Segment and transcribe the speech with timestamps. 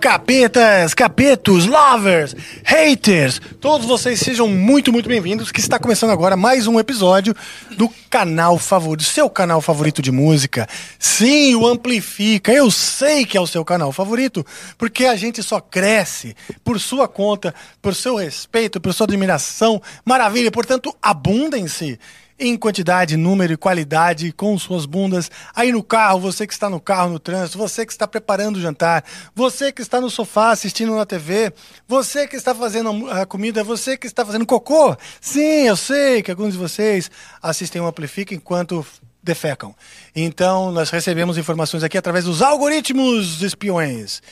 [0.00, 6.68] Capetas, capetos, lovers, haters, todos vocês sejam muito, muito bem-vindos, que está começando agora mais
[6.68, 7.34] um episódio
[7.76, 10.68] do canal favorito, seu canal favorito de música.
[11.00, 14.46] Sim, o Amplifica, eu sei que é o seu canal favorito,
[14.76, 17.52] porque a gente só cresce por sua conta,
[17.82, 21.98] por seu respeito, por sua admiração, maravilha, portanto, abundem-se
[22.38, 25.30] em quantidade, número e qualidade com suas bundas.
[25.54, 28.60] Aí no carro, você que está no carro, no trânsito, você que está preparando o
[28.60, 31.52] jantar, você que está no sofá assistindo na TV,
[31.86, 34.96] você que está fazendo a comida, você que está fazendo cocô.
[35.20, 37.10] Sim, eu sei que alguns de vocês
[37.42, 38.86] assistem o Amplifica enquanto
[39.22, 39.74] defecam.
[40.14, 44.22] Então, nós recebemos informações aqui através dos algoritmos espiões.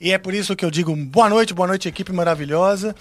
[0.00, 2.94] E é por isso que eu digo boa noite, boa noite, equipe maravilhosa.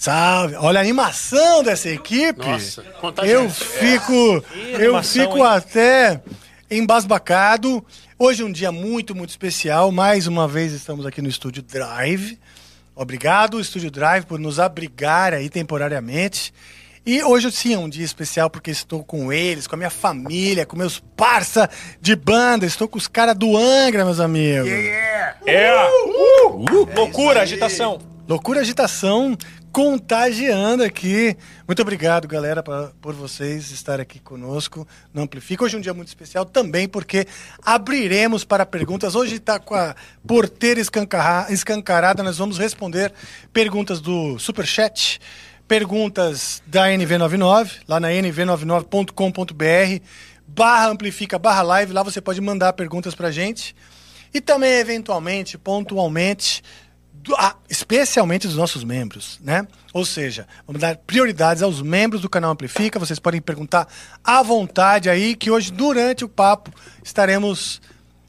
[0.00, 0.54] Salve!
[0.56, 2.38] Olha a animação dessa equipe.
[2.38, 2.82] Nossa,
[3.22, 4.76] eu fico, É.
[4.76, 5.44] eu animação, fico hein?
[5.44, 6.22] até
[6.70, 7.84] embasbacado.
[8.18, 9.92] Hoje é um dia muito, muito especial.
[9.92, 12.38] Mais uma vez estamos aqui no Estúdio Drive.
[12.96, 16.54] Obrigado, Estúdio Drive, por nos abrigar aí temporariamente.
[17.04, 20.64] E hoje sim é um dia especial porque estou com eles, com a minha família,
[20.64, 21.68] com meus parça
[22.00, 22.64] de banda.
[22.64, 24.66] Estou com os caras do Angra, meus amigos.
[24.66, 25.36] É!
[26.96, 28.00] Loucura, agitação.
[28.30, 29.36] Loucura agitação
[29.72, 31.36] contagiando aqui.
[31.66, 35.64] Muito obrigado, galera, pra- por vocês estarem aqui conosco no Amplifica.
[35.64, 37.26] Hoje é um dia muito especial também porque
[37.60, 39.16] abriremos para perguntas.
[39.16, 42.22] Hoje está com a porteira escancarada.
[42.22, 43.12] Nós vamos responder
[43.52, 45.18] perguntas do Superchat,
[45.66, 50.04] perguntas da NV99, lá na nv99.com.br,
[50.46, 51.92] barra Amplifica, barra Live.
[51.92, 53.74] Lá você pode mandar perguntas pra gente.
[54.32, 56.62] E também, eventualmente, pontualmente,
[57.22, 57.36] do-
[57.68, 59.66] especialmente dos nossos membros, né?
[59.92, 62.98] Ou seja, vamos dar prioridades aos membros do canal Amplifica.
[62.98, 63.86] Vocês podem perguntar
[64.24, 66.72] à vontade aí, que hoje, durante o papo,
[67.04, 67.80] estaremos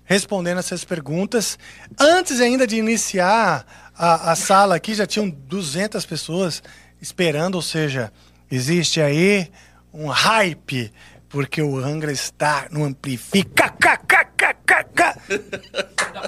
[0.04, 1.58] respondendo essas perguntas.
[2.00, 3.66] Antes ainda de iniciar
[3.96, 6.62] a, a sala aqui, já tinham 200 pessoas
[7.02, 8.12] esperando, ou seja,
[8.52, 9.50] existe aí
[9.94, 10.92] um hype,
[11.30, 13.72] porque o Angra está no Amplifica.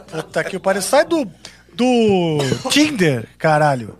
[0.07, 0.81] Puta que pariu.
[0.81, 1.29] Sai do,
[1.75, 2.37] do
[2.69, 3.97] Tinder, caralho.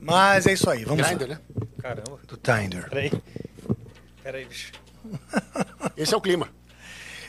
[0.00, 1.34] Mas é isso aí, vamos Grindr, lá.
[1.34, 1.40] né?
[1.80, 2.18] Caramba.
[2.26, 2.88] Do Tinder.
[2.88, 3.12] Peraí.
[4.22, 4.72] Peraí, bicho.
[5.96, 6.48] Esse é o clima.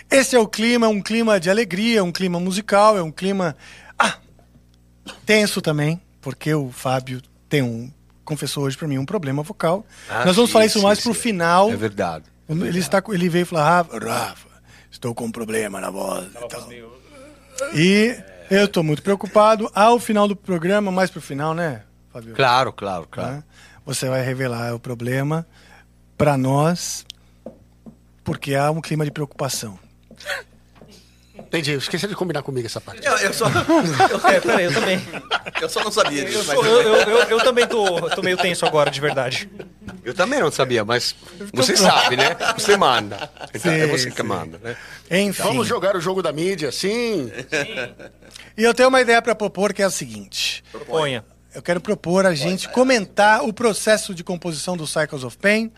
[0.09, 3.55] Esse é o clima, um clima de alegria, um clima musical, é um clima
[3.97, 4.17] ah,
[5.25, 7.91] tenso também, porque o Fábio tem um
[8.23, 9.85] confessou hoje pra mim um problema vocal.
[10.09, 11.03] Ah, Nós vamos sim, falar isso sim, mais sim.
[11.03, 11.69] pro final.
[11.71, 12.25] É verdade.
[12.47, 14.47] Ele está ele veio falar, Rafa, Rafa,
[14.89, 16.69] estou com um problema na voz e tal.
[17.73, 18.17] E
[18.51, 19.71] eu estou muito preocupado.
[19.73, 22.35] Ao final do programa, mais pro final, né, Fábio?
[22.35, 23.35] Claro, claro, claro.
[23.35, 23.43] né?
[23.85, 25.47] Você vai revelar o problema
[26.17, 27.05] para nós,
[28.23, 29.79] porque há um clima de preocupação.
[31.51, 31.73] Entendi.
[31.73, 33.05] Esqueci de combinar comigo essa parte.
[33.05, 33.45] Eu, eu só.
[34.09, 35.01] Eu, É, peraí, eu também.
[35.61, 38.65] eu só não sabia Eu, disso, eu, eu, eu, eu também tô, tô meio tenso
[38.65, 39.49] agora, de verdade.
[40.05, 41.13] Eu também não sabia, mas
[41.53, 42.37] você sabe, né?
[42.57, 43.29] Você manda.
[43.53, 44.23] Então, é Sim, você que sim.
[44.23, 44.77] manda, né?
[45.11, 45.43] Enfim.
[45.43, 47.29] Vamos jogar o jogo da mídia, sim.
[48.57, 50.63] E eu tenho uma ideia para propor que é a seguinte.
[50.71, 51.25] Proponha.
[51.53, 55.69] Eu quero propor a gente comentar o processo de composição do Cycles of Pain.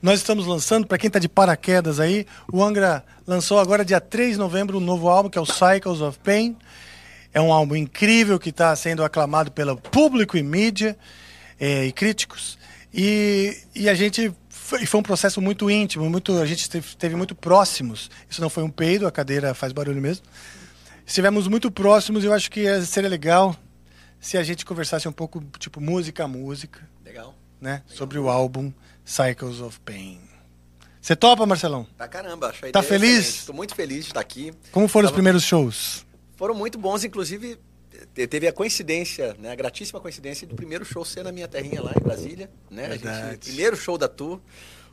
[0.00, 4.32] Nós estamos lançando, para quem está de paraquedas aí, o Angra lançou agora, dia 3
[4.32, 6.56] de novembro, um novo álbum que é o Cycles of Pain.
[7.34, 10.96] É um álbum incrível que está sendo aclamado pelo público e mídia
[11.60, 12.56] eh, e críticos.
[12.94, 17.34] E, e a gente foi, foi um processo muito íntimo, muito, a gente esteve, muito
[17.34, 18.08] próximos.
[18.30, 20.24] Isso não foi um peido, a cadeira faz barulho mesmo.
[21.04, 23.54] Estivemos muito próximos e eu acho que ia- seria legal
[24.20, 27.34] se a gente conversasse um pouco, tipo, música a música, Legal.
[27.60, 27.82] né?
[27.86, 28.72] Sobre o álbum
[29.12, 30.20] Cycles of Pain.
[31.00, 31.86] Você topa, Marcelão?
[31.96, 33.26] Pra caramba, achei Tá feliz?
[33.36, 34.52] Estou muito feliz de estar aqui.
[34.70, 36.04] Como foram os Tava- primeiros shows?
[36.36, 37.58] Foram muito bons, inclusive.
[38.14, 41.82] te- Teve a coincidência, né, a gratíssima coincidência do primeiro show ser na minha terrinha
[41.82, 42.86] lá em Brasília, né?
[42.86, 42.96] A
[43.30, 44.38] gente, primeiro show da tour,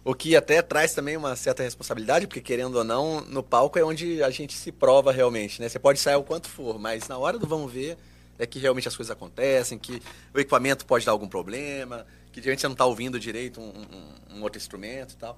[0.03, 3.83] o que até traz também uma certa responsabilidade, porque querendo ou não, no palco é
[3.83, 5.67] onde a gente se prova realmente, né?
[5.67, 7.97] Você pode sair o quanto for, mas na hora do vamos ver
[8.39, 10.01] é que realmente as coisas acontecem, que
[10.33, 13.69] o equipamento pode dar algum problema, que de repente você não está ouvindo direito um,
[13.69, 15.37] um- um outro instrumento e tal.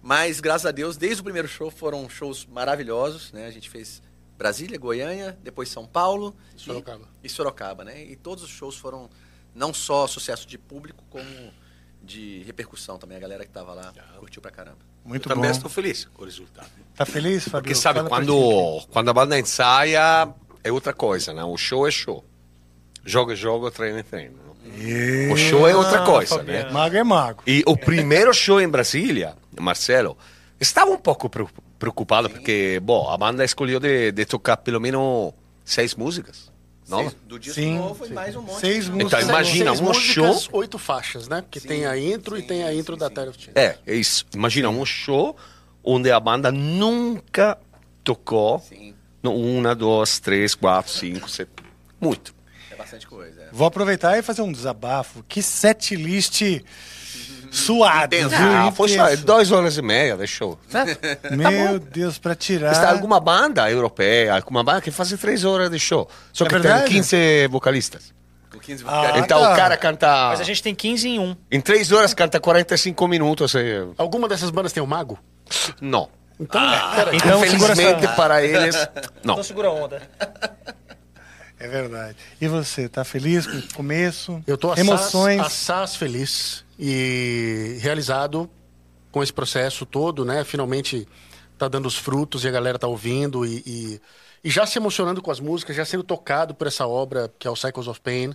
[0.00, 3.44] Mas, graças a Deus, desde o primeiro show foram shows maravilhosos, né?
[3.46, 4.00] A gente fez
[4.38, 7.06] Brasília, Goiânia, depois São Paulo e- Sorocaba.
[7.22, 8.02] e Sorocaba, né?
[8.02, 9.10] E todos os shows foram
[9.54, 11.52] não só sucesso de público, como
[12.02, 13.18] de repercussão também.
[13.18, 14.78] A galera que tava lá curtiu pra caramba.
[15.04, 15.56] Muito eu também bom.
[15.56, 16.70] estou feliz com o resultado.
[16.96, 17.62] Tá feliz, Fabio?
[17.64, 20.32] Porque sabe, Fala quando, quando a banda ensaia,
[20.64, 21.44] é outra coisa, né?
[21.44, 22.24] O show é show.
[23.04, 24.47] Jogo é jogo, treino é treino.
[24.64, 26.66] E- O show é outra Ah, coisa, Fabiano.
[26.66, 26.72] né?
[26.72, 27.42] Mago é mago.
[27.46, 30.16] E o primeiro show em Brasília, Marcelo,
[30.60, 31.46] estava um pouco pre-
[31.78, 35.32] preocupado porque, bom, a banda escolheu de, de tocar pelo menos
[35.64, 36.50] seis músicas.
[36.88, 37.10] Nova?
[37.10, 38.60] Seis- do disco Sim, novo e mais um monte.
[38.60, 39.22] Seis de- músicas.
[39.24, 40.48] Então, imagina Seis um músicas, show.
[40.52, 41.42] oito faixas, né?
[41.42, 43.52] Porque tem a intro e tem a intro da Tide of Change.
[43.54, 44.24] É, é isso.
[44.34, 45.36] Imagina um show
[45.84, 47.58] onde a banda nunca
[48.02, 51.50] tocou Sim, no uma, dois, três, quatro, cinco, sete.
[52.00, 52.34] Muito.
[52.78, 53.42] Bastante coisa.
[53.42, 53.48] é.
[53.52, 55.22] Vou aproveitar e fazer um desabafo.
[55.28, 56.42] Que set list
[57.50, 58.34] suado, Intenso.
[58.36, 59.24] Ah, foi só Intenso.
[59.26, 60.58] duas horas e meia de show.
[61.30, 62.72] Meu Deus, pra tirar.
[62.72, 66.08] Está alguma banda europeia, alguma banda que faz três horas de show.
[66.32, 66.90] Só É que tem verdade?
[66.90, 68.12] 15 vocalistas.
[68.50, 69.52] Com 15 Ah, então tá.
[69.52, 70.28] o cara canta.
[70.30, 71.36] Mas a gente tem 15 em um.
[71.50, 73.54] Em três horas canta 45 minutos.
[73.54, 75.18] eh, Alguma dessas bandas tem um mago?
[75.80, 76.08] Não.
[76.40, 77.06] Então, Ah.
[77.12, 78.74] Então, segura Infelizmente para eles.
[79.24, 79.34] Não.
[79.34, 80.02] Então segura a onda.
[81.60, 82.16] É verdade.
[82.40, 84.42] E você, tá feliz com o começo?
[84.46, 85.40] Eu tô assaz, Emoções.
[85.40, 88.48] assaz feliz e realizado
[89.10, 90.44] com esse processo todo, né?
[90.44, 91.06] Finalmente
[91.58, 94.00] tá dando os frutos e a galera tá ouvindo e, e,
[94.44, 97.50] e já se emocionando com as músicas, já sendo tocado por essa obra que é
[97.50, 98.32] o Cycles of Pain.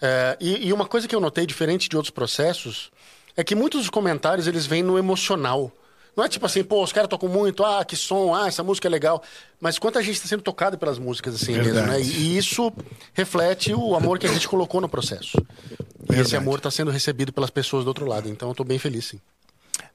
[0.00, 2.90] É, e, e uma coisa que eu notei diferente de outros processos
[3.36, 5.72] é que muitos dos comentários eles vêm no emocional.
[6.20, 8.86] Não é tipo assim, pô, os caras tocam muito, ah, que som, ah, essa música
[8.86, 9.22] é legal.
[9.58, 11.80] Mas quanta gente está sendo tocada pelas músicas assim mesmo, né?
[11.80, 12.02] Verdade.
[12.02, 12.70] E, isso
[13.14, 15.38] reflete o amor que a gente colocou no processo.
[15.38, 16.36] E esse Verdade.
[16.36, 18.28] amor está sendo recebido pelas pessoas do outro lado.
[18.28, 19.20] Então eu tô bem feliz, sim.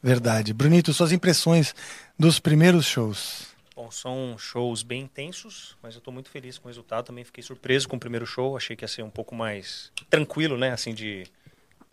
[0.01, 0.51] Verdade.
[0.51, 1.75] Brunito, suas impressões
[2.18, 3.44] dos primeiros shows.
[3.75, 7.06] Bom, são shows bem intensos, mas eu tô muito feliz com o resultado.
[7.06, 8.57] Também fiquei surpreso com o primeiro show.
[8.57, 10.71] Achei que ia ser um pouco mais tranquilo, né?
[10.71, 11.28] Assim, de,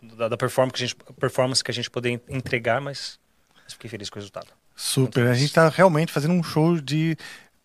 [0.01, 3.19] da, da performance, que a gente, performance que a gente poder entregar, mas,
[3.63, 4.47] mas fiquei feliz com o resultado.
[4.75, 5.27] Super.
[5.27, 7.17] A gente tá realmente fazendo um show de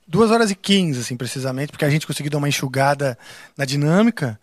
[0.06, 3.18] 2 horas e 15, assim, precisamente, porque a gente conseguiu dar uma enxugada
[3.56, 4.38] na dinâmica.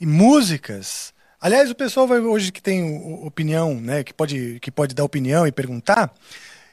[0.00, 1.12] E músicas.
[1.40, 4.04] Aliás, o pessoal vai hoje que tem opinião, né?
[4.04, 6.12] Que pode, que pode dar opinião e perguntar.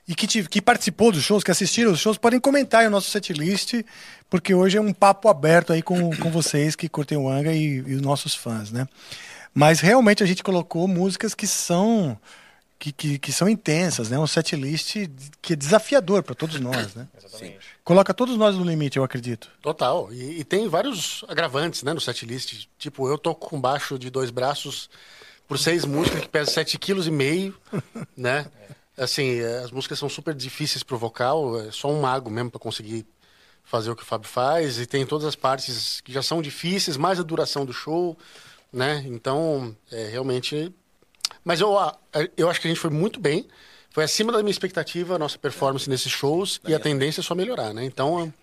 [0.08, 2.92] E que, te- que participou dos shows, que assistiram os shows, podem comentar aí o
[2.92, 3.74] nosso setlist,
[4.30, 7.78] porque hoje é um papo aberto aí com, com vocês que curtem o Anga e,
[7.78, 8.88] e os nossos fãs, né?
[9.52, 12.16] Mas realmente a gente colocou músicas que são
[12.78, 14.20] que, que, que são intensas, né?
[14.20, 14.96] Um setlist
[15.42, 17.08] que é desafiador para todos nós, né?
[17.18, 17.60] Exatamente.
[17.84, 19.50] Coloca todos nós no limite, eu acredito.
[19.62, 20.12] Total.
[20.12, 22.68] E, e tem vários agravantes, né, no setlist.
[22.78, 24.90] Tipo, eu toco com baixo de dois braços
[25.48, 27.56] por seis músicas que pesam sete quilos e meio,
[28.16, 28.46] né?
[28.98, 33.06] Assim, as músicas são super difíceis pro vocal, é só um mago mesmo para conseguir
[33.64, 34.80] fazer o que o Fábio faz.
[34.80, 38.18] E tem todas as partes que já são difíceis, mais a duração do show,
[38.72, 39.04] né?
[39.08, 40.74] Então, é realmente...
[41.46, 41.78] Mas eu,
[42.36, 43.48] eu acho que a gente foi muito bem.
[43.92, 47.36] Foi acima da minha expectativa a nossa performance nesses shows e a tendência é só
[47.36, 47.86] melhorar, né?
[47.86, 48.34] Então,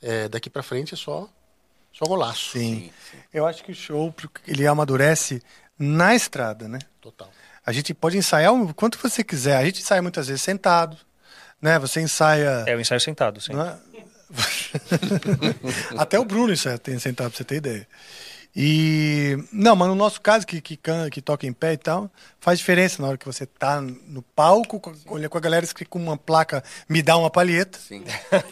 [0.00, 1.28] é, daqui pra frente é só,
[1.92, 2.52] só golaço.
[2.52, 2.90] Sim.
[3.34, 4.14] Eu acho que o show
[4.46, 5.42] ele amadurece
[5.78, 6.78] na estrada, né?
[7.00, 7.28] Total.
[7.64, 9.56] A gente pode ensaiar o quanto você quiser.
[9.56, 10.96] A gente ensaia muitas vezes sentado,
[11.60, 11.78] né?
[11.80, 12.64] Você ensaia.
[12.66, 13.52] É o ensaio sentado, sim.
[13.54, 13.76] é?
[15.98, 17.88] Até o Bruno ensaia tem sentado, pra você ter ideia.
[18.58, 19.36] E.
[19.52, 22.10] Não, mas no nosso caso, que, que, can- que toca em pé e tal,
[22.40, 25.84] faz diferença na hora que você tá no palco, com, olha com a galera que
[25.84, 28.02] com uma placa me dá uma palheta, Sim.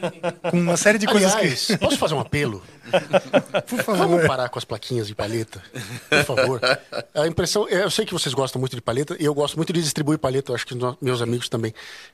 [0.50, 1.78] com uma série de coisas Aliás, que.
[1.78, 2.62] posso fazer um apelo?
[3.66, 4.06] Por favor.
[4.08, 5.62] Vamos parar com as plaquinhas de palheta,
[6.10, 6.60] por favor.
[7.14, 9.82] A impressão, eu sei que vocês gostam muito de palheta, e eu gosto muito de
[9.82, 11.72] distribuir palheta, eu acho que meus amigos também.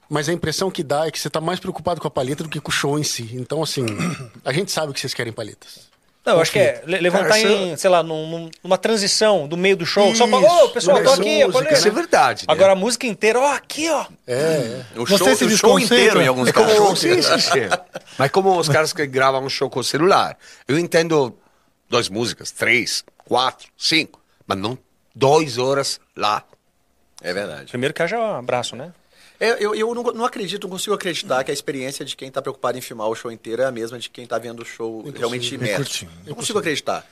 [0.08, 2.48] Mas a impressão que dá é que você tá mais preocupado com a palheta do
[2.48, 3.30] que com o show em si.
[3.32, 3.84] Então, assim,
[4.44, 5.89] a gente sabe que vocês querem palhetas.
[6.30, 9.46] Não, eu acho que é le- levantar Cara, em, sei lá, num- num- numa transição
[9.48, 10.14] do meio do show.
[10.14, 11.72] só pra, Isso, ô, pessoal, tô aqui, música.
[11.74, 12.40] Isso é verdade.
[12.46, 12.52] né?
[12.52, 14.06] Agora a música inteira, ó, aqui, ó.
[14.26, 16.98] É, O Você show, se o show inteiro, em alguns É como, casos.
[17.00, 17.68] sim, sim, sim.
[18.18, 20.36] Mas como os caras que gravam um show com o celular.
[20.68, 21.36] Eu entendo
[21.88, 24.78] duas músicas, três, quatro, cinco, mas não
[25.14, 26.44] duas horas lá.
[27.22, 27.66] É verdade.
[27.70, 28.92] Primeiro que haja um abraço, né?
[29.40, 32.42] Eu, eu, eu não, não acredito, não consigo acreditar que a experiência de quem está
[32.42, 35.02] preocupado em filmar o show inteiro é a mesma de quem está vendo o show
[35.16, 36.06] realmente imerso.
[36.26, 37.06] Não consigo acreditar.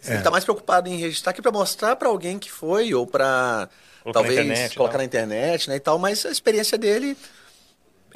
[0.00, 3.68] Você está mais preocupado em registrar que para mostrar para alguém que foi ou para
[4.02, 4.98] Colocar na talvez internet colocar tal.
[4.98, 5.98] na internet, né, e tal.
[5.98, 7.16] Mas a experiência dele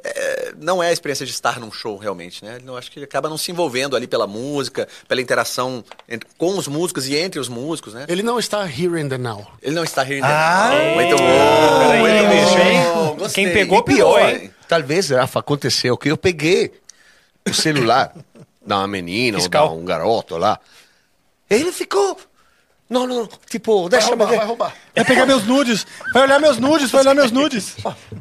[0.04, 2.59] é, não é a experiência de estar num show realmente, né?
[2.66, 6.56] Eu acho que ele acaba não se envolvendo ali pela música, pela interação entre- com
[6.59, 8.04] os músicos e entre os músicos, né?
[8.09, 9.47] ele não está here and the now.
[9.62, 10.25] Ele não está rindo.
[10.26, 11.78] Ah, muito bom.
[11.80, 12.59] peraí, muito bom.
[12.59, 13.16] hein?
[13.18, 13.44] Gostei.
[13.44, 14.50] Quem pegou, E pior, hein?
[14.68, 16.73] talvez, Rafa, aconteceu que eu peguei
[17.49, 18.12] o celular
[18.64, 19.68] da uma menina Fiscal.
[19.71, 20.59] ou da um garoto lá.
[21.49, 22.18] Ele ficou.
[22.92, 24.37] Não, não, tipo, deixa eu ver.
[24.44, 24.72] roubar.
[24.94, 27.75] Vai pegar meus nudes, vai olhar meus nudes, vai olhar meus nudes.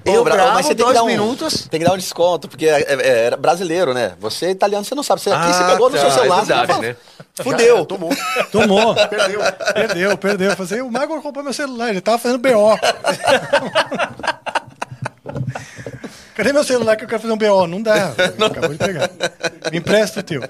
[0.05, 1.67] Eu Bra- gravo mas você tem que dar um, minutos.
[1.69, 4.13] Tem que dar um desconto, porque é, é- é brasileiro, né?
[4.19, 5.21] Você é italiano, você não sabe.
[5.21, 6.95] Você, aqui Ah, você pegou no tá, seu celular, é verdade, você não né?
[7.43, 7.85] Fudeu.
[7.85, 8.09] Tomou.
[8.51, 8.95] Tomou.
[9.09, 9.41] Perdeu.
[9.73, 10.55] Perdeu, perdeu.
[10.55, 12.77] Fazer, o Mago roubou meu celular, ele tava fazendo BO.
[16.35, 17.67] Cadê meu celular que eu quero fazer um BO?
[17.67, 18.13] Não dá.
[18.45, 19.09] Acabou de pegar.
[19.71, 20.41] Me empresta o teu.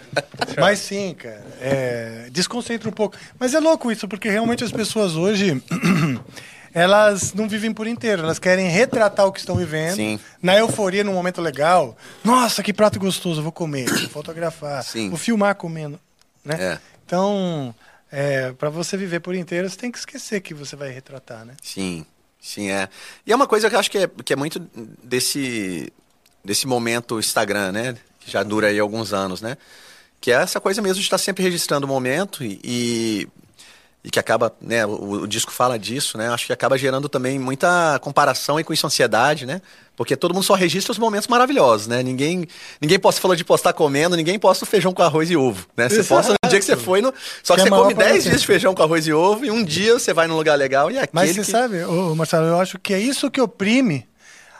[0.57, 1.43] Mas sim, cara.
[1.59, 3.17] é, desconcentra um pouco.
[3.39, 5.61] Mas é louco isso, porque realmente as pessoas hoje.
[6.73, 9.95] Elas não vivem por inteiro, elas querem retratar o que estão vivendo.
[9.95, 10.17] Sim.
[10.41, 11.97] Na euforia, num momento legal.
[12.23, 15.09] Nossa, que prato gostoso, vou comer, vou fotografar, Sim.
[15.09, 15.99] vou filmar comendo.
[16.45, 16.55] Né?
[16.57, 16.79] É.
[17.05, 17.75] Então,
[18.09, 21.55] é, para você viver por inteiro, você tem que esquecer que você vai retratar, né?
[21.61, 22.05] Sim,
[22.41, 22.89] sim, é.
[23.25, 24.59] E é uma coisa que eu acho que é, que é muito
[25.03, 25.91] desse,
[26.43, 27.97] desse momento Instagram, né?
[28.19, 29.57] Que já dura aí alguns anos, né?
[30.19, 33.27] Que é essa coisa mesmo de estar sempre registrando o momento e, e,
[34.03, 34.85] e que acaba, né?
[34.85, 36.29] O, o disco fala disso, né?
[36.29, 39.61] Acho que acaba gerando também muita comparação e com isso ansiedade, né?
[39.95, 42.01] Porque todo mundo só registra os momentos maravilhosos, né?
[42.01, 42.47] Ninguém,
[42.81, 45.87] ninguém posta falou de postar comendo, ninguém posta o feijão com arroz e ovo, né?
[45.87, 46.07] Você Exato.
[46.07, 48.21] posta no dia que você foi, no, só Que que, é você come 10 prazer.
[48.23, 50.89] dias de feijão com arroz e ovo e um dia você vai num lugar legal
[50.89, 51.51] e aquele Mas você que...
[51.51, 54.07] sabe, ô, Marcelo, eu acho que é isso que oprime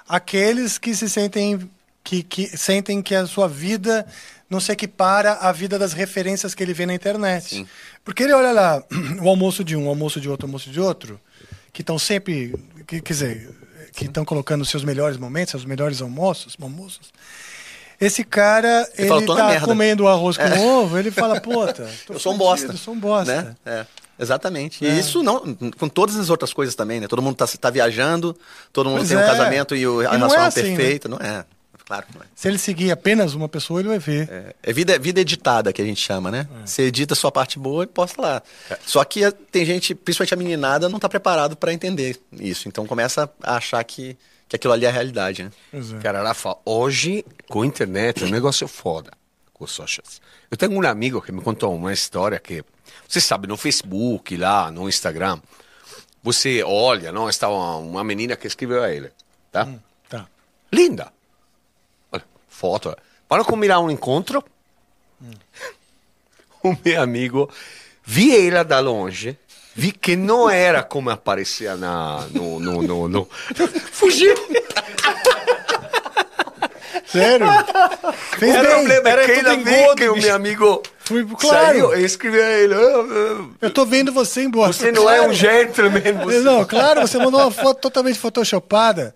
[0.08, 1.68] aqueles que se sentem
[2.04, 4.06] que, que sentem que a sua vida
[4.52, 7.48] não se equipara à vida das referências que ele vê na internet.
[7.56, 7.68] Sim.
[8.04, 8.84] Porque ele olha lá
[9.24, 11.20] o almoço de um, o almoço de outro, o almoço de outro,
[11.72, 12.54] que estão sempre,
[12.86, 13.50] que, quer dizer,
[13.94, 17.12] que estão colocando os seus melhores momentos, seus melhores almoços, almoços.
[18.00, 21.88] Esse cara, ele, fala, "Tô na tá merda." comendo arroz com ovo, ele fala, puta,
[22.10, 22.74] Eu sou um bosta.
[22.74, 23.42] Eu sou um bosta.
[23.44, 23.56] Né?
[23.66, 23.86] É,
[24.20, 24.86] exatamente.
[24.86, 24.90] É.
[24.90, 27.08] E isso não, com todas as outras coisas também, né?
[27.08, 28.36] Todo mundo tá, tá viajando,
[28.74, 29.26] todo mundo Pois tem um é.
[29.28, 31.08] casamento e o- a relação é é assim, perfeita.
[31.08, 31.46] Não é.
[31.92, 32.26] Claro que não é.
[32.34, 34.30] Se ele seguir apenas uma pessoa, ele vai ver.
[34.32, 36.48] É, é vida, vida editada que a gente chama, né?
[36.64, 36.66] É.
[36.66, 38.44] Você edita a sua parte boa e posta lá.
[38.86, 42.70] Só que eh, tem gente, principalmente a meninada, não tá preparado para entender isso.
[42.70, 44.18] Então começa a achar que,
[44.48, 45.52] que aquilo ali é a realidade, né?
[45.70, 45.98] Pois é.
[45.98, 49.12] Cara, Rafa, hoje com a internet é um negócio foda
[49.52, 50.22] com os socials.
[50.50, 52.64] Eu tenho um amigo que me contou uma história que,
[53.06, 55.42] você sabe, no Facebook, lá no Instagram,
[56.24, 57.28] você olha, não?
[57.28, 59.12] Está uma, uma menina que escreveu a ele,
[59.52, 59.68] tá?
[60.08, 60.26] Tá.
[60.72, 61.12] Linda.
[62.62, 62.96] Foto.
[63.28, 64.44] Para combinar um encontro,
[66.64, 67.50] o meu amigo,
[68.06, 69.36] vi ela da longe,
[69.74, 73.28] vi que não era como aparecia na, no, no, no, no.
[73.92, 74.36] Fugiu.
[77.12, 77.46] Sério?
[78.40, 78.70] Fez O bem.
[78.70, 81.66] problema é Era que tudo engodo, que o meu amigo Fui- claro.
[81.66, 82.74] saiu e escreveu a ele.
[82.74, 84.72] "Ah, ah, Eu tô vendo você embora.
[84.72, 86.02] Você não é um gentleman.
[86.24, 86.40] Você...
[86.40, 89.14] Não, claro, você mandou uma foto totalmente photoshopada.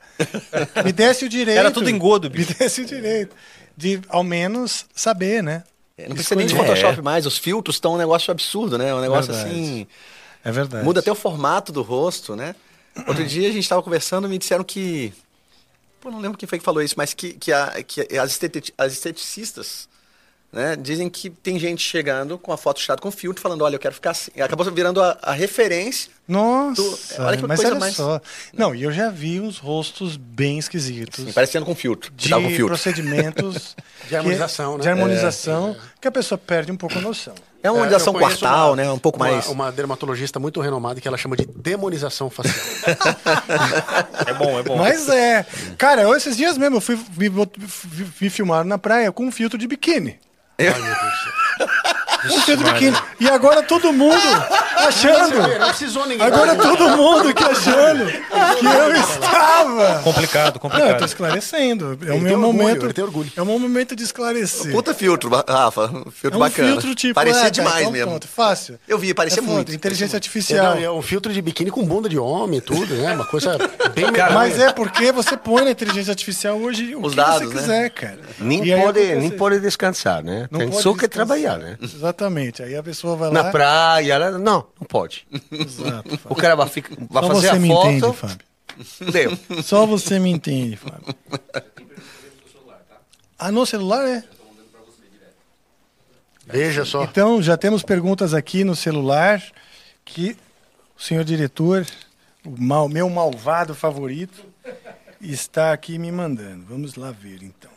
[0.84, 1.58] Me desse o direito.
[1.58, 2.54] Era tudo engodo, Me bicho.
[2.58, 3.36] desse o direito.
[3.78, 5.64] De, ao menos, saber, né?
[5.98, 6.58] É, Não precisa nem de É.
[6.58, 8.94] Photoshop mais, os filtros estão um negócio absurdo, né?
[8.94, 9.56] Um negócio Verdade.
[9.56, 9.88] assim.
[10.44, 10.84] É verdade.
[10.84, 12.54] Muda até o formato do rosto, né?
[13.08, 15.14] Outro dia a gente estava conversando e me disseram que.
[16.06, 18.72] Pô, não lembro quem foi que falou isso, mas que, que, a- que as, esteti-
[18.78, 19.90] as esteticistas
[20.54, 23.80] né, dizem que tem gente chegando com a foto tirada com filtro falando: olha, eu
[23.80, 24.30] quero ficar assim.
[24.40, 26.12] Acabou virando a, a referência.
[26.28, 26.76] Nossa,
[27.16, 28.22] Tu- olha que mas coisa olha mais- só.
[28.54, 31.24] Não, e eu já vi uns rostos bem esquisitos.
[31.24, 32.12] assim, parecendo com filtro.
[32.16, 32.68] que de com filtro.
[32.68, 33.76] procedimentos
[34.08, 34.84] De harmonização, né?
[34.84, 37.34] de harmonização que a pessoa perde um pouco a noção.
[37.66, 38.92] É uma É, eu conheço quartal, uma- né?
[38.92, 39.48] Um pouco uma, mais.
[39.48, 42.56] Uma dermatologista muito renomada que ela chama de demonização facial.
[44.28, 44.78] É bom, é bom.
[44.78, 45.46] Mas é.
[45.78, 47.30] Cara, eu, esses dias mesmo eu fui me,
[48.22, 50.20] me, filmaram na praia com um filtro de biquíni.
[50.60, 52.98] Um filtro de biquíni.
[53.20, 54.16] E agora todo mundo
[54.78, 55.38] achando.
[55.60, 56.26] Não precisou ninguém.
[56.26, 60.00] Agora todo mundo que achando que eu estava.
[60.04, 60.98] Complicado, Não, eu complicado.
[61.00, 61.98] tô esclarecendo.
[62.08, 62.92] É o meu momento.
[62.94, 63.32] tem orgulho.
[63.36, 64.72] É o meu momento de esclarecer.
[64.72, 65.88] Puta filtro, Rafa.
[66.12, 66.70] Filtro é um bacana.
[66.72, 67.14] filtro tipo.
[67.16, 68.10] Parecia ah, tá, demais então mesmo.
[68.12, 68.80] Pronto, fácil.
[68.88, 69.74] Eu vi, parecia É foda, muito.
[69.74, 70.76] Inteligência É, artificial.
[70.78, 73.14] é um filtro de biquíni com bunda de homem e tudo, né?
[73.14, 73.58] Uma coisa
[73.94, 77.54] bem Mas é porque você põe na inteligência artificial hoje o Os que dados, você
[77.56, 77.62] né?
[77.62, 78.20] quiser, cara.
[78.40, 80.48] Nem E aí pode, nem pode descansar, né?
[80.52, 81.78] não Tem pode só que trabalhar, né?
[81.82, 82.05] Exatamente.
[82.64, 83.44] Aí a pessoa vai lá.
[83.44, 84.32] Na praia, ela...
[84.32, 85.28] não, não pode.
[85.52, 86.28] Exato, Fábio.
[86.30, 87.88] O cara vai, ficar, vai Só fazer você a me foto.
[87.88, 88.46] entende, Fábio.
[89.12, 89.64] Deu.
[89.64, 91.16] Só você me entende, Fábio.
[93.38, 94.24] Ah, no celular, é?
[96.46, 97.04] Veja só.
[97.04, 99.42] Então, já temos perguntas aqui no celular
[100.04, 100.38] que
[100.98, 101.86] o senhor diretor,
[102.46, 104.46] o mal, meu malvado favorito,
[105.20, 106.66] está aqui me mandando.
[106.70, 107.72] Vamos lá ver, então.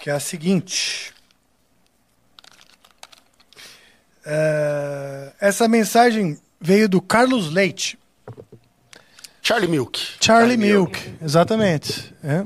[0.00, 1.12] Que é a seguinte.
[4.24, 7.98] Eh, essa mensagem veio do Carlos Leite.
[9.42, 10.00] Charlie Milk.
[10.20, 12.14] Charlie Milk, exatamente.
[12.22, 12.44] é.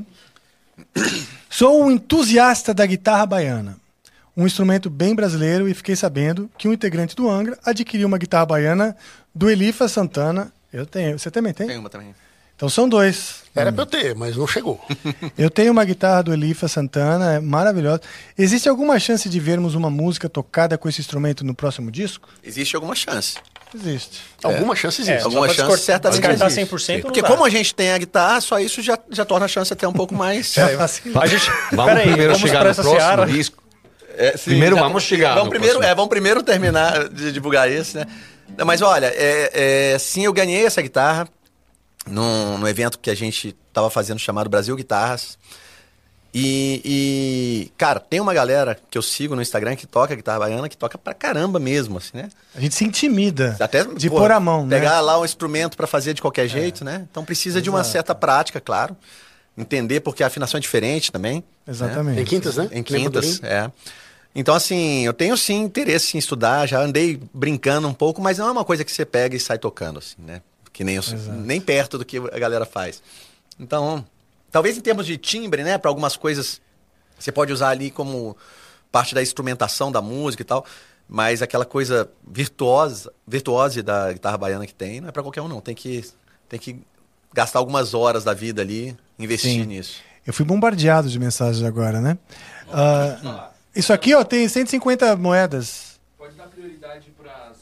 [1.51, 3.77] Sou um entusiasta da guitarra baiana,
[4.37, 8.47] um instrumento bem brasileiro, e fiquei sabendo que um integrante do Angra adquiriu uma guitarra
[8.47, 8.97] baiana
[9.35, 10.53] do Elifa Santana.
[10.73, 11.19] Eu tenho.
[11.19, 11.67] Você também tem?
[11.67, 12.15] Tem uma também.
[12.57, 13.43] Então são dois.
[13.55, 14.81] Era pra eu ter, mas não chegou.
[15.39, 18.01] Eu tenho uma guitarra do Elifa Santana, é maravilhosa.
[18.37, 22.29] Existe alguma chance de vermos uma música tocada com esse instrumento no próximo disco?
[22.43, 23.37] Existe alguma chance.
[23.73, 24.21] Existe.
[24.43, 25.25] Alguma chance É, existe.
[25.25, 26.75] Alguma só pra chance certamente Descartar existe.
[26.75, 27.29] 100% não Porque dá.
[27.29, 29.93] como a gente tem a guitarra, só isso já, já torna a chance até um
[29.93, 30.57] pouco mais.
[30.59, 31.13] É fácil.
[31.21, 31.49] A gente...
[31.71, 33.27] Vamos Peraí, primeiro vamos chegar no próximo seara.
[33.27, 33.63] disco.
[34.17, 38.07] É, sim, Primeiro vamos chegar Vamos primeiro, é, vamos primeiro terminar de divulgar esse, né?
[38.65, 41.29] Mas olha, é, é, sim, eu ganhei essa guitarra
[42.07, 45.39] num, num evento que a gente tava fazendo chamado Brasil Guitarras.
[46.37, 50.69] E, e, cara, tem uma galera que eu sigo no Instagram que toca guitarra baiana,
[50.69, 52.29] que toca pra caramba mesmo, assim, né?
[52.57, 54.81] A gente se intimida Até de pô, pôr a mão, né?
[54.81, 57.07] Pegar lá um instrumento pra fazer de qualquer jeito, né?
[57.09, 57.93] Então precisa de uma Exato.
[57.93, 58.97] certa prática, claro.
[59.57, 61.37] Entender porque a afinação é diferente também.
[61.37, 61.43] né?
[61.69, 62.21] Exatamente.
[62.21, 62.69] Em quintas, né?
[62.73, 63.71] Em quintas, é.
[64.35, 68.49] Então, assim, eu tenho sim interesse em estudar, já andei brincando um pouco, mas não
[68.49, 70.43] é uma coisa que você pega e sai tocando, assim, né?
[70.75, 71.03] Que nem, eu-
[71.47, 73.03] nem perto do que a galera faz.
[73.59, 74.05] Então,
[74.51, 75.79] talvez em termos de timbre, né?
[75.79, 76.61] Para algumas coisas,
[77.19, 78.37] você pode usar ali como
[78.93, 80.67] parte da instrumentação da música e tal,
[81.09, 85.49] mas aquela coisa virtuosa, virtuose da guitarra baiana que tem, não é para qualquer um,
[85.49, 85.61] não.
[85.61, 86.05] Tem que,
[86.49, 86.77] tem que
[87.33, 89.67] gastar algumas horas da vida ali, investir Sim.
[89.67, 90.01] nisso.
[90.27, 92.19] Eu fui bombardeado de mensagens agora, né?
[92.73, 96.01] Ah, isso aqui, ó, tem 150 moedas.
[96.19, 97.53] Pode dar prioridade para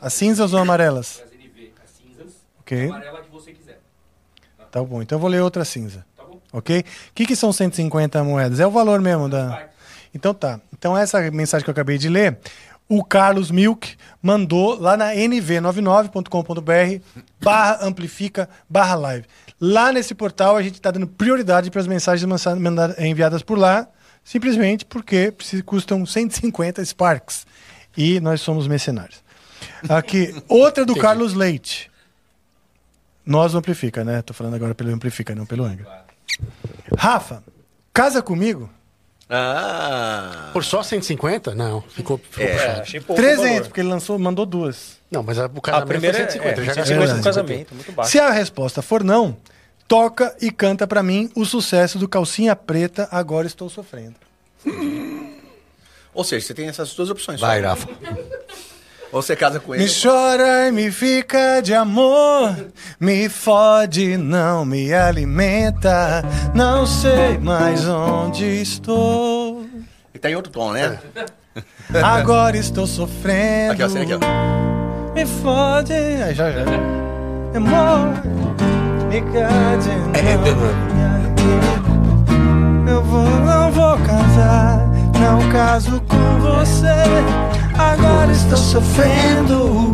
[0.00, 1.22] As cinzas ou amarelas?
[1.24, 2.32] as NV, as cinzas,
[2.68, 2.86] Ok.
[2.88, 3.80] amarela que você quiser.
[4.70, 6.04] Tá bom, então eu vou ler outra cinza.
[6.14, 6.38] Tá bom?
[6.52, 6.80] Ok?
[6.80, 6.84] O
[7.14, 8.60] que, que são 150 moedas?
[8.60, 9.68] É o valor mesmo da.
[10.14, 10.60] Então tá.
[10.76, 12.38] Então essa mensagem que eu acabei de ler,
[12.86, 17.02] o Carlos Milk mandou lá na nv99.com.br
[17.40, 19.26] barra amplifica barra live.
[19.58, 22.28] Lá nesse portal a gente está dando prioridade para as mensagens
[22.98, 23.88] enviadas por lá,
[24.22, 25.32] simplesmente porque
[25.64, 27.46] custam 150 Sparks.
[27.96, 29.22] E nós somos mercenários.
[29.88, 31.90] Aqui, outra do Carlos Leite.
[33.28, 34.22] Nós o Amplifica, né?
[34.22, 35.86] Tô falando agora pelo Amplifica, não pelo Angra.
[36.96, 37.42] Rafa,
[37.92, 38.70] casa comigo?
[39.28, 40.48] Ah!
[40.54, 41.54] Por só 150?
[41.54, 42.16] Não, ficou.
[42.30, 42.52] ficou É.
[42.54, 42.80] puxado.
[42.80, 43.62] achei pouco 300, valor.
[43.66, 44.96] porque ele lançou, mandou duas.
[45.10, 46.60] Não, mas a- o A casamento primeira foi é 150.
[46.60, 47.24] é, já 150 gastou no 150.
[47.24, 48.10] casamento, muito baixo.
[48.10, 49.36] Se a resposta for não,
[49.86, 54.14] toca e canta pra mim o sucesso do Calcinha Preta, Agora Estou Sofrendo.
[56.14, 57.38] Ou seja, você tem essas duas opções.
[57.38, 57.46] só.
[57.46, 57.86] Vai, Rafa.
[59.10, 59.84] Ou você casa com ele.
[59.84, 62.54] Me chora e me fica de amor,
[63.00, 66.22] me fode, não me alimenta,
[66.54, 69.66] não sei mais onde estou.
[70.14, 70.98] E tá em outro tom, né?
[72.02, 73.72] Agora estou sofrendo.
[73.72, 74.18] Aqui, ó, assim, aqui, ó.
[75.14, 75.92] Me fode.
[75.92, 76.60] Aí já, já.
[77.54, 78.10] Amor,
[79.08, 79.88] me cade.
[82.86, 84.86] Eu vou, não vou casar,
[85.20, 86.86] não caso com você.
[87.78, 89.92] Agora estou sofrendo.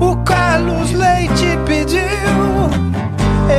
[0.00, 2.00] O Carlos Leite pediu.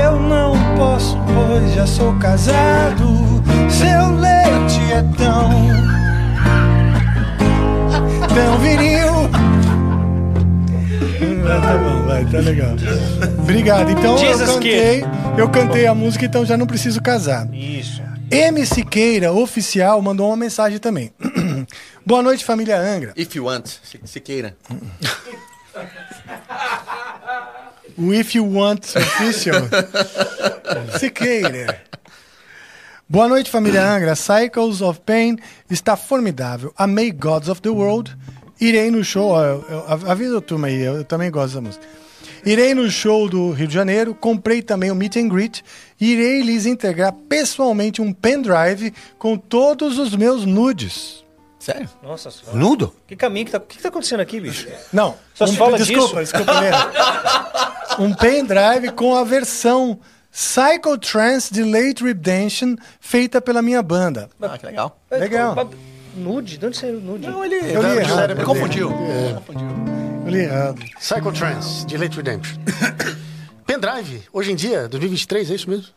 [0.04, 3.42] Eu não posso, pois já sou casado.
[3.70, 5.98] Seu leite é tão
[8.38, 9.08] tão viril.
[11.50, 12.76] Ah, tá bom, vai, tá legal.
[13.40, 13.92] Obrigado.
[13.92, 15.06] Então eu Jesus cantei,
[15.38, 17.48] eu cantei a música, então já não preciso casar.
[17.54, 18.07] Isso.
[18.30, 18.66] M.
[18.66, 21.14] Siqueira, oficial, mandou uma mensagem também.
[22.06, 23.14] Boa noite, família Angra.
[23.16, 24.56] If you want, se, se queira.
[27.98, 29.56] O If You Want Official.
[31.00, 31.82] Siqueira.
[33.10, 34.16] Boa noite, família Angra.
[34.16, 35.38] Cycles of Pain
[35.68, 36.72] está formidável.
[36.78, 38.16] Amei Gods of the World.
[38.62, 39.34] Irei no show.
[40.08, 41.86] Avisa a turma aí, eu, eu também gosto dessa música.
[42.46, 44.14] Irei no show do Rio de Janeiro.
[44.16, 45.64] Comprei também o Meet and Greet.
[46.00, 51.24] Irei lhes entregar pessoalmente um pendrive com todos os meus nudes.
[51.60, 51.90] Sério?
[52.02, 52.58] Nossa senhora.
[52.58, 52.94] Nudo?
[53.08, 53.58] Que caminho que tá.
[53.58, 54.68] O que, que tá acontecendo aqui, bicho?
[54.94, 56.38] Não, Só se fala desculpa, disso?
[56.38, 56.92] desculpa, Helena.
[58.00, 60.00] Um pendrive com a versão
[60.32, 64.30] Psychotrance de Late Redemption feita pela minha banda.
[64.40, 65.00] Ah, que legal.
[65.10, 65.70] Legal.
[66.16, 66.58] Nude?
[66.60, 67.28] De onde saiu o nude?
[67.28, 68.44] Não, ele, Eu li ele- errado.
[68.44, 68.92] confundiu.
[68.92, 69.68] Confundiu.
[70.36, 70.82] Errado.
[71.00, 72.58] Psychotrance, de Late Redemption.
[73.66, 75.88] Pendrive, hoje em dia, 2023, é isso mesmo?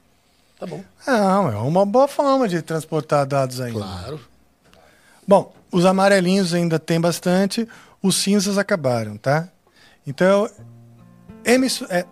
[0.58, 0.84] Tá bom.
[1.06, 3.78] Não, é uma boa forma de transportar dados ainda.
[3.78, 4.20] Claro.
[5.26, 7.66] Bom, os amarelinhos ainda tem bastante,
[8.02, 9.48] os cinzas acabaram, tá?
[10.06, 10.50] Então,
[11.44, 11.66] M.
[11.88, 12.04] É,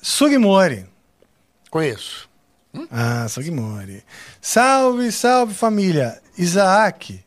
[0.00, 0.86] Sugimori.
[1.70, 2.28] Conheço.
[2.90, 4.04] Ah, Sugimori.
[4.40, 6.20] Salve, salve família.
[6.36, 7.24] Isaac.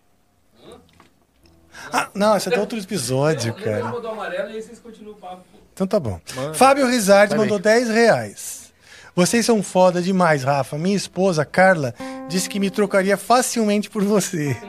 [1.91, 3.81] Ah, não, esse é de outro episódio, cara.
[3.99, 5.43] do amarelo e aí vocês continuam o papo.
[5.73, 6.19] Então tá bom.
[6.53, 8.71] Fábio Rizardi mandou 10 reais.
[9.15, 10.77] Vocês são foda demais, Rafa.
[10.77, 11.93] Minha esposa, Carla,
[12.29, 14.55] disse que me trocaria facilmente por você.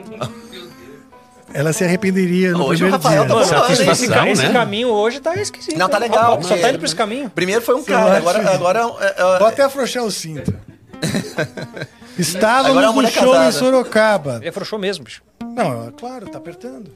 [1.53, 3.45] Ela se arrependeria no Hoje o primeiro Rafael dia.
[3.45, 3.91] tá Mano, hein?
[3.91, 4.53] esse, esse né?
[4.53, 5.77] caminho hoje tá esquisito.
[5.77, 6.07] Não, tá né?
[6.07, 7.29] legal, Só tá indo pra esse caminho?
[7.29, 10.51] Primeiro foi um cara, agora, agora é, é, Vou até afrouxar o cinto.
[12.17, 13.51] Estávamos Agora é no show em casada.
[13.51, 14.37] Sorocaba.
[14.37, 15.21] Ele afrouxou mesmo, bicho.
[15.53, 16.91] Não, claro, tá apertando.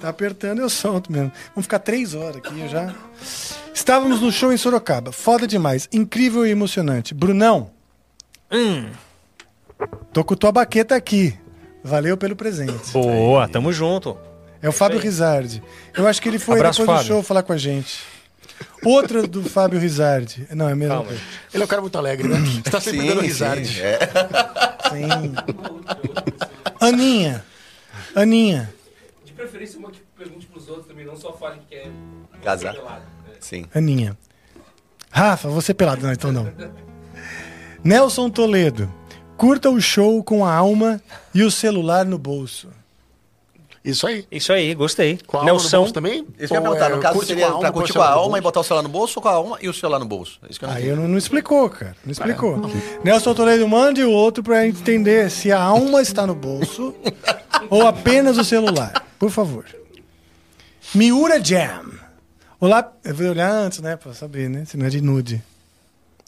[0.00, 1.30] tá apertando, eu solto mesmo.
[1.54, 2.94] Vamos ficar três horas aqui já.
[3.74, 5.12] Estávamos no show em Sorocaba.
[5.12, 5.88] Foda demais.
[5.92, 7.14] Incrível e emocionante.
[7.14, 7.70] Brunão.
[10.12, 11.38] Tô com tua baqueta aqui.
[11.82, 12.92] Valeu pelo presente.
[12.92, 14.16] Boa, tamo junto.
[14.62, 15.62] É o Fábio Rizardi.
[15.96, 17.14] Eu acho que ele foi Abraço, depois do Fábio.
[17.14, 18.00] show falar com a gente.
[18.84, 20.46] Outra do Fábio Rizardi.
[20.50, 20.94] Não, é mesmo.
[20.94, 21.12] Calma.
[21.52, 22.38] Ele é um cara muito alegre, né?
[22.38, 23.64] Você tá sempre dando risada.
[23.64, 23.98] sim, é.
[24.90, 25.32] Sim.
[26.80, 27.44] Aninha.
[28.14, 28.72] Aninha.
[29.24, 31.90] De preferência, uma que pergunte pros outros também, não só falem que é
[32.42, 32.74] Casar.
[32.74, 33.02] pelado.
[33.32, 33.36] É.
[33.40, 33.66] Sim.
[33.74, 34.16] Aninha.
[35.10, 36.02] Rafa, você pelado.
[36.02, 36.52] Não, então não.
[37.82, 38.92] Nelson Toledo.
[39.36, 41.00] Curta o show com a alma
[41.34, 42.68] e o celular no bolso.
[43.82, 44.26] Isso aí.
[44.30, 45.18] Isso aí, gostei.
[45.26, 46.26] Com a alma no Nelson, bolso também?
[46.38, 48.10] Isso que eu ia perguntar, é, no caso curte seria pra alma, curtir com a
[48.10, 49.98] no alma e botar o celular no bolso ou com a alma e o celular
[49.98, 50.38] no bolso?
[50.50, 51.96] Isso que eu não Aí eu não, não explicou, cara.
[52.04, 52.60] Não explicou.
[53.02, 56.94] Nelson Toledo, mande o outro pra entender se a alma está no bolso
[57.70, 59.06] ou apenas o celular.
[59.18, 59.64] Por favor.
[60.94, 61.90] Miura Jam.
[62.60, 63.96] Olá, eu vou olhar antes, né?
[63.96, 64.64] Pra saber, né?
[64.66, 65.42] Se não é de nude.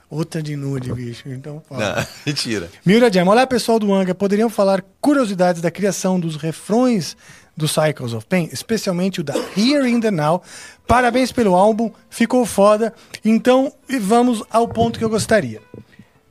[0.09, 1.29] Outra de nude, bicho.
[1.29, 1.97] Então fala.
[1.97, 2.71] Não, mentira.
[2.85, 3.27] Miura Jam.
[3.27, 4.15] Olá, pessoal do Anga.
[4.15, 7.17] Poderiam falar curiosidades da criação dos refrões
[7.57, 10.43] do Cycles of Pain, especialmente o da Here in the Now.
[10.87, 12.95] Parabéns pelo álbum, ficou foda.
[13.25, 15.61] Então, e vamos ao ponto que eu gostaria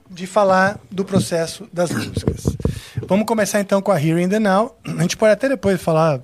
[0.10, 2.44] de falar do processo das músicas.
[3.08, 4.76] Vamos começar então com a Here in the Now.
[4.86, 6.20] A gente pode até depois falar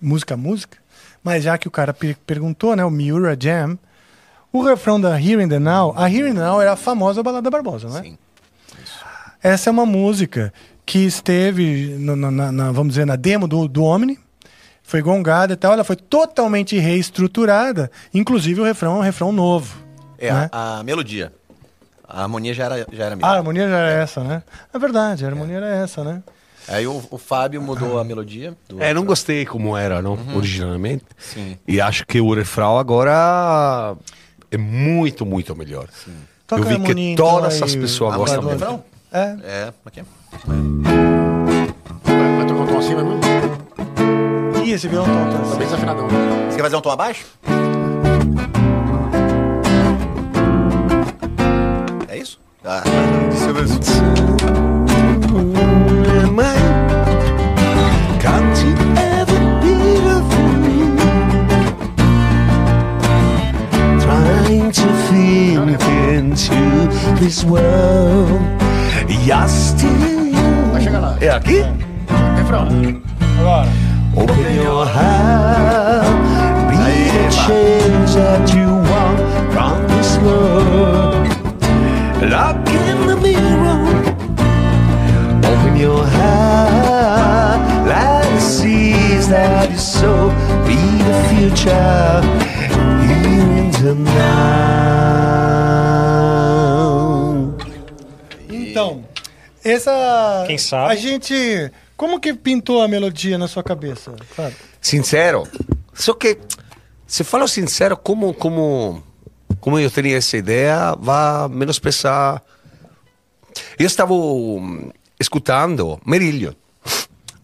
[0.00, 0.78] música a música,
[1.24, 3.78] mas já que o cara per- perguntou, né, o Miura Jam,
[4.52, 7.22] o refrão da Here in the Now, a Here in the Now era a famosa
[7.22, 8.02] Balada Barbosa, né?
[8.02, 8.18] Sim.
[9.42, 10.52] Essa é uma música
[10.90, 14.18] que esteve, no- na, na- na- vamos dizer, na demo do, do Omni,
[14.82, 19.78] foi gongada e tal, ela foi totalmente reestruturada, inclusive o refrão é um refrão novo.
[20.18, 20.48] É, né?
[20.50, 21.32] a, a melodia.
[22.08, 24.42] A harmonia já era, já era Ah, a harmonia já era essa, né?
[24.74, 26.24] É verdade, a harmonia era essa, né?
[26.66, 28.52] Aí o, o Fábio mudou a melodia.
[28.68, 30.18] do- É, não gostei como era, não?
[30.34, 31.04] Originalmente.
[31.16, 31.56] Sim.
[31.68, 33.94] E acho que o refrão agora
[34.50, 35.86] é muito, muito melhor.
[36.48, 38.58] Toca Eu a vi que então, todas aí, as pessoas gostam muito.
[38.58, 38.82] refrão?
[39.12, 39.36] É.
[39.42, 40.02] É, aqui.
[40.46, 40.56] Vai,
[42.36, 43.20] vai tocar um tom acima mesmo?
[44.64, 46.08] Ih, esse violão tá Tá bem desafinadão.
[46.48, 47.26] Você quer fazer um tom abaixo?
[52.08, 52.38] É isso?
[52.64, 53.50] Ah, se-
[58.20, 59.74] Can't you ever be
[64.00, 66.54] Trying to think into
[67.18, 68.59] this world.
[69.48, 69.90] Still.
[70.72, 71.16] Vai chegar lá.
[71.20, 71.64] É aqui?
[72.36, 72.68] Refrão.
[73.40, 73.68] Agora.
[74.16, 76.04] Open your heart,
[76.68, 79.20] be the change that you want
[79.52, 81.28] from this world.
[82.20, 83.78] Look in the mirror,
[85.44, 90.32] open your heart, let the seas that you sow
[90.66, 92.20] be the future
[93.06, 93.94] here in the
[99.70, 100.44] essa.
[100.46, 100.92] Quem sabe?
[100.92, 101.72] A gente.
[101.96, 104.14] Como que pintou a melodia na sua cabeça?
[104.34, 104.56] Sabe?
[104.80, 105.46] Sincero.
[105.92, 106.38] Só que,
[107.06, 109.02] se falo sincero, como, como,
[109.60, 112.42] como eu tinha essa ideia, vai menosprezar.
[113.78, 116.52] Eu estava hum, escutando Merillion.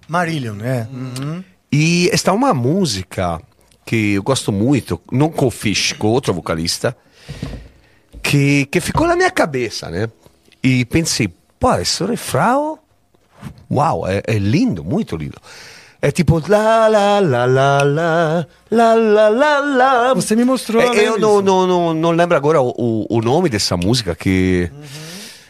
[0.09, 0.89] Marillion, né?
[0.91, 1.45] Uhum.
[1.71, 3.41] E está uma música
[3.85, 6.97] que eu gosto muito, não com o Fish, com outro vocalista,
[8.23, 10.09] que, que ficou na minha cabeça, né?
[10.63, 12.79] E pensei, pô, esse refrão,
[13.71, 15.39] uau, é, é lindo, muito lindo.
[16.01, 20.15] É tipo, lá, lá, lá, lá, lá, lá, lá, lá, lá.
[20.15, 23.49] Você me mostrou, É, né, Eu não, não, não, não lembro agora o, o, nome
[23.49, 24.71] dessa música, que...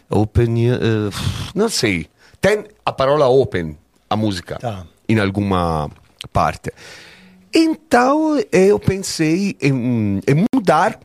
[0.09, 0.77] Open, eh,
[1.53, 2.09] não sei.
[2.41, 3.77] Tem a palavra open,
[4.09, 4.87] a música Tá.
[5.09, 5.91] em alguma
[6.33, 6.71] parte.
[7.53, 10.99] Então eu pensei em, em mudar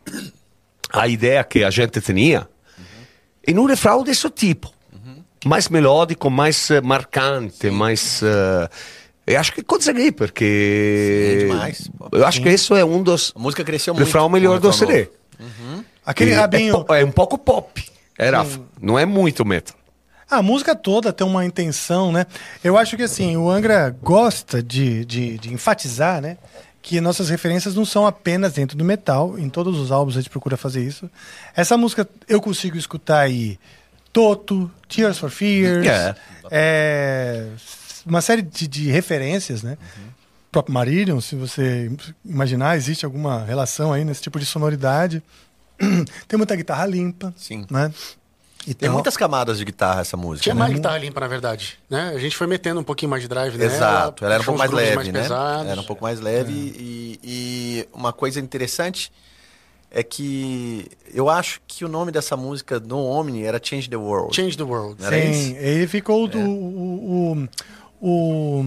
[0.93, 2.47] a ideia que a gente tinha
[3.47, 4.71] em um refrão desse tipo.
[5.45, 8.21] Mais melódico, mais eh, marcante, mais.
[8.23, 8.69] eh,
[9.27, 11.37] eu acho que consegui, porque.
[11.41, 11.89] Sim, demais.
[11.97, 14.05] Pô, eu acho que isso é um dos A música cresceu muito.
[14.05, 15.07] refrão melhor do CD.
[15.39, 15.85] novo.
[16.05, 16.85] Aquele E rabinho.
[16.89, 17.83] É, é um pouco pop.
[18.17, 18.59] É, Rafa.
[18.79, 19.75] Não é muito metal.
[20.29, 22.25] A música toda tem uma intenção, né?
[22.63, 26.37] Eu acho que assim, o Angra gosta de, de, de enfatizar, né?
[26.81, 29.37] Que nossas referências não são apenas dentro do metal.
[29.37, 31.09] Em todos os álbuns a gente procura fazer isso.
[31.55, 33.59] Essa música eu consigo escutar aí
[34.13, 36.15] Toto, Tears for Fears, É.
[36.49, 37.47] é,
[38.05, 39.77] uma série de, de referências, né?
[40.49, 41.89] O próprio Marillion, se você
[42.25, 45.23] imaginar, existe alguma relação aí nesse tipo de sonoridade.
[46.27, 47.65] Tem muita guitarra limpa, Sim.
[47.69, 47.91] né?
[48.67, 48.93] E Tem tal.
[48.93, 50.43] muitas camadas de guitarra essa música.
[50.43, 50.59] Tinha né?
[50.59, 51.79] mais guitarra limpa, na verdade.
[51.89, 52.11] Né?
[52.13, 53.73] A gente foi metendo um pouquinho mais de drive nela.
[53.73, 55.21] Exato, ela era um pouco mais leve, né?
[55.21, 55.67] pesados.
[55.67, 59.11] Era um pouco mais leve e, e uma coisa interessante
[59.91, 64.33] é que eu acho que o nome dessa música no Omni era Change the World.
[64.35, 65.03] Change the World.
[65.03, 65.55] Era Sim, isso?
[65.57, 67.47] ele ficou o, o,
[68.01, 68.65] o, o,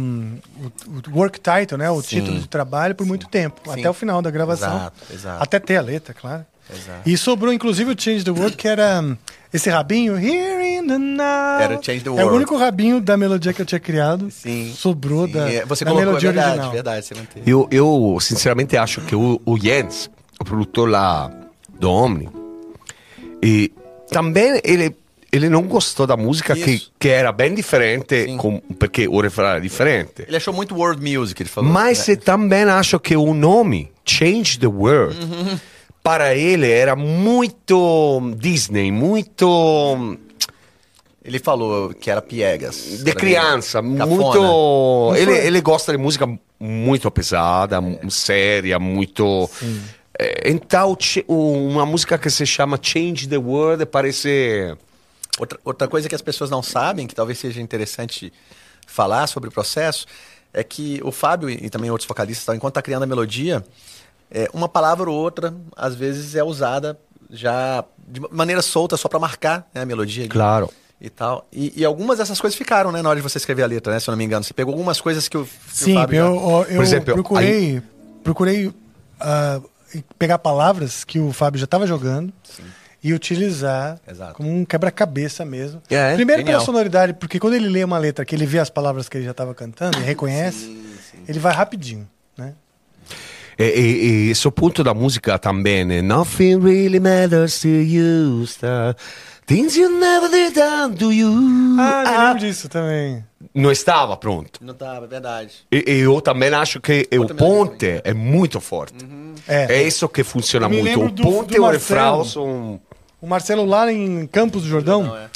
[1.12, 1.90] o work title, né?
[1.90, 2.20] O Sim.
[2.20, 3.80] título de trabalho por muito tempo, Sim.
[3.80, 4.76] até o final da gravação.
[4.76, 5.42] Exato, exato.
[5.42, 6.44] Até ter a letra, claro.
[6.70, 7.00] Exato.
[7.08, 9.16] E sobrou, inclusive, o Change the World, que era hum,
[9.52, 10.18] esse rabinho.
[10.18, 11.60] Here in the now.
[11.60, 12.36] Era o Change the É o World.
[12.36, 14.30] único rabinho da melodia que eu tinha criado.
[14.30, 14.72] Sim.
[14.74, 16.72] Sobrou Sim, da, é, Você da colocou, é melodia verdade, original.
[16.72, 17.50] verdade, você manteve.
[17.50, 20.08] Eu, eu sinceramente acho que o, o Jens,
[20.40, 21.30] o produtor lá
[21.78, 22.28] do Omni,
[23.42, 23.72] e
[24.10, 24.94] também ele,
[25.32, 28.36] ele não gostou da música que, que era bem diferente, Sim.
[28.36, 30.24] com, porque o refrão era diferente.
[30.26, 31.70] Ele achou muito world music, ele falou.
[31.70, 32.14] Mas né?
[32.14, 35.16] eu também acho que o nome, Change the World,
[36.02, 40.16] para ele era muito Disney, muito
[41.24, 43.02] Ele falou que era piegas.
[43.02, 45.12] de criança, muito.
[45.16, 46.28] Ele, ele gosta de música
[46.60, 49.48] muito pesada, mu- séria, muito.
[49.62, 49.66] É,
[50.44, 50.96] então,
[51.26, 54.76] uma música que se chama Change the World parece.
[55.38, 58.32] Outra, outra coisa que as pessoas não sabem, que talvez seja interessante
[58.86, 60.06] falar sobre o processo,
[60.52, 63.64] é que o Fábio e também outros vocalistas, tal, enquanto está criando a melodia,
[64.30, 66.96] é, uma palavra ou outra, às vezes, é usada
[67.30, 70.28] já de maneira solta, só para marcar né, a melodia.
[70.28, 70.70] Claro.
[71.00, 71.48] E tal.
[71.52, 73.98] E, e algumas dessas coisas ficaram, né, na hora de você escrever a letra, né?
[73.98, 74.44] Se eu não me engano.
[74.44, 76.16] Você pegou algumas coisas que o, que o Sim, Fábio.
[76.16, 77.82] já- eu, eu, eu Por exemplo, procurei,
[78.22, 78.72] procurei
[79.20, 79.60] ah,
[80.18, 82.32] pegar palavras que o Fábio já estava jogando
[83.02, 84.34] e utilizar Exato.
[84.34, 85.82] como um quebra-cabeça mesmo.
[85.90, 86.58] É, Primeiro genial.
[86.60, 89.24] pela sonoridade, porque quando ele lê uma letra que ele vê as palavras que ele
[89.24, 90.74] já estava cantando e reconhece,
[91.28, 92.54] ele vai rapidinho, né?
[93.58, 96.02] E, e, e esse ponto da música também, né?
[96.02, 98.96] Nothing really matters to you, star.
[99.46, 101.30] Things you never did done to you.
[101.78, 103.22] Ah, eu Ah, lembro disso também.
[103.54, 104.58] não estava pronto.
[104.64, 105.52] Não tava, é verdade.
[105.70, 109.04] E, e eu também acho que o Outra ponte é muito forte.
[109.46, 109.76] É.
[109.76, 111.04] É isso que funciona me muito.
[111.04, 111.72] O do- ponte do e o Marcelo.
[111.72, 112.80] refrão são.
[113.20, 115.28] O Marcelo lá em Campos do Jordão, Não, é.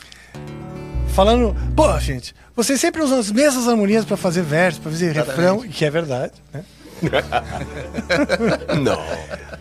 [1.15, 5.61] falando, pô, gente, vocês sempre usam as mesmas harmonias pra fazer verso, pra fazer refrão,
[5.61, 6.65] que é verdade, né?
[8.83, 8.99] Não.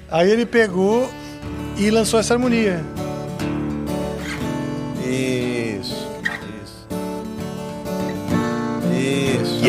[0.09, 1.09] Aí ele pegou
[1.77, 2.81] e lançou essa harmonia.
[5.05, 5.56] Isso.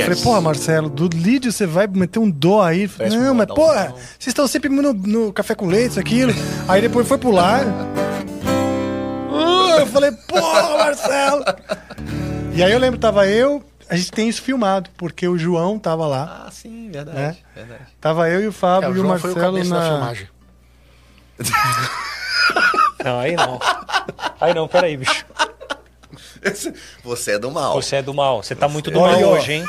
[0.08, 2.88] Falei, porra, Marcelo, do lead você vai meter um dó aí.
[2.88, 3.94] Falei, não, mas porra, não.
[3.96, 6.32] vocês estão sempre no, no café com leite, isso, aquilo.
[6.66, 7.64] Aí depois foi pular.
[9.30, 11.44] Uh, eu falei, porra, Marcelo.
[12.54, 16.06] E aí eu lembro, tava eu, a gente tem isso filmado, porque o João tava
[16.06, 16.44] lá.
[16.46, 17.18] Ah, sim, verdade.
[17.54, 17.58] É.
[17.58, 17.82] verdade.
[18.00, 19.90] Tava eu e o Fábio É, o e o João foi o Marcelo da na.
[19.90, 20.28] filmagem.
[23.04, 23.60] Não, aí não.
[24.40, 25.24] Aí não, peraí, bicho.
[27.04, 27.74] Você é do mal.
[27.80, 28.42] Você é do mal.
[28.42, 29.36] Você tá muito do Olha, mal ó.
[29.38, 29.64] hoje, hein?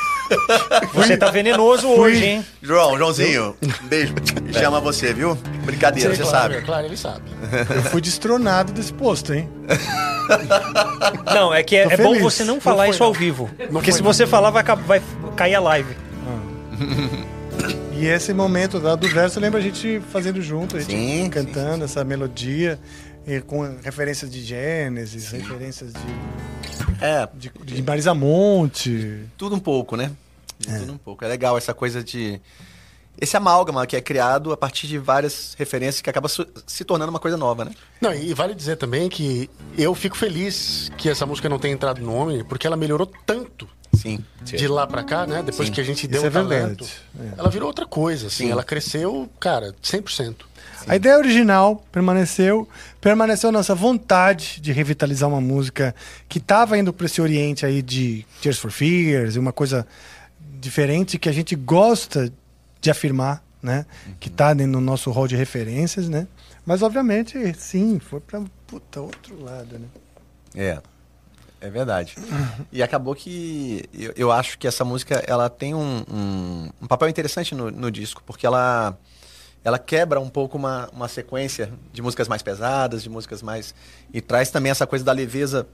[0.93, 2.45] Você tá venenoso hoje, hein?
[2.61, 4.13] João, Joãozinho, um beijo.
[4.53, 5.35] Chama você, viu?
[5.65, 6.65] Brincadeira, você claro, sabe.
[6.65, 7.21] Claro, ele sabe.
[7.75, 9.49] Eu fui destronado desse posto, hein?
[11.33, 12.21] Não, é que é, Tô é bom feliz.
[12.23, 13.19] você não Não falar foi, isso ao não.
[13.19, 13.49] vivo.
[13.71, 15.01] Porque se você falar, vai, vai
[15.35, 15.95] cair a live.
[17.93, 21.83] E esse momento da- do verso, lembra a gente fazendo junto, a gente Sim, cantando
[21.83, 22.79] essa melodia,
[23.45, 29.25] com referências de Gênesis, referências de, É, de, de Marisa Monte.
[29.37, 30.11] tudo um pouco, né?
[30.59, 31.23] De Tudo um pouco.
[31.23, 32.41] É legal essa coisa de.
[33.21, 37.19] Esse amálgama que é criado a partir de várias referências que acaba se tornando uma
[37.19, 37.71] coisa nova, né?
[38.01, 42.01] Não, e vale dizer também que eu fico feliz que essa música não tenha entrado
[42.01, 44.23] no Omni, porque ela melhorou tanto Sim.
[44.43, 45.43] de lá pra cá, né?
[45.43, 45.73] Depois Sim.
[45.75, 46.85] que a gente deu Isso o é talento.
[46.85, 47.35] verdade.
[47.37, 47.39] É.
[47.39, 48.45] Ela virou outra coisa, assim.
[48.45, 48.51] Sim.
[48.51, 50.35] Ela cresceu, cara, 100%.
[50.87, 52.67] A ideia original permaneceu,
[53.01, 55.95] permaneceu a nossa vontade de revitalizar uma música
[56.27, 59.85] que estava indo para esse oriente aí de Tears for Fears, uma coisa
[60.59, 62.31] diferente que a gente gosta
[62.81, 63.85] de afirmar, né?
[64.19, 66.27] Que tá dentro do nosso hall de referências, né?
[66.65, 69.87] Mas obviamente, sim, foi para puta outro lado, né?
[70.55, 70.81] É.
[71.61, 72.15] É verdade.
[72.71, 77.09] E acabou que eu, eu acho que essa música ela tem um, um, um papel
[77.09, 78.97] interessante no, no disco, porque ela,
[79.63, 83.73] ela quebra um pouco uma, uma sequência de músicas mais pesadas, de músicas mais.
[84.13, 85.67] E traz também essa coisa da leveza,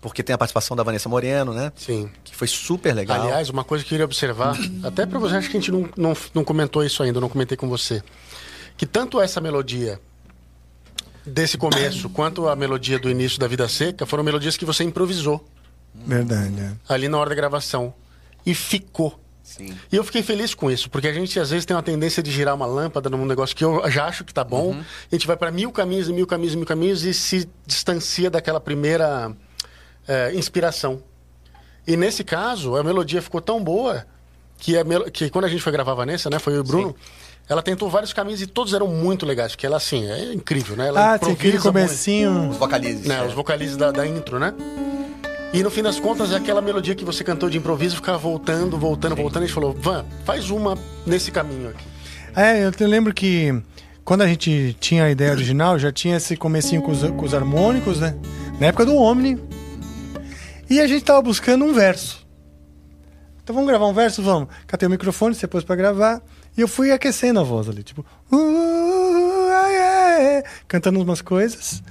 [0.00, 1.72] porque tem a participação da Vanessa Moreno, né?
[1.76, 2.10] Sim.
[2.24, 3.22] Que foi super legal.
[3.22, 5.88] Aliás, uma coisa que eu queria observar, até pra você, acho que a gente não,
[5.96, 8.02] não, não comentou isso ainda, eu não comentei com você.
[8.76, 10.00] Que tanto essa melodia
[11.24, 15.44] desse começo, quanto a melodia do início da Vida Seca, foram melodias que você improvisou
[15.94, 16.72] Verdade, é.
[16.88, 17.92] ali na hora da gravação.
[18.44, 19.19] E ficou.
[19.56, 19.76] Sim.
[19.90, 22.30] E eu fiquei feliz com isso, porque a gente às vezes tem uma tendência de
[22.30, 24.76] girar uma lâmpada num negócio que eu já acho que tá bom.
[24.80, 28.30] A gente vai para mil caminhos e mil caminhos e mil caminhos e se distancia
[28.30, 29.32] daquela primeira
[30.06, 31.02] eh, inspiração.
[31.86, 34.06] E nesse caso, a melodia ficou tão boa
[34.58, 36.60] que, a mel- que quando a gente foi gravar a Vanessa, né, foi eu e
[36.60, 36.94] o Bruno,
[37.48, 40.86] Ela tentou vários caminhos e todos eram muito legais, porque ela, assim, é incrível, né?
[40.86, 41.88] Ela Ah, tinha aquele improvisa muito.
[41.88, 42.50] comecinho.
[42.50, 43.06] Os vocalizes.
[43.06, 44.54] né, os vocalizes da, da intro, né?
[45.52, 49.16] E no fim das contas, aquela melodia que você cantou de improviso ficava voltando, voltando,
[49.16, 49.42] voltando.
[49.42, 51.84] E a gente falou, Van, faz uma nesse caminho aqui.
[52.36, 53.60] É, eu te lembro que
[54.04, 57.34] quando a gente tinha a ideia original, já tinha esse comecinho com os, com os
[57.34, 58.16] harmônicos, né?
[58.60, 59.42] Na época do Omni.
[60.68, 62.24] E a gente tava buscando um verso.
[63.42, 64.22] Então vamos gravar um verso?
[64.22, 64.48] Vamos.
[64.68, 66.22] Catei o microfone, você pôs pra gravar.
[66.56, 68.06] E eu fui aquecendo a voz ali, tipo...
[68.30, 71.82] "Uh, ah, é", cantando umas coisas.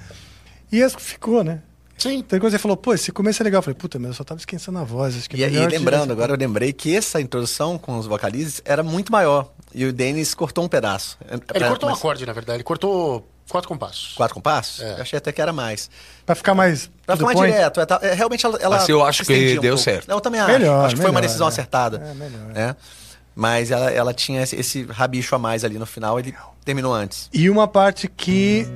[0.72, 1.62] E as- ficou, né?
[2.00, 2.16] Sim.
[2.20, 3.60] Então quando você falou, pô, esse começo é legal.
[3.60, 5.16] Eu falei, puta, mas eu só tava esquecendo a voz.
[5.18, 8.08] Acho que E, é e melhor lembrando, agora eu lembrei que essa introdução com os
[8.08, 9.52] vocalizes era muito maior.
[9.74, 11.18] E o Denis cortou um pedaço.
[11.54, 12.58] Ele cortou um acorde, na verdade.
[12.58, 14.14] Ele cortou quatro compassos.
[14.16, 14.82] Quatro compassos?
[14.82, 14.94] É.
[14.94, 15.90] Eu achei até que era mais.
[16.26, 16.90] Pra ficar mais...
[17.06, 17.52] Pra ficar mais point.
[17.54, 17.82] direto.
[17.82, 19.78] é, tá- é, realmente ela, ela Mas eu acho que um deu pouco.
[19.78, 20.10] certo.
[20.10, 20.52] Eu também acho.
[20.52, 21.50] Melhor, acho que foi uma melhor, decisão é.
[21.50, 21.98] acertada.
[21.98, 22.48] É, melhor.
[22.54, 22.76] né?
[23.36, 26.34] Mas ela, ela tinha esse, esse rabicho a mais ali no final, ele
[26.66, 27.30] terminou antes.
[27.34, 28.68] E uma parte que.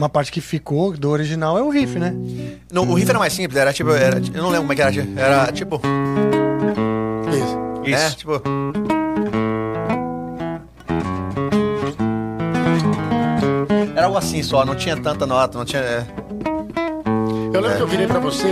[0.00, 2.14] Uma parte que ficou do original é o riff, né?
[2.72, 3.90] No, o riff era mais simples, era tipo.
[3.90, 4.94] Era, eu não lembro como é que era.
[5.14, 5.78] Era tipo.
[7.28, 7.84] Isso.
[7.84, 8.06] Isso.
[8.06, 8.42] É, tipo.
[13.94, 15.82] Era algo assim só, não tinha tanta nota, não tinha.
[15.82, 16.06] é.
[17.52, 18.48] Eu lembro que eu virei pra você,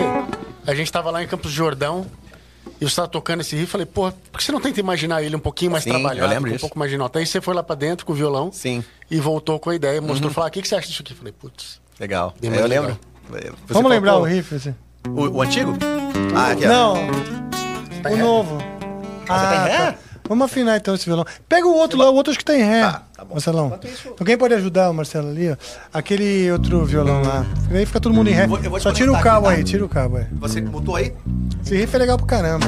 [0.66, 2.04] a gente tava lá em Campos do Jordão,
[2.80, 5.34] e você tava tocando esse riff, falei, pô, por que você não tenta imaginar ele
[5.36, 6.60] um pouquinho mais Sim, trabalhado, eu lembro um disso.
[6.62, 7.18] pouco mais de nota?
[7.18, 10.00] Aí você foi lá pra dentro com o violão Sim, e voltou com a ideia,
[10.00, 11.14] mostrou, falou, ah, o que, que você acha disso aqui?
[11.14, 12.34] Falei, putz, legal.
[12.42, 12.68] É, eu legal.
[12.68, 12.98] lembro.
[13.66, 14.74] Você Vamos lembrar o riff, assim.
[15.08, 15.76] O, o antigo?
[16.34, 16.66] Ah, aqui.
[16.66, 16.94] Não,
[18.02, 18.58] Tá o novo.
[19.28, 19.92] Ah, você tem ré?
[19.92, 19.98] tá.
[20.28, 21.24] Vamos afinar então esse violão.
[21.48, 22.82] Pega o outro lá, o outro acho que tem ré.
[22.82, 23.34] Tá, tá bom.
[23.34, 23.78] Marcelão.
[24.14, 25.56] Então quem pode ajudar o Marcelo ali, ó?
[25.92, 27.44] Aquele outro violão lá.
[27.70, 28.44] Aí fica todo mundo em ré.
[28.44, 29.58] Eu vou- eu vou te Só tira o cabo aqui, tá?
[29.60, 30.26] aí, tira o cabo aí.
[30.40, 31.12] Você mutou aí?
[31.64, 32.66] Esse riff é legal pro caramba.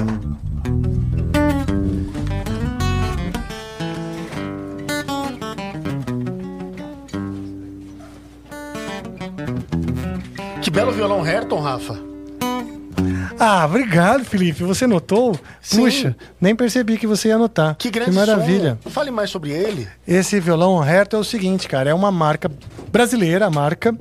[10.63, 12.10] que belo violão Hairton, Rafa.
[13.43, 14.63] Ah, obrigado, Felipe.
[14.65, 15.35] Você notou?
[15.63, 15.79] Sim.
[15.79, 17.75] Puxa, nem percebi que você ia notar.
[17.75, 18.79] Que grande maravilha.
[18.83, 18.91] som.
[18.91, 19.89] Fale mais sobre ele.
[20.07, 22.51] Esse violão Herto é o seguinte, cara, é uma marca
[22.93, 23.97] brasileira, a marca.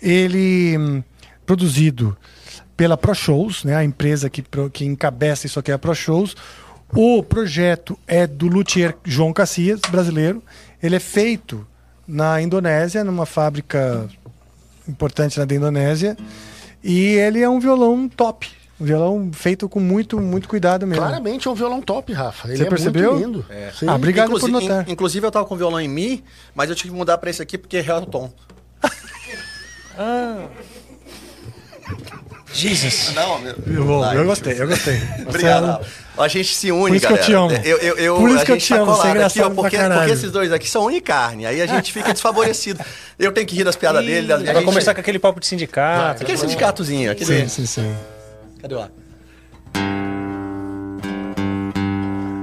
[0.00, 1.02] Ele hum,
[1.44, 2.16] produzido
[2.74, 6.34] pela Pro Shows, né, a empresa que, que encabeça isso aqui é a Pro Shows.
[6.96, 10.42] O projeto é do luthier João Cassias, brasileiro.
[10.82, 11.66] Ele é feito
[12.08, 14.08] na Indonésia, numa fábrica
[14.88, 16.16] importante lá da Indonésia.
[16.82, 18.61] E ele é um violão top.
[18.80, 21.02] Um violão feito com muito, muito cuidado mesmo.
[21.04, 22.48] Claramente é um violão top, Rafa.
[22.48, 23.12] Ele Você é percebeu?
[23.12, 23.46] muito lindo.
[23.78, 23.86] Sim.
[23.88, 24.88] Ah, obrigado inclusive, por notar.
[24.88, 27.40] in- inclusive, eu tava com violão em Mi, mas eu tive que mudar pra esse
[27.40, 28.32] aqui porque é o tom.
[32.52, 33.12] Jesus.
[33.14, 33.54] Não, meu.
[33.84, 35.00] Bom, eu gostei, eu gostei.
[35.26, 35.66] Obrigado.
[35.66, 35.86] Marcelo,
[36.18, 37.24] A gente se une, Por isso que eu galera.
[37.26, 37.66] te amo.
[37.66, 39.10] Eu, eu, eu- Por isso a que eu gente te tá amo, você é aqui,
[39.18, 41.46] engraçado ó, porque, porque esses dois aqui são unicarne.
[41.46, 42.80] Aí a gente fica desfavorecido.
[43.18, 44.30] Eu tenho que rir das piadas dele.
[44.32, 44.64] A Vai gente...
[44.64, 46.22] começar com aquele papo de sindicato.
[46.22, 47.10] Aquele sindicatozinho.
[47.10, 47.48] Aquele...
[47.48, 47.96] Sim, sim, sim.
[48.62, 48.88] Cadê lá?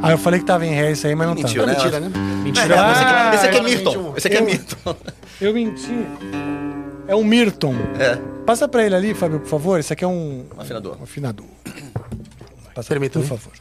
[0.01, 1.67] Ah, eu falei que tava em ré isso aí, mas não Mentira, tá.
[1.67, 1.73] né?
[1.75, 2.09] Mentira, né?
[2.43, 2.75] Mentira.
[2.75, 3.91] É, esse aqui, esse aqui é Ah, Milton.
[3.91, 4.95] realmente um- Esse aqui é eu- Milton.
[5.41, 6.07] Eu menti.
[7.07, 7.75] É um Mirton.
[7.99, 9.79] É, Passa pra ele ali, Fábio, por favor.
[9.79, 10.97] Esse aqui é um, um afinador.
[10.99, 11.45] um afinador.
[12.73, 13.25] Passa, Permita-me.
[13.27, 13.53] por favor.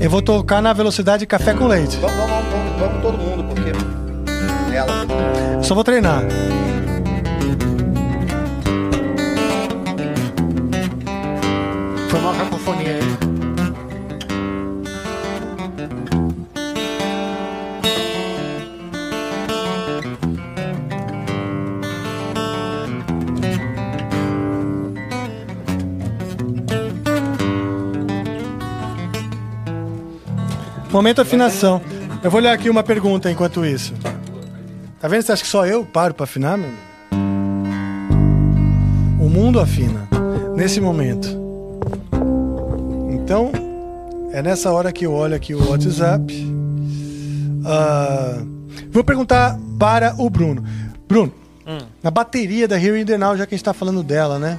[0.00, 1.96] Eu vou tocar na velocidade café com leite.
[1.96, 3.93] Vamos, vamos, vamos, vamos todo mundo, porque.
[5.62, 6.22] Só vou treinar.
[12.10, 13.34] Foi uma cacofonia aí.
[30.90, 31.82] Momento afinação.
[32.22, 33.92] Eu vou olhar aqui uma pergunta enquanto isso.
[35.04, 35.20] Tá vendo?
[35.22, 36.66] Você acha que só eu paro pra afinar, meu?
[36.66, 36.82] amigo?
[39.22, 40.08] O mundo afina.
[40.56, 41.28] Nesse momento.
[43.12, 43.52] Então,
[44.32, 46.24] é nessa hora que eu olho aqui o WhatsApp.
[47.66, 48.42] Ah,
[48.90, 50.64] vou perguntar para o Bruno.
[51.06, 51.34] Bruno,
[52.02, 54.58] na bateria da the Now, já que a gente tá falando dela, né?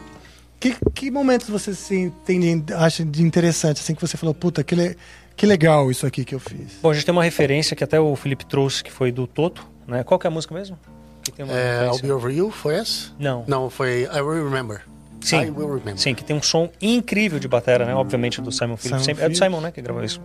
[0.59, 4.75] Que, que momentos você se tem, acha de interessante, assim, que você falou, puta, que,
[4.75, 4.95] le-
[5.35, 6.73] que legal isso aqui que eu fiz?
[6.83, 9.73] Bom, a gente tem uma referência que até o Felipe trouxe, que foi do Toto,
[9.87, 10.03] né?
[10.03, 10.77] Qual que é a música mesmo?
[11.23, 11.99] Que tem uma É, I'll?
[11.99, 13.11] Be Over You, foi essa?
[13.19, 13.43] Não.
[13.47, 14.81] Não, foi I Will Remember.
[15.21, 15.41] Sim.
[15.45, 15.97] I Will Remember.
[15.97, 17.95] Sim, que tem um som incrível de batera, né?
[17.95, 19.03] Obviamente do Simon Phillips.
[19.03, 19.35] Simon Sempre- é do.
[19.37, 19.71] Simon, né?
[19.71, 20.21] Que gravou isso.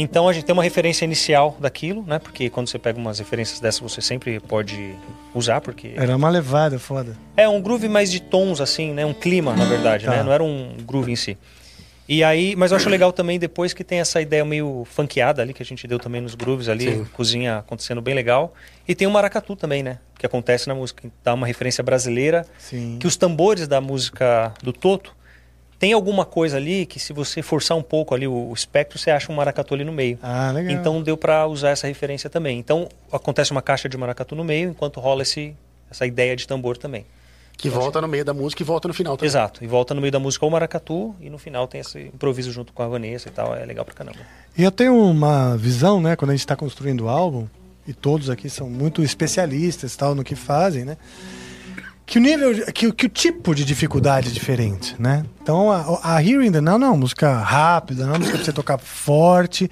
[0.00, 2.20] Então a gente tem uma referência inicial daquilo, né?
[2.20, 4.94] Porque quando você pega umas referências dessas, você sempre pode
[5.34, 7.16] usar, porque Era uma levada foda.
[7.36, 9.04] é um groove mais de tons, assim, né?
[9.04, 10.12] Um clima, na verdade, Tá.
[10.12, 10.22] né?
[10.22, 11.36] Não era um groove em si.
[12.08, 15.52] E aí, mas eu acho legal também depois que tem essa ideia meio funkeada ali,
[15.52, 17.04] que a gente deu também nos grooves ali, Sim.
[17.12, 18.54] cozinha acontecendo bem legal.
[18.86, 19.98] E tem o maracatu também, né?
[20.18, 22.46] Que acontece na música, dá uma referência brasileira.
[22.58, 22.96] Sim.
[22.98, 25.14] Que os tambores da música do Toto
[25.78, 29.10] tem alguma coisa ali que se você forçar um pouco ali o, o espectro, você
[29.10, 30.18] acha um maracatu ali no meio.
[30.22, 30.72] Ah, legal.
[30.72, 32.58] Então deu pra usar essa referência também.
[32.58, 35.54] Então acontece uma caixa de maracatu no meio, enquanto rola esse,
[35.90, 37.04] essa ideia de tambor também.
[37.58, 39.26] Que volta no meio da música e volta no final também.
[39.26, 39.64] Exato.
[39.64, 42.72] E volta no meio da música o maracatu e no final tem esse improviso junto
[42.72, 43.52] com a Vanessa e tal.
[43.52, 44.18] É legal pra caramba.
[44.56, 47.48] E eu tenho uma visão, né, quando a gente está construindo o álbum,
[47.86, 50.96] e todos aqui são muito especialistas tal no que fazem, né?
[52.06, 55.24] Que o nível, que, que o tipo de dificuldade é diferente, né?
[55.42, 58.18] Então a, a Here in the Now não é uma música rápida, não é uma
[58.20, 59.70] música pra você tocar forte,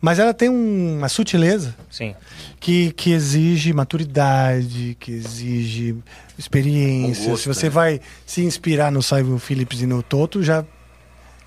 [0.00, 2.14] mas ela tem um- uma sutileza Sim.
[2.60, 5.96] que, que exige maturidade, que exige
[6.38, 7.30] experiência.
[7.30, 7.70] Gosto, Se você né?
[7.70, 10.64] vai se inspirar no Simon Phillips e no Toto, já,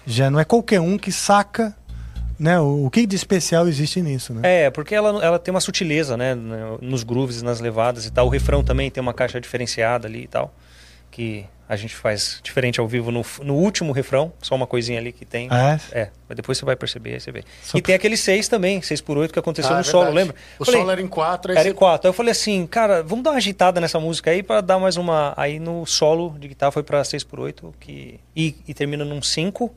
[0.05, 1.75] já não é qualquer um que saca
[2.39, 4.33] né, o, o que de especial existe nisso.
[4.33, 4.41] Né?
[4.65, 6.33] É, porque ela, ela tem uma sutileza, né?
[6.35, 8.27] no- Nos grooves, nas levadas e tal.
[8.27, 10.53] O refrão também tem uma caixa diferenciada ali e tal.
[11.11, 14.33] Que a gente faz diferente ao vivo no, no último refrão.
[14.41, 15.47] Só uma coisinha ali que tem.
[15.51, 17.43] Ah, É, mas depois você vai perceber, aí você vê.
[17.61, 20.11] Só e tem aquele 6 também, 6 por 8 que aconteceu Ah, no é solo,
[20.11, 20.35] lembra?
[20.57, 22.07] O Falei, solo era em quatro, aí Era você- em 4.
[22.07, 24.97] Aí eu falei assim, cara, vamos dar uma agitada nessa música aí pra dar mais
[24.97, 25.33] uma.
[25.37, 28.19] Aí no solo de guitarra foi pra 6 por 8 que...
[28.35, 29.71] e, e termina num 5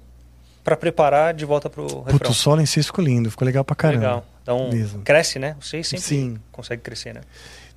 [0.65, 2.05] pra preparar de volta pro refrão.
[2.05, 4.01] Puta, o solo em si ficou lindo, ficou legal pra caramba.
[4.07, 4.27] Legal.
[4.43, 5.03] Então, Mesmo.
[5.03, 5.57] cresce, né?
[5.61, 6.39] O 6 sempre Sim.
[6.51, 7.21] consegue crescer, né?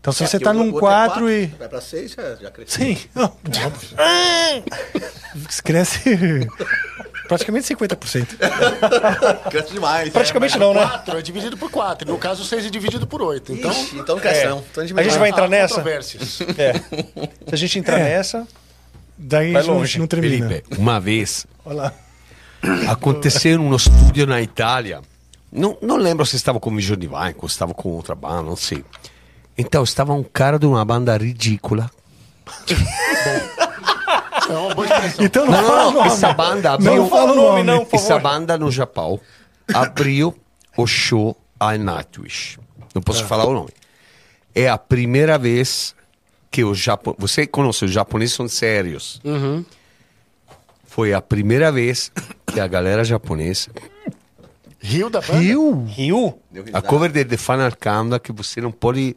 [0.06, 1.45] Então se É, você tá o num outro é 4 quatro, e.
[1.47, 2.86] Vai pra 6, já, já cresceu.
[2.86, 3.34] Sim, não,
[5.64, 5.99] cresce
[7.28, 8.28] praticamente 50%.
[9.49, 10.10] Cresce demais.
[10.10, 10.82] Praticamente É, não, né?
[10.82, 12.08] quatro é dividido por 4.
[12.08, 13.51] No caso, 6 é dividido por 8.
[13.53, 14.49] Então, Ixi, então cresce É.
[14.49, 14.60] não.
[14.72, 15.82] Então A gente vai entrar há nessa?
[15.89, 16.01] É.
[16.01, 16.45] Se
[17.51, 18.03] a gente entrar É.
[18.03, 18.47] nessa,
[19.18, 19.99] Daí Vai a gente não- longe.
[19.99, 20.47] não termina.
[20.49, 21.93] Felipe, uma vez Olha lá.
[22.91, 25.01] aconteceu num estúdio na Itália.
[25.51, 28.58] Não, não lembro se estava com o Vision Divine, ou estava com outra banda, não
[28.58, 28.84] sei.
[29.58, 31.89] Então estava um cara de uma banda ridícula.
[34.47, 35.26] É uma boa expressão.
[35.26, 35.93] Então não, Não, fala não, o não.
[35.93, 36.08] nome.
[36.08, 37.08] Essa banda Não abriu.
[37.10, 38.22] fala o nome, não, por Essa favor.
[38.22, 39.20] banda no Japão
[39.74, 40.36] abriu
[40.78, 42.60] o show a Nightwish.
[42.93, 43.70] Não posso falar o nome.
[44.53, 45.95] É a primeira vez
[46.51, 47.20] que os japoneses.
[47.20, 49.20] Você conhece, os japoneses são sérios.
[50.86, 52.12] Foi a primeira vez
[52.45, 53.70] que a galera japonesa
[54.80, 55.39] Rio da banda?
[55.39, 55.84] Rio?
[55.86, 56.39] Rio,
[56.72, 59.16] A cover de The Final Countdown que você não pode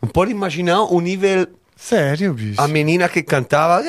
[0.00, 1.46] não pode imaginar o nível
[1.76, 2.60] Sério, bicho.
[2.60, 3.82] a menina que cantava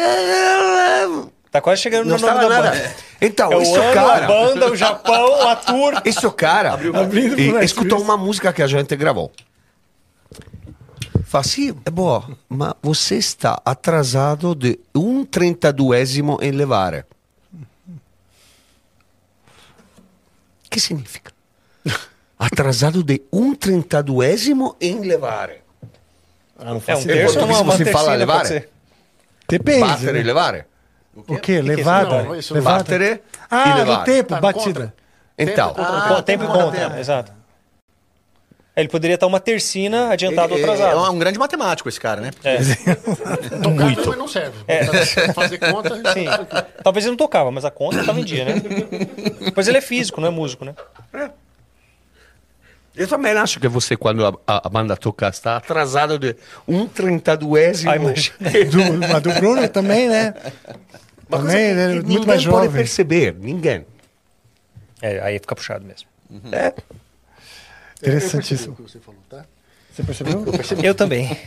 [1.51, 2.71] tá quase chegando não no nome da nada.
[2.71, 2.95] banda.
[3.21, 6.01] Então, É o esse ano, a cara, banda, o Japão, a tour.
[6.05, 8.03] esse cara Abrindo e escutou Netflix.
[8.03, 9.31] uma música que a gente gravou.
[11.25, 17.05] Fala assim, é boa, mas você está atrasado de um trentaduesimo em levare.
[20.69, 21.31] que significa?
[22.39, 25.60] Atrasado de um trentaduesimo em levare.
[26.61, 27.19] Ah, não É faço um ideia.
[27.21, 28.35] terço, português uma, uma você fala tercina, levar?
[28.37, 28.69] pode ser.
[29.49, 29.79] Depende.
[29.87, 30.65] Battere e levare?
[31.15, 31.61] O quê?
[31.61, 32.23] Levada?
[32.23, 32.53] Não, isso.
[32.53, 32.77] Levada?
[32.77, 34.05] Battere Ah, e do levare.
[34.05, 34.63] tempo, Tá, no batida.
[34.81, 34.93] contra.
[35.37, 37.33] Então, Tempo Ah, contra tempo e conta, exato.
[38.73, 41.05] Ele poderia estar uma tercina adiantado ou Ele- atrasado.
[41.05, 42.31] É um grande matemático esse cara, né?
[42.43, 42.57] É,
[43.61, 44.03] Tocar Muito.
[44.03, 44.57] também não serve.
[45.33, 45.89] Fazer conta.
[46.13, 46.25] sim.
[46.81, 48.53] Talvez ele não tocava, mas a conta estava em dia, né?
[49.53, 50.73] Pois ele é físico, não é músico, né?
[52.95, 56.35] Eu também acho que você, quando a, a- a banda toca, está atrasado de
[56.67, 57.91] um trentaduesimo.
[57.91, 58.35] Ah, imagina.
[58.69, 60.33] Do, mas do Bruno também, né?
[61.29, 62.71] Uma coisa Também, que ele é ninguém muito mais pode jovem.
[62.71, 63.85] perceber, ninguém.
[65.01, 66.07] É, aí fica puxado mesmo.
[66.51, 66.73] É.
[68.01, 68.73] Interessantíssimo.
[68.73, 69.45] o que você falou, tá?
[69.93, 70.45] Você percebeu?
[70.83, 71.37] Eu também.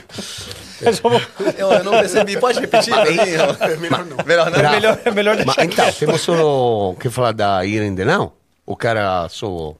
[0.82, 1.22] Mas vamos-
[1.56, 2.38] Eu, eu não percebi.
[2.38, 2.92] Pode repetir?
[2.92, 4.16] Eu- Melhor não.
[4.24, 4.58] Melhor não.
[4.58, 5.98] é melhor, é melhor Mas deixar então, quieto.
[5.98, 8.32] temos só que falar da Irene não?
[8.66, 9.74] O cara só,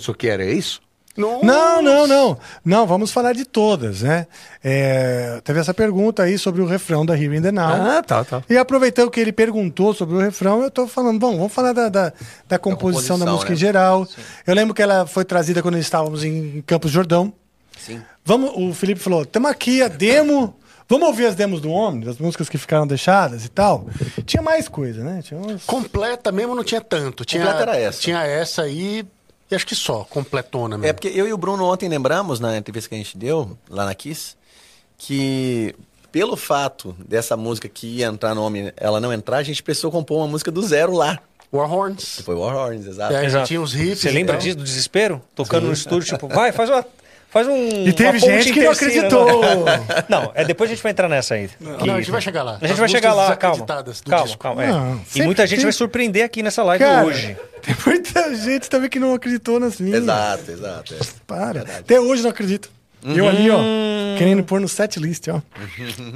[0.00, 0.80] só quer isso?
[1.16, 2.38] Não, não, não.
[2.64, 4.26] Não, vamos falar de todas, né?
[4.62, 7.72] É, teve essa pergunta aí sobre o refrão da Here in the Now.
[7.72, 8.42] Ah, tá, tá.
[8.48, 11.88] E aproveitando que ele perguntou sobre o refrão, eu tô falando, bom, vamos falar da,
[11.88, 12.12] da,
[12.48, 13.54] da composição da, composição, música né?
[13.54, 14.08] em geral.
[14.46, 17.32] Eu lembro que ela foi trazida quando estávamos em Campos Jordão.
[17.78, 18.00] Sim.
[18.24, 20.56] Vamos, o Felipe falou, temos aqui a demo.
[20.88, 23.86] Vamos ouvir as demos do homem, as músicas que ficaram deixadas e tal.
[24.26, 25.22] Tinha mais coisa, né?
[25.22, 25.64] Tinha umas...
[25.64, 27.24] Completa mesmo não tinha tanto.
[27.24, 28.00] Tinha, Completa era essa.
[28.00, 29.06] Tinha essa aí e
[29.56, 30.90] acho que só, completona mesmo.
[30.90, 33.84] É porque eu e o Bruno ontem lembramos, na entrevista que a gente deu, lá
[33.84, 34.36] na Kiss,
[34.96, 35.74] que
[36.12, 39.90] pelo fato dessa música que ia entrar no homem, ela não entrar, a gente precisou
[39.90, 41.18] compor uma música do zero lá.
[41.52, 42.20] Warhorns.
[42.22, 43.12] Foi Warhorns, exato.
[43.12, 43.48] É, a gente Exato.
[43.48, 44.00] tinha os riffs.
[44.00, 45.20] Você e lembra disso, do desespero?
[45.34, 46.86] Tocando no estúdio, tipo, vai, faz uma.
[47.30, 47.86] Faz um.
[47.86, 49.24] E teve gente que não acreditou.
[49.40, 49.64] Não,
[50.22, 51.48] Não, é depois a gente vai entrar nessa aí.
[51.60, 52.52] Não, a gente vai chegar lá.
[52.60, 53.64] A gente As vai chegar lá, calma.
[53.64, 53.82] Calma,
[54.24, 54.38] disco.
[54.38, 54.64] calma.
[54.64, 54.68] é.
[54.68, 57.36] Não, e muita gente tem- vai surpreender aqui nessa live Cara, hoje.
[57.62, 60.02] Tem muita gente também que não acreditou nas minhas.
[60.02, 60.94] Exato, exato.
[60.94, 60.98] é.
[61.26, 61.60] Para.
[61.60, 62.70] Até hoje não acredito.
[63.04, 63.58] Eu ali, ó,
[64.18, 65.40] querendo pôr no set list, ó.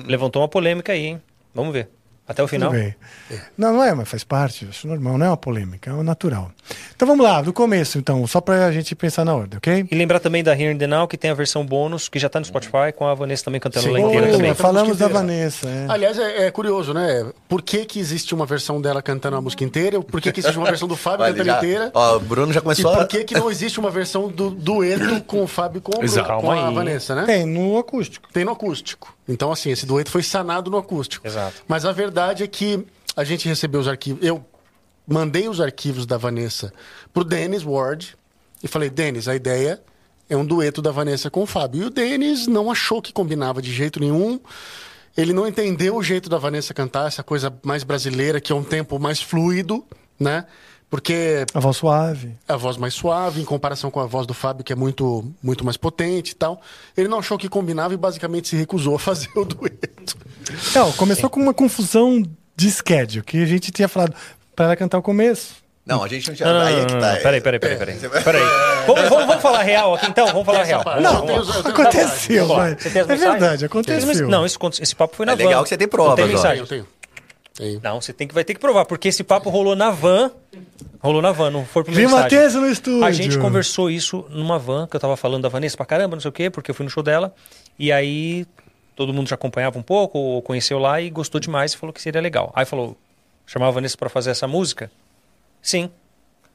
[0.06, 1.22] Levantou uma polêmica aí, hein?
[1.54, 1.88] Vamos ver.
[2.26, 2.70] Até o final.
[2.70, 2.94] Bem.
[3.56, 6.50] Não, não é, mas faz parte, acho normal, não é uma polêmica, é o natural.
[6.96, 9.86] Então vamos lá, do começo, então, só pra gente pensar na ordem, ok?
[9.90, 12.30] E lembrar também da Here in the Now, que tem a versão bônus, que já
[12.30, 13.92] tá no Spotify, com a Vanessa também cantando Sim.
[13.92, 14.54] lá inteira também.
[14.54, 15.86] Falamos da Vanessa, é.
[15.88, 17.30] Aliás, é, é curioso, né?
[17.46, 20.00] Por que, que existe uma versão dela cantando a música inteira?
[20.00, 21.90] Por que, que existe uma versão do Fábio cantando já- inteira?
[21.92, 22.96] Ó, o Bruno já E começou a...
[22.96, 25.98] por que, que não existe uma versão do dueto com o Fábio e com, o
[26.00, 26.70] Bruno, com a.
[26.70, 27.24] Vanessa, né?
[27.26, 28.28] Tem no acústico.
[28.32, 29.14] Tem no acústico.
[29.28, 31.26] Então, assim, esse dueto foi sanado no acústico.
[31.26, 31.62] Exato.
[31.66, 34.24] Mas a verdade é que a gente recebeu os arquivos.
[34.24, 34.44] Eu
[35.06, 36.72] mandei os arquivos da Vanessa
[37.12, 38.16] pro Dennis Ward
[38.62, 39.82] e falei, Dennis, a ideia
[40.28, 41.82] é um dueto da Vanessa com o Fábio.
[41.82, 44.40] E o Dennis não achou que combinava de jeito nenhum.
[45.16, 48.64] Ele não entendeu o jeito da Vanessa cantar, essa coisa mais brasileira, que é um
[48.64, 49.84] tempo mais fluido,
[50.18, 50.44] né?
[50.94, 52.36] Porque A voz suave.
[52.46, 55.64] a voz mais suave em comparação com a voz do Fábio, que é muito, muito
[55.64, 56.60] mais potente e tal.
[56.96, 60.16] Ele não achou que combinava e basicamente se recusou a fazer o dueto.
[60.72, 62.22] Não, começou com uma confusão
[62.54, 64.14] de schedule, que a gente tinha falado
[64.54, 65.54] pra ela cantar o começo.
[65.84, 66.46] Não, a gente não tinha...
[66.48, 67.12] Não, não, aí não, é que não, tá.
[67.12, 67.22] não.
[67.22, 67.98] Peraí, peraí, peraí, É, peraí.
[68.24, 68.42] Peraí.
[68.86, 70.26] Vamos, vamos, vamos falar real aqui então?
[70.28, 70.82] Vamos falar real.
[70.86, 72.76] eu tenho Aconteceu, vai.
[72.78, 74.28] você tem as É verdade, aconteceu.
[74.28, 75.42] Não, esse, esse papo foi na É van.
[75.44, 76.38] legal que você tem prova Não tem agora.
[76.38, 76.60] mensagem.
[76.60, 76.86] Eu tenho.
[77.54, 77.80] Tenho.
[77.82, 80.30] Não, você tem que, vai ter que provar, porque esse papo rolou na van.
[81.00, 82.22] Rolou na van, não foi por Vi mensagem.
[82.38, 83.04] Matheus no estúdio.
[83.04, 86.20] A gente conversou isso numa van, que eu tava falando da Vanessa pra caramba, não
[86.20, 87.34] sei o quê, porque eu fui no show dela.
[87.78, 88.46] E aí
[88.96, 92.00] todo mundo já acompanhava um pouco, ou conheceu lá e gostou demais e falou que
[92.00, 92.50] seria legal.
[92.54, 92.96] Aí falou,
[93.46, 94.90] chamava a Vanessa pra fazer essa música?
[95.60, 95.90] Sim.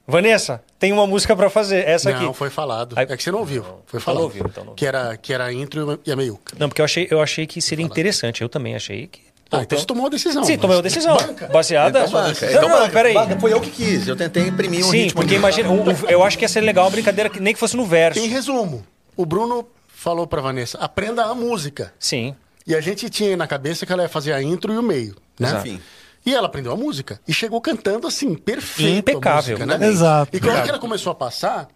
[0.08, 2.38] Vanessa, tem uma música pra fazer, essa Não, aqui.
[2.38, 2.96] foi falado.
[2.98, 3.62] Aí- É que você não ouviu.
[3.86, 4.18] Foi Então falado.
[4.18, 4.76] não ouviu, então não ouviu.
[4.76, 6.56] Que era, que era a intro e a meiuca.
[6.58, 8.42] Não, porque eu achei, eu achei que seria interessante.
[8.42, 9.22] Eu também achei que.
[9.52, 10.44] Ah, então você tomou a decisão.
[10.44, 11.18] Sim, mas- tomei uma decisão.
[11.18, 11.48] Banca.
[11.48, 12.00] Baseada.
[12.02, 12.46] Então banca.
[12.46, 12.92] Não, Então não, banca.
[12.92, 13.14] peraí.
[13.16, 14.08] Banca, Foi eu que quis.
[14.08, 15.16] Eu tentei imprimir um Sim, ritmo.
[15.16, 17.54] porque de- imagina, o- o- eu acho que ia ser legal uma brincadeira que nem
[17.54, 18.20] que fosse no verso.
[18.20, 18.86] Em resumo,
[19.18, 21.92] o Bruno falou pra Vanessa, aprenda a música.
[22.00, 22.36] Sim.
[22.68, 25.16] E a gente tinha na cabeça que ela ia fazer a intro e o meio,
[25.40, 25.58] né?
[25.60, 25.82] Enfim.
[26.26, 27.20] E ela aprendeu a música.
[27.28, 29.00] E chegou cantando assim, perfeito.
[29.10, 29.56] Impecável.
[29.56, 29.88] A música, né?
[29.88, 30.36] Exato.
[30.38, 31.68] E quando ela começou a passar,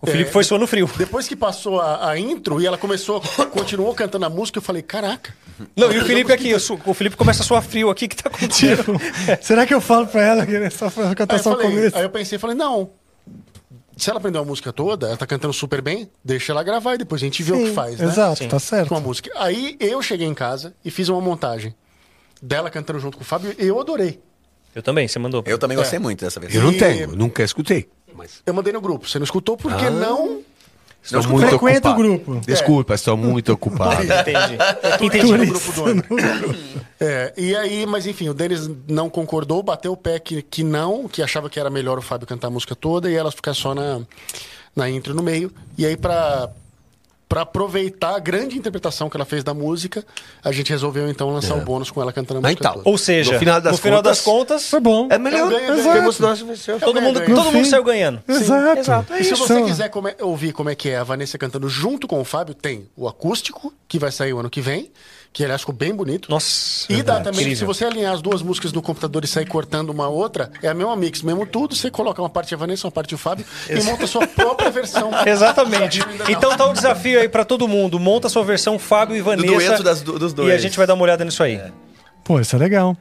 [0.00, 0.88] O Felipe É, foi suando frio.
[0.96, 3.20] depois que passou a, a intro e ela começou,
[3.50, 5.34] continuou cantando a música, eu falei, caraca.
[5.74, 8.08] Não, e o Felipe aqui, o su- o Felipe começa a suar frio aqui, o
[8.08, 8.76] que tá acontecendo?
[8.84, 9.00] Tipo,
[9.44, 11.96] será que eu falo pra ela que é só pra cantar Aí só o começo?
[11.96, 12.90] aí eu pensei, falei, não.
[13.96, 16.98] Se ela aprendeu a música toda, ela tá cantando super bem, deixa ela gravar e
[16.98, 18.06] depois a gente vê o que Sim, faz, né?
[18.06, 18.48] Exato, Sim.
[18.48, 18.88] tá certo.
[18.90, 19.28] Com a música.
[19.34, 21.74] Aí eu cheguei em casa e fiz uma montagem
[22.40, 24.20] dela cantando junto com o Fábio e eu adorei.
[24.72, 25.42] Eu também, você mandou.
[25.44, 25.80] Eu também É.
[25.80, 26.54] gostei muito dessa vez.
[26.54, 27.88] Eu não E- tenho, nunca escutei.
[28.18, 29.08] Mas Eu mandei no grupo.
[29.08, 29.90] Você não escutou porque Ah.
[29.90, 30.40] não.
[31.02, 32.40] estou Não, muito frequenta o grupo.
[32.44, 34.02] Desculpa, estou muito ocupado.
[34.02, 34.58] Entendi.
[35.06, 36.04] Entendi no Turista grupo do ano.
[37.00, 41.06] É, e aí, mas enfim, o Denis não concordou, bateu o pé que, que não,
[41.06, 43.72] que achava que era melhor o Fábio cantar a música toda e ela ficar só
[43.74, 44.00] na,
[44.74, 45.52] na intro no meio.
[45.78, 46.50] E aí, pra,
[47.28, 50.02] pra aproveitar a grande interpretação que ela fez da música,
[50.42, 52.72] a gente resolveu então lançar o bônus com ela cantando a Ah, música então.
[52.78, 52.88] toda.
[52.88, 55.08] Ou seja, No final das no final das contas- contas, Foi bom.
[55.10, 55.50] É melhor.
[55.50, 56.38] duas versões.
[56.80, 57.34] todo mundo, ganho.
[57.34, 58.22] todo mundo fim- saiu ganhando.
[58.26, 58.78] Exato.
[58.80, 59.46] exato, é E se isso.
[59.46, 62.54] você quiser come- ouvir como é que é a Vanessa cantando junto com o Fábio,
[62.54, 64.90] tem o acústico, que vai sair o ano que vem,
[65.32, 66.30] que aliás ficou bem bonito.
[66.30, 66.90] Nossa.
[66.92, 67.56] E dá também, incrível.
[67.56, 70.74] se você alinhar as duas músicas no computador e sair cortando uma outra, é a
[70.74, 73.80] mesma mix, mesmo tudo, você coloca uma parte a Vanessa, uma parte o Fábio e
[73.84, 75.10] monta a sua própria versão.
[75.26, 76.00] Exatamente.
[76.28, 78.00] Então tá o desafio aí pra todo mundo.
[78.00, 79.46] Monta a sua versão Fábio e Vanessa.
[79.46, 80.54] dueto das dos E dois.
[80.54, 81.60] a gente vai dar uma olhada nisso aí.
[82.24, 82.96] Pô, isso é legal.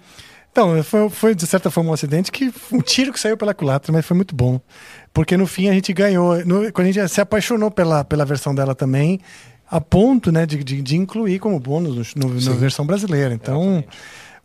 [0.52, 3.92] Então, foi, foi, de certa forma um acidente que um tiro que saiu pela culatra,
[3.94, 4.60] mas foi muito bom.
[5.14, 6.44] Porque no fim a gente ganhou.
[6.46, 9.20] no- quando a gente se apaixonou pela, pela versão dela também,
[9.70, 13.34] a ponto né, de, de, de incluir como bônus no, no- na versão brasileira.
[13.34, 13.84] Então,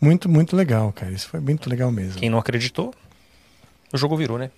[0.01, 1.12] muito, muito legal, cara.
[1.12, 2.18] Isso foi muito legal mesmo.
[2.18, 2.93] Quem não acreditou,
[3.93, 4.51] o jogo virou, né?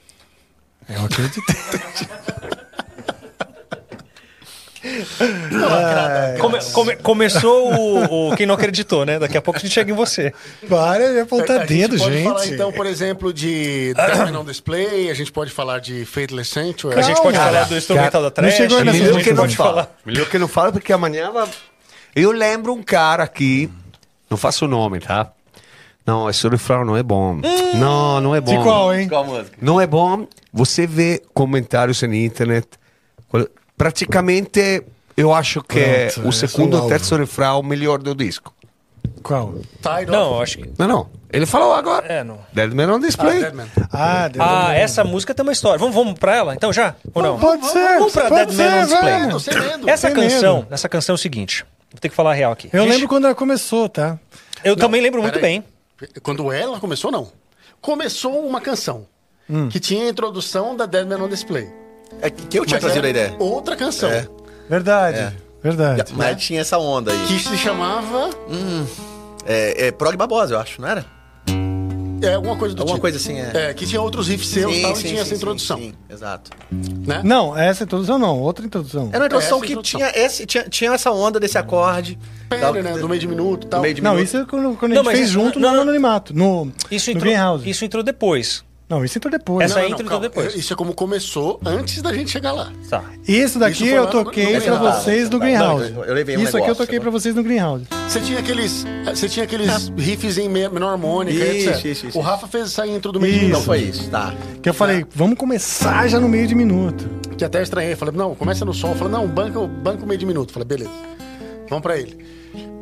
[0.89, 1.43] Eu acreditei.
[6.41, 9.19] Come- come- começou o, o Quem não acreditou, né?
[9.19, 10.33] Daqui a pouco a gente chega em você.
[10.69, 12.25] Para de apontar a dedo, gente pode gente.
[12.29, 16.99] falar então, por exemplo, de Diamond on Display, a gente pode falar de Faithless Sanctuary.
[16.99, 17.53] A gente pode Calma.
[17.53, 18.55] falar do instrumental da Trash.
[18.55, 19.91] chegou a nessa gente Melhor que não fala.
[20.05, 21.49] Melhor que não fala, porque amanhã vai...
[22.15, 23.69] Eu lembro um cara aqui,
[24.31, 25.33] não faço o nome, tá?
[26.07, 27.41] Não, esse refrão não é bom.
[27.75, 28.57] Não, não é bom.
[28.57, 29.09] De qual, hein?
[29.09, 29.57] Qual música?
[29.61, 30.27] Não é bom.
[30.53, 32.69] Você vê comentários na internet.
[33.77, 34.83] Praticamente,
[35.17, 36.89] eu acho que é Pronto, o é segundo o ou alvo.
[36.95, 38.55] terceiro refrão melhor do disco.
[39.23, 39.55] Qual?
[39.79, 40.07] Tidal.
[40.07, 40.71] Não, acho que.
[40.79, 41.09] Não, não.
[41.33, 42.07] Ele falou agora.
[42.07, 42.39] É, não.
[42.53, 43.41] Dead Man on Display.
[43.41, 43.67] Deadman.
[43.93, 44.75] Ah, Deus Ah, do céu.
[44.77, 45.79] essa música tem uma história.
[45.79, 46.95] Vamos, vamos pra ela, então já?
[47.12, 47.39] Ou não?
[47.39, 47.99] Pode ser.
[47.99, 49.41] Vamos pra pode Dead Man on ser, Display.
[49.41, 49.91] Sem medo.
[49.91, 50.69] Essa Sem canção, medo.
[50.75, 51.65] essa canção é o seguinte.
[51.91, 52.69] Vou ter que falar a real aqui.
[52.73, 54.19] Eu Gente, lembro quando ela começou, tá?
[54.62, 55.61] Eu também lembro muito Peraí.
[56.01, 56.11] bem.
[56.23, 57.29] Quando ela começou, não.
[57.81, 59.07] Começou uma canção
[59.49, 59.69] Hum.
[59.69, 61.69] que tinha a introdução da Dead Man on Display.
[62.23, 63.35] É que eu tinha trazido a ideia.
[63.39, 64.11] Outra canção.
[64.11, 64.27] É.
[64.69, 65.19] Verdade.
[65.19, 65.33] É.
[65.62, 66.12] Verdade.
[66.15, 67.27] Mas tinha essa onda aí.
[67.27, 68.31] Que se chamava.
[69.47, 71.05] É, é Prog Barbosa, eu acho, não era?
[72.23, 73.03] É, alguma coisa do Alguma tipo.
[73.03, 73.51] coisa assim, é.
[73.71, 75.77] É, que tinha outros riffs seus e tal, e tinha essa sim, introdução.
[75.79, 76.51] Sim, exato.
[76.71, 77.21] Né?
[77.23, 79.11] Não, essa introdução não, outra introdução.
[79.12, 80.01] Era uma introdução Essa que introdução.
[80.01, 82.19] tinha, esse, tinha, tinha essa onda desse acorde.
[82.49, 82.93] Pera, né?
[82.97, 83.81] Do meio de minuto e tal.
[83.83, 84.27] Meio de Não, minuto.
[84.27, 85.83] isso é quando, quando a Não, gente mas fez isso- junto não, no não.
[85.83, 87.69] anonimato, no, Isso no entrou, Greenhouse.
[87.69, 88.65] isso entrou depois.
[88.87, 89.64] Não, isso entrou depois.
[89.70, 90.28] Essa aí entrou calma.
[90.28, 90.55] depois.
[90.55, 92.70] Isso é como começou antes da gente chegar lá.
[92.91, 93.03] Tá.
[93.26, 95.03] Isso daqui Isso eu toquei Greenhouse.
[95.03, 95.93] vocês no Não, Greenhouse.
[95.97, 97.87] eu- eu levei um Isso aqui eu toquei tá pra vocês no Greenhouse.
[98.09, 98.85] Você tinha aqueles.
[99.07, 101.85] Você tinha aqueles riffs em me- menor harmônica, Isso, etc.
[101.87, 102.20] isso, isso, o.
[102.20, 103.45] Rafa fez essa intro do meio de Isso.
[103.49, 103.64] Não minuto.
[103.66, 104.35] foi isso, tá.
[104.62, 107.09] Que eu falei, vamos começar já no meio de minuto.
[107.39, 107.97] Que até eu estranhei.
[107.97, 108.95] Falei, não, começa no sol.
[108.95, 110.53] Falei, não, banco, banco meio de minuto.
[110.53, 110.91] Falei, beleza.
[111.70, 112.18] Vamos pra ele.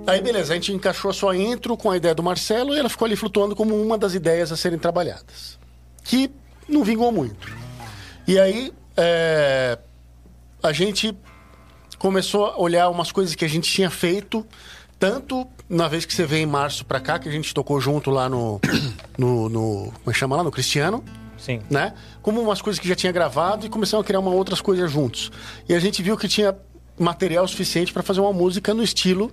[0.05, 2.89] Aí, beleza, a gente encaixou a sua intro com a ideia do Marcelo e ela
[2.89, 5.62] ficou ali flutuando como uma das ideias a serem trabalhadas.
[6.03, 6.31] Que
[6.69, 7.53] não vingou muito.
[8.27, 9.79] E aí, é,
[10.63, 11.17] a gente
[11.99, 14.47] começou a olhar umas coisas que a gente tinha feito,
[14.99, 18.11] tanto na vez que você veio em março pra cá, que a gente tocou junto
[18.11, 18.61] lá no.
[19.19, 20.43] no, no como é que chama lá?
[20.43, 21.03] No Cristiano
[21.43, 21.61] Sim.
[21.69, 21.93] né?
[22.23, 25.33] Como umas coisas que já tinha gravado e começamos a criar uma outras coisas juntos.
[25.69, 26.57] E a gente viu que tinha
[26.99, 29.33] material suficiente para fazer uma música no estilo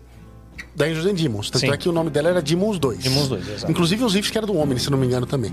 [0.75, 1.49] da Angels and Demons.
[1.49, 1.71] Tanto Sim.
[1.71, 2.99] é que o nome dela era Demons 2.
[2.99, 3.71] Demons 2, exato.
[3.71, 5.51] Inclusive os riffs que eram do Homem, se não me engano também,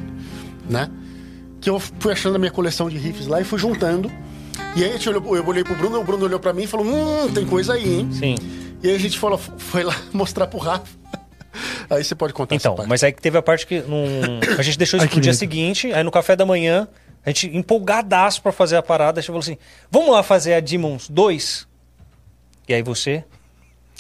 [0.69, 0.91] né?
[1.61, 4.11] Que eu fui achando a minha coleção de riffs lá e fui juntando.
[4.75, 6.67] E aí a gente olhou, eu olhei pro Bruno, o Bruno olhou pra mim e
[6.67, 8.09] falou: Hum, tem coisa aí, hein?
[8.13, 8.35] Sim.
[8.83, 10.87] E aí a gente falou, foi lá mostrar pro Rafa.
[11.89, 12.89] Aí você pode contar essa Então, parte.
[12.89, 14.05] mas aí que teve a parte que num...
[14.59, 15.35] a gente deixou isso Ai, pro dia querido.
[15.39, 16.87] seguinte, aí no café da manhã,
[17.25, 19.57] a gente empolgadaço pra fazer a parada, a gente falou assim:
[19.91, 21.67] vamos lá fazer a Demons 2?
[22.69, 23.25] E aí você?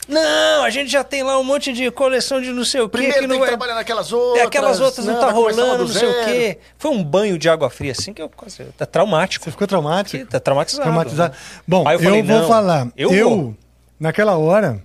[0.09, 2.93] Não, a gente já tem lá um monte de coleção de não sei o quê.
[2.99, 3.49] Primeiro que tem não que vai...
[3.49, 4.47] trabalhar naquelas É, outras.
[4.47, 6.59] aquelas outras não, tá vai começar uma rolando, do não sei o quê.
[6.79, 8.63] Foi um banho de água fria assim que eu quase.
[8.79, 9.45] Tá traumático.
[9.45, 10.25] Você ficou traumático?
[10.27, 10.83] Tá traumatizado.
[10.85, 11.35] Traumatizado.
[11.67, 12.89] Bom, Aí eu, eu falei, vou não, falar.
[12.97, 13.57] eu Eu, vou.
[13.99, 14.81] naquela hora,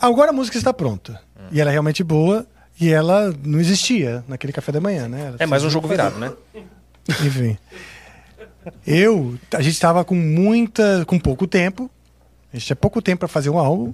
[0.00, 1.20] agora a música está pronta.
[1.52, 2.46] E ela é realmente boa.
[2.80, 5.26] E ela não existia naquele café da manhã, né?
[5.28, 6.02] Ela É mais um jogo fazer.
[6.10, 6.32] virado, né?
[7.26, 7.58] Enfim.
[8.86, 11.90] Eu, a gente estava com muita, com pouco tempo.
[12.52, 13.92] A gente tinha pouco tempo para fazer um álbum.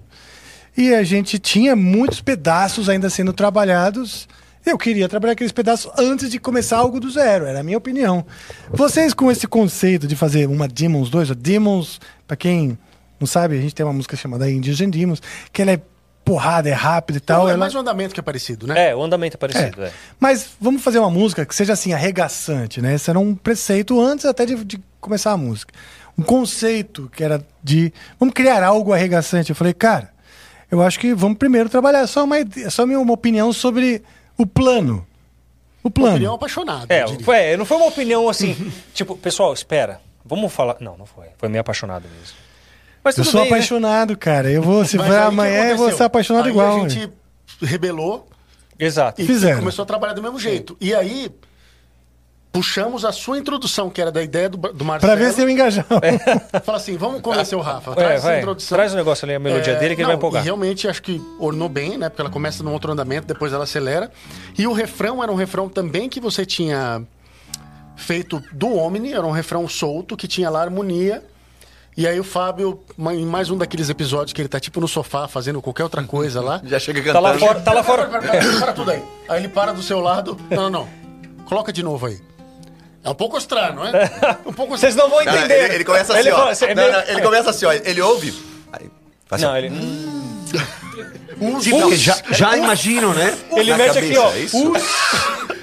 [0.76, 4.28] E a gente tinha muitos pedaços ainda sendo trabalhados.
[4.66, 8.24] Eu queria trabalhar aqueles pedaços antes de começar algo do zero, era a minha opinião.
[8.70, 12.78] Vocês com esse conceito de fazer uma Demons 2, a Demons, para quem
[13.20, 15.22] não sabe, a gente tem uma música chamada Indies and Demons,
[15.52, 15.80] que ela é
[16.24, 17.40] porrada, é rápida e tal.
[17.40, 17.58] Então, é ela...
[17.58, 18.90] mais um andamento que é parecido, né?
[18.90, 19.92] É, o andamento é parecido, é.
[20.18, 22.94] Mas vamos fazer uma música que seja assim, arregaçante, né?
[22.94, 25.74] Esse era um preceito antes até de, de começar a música.
[26.16, 27.92] Um conceito que era de.
[28.18, 29.50] Vamos criar algo arregaçante.
[29.50, 30.13] Eu falei, cara,
[30.74, 32.00] eu acho que vamos primeiro trabalhar.
[32.00, 34.02] É só uma, é só minha- uma opinião sobre
[34.36, 35.06] o plano.
[35.82, 36.12] O plano.
[36.12, 36.86] Opinião apaixonada.
[36.94, 40.76] É, eu foi, não foi uma opinião assim, tipo, pessoal, espera, vamos falar.
[40.80, 41.26] Não, não foi.
[41.38, 42.36] Foi meio apaixonado mesmo.
[43.02, 43.56] Mas Eu sou bem, né?
[43.56, 44.50] apaixonado, cara.
[44.50, 46.80] Eu vou, se que amanhã, eu vou ser apaixonado Aí igual.
[46.80, 46.88] A né?
[46.88, 47.12] gente
[47.62, 48.26] rebelou
[48.78, 49.20] Exato.
[49.20, 49.58] e Fizeram.
[49.58, 50.74] começou a trabalhar do mesmo jeito.
[50.80, 51.30] E aí
[52.54, 55.12] puxamos a sua introdução, que era da ideia do, do Marcelo.
[55.12, 56.00] Pra ver se eu engajava.
[56.64, 57.90] Fala assim, vamos convencer o Rafa.
[57.90, 58.76] É, Traz essa vai, introdução.
[58.78, 60.40] traz o negócio ali, a melodia É, dele, que ele não, vai empolgar.
[60.42, 62.08] E realmente acho que ornou bem, né?
[62.08, 64.08] Porque ela começa num outro andamento, depois ela acelera.
[64.56, 67.02] E o refrão era um refrão também que você tinha
[67.96, 71.24] feito do Omni, era um refrão solto que tinha lá harmonia.
[71.96, 72.82] E aí o Fábio,
[73.12, 76.40] em mais um daqueles episódios que ele tá tipo no sofá fazendo qualquer outra coisa
[76.40, 76.60] lá.
[76.66, 77.46] Já chega Tá lá cantando.
[77.48, 78.08] fora, tá lá Para, fora.
[78.08, 79.02] para, para, para tudo aí.
[79.28, 80.36] Aí ele para do seu lado.
[80.50, 80.88] Não, não, não.
[81.46, 82.20] Coloca de novo aí.
[83.04, 84.10] É um pouco estranho, não é?
[84.46, 85.64] Um pouco Vocês não vão Não, entender.
[85.66, 86.36] ele, ele começa assim, Ele ó.
[86.38, 87.72] fala assim, é Não, meio- não, ele começa assim, ó.
[87.72, 88.34] Ele ouve.
[88.72, 88.90] Aí,
[89.26, 89.74] faz Não, assim, ele.
[91.60, 93.36] Tipo, porque já, já imagino, né?
[93.52, 94.30] Ele Na mete aqui, cabeça, ó.
[94.32, 94.72] é isso?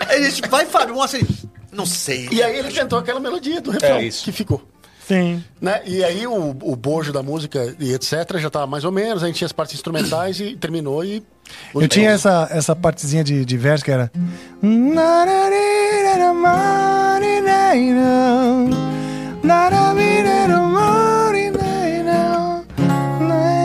[0.08, 1.28] Aí a gente vai, Fábio, mostra aí.
[1.72, 2.28] Não sei.
[2.32, 4.26] E aí ele cantou aquela melodia do refrão É isso.
[4.26, 4.62] que ficou.
[5.08, 5.44] Sim.
[5.60, 5.82] Né?
[5.86, 8.38] E aí o, o bojo da música e etc.
[8.38, 11.24] já tava mais ou menos, a gente tinha as partes instrumentais e terminou e.
[11.74, 14.12] Eu tinha essa, essa partezinha de, de verso que era.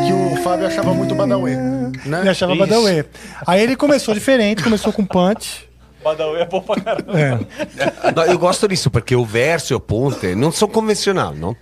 [0.06, 1.56] Que o Fábio achava muito Badawi.
[1.56, 2.20] Né?
[2.20, 2.60] Ele achava Isso.
[2.60, 3.04] Badawi.
[3.46, 5.68] Aí ele começou diferente, começou com punch.
[6.02, 7.20] Badawi é bom pra caramba.
[7.20, 8.12] É.
[8.14, 11.56] Não, eu gosto disso, porque o verso e o ponte não são convencionais, não?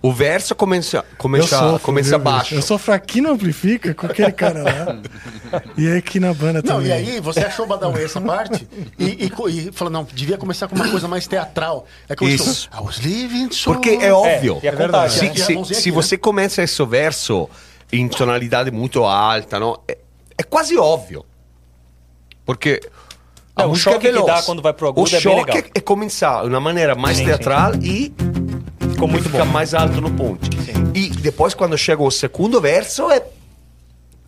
[0.00, 2.54] O verso começa, Eu começa, sofro, começa viu, baixo.
[2.54, 4.98] Eu sou fraquinho no amplifica com aquele cara lá.
[5.76, 6.88] E aqui na banda Não, também.
[6.88, 8.66] e aí você achou Badawi essa parte
[8.98, 9.32] e, e,
[9.68, 11.86] e falou, não, devia começar com uma coisa mais teatral.
[12.08, 12.70] É que Isso.
[12.72, 13.70] I was living so...
[13.72, 14.58] Porque é óbvio.
[14.62, 15.44] e a contagem, Se, né?
[15.46, 15.94] Se- mãozinha se aqui, né?
[16.02, 17.48] você começa esse verso
[17.92, 19.78] em tonalidade muito alta, não?
[19.86, 19.98] É,
[20.38, 21.22] é quase óbvio.
[22.46, 22.80] Porque
[23.54, 25.20] a É, o música choque é que dá quando vai pro agudo o é bem
[25.20, 25.56] choque legal.
[25.58, 28.12] é, é começar de uma maneira mais Sim, teatral e
[29.02, 29.50] Ficou muito fica bom.
[29.50, 30.48] mais alto no ponto.
[30.94, 33.20] E depois, quando chega o segundo verso, é,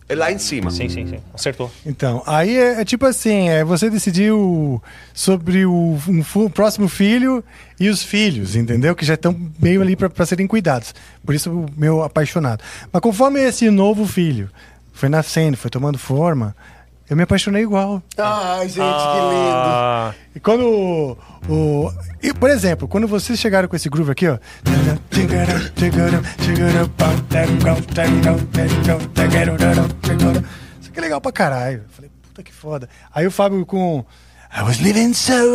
[0.09, 0.69] é lá em cima.
[0.69, 1.17] Sim, sim, sim.
[1.33, 1.71] Acertou.
[1.85, 7.41] Então, aí é, é tipo assim, é, você decidiu sobre o um fu- próximo filho
[7.79, 8.93] e os filhos, entendeu?
[8.93, 10.93] Que já estão meio ali para serem cuidados.
[11.25, 12.61] Por isso o meu apaixonado.
[12.91, 14.49] Mas conforme esse novo filho
[14.91, 16.53] foi nascendo, foi tomando forma,
[17.09, 18.01] eu me apaixonei igual.
[18.17, 19.55] Ai, gente, que lindo.
[19.55, 21.17] Ah, E quando o.
[21.49, 21.91] o-
[22.21, 24.37] e, por exemplo, quando vocês chegaram com esse groove aqui, ó.
[30.81, 31.77] Isso aqui é legal pra caralho.
[31.83, 32.89] Eu falei, puta que foda.
[33.13, 34.03] Aí o Fábio com.
[34.57, 35.33] I was living so.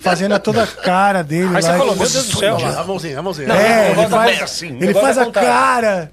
[0.00, 1.56] Fazendo a toda a cara dele.
[1.56, 1.78] Aí você lá.
[1.78, 2.56] falou, meu Deus do céu.
[2.56, 3.52] A mãozinha, a mãozinha.
[3.52, 4.78] É, ele faz, assim.
[4.80, 6.12] ele faz a cara.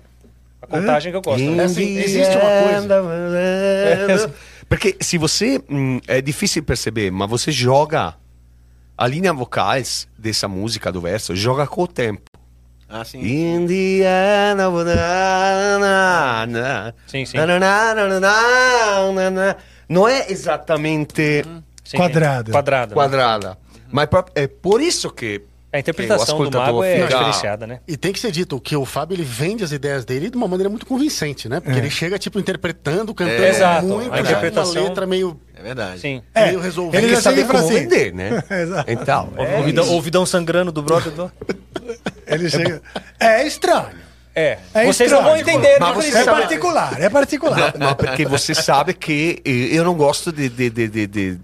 [0.64, 1.42] A contagem que eu gosto.
[1.42, 4.34] É assim, existe uma coisa.
[4.70, 5.62] Porque se você.
[5.70, 8.16] hum, é difícil perceber, mas você joga.
[8.96, 12.22] A linha vocais dessa música do verso joga com o tempo.
[12.88, 13.20] Ah, sim.
[13.22, 14.04] In the
[14.54, 14.96] end of the-
[15.80, 17.38] na, na, Sim, sim.
[19.90, 21.44] Não é exatamente
[21.84, 22.46] Sim, Quadrada.
[22.46, 22.52] sim.
[22.52, 22.90] Quadrada.
[22.90, 22.94] né?
[22.94, 23.58] quadrada.
[23.92, 25.42] Mas é por isso que.
[25.74, 27.80] A interpretação do mago é fica- diferenciada, né?
[27.88, 30.48] E tem que ser dito que o Fábio ele vende as ideias dele de uma
[30.48, 31.60] maneira muito convincente, né?
[31.60, 33.50] Porque ele chega tipo interpretando, cantando É.
[33.50, 33.86] Exato.
[33.88, 36.00] muito, A interpretação- uma letra meio É verdade.
[36.00, 36.22] Sim.
[36.36, 36.96] É, meio resolvido.
[37.04, 37.74] ele Tem já e fala como assim.
[37.74, 38.44] vender, né?
[38.62, 38.92] Exato.
[38.92, 41.32] Então, é ouvidão, ouvidão sangrando do brother do...
[42.28, 42.82] Ele chega.
[43.20, 43.90] É estranho.
[44.36, 44.58] É.
[44.74, 45.24] É Vocês estranho.
[45.24, 45.78] não vão entender.
[45.80, 46.10] Mas você.
[46.18, 47.74] É sabe- particular, é particular.
[47.78, 51.40] Não, porque você sabe que eu não gosto de, de, de, de, de,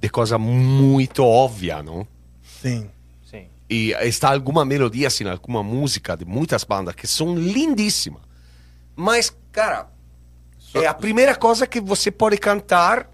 [0.00, 2.06] de coisa muito óbvia, não?
[2.62, 2.88] Sim.
[3.68, 3.74] Sim.
[3.74, 8.22] E está alguma melodia, assim, alguma música de muitas bandas que são lindíssimas.
[8.94, 9.88] Mas, cara,
[10.74, 13.10] é a primeira coisa que você pode cantar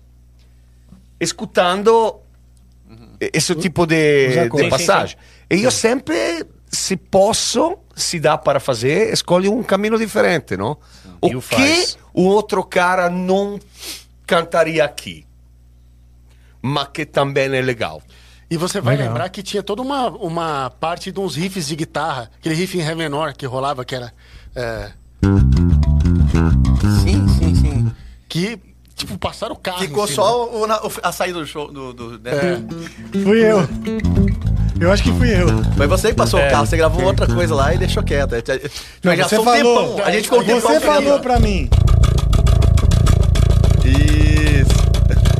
[1.18, 2.20] escutando
[3.20, 4.56] esse tipo Os de, acordes.
[4.56, 5.18] de Sim, passagem.
[5.50, 10.76] E eu sempre, se posso, se dá para fazer, escolho um caminho diferente, não?
[11.20, 11.98] O o que faz.
[12.12, 13.60] o outro cara não
[14.26, 15.24] cantaria aqui,
[16.60, 18.02] mas que também é legal.
[18.52, 19.12] E você vai Legal.
[19.14, 22.82] lembrar que tinha toda uma, uma parte de uns riffs de guitarra, aquele riff em
[22.82, 24.12] Ré menor que rolava, que era.
[24.54, 24.90] é,
[27.02, 27.92] Sim, sim, sim.
[28.28, 28.58] que,
[28.94, 29.78] tipo, passaram o carro.
[29.78, 31.72] Ficou só o, o- a saída do show.
[31.72, 32.30] Do, do- né?
[32.30, 33.18] É.
[33.22, 33.66] Fui eu.
[34.78, 35.46] Eu acho que fui eu.
[35.74, 36.48] Foi você que passou É.
[36.48, 38.32] o carro, você gravou outra coisa lá e deixou quieto.
[38.32, 38.38] Não,
[39.12, 39.94] Nós já você um falou.
[39.94, 40.04] tempão.
[40.04, 40.60] A gente ficou tempão.
[40.72, 41.70] Você falou pra mim.
[43.82, 44.74] Isso.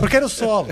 [0.01, 0.69] Porque era o solo.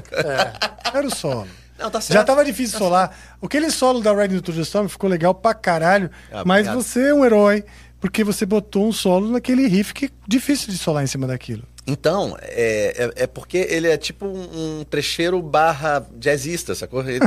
[0.95, 1.47] Era o solo.
[1.81, 2.19] Não, tá certo.
[2.19, 3.17] Já tava difícil solar.
[3.43, 6.11] Aquele solo da Riding to the Storm ficou legal pra caralho.
[6.31, 6.83] Ah, mas obrigado.
[6.83, 7.65] você é um herói.
[8.01, 11.65] Porque você botou um solo naquele riff que é difícil de solar em cima daquilo.
[11.87, 17.03] Então, é, é, é porque ele é tipo um, um trecheiro barra jazzista, sacou?
[17.07, 17.19] Ele,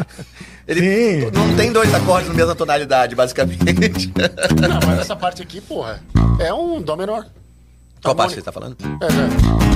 [0.66, 1.30] ele Sim.
[1.32, 4.12] não tem dois acordes na mesma tonalidade, basicamente.
[4.60, 6.02] Não, mas essa parte aqui, porra,
[6.38, 7.26] é um Dó menor.
[8.02, 8.76] Qual parte você tá falando?
[8.82, 9.75] É, né?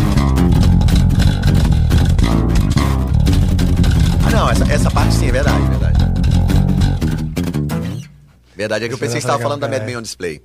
[4.30, 5.98] Não, essa, essa parte sim, é verdade, verdade.
[8.56, 9.84] Verdade é que eu pensei que você estava falando da Mad.
[9.84, 10.42] Men on Display.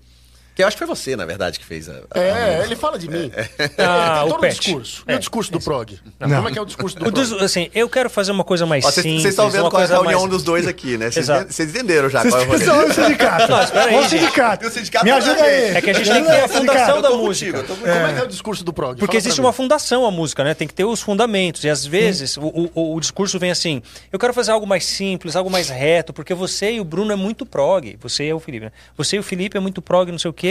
[0.56, 1.94] Que eu acho que foi você, na verdade, que fez a.
[2.12, 3.30] a- É, ele fala de mim.
[3.78, 4.60] Ah, tem o todo o Pet.
[4.60, 5.04] discurso.
[5.08, 5.16] E É.
[5.16, 6.00] o discurso do prog?
[6.20, 6.30] Não.
[6.30, 7.28] Como é que é o discurso do O prog?
[7.30, 9.22] dos- assim, eu quero fazer uma coisa mais Ó, simples.
[9.22, 10.32] vocês estão vendo qual é a reunião mais...
[10.32, 11.12] dos dois aqui, né?
[11.12, 11.42] Vocês Exato.
[11.44, 12.74] enten- vocês entenderam já Vocês qual é a reunião.
[12.76, 13.52] são o sindicato.
[13.52, 14.64] Não, espera aí, o sindicato.
[14.66, 15.76] E o sindicato Me ajuda aí.
[15.76, 17.64] É que a gente tem que ter a fundação da música.
[17.64, 18.98] Como é que é o discurso do prog?
[18.98, 20.54] Porque existe uma fundação a música, né?
[20.54, 21.66] Tem que ter os fundamentos.
[21.66, 25.36] E às vezes o, o, o discurso vem assim: eu quero fazer algo mais simples,
[25.36, 27.98] algo mais reto, porque você e o Bruno é muito prog.
[28.02, 28.72] Você e o Felipe, né?
[28.98, 30.45] Você e o Felipe é muito prog, não sei o quê.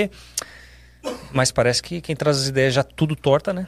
[1.33, 3.67] Mas parece que quem traz as ideias já tudo torta, né?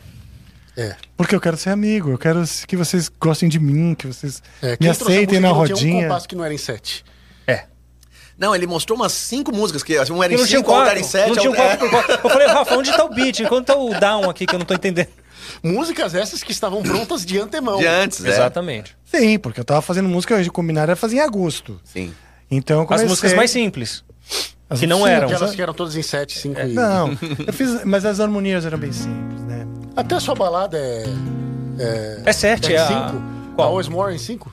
[0.76, 0.94] É.
[1.16, 2.10] Porque eu quero ser amigo.
[2.10, 5.74] Eu quero que vocês gostem de mim, que vocês É, me aceitem na não Tinha
[5.74, 6.02] um rodinha.
[6.02, 7.04] compasso que não era em sete.
[7.46, 7.64] É.
[8.38, 10.90] Não, ele mostrou umas cinco músicas, que assim, um era E em cinco, outro quatro.
[10.90, 11.28] era em sete.
[11.28, 12.12] não tinha outro- quatro quatro.
[12.24, 13.40] Eu falei, Rafa, onde tá o beat?
[13.48, 15.08] Quando tá o down aqui que eu não tô entendendo?
[15.62, 17.78] Músicas essas que estavam prontas de antemão.
[17.78, 18.28] De antes, é.
[18.28, 18.94] Exatamente.
[19.04, 21.80] Sim, porque eu tava fazendo música, a combinada era fazer em agosto.
[21.84, 22.14] Sim.
[22.50, 23.08] Então eu As comecei...
[23.08, 24.04] músicas mais simples.
[24.68, 25.28] As- que não sim, eram.
[25.28, 26.72] Aquelas que eram todas em sete, cinco e...
[26.74, 29.66] Não, eu fiz, mas as harmonias eram bem simples, né?
[29.96, 31.04] Até a sua balada é...
[31.78, 33.14] É, É sete, é é a-?
[33.54, 33.68] Qual?
[33.68, 34.52] Always More em cinco?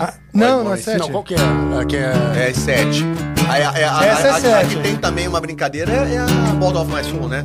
[0.00, 0.84] Ah, não, não é Boys.
[0.84, 0.98] sete.
[0.98, 1.38] Não, qual que é?
[1.80, 2.12] A que é...
[2.48, 3.04] É sete.
[3.48, 4.76] A, a, a, Essa é a, a, a sete.
[4.76, 7.44] que tem também uma brincadeira é, é a Ball of My Soul, né?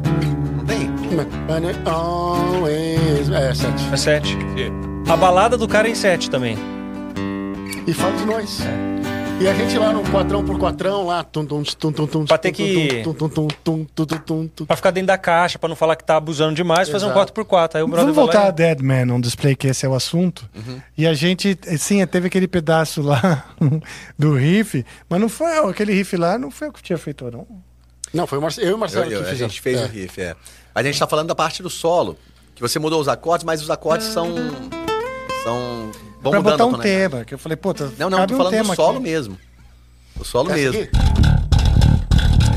[0.58, 0.90] Não tem?
[1.86, 3.30] Always...
[3.30, 3.84] É, sete.
[3.94, 4.38] É 7.
[5.08, 6.58] A balada do cara é em 7 também.
[7.86, 8.60] E fala de nós.
[9.42, 11.24] E a gente lá no quatrão por quatrão, lá.
[11.24, 14.48] Tum, tum, tum, tum, tum, Pra ter que- tum, tum, tum, tum, tum, tum, tum,
[14.48, 14.66] tum.
[14.66, 17.34] Pra ficar dentro da caixa, pra não falar que tá abusando demais, fazer um Exato.
[17.34, 17.78] 4x4.
[17.78, 19.84] Aí o brother Vamos vai lá voltar e- a Dead Man on Display, que esse
[19.84, 20.48] é o assunto.
[20.96, 23.46] E a gente, sim, teve aquele pedaço lá
[24.18, 27.48] do riff, mas não foi aquele riff lá, não foi o que tinha feito, não.
[28.14, 29.40] Não, foi eu e o Marcelo eu- que a fizemos.
[29.54, 29.86] gente fez É.
[29.86, 30.36] o riff, é.
[30.76, 32.16] A gente tá falando da parte do solo.
[32.54, 34.28] Que você mudou os acordes, mas os acordes são.
[35.44, 35.90] São.
[36.22, 38.38] Vão pra botar um tema, que eu falei, pô, tá, Não, não, cabe tô um
[38.38, 39.04] falando do tema solo aqui.
[39.04, 39.38] mesmo.
[40.20, 40.82] O solo Essa mesmo.
[40.84, 40.90] aqui?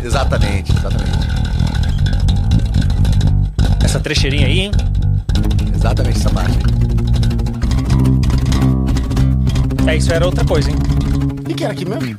[0.07, 1.19] Exatamente, exatamente.
[3.83, 4.71] Essa trecheirinha aí, hein?
[5.75, 6.59] Exatamente essa parte.
[9.87, 10.77] É, isso era outra coisa, hein?
[11.41, 12.19] O que, que era aqui mesmo?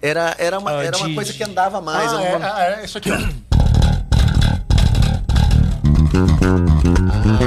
[0.00, 2.12] Era, era, uma, Ah, era uma de- coisa que andava mais.
[2.12, 3.16] ah, era é, uma- ah, é isso aqui, ó.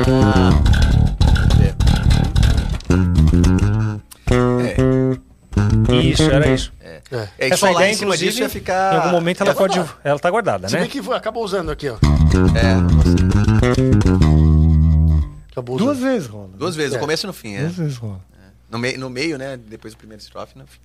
[0.07, 0.64] É,
[6.11, 6.71] Isso, era isso.
[6.81, 7.01] É.
[7.11, 8.93] é, Essa só lá ideia, em cima inclusive, disso ia ficar.
[8.93, 9.81] em algum momento ela ia pode...
[10.03, 10.81] Ela tá guardada, Se né?
[10.81, 11.95] bem que acabou usando aqui, ó.
[12.55, 12.75] É,
[15.51, 16.49] Acabou Duas vezes rola.
[16.57, 16.95] duas vezes, É.
[16.95, 17.59] no começo e no fim, é.
[17.61, 18.19] Duas vezes rola.
[18.69, 19.57] No, meio no meio, né?
[19.57, 20.79] Depois do primeiro estrofe, no fim.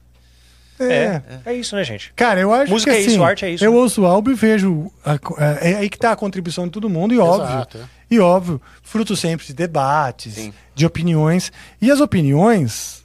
[0.82, 1.20] É.
[1.44, 2.12] É isso, né, gente?
[2.16, 3.76] Cara, eu acho Música que é assim, isso, arte é isso, Eu né?
[3.78, 4.90] ouço o álbum e vejo.
[5.04, 7.44] a é, é aí que tá a contribuição de todo mundo, e óbvio.
[7.54, 7.80] Exato, é.
[8.10, 10.54] E óbvio, fruto sempre de debates, Sim.
[10.74, 11.52] de opiniões.
[11.82, 12.99] E as opiniões,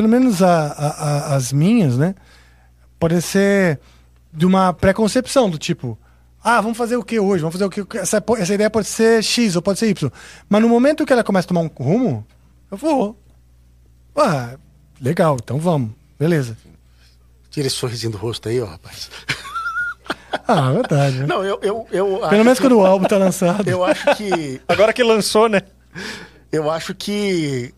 [0.00, 2.14] pelo menos a- a- a- as minhas, né?
[2.98, 3.78] Podem ser
[4.32, 5.98] de uma preconcepção, do tipo.
[6.42, 7.42] Ah, vamos fazer o que hoje?
[7.42, 7.98] Vamos fazer o que?
[7.98, 10.10] Essa, essa ideia pode ser X ou pode ser Y.
[10.48, 12.26] Mas no momento que ela começa a tomar um rumo,
[12.70, 13.14] eu vou.
[14.16, 14.56] Ah,
[14.98, 15.90] legal, então vamos.
[16.18, 16.56] Beleza.
[17.50, 19.10] Tira esse sorrisinho do rosto aí, ó, rapaz.
[20.48, 21.18] Ah, verdade.
[21.18, 21.26] né?
[21.26, 21.58] Não, eu.
[21.62, 23.68] eu, eu Pelo menos que- quando o álbum tá lançado.
[23.68, 24.60] Eu acho que.
[24.66, 25.60] Agora que lançou, né?
[26.50, 27.74] Eu acho que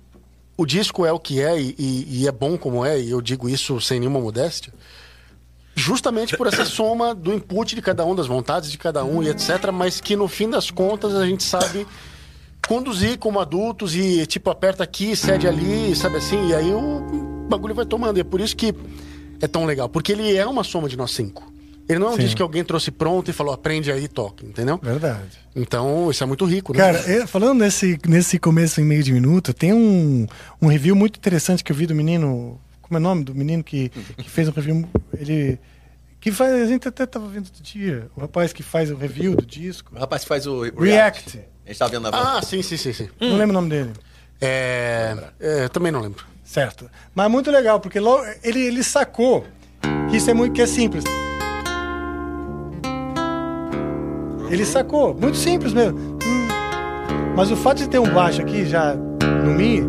[0.56, 3.20] o disco é o que é e, e- e é bom como é, e eu
[3.20, 4.72] digo isso sem nenhuma modéstia,
[5.74, 9.28] justamente por essa soma do input de cada um, das vontades de cada um e
[9.28, 9.70] etc.
[9.72, 11.86] Mas que no fim das contas a gente sabe
[12.68, 17.74] conduzir como adultos e tipo aperta aqui, cede ali, sabe assim, e aí o bagulho
[17.74, 18.18] vai tomando.
[18.18, 18.74] E é por isso que
[19.40, 21.51] é tão legal, porque ele é uma soma de nós cinco.
[21.92, 22.22] Ele não é um Sim.
[22.22, 24.78] disco que alguém trouxe pronto e falou aprende aí e toca, entendeu?
[24.82, 25.38] Verdade.
[25.54, 26.78] Então isso é muito rico, né?
[26.78, 30.26] Cara, eu- falando nesse, nesse começo em meio de minuto, tem um,
[30.60, 32.60] um review muito interessante que eu vi do menino.
[32.80, 33.88] Como é o nome do menino que,
[34.18, 34.88] que fez um review?
[35.18, 35.58] Ele.
[36.20, 36.52] Que faz.
[36.52, 38.08] A gente até tava vendo outro dia.
[38.16, 39.92] O rapaz que faz o review do disco.
[39.94, 40.80] O rapaz que faz o React.
[40.82, 41.38] React.
[41.64, 43.08] A gente tava vendo na Ah, sim, sim, sim, sim.
[43.20, 43.92] Não lembro o nome dele.
[44.40, 46.24] É, é, também não lembro.
[46.44, 46.90] Certo.
[47.14, 49.46] Mas é muito legal, porque logo, ele, ele sacou
[50.10, 51.04] que isso é muito que é simples.
[54.52, 55.98] Ele sacou, muito simples mesmo.
[55.98, 56.48] Hum.
[57.34, 59.80] Mas o fato de ter um baixo aqui já no Mi,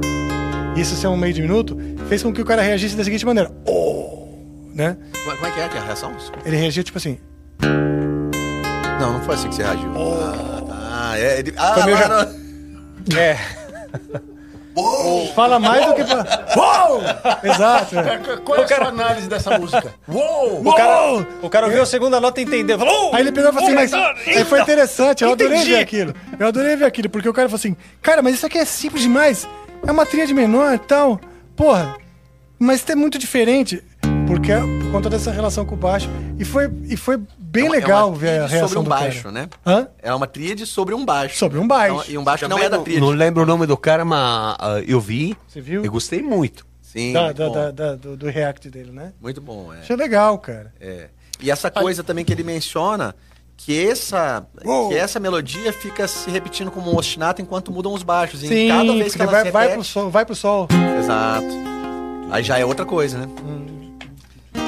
[0.75, 3.25] e isso ser um meio de minuto, fez com que o cara reagisse da seguinte
[3.25, 3.51] maneira.
[3.67, 4.25] Oh!
[4.73, 4.97] Né?
[5.25, 6.13] Como como é que é que é a reação?
[6.13, 6.47] Desculpa.
[6.47, 7.17] Ele reagiu tipo assim.
[8.99, 9.91] Não, não foi assim que você reagiu.
[9.97, 11.19] Ah, tá.
[11.19, 11.53] É, ele...
[11.57, 14.23] ah Foi meio já- no-
[14.75, 15.33] É.
[15.33, 16.01] Fala mais do que.
[16.01, 17.01] Uou!
[17.43, 17.95] Exato.
[18.43, 19.93] Qual é a sua análise dessa música?
[20.07, 20.61] Uou!
[20.65, 22.79] O cara, o cara ouviu a segunda nota e entendeu.
[22.79, 23.13] Falou!
[23.13, 24.37] Aí ele pegou e falou assim, Oh my mas.
[24.37, 25.71] Aí foi interessante, eu adorei Entendi.
[25.73, 26.13] ver aquilo.
[26.39, 29.03] Eu adorei ver aquilo, porque o cara falou assim, cara, mas isso aqui é simples
[29.03, 29.47] demais.
[29.85, 31.19] É uma tríade menor e tal.
[31.55, 31.95] Porra,
[32.57, 33.83] mas é muito diferente.
[34.27, 36.09] Porque é por conta dessa relação com o baixo.
[36.39, 38.83] E foi, e foi bem É uma- é legal uma ver a reação sobre um
[38.83, 39.31] do baixo, cara.
[39.33, 39.49] né?
[39.65, 39.87] Hã?
[40.01, 41.37] É uma tríade sobre um baixo.
[41.37, 41.95] Sobre um baixo.
[42.01, 43.01] Então, e um baixo não é da tríade.
[43.01, 45.37] não lembro o nome do cara, mas ah, eu vi.
[45.47, 45.83] Você viu?
[45.85, 46.65] Eu gostei muito.
[46.81, 49.13] Sim, Da- muito da- da- da- do, do react dele, né?
[49.21, 49.79] Muito bom, é.
[49.79, 50.73] Achei legal, cara.
[50.79, 51.07] É.
[51.41, 53.15] E essa coisa também que ele menciona,
[53.57, 54.89] que essa, Uou.
[54.89, 58.43] que essa melodia fica se repetindo como um ostinato enquanto mudam os baixos.
[58.43, 59.77] E Sim, cada vez que ela vai, se vai, repete...
[59.79, 60.67] pro sol, vai pro sol.
[60.99, 61.47] Exato.
[62.31, 63.27] Aí já é outra coisa, né?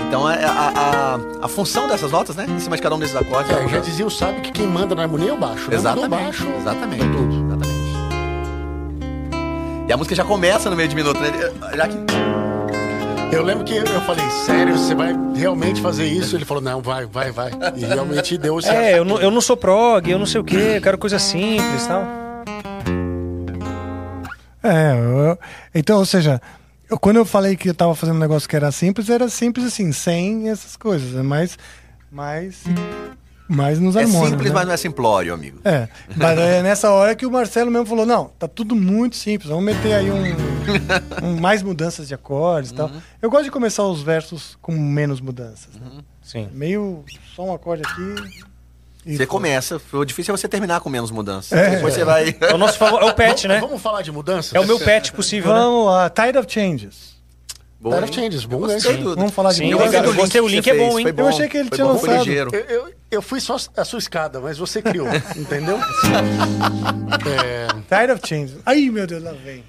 [0.08, 2.46] Então a, a, a, a função dessas notas, né?
[2.48, 3.52] Em cima de cada um desses acordes.
[3.56, 5.70] É, é já dizia o sábio que quem manda na harmonia é o baixo.
[5.70, 5.76] né?
[5.76, 6.10] Exatamente.
[6.10, 6.48] baixo.
[6.60, 7.04] Exatamente.
[7.04, 7.76] Exatamente.
[9.88, 11.30] E a música já começa no meio de minuto, né?
[11.76, 11.98] Já que.
[13.32, 16.36] Eu lembro que eu falei, sério, você vai realmente fazer isso?
[16.38, 17.52] Ele falou, não, vai, vai, vai.
[17.76, 18.78] E realmente deu certo.
[18.78, 21.20] É, eu não, eu não sou prog, eu não sei o quê, eu quero coisa
[21.20, 22.04] simples e tal.
[24.64, 25.38] É, eu-
[25.74, 26.42] então, ou seja,
[26.90, 29.66] eu- quando eu falei que eu tava fazendo um negócio que era simples, era simples
[29.66, 31.16] assim, sem essas coisas.
[31.16, 31.58] É mais.
[32.12, 32.64] mais,
[33.48, 34.30] mais nos É harmônios.
[34.32, 34.56] simples, né?
[34.56, 35.60] mas não é simplório, amigo.
[35.66, 39.50] É, mas é nessa hora que o Marcelo mesmo falou: não, tá tudo muito simples,
[39.50, 40.24] vamos meter aí um,
[41.24, 42.90] um- mais mudanças de acordes e tal.
[43.22, 45.76] Eu gosto de começar os versos com menos mudanças.
[45.76, 45.88] né?
[46.24, 46.50] Sim.
[46.54, 47.04] Meio
[47.36, 48.46] só um acorde aqui.
[49.06, 51.52] Você começa, o difícil é você terminar com menos mudanças.
[51.52, 51.76] É.
[51.76, 52.36] Depois você vai.
[52.42, 53.60] É o nosso favor, é o pet, Vamos- né?
[53.60, 54.54] Vamos falar de mudanças?
[54.56, 55.60] É o meu pet possível, né?
[55.60, 57.14] Vamos lá, Tide of Changes.
[57.80, 58.16] Boa, Tide of?
[58.20, 59.92] Changes, bom do- Vamos falar de Sim, Eu música.
[59.92, 61.14] gostei do eu gostei, o link é bom, hein?
[61.14, 62.30] foi Eu achei que ele tinha bom, lançado.
[62.32, 65.78] Eu, eu, eu fui só a sua escada, mas você criou, entendeu?
[67.28, 67.68] É,
[68.00, 68.58] Tide of Changes.
[68.66, 69.64] Ai, meu Deus, lá vem.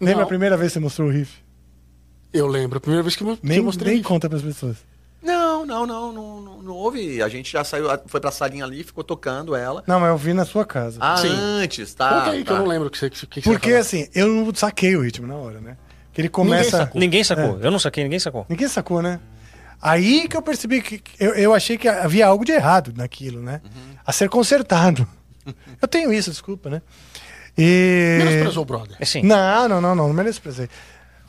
[0.00, 0.22] Lembra Não.
[0.24, 1.42] a primeira vez que você mostrou o riff?
[2.32, 3.94] eu lembro, a primeira vez que eu, que Nem, mostrei.
[3.94, 4.76] nem conta pras pessoas.
[5.64, 7.22] Não, não, não, não, houve.
[7.22, 9.82] A gente já saiu, foi pra salinha ali, ficou tocando ela.
[9.86, 10.98] Não, mas eu vi na sua casa.
[11.00, 11.28] Ah, Sim.
[11.30, 12.08] antes, tá.
[12.20, 12.54] Conta aí que tá.
[12.54, 15.02] eu não lembro o que você, que, que Porque você assim, eu não saquei o
[15.02, 15.76] ritmo na hora, né?
[16.12, 16.78] Que ele Ninguém começa.
[16.78, 17.00] sacou.
[17.00, 17.58] Ninguém sacou.
[17.60, 18.46] Eu não saquei, ninguém sacou.
[18.48, 19.20] Ninguém sacou, né?
[19.82, 23.42] Aí que eu percebi que que eu, eu achei que havia algo de errado naquilo,
[23.42, 23.60] né?
[24.06, 25.06] A ser consertado.
[25.82, 26.80] Eu tenho isso, desculpa, né?
[27.56, 28.16] E.
[28.18, 28.96] Menosprezou o brother.
[29.00, 30.68] Assim, Não, não, não, não, não menosprezei.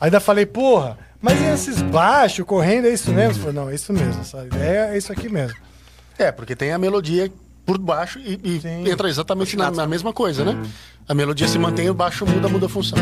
[0.00, 3.42] Ainda falei, porra, mas e esses baixos correndo, é isso mesmo?
[3.42, 5.56] Falei, não, é isso mesmo, essa ideia é isso aqui mesmo.
[6.18, 7.30] É, porque tem a melodia
[7.64, 10.56] por baixo e, e entra exatamente na, na mesma coisa, né?
[11.08, 12.96] A melodia se mantém, o baixo muda, muda a função.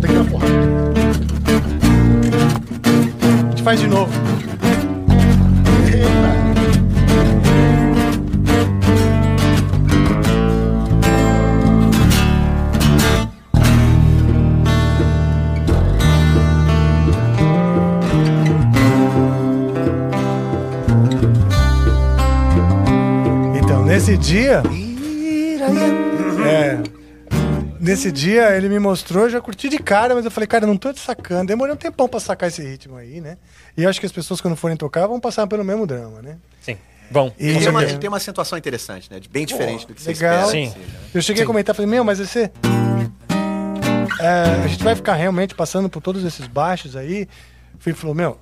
[0.00, 0.52] Tem que dar porrada.
[3.46, 4.31] A gente faz de novo.
[24.22, 24.62] Dia.
[26.46, 26.78] É.
[27.80, 30.68] Nesse dia ele me mostrou, eu já curti de cara, mas eu falei, cara, eu
[30.68, 31.48] não tô te sacando.
[31.48, 33.36] Demorei um tempão pra sacar esse ritmo aí, né?
[33.76, 36.36] E eu acho que as pessoas, quando forem tocar, vão passar pelo mesmo drama, né?
[36.60, 36.76] sim.
[37.10, 39.20] Bom, E- tem, uma, tem uma acentuação interessante, né?
[39.30, 40.46] Bem diferente do que você legal.
[40.46, 40.50] espera.
[40.50, 40.68] Sim.
[40.70, 40.86] assim, né?
[41.12, 42.50] Eu cheguei a comentar, falei, meu, mas você.
[44.18, 47.28] é, a gente vai ficar realmente passando por todos esses baixos aí.
[47.74, 48.38] O Felipe falou, meu.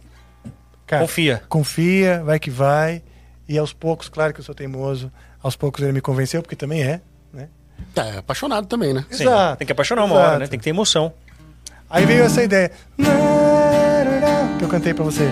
[0.87, 1.43] Cara, Confia.
[1.49, 3.03] Confia, vai que vai.
[3.49, 5.11] E aos poucos, claro que eu sou teimoso.
[5.43, 7.01] Aos poucos ele me convenceu, porque também é,
[7.33, 7.49] né?
[7.97, 9.05] É, apaixonado também, né?
[9.11, 9.59] sim, Exato.
[9.59, 10.29] tem que apaixonar uma Exato.
[10.29, 10.47] hora, né?
[10.47, 11.13] Tem que ter emoção.
[11.89, 12.71] Aí veio essa ideia.
[14.59, 15.29] Que eu cantei pra você.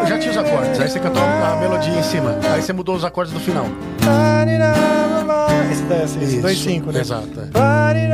[0.00, 2.94] Eu já tinha os acordes, aí você cantou a melodia em cima, aí você mudou
[2.94, 3.66] os acordes do final.
[5.70, 7.00] Esse daí, esse, esse Isso, 2-5, né?
[7.00, 8.08] exato, Aí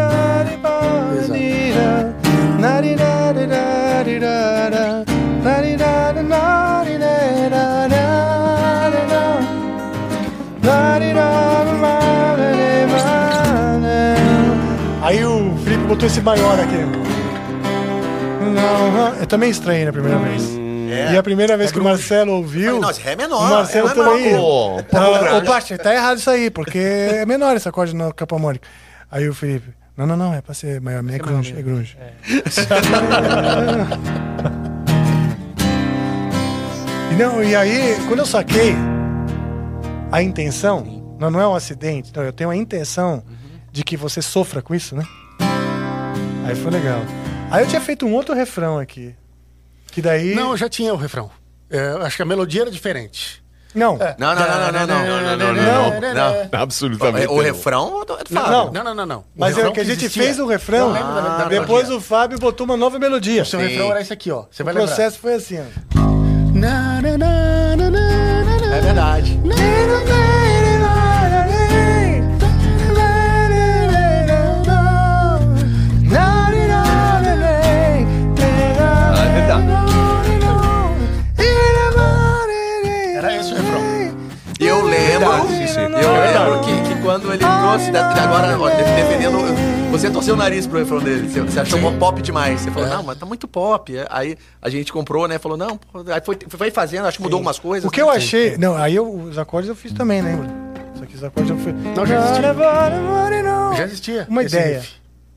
[15.87, 16.75] botou esse maior aqui.
[19.21, 20.43] Eu também estranhei na primeira vez.
[21.13, 22.67] E a primeira vez que o Marcelo ouviu.
[22.67, 23.47] Falei, Nossa, Ré menor.
[23.47, 24.83] O Marcelo é menor.
[24.83, 25.37] também.
[25.37, 28.67] Ô, Paty, tá errado isso aí, porque é menor esse acorde no capa harmônica.
[29.11, 31.97] Aí o Felipe, não, não, não, é pra ser maior, é grunge, é grunge.
[37.15, 38.75] E não, e aí, quando eu saquei
[40.11, 43.23] a intenção, não, não é um acidente, não, eu tenho a intenção
[43.71, 45.05] de que você sofra com isso, né?
[46.45, 47.01] Aí foi legal.
[47.51, 49.15] Aí eu tinha feito um outro refrão aqui.
[49.91, 50.35] Que daí.
[50.35, 51.31] Não, eu já tinha o refrão.
[51.71, 53.43] É, acho que a melodia era diferente.
[53.75, 53.97] Não.
[54.19, 55.37] Não, não, não, não, não, não.
[55.37, 56.49] não, não, não, não.
[56.61, 57.27] Absolutamente.
[57.27, 58.73] O refrão é do Não, Fábio.
[58.73, 59.19] Não, não, não, não.
[59.21, 60.93] O Mas é refrão que a gente existia- fez o refrão,
[61.49, 63.43] depois o Fábio botou uma nova melodia.
[63.43, 63.67] O seu Sim.
[63.67, 64.45] refrão era esse aqui, ó.
[64.51, 64.87] Você O vai lembrar.
[64.95, 65.65] processo foi assim, ó.
[68.77, 69.41] É verdade.
[87.15, 89.39] Quando ele trouxe, né, agora ó, de- defendendo,
[89.93, 93.03] você torceu o nariz pro refrão dele, você, você achou pop demais, você falou, não,
[93.05, 96.71] mas tá muito pop, aí a gente comprou, né, falou, não, pô, aí foi, foi
[96.73, 97.87] fazendo, acho que mudou algumas coisas.
[97.87, 98.57] O que eu achei.
[98.59, 100.49] Não, aí eu, os acordes eu fiz também, lembra?
[100.93, 101.73] Isso aqui, os acordes eu fiz.
[101.97, 102.55] Não, já existia.
[103.77, 104.27] Já existia.
[104.29, 104.81] Uma ideia.
[104.81, 104.93] riff.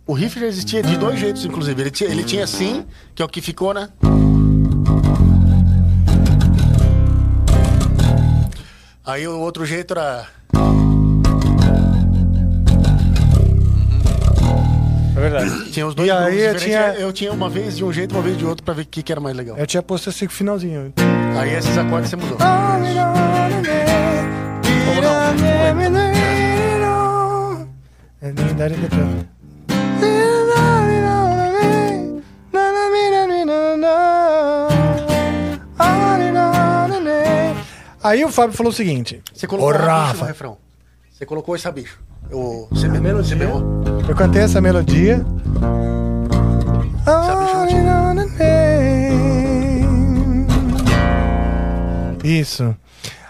[0.07, 1.79] O riff já existia de dois jeitos, inclusive.
[1.79, 3.89] Ele tinha, ele tinha assim, que é o que ficou, né?
[9.05, 10.25] Aí o outro jeito era.
[15.17, 15.71] É verdade.
[15.73, 18.21] Tinha os dois E aí eu tinha- Eu tinha uma vez de um jeito, uma
[18.21, 19.57] vez de outro, pra ver o que, que era mais legal.
[19.57, 20.93] Eu tinha posto esse finalzinho.
[21.39, 22.37] Aí esses acordes você mudou.
[38.03, 39.21] Aí o Fábio falou o seguinte.
[39.33, 40.25] Você colocou Ô, o Rafa no Rafa.
[40.27, 40.57] refrão.
[41.11, 41.99] Você colocou essa bicho.
[42.31, 42.87] O C.
[43.29, 43.63] C bemol.
[44.07, 45.25] Eu cantei essa melodia.
[52.23, 52.75] Isso.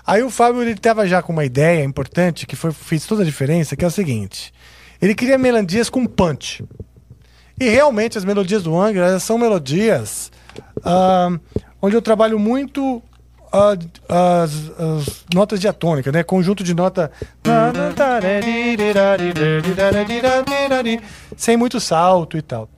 [0.06, 3.26] Aí o Fábio ele tava já com uma ideia importante que foi, fez toda a
[3.26, 4.54] diferença, que é o seguinte.
[5.02, 6.64] Ele queria melodias com punch.
[7.60, 10.32] E realmente as melodias do Angra são melodias
[10.84, 11.38] ah,
[11.82, 13.02] onde eu trabalho muito
[13.52, 16.24] as, as notas diatônicas, né?
[16.24, 17.12] Conjunto de nota.
[21.36, 22.70] Sem muito salto e tal.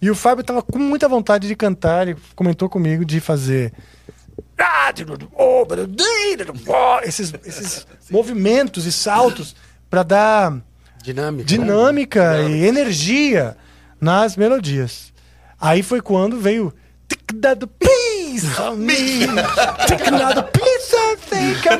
[0.00, 3.72] E o Fábio tava com muita vontade de cantar, ele comentou comigo de fazer.
[7.04, 9.56] Esses, esses movimentos e saltos
[9.90, 10.60] para dar
[11.02, 11.44] Dinâmica.
[11.44, 13.56] dinâmica e energia
[14.00, 15.12] nas melodias.
[15.60, 16.72] Aí foi quando veio
[17.32, 17.68] another
[18.40, 19.26] piece of me.
[19.86, 21.26] Take another piece of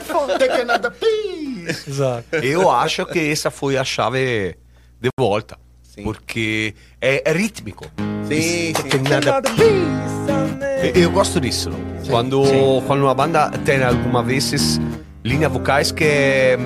[0.04, 1.88] for- Take another piece.
[1.90, 2.36] Exato.
[2.36, 4.56] Eu acho que essa foi a chave
[5.00, 5.56] de volta.
[5.82, 6.02] Sim.
[6.04, 7.84] Porque é, é rítmico.
[8.28, 9.14] Sim, Tem sim.
[9.14, 11.02] Another piece of me.
[11.02, 11.70] Eu gosto disso.
[12.08, 12.42] Quando,
[12.86, 14.80] quando uma banda tem algumas vezes
[15.24, 16.56] linhas vocais que é,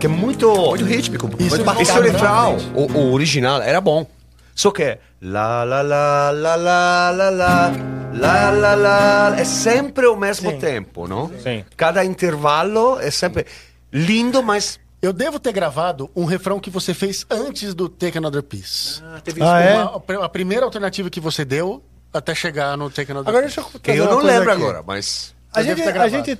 [0.00, 0.52] que é muito.
[0.54, 1.26] Muito rítmico.
[1.28, 2.72] Muito Esse marcado, refrão, né?
[2.74, 4.06] o, o original, era bom.
[4.54, 7.72] Só que lá, lá, lá, lá, lá, lá, lá,
[8.12, 10.58] lá, lá, lá, é sempre o mesmo Sim.
[10.58, 11.28] tempo, não?
[11.42, 11.64] Sim.
[11.76, 13.46] Cada intervalo é sempre
[13.92, 18.42] lindo, mas Eu devo ter gravado um refrão que você fez antes do Take Another
[18.42, 19.00] Piece.
[19.04, 19.74] Ah, teve Ah, é?
[19.76, 23.60] Uma- a primeira alternativa que você deu até chegar no Take Another Agora Piece.
[23.80, 24.60] deixa eu eu não lembro aqui.
[24.60, 26.38] agora, mas A gente, a, gente,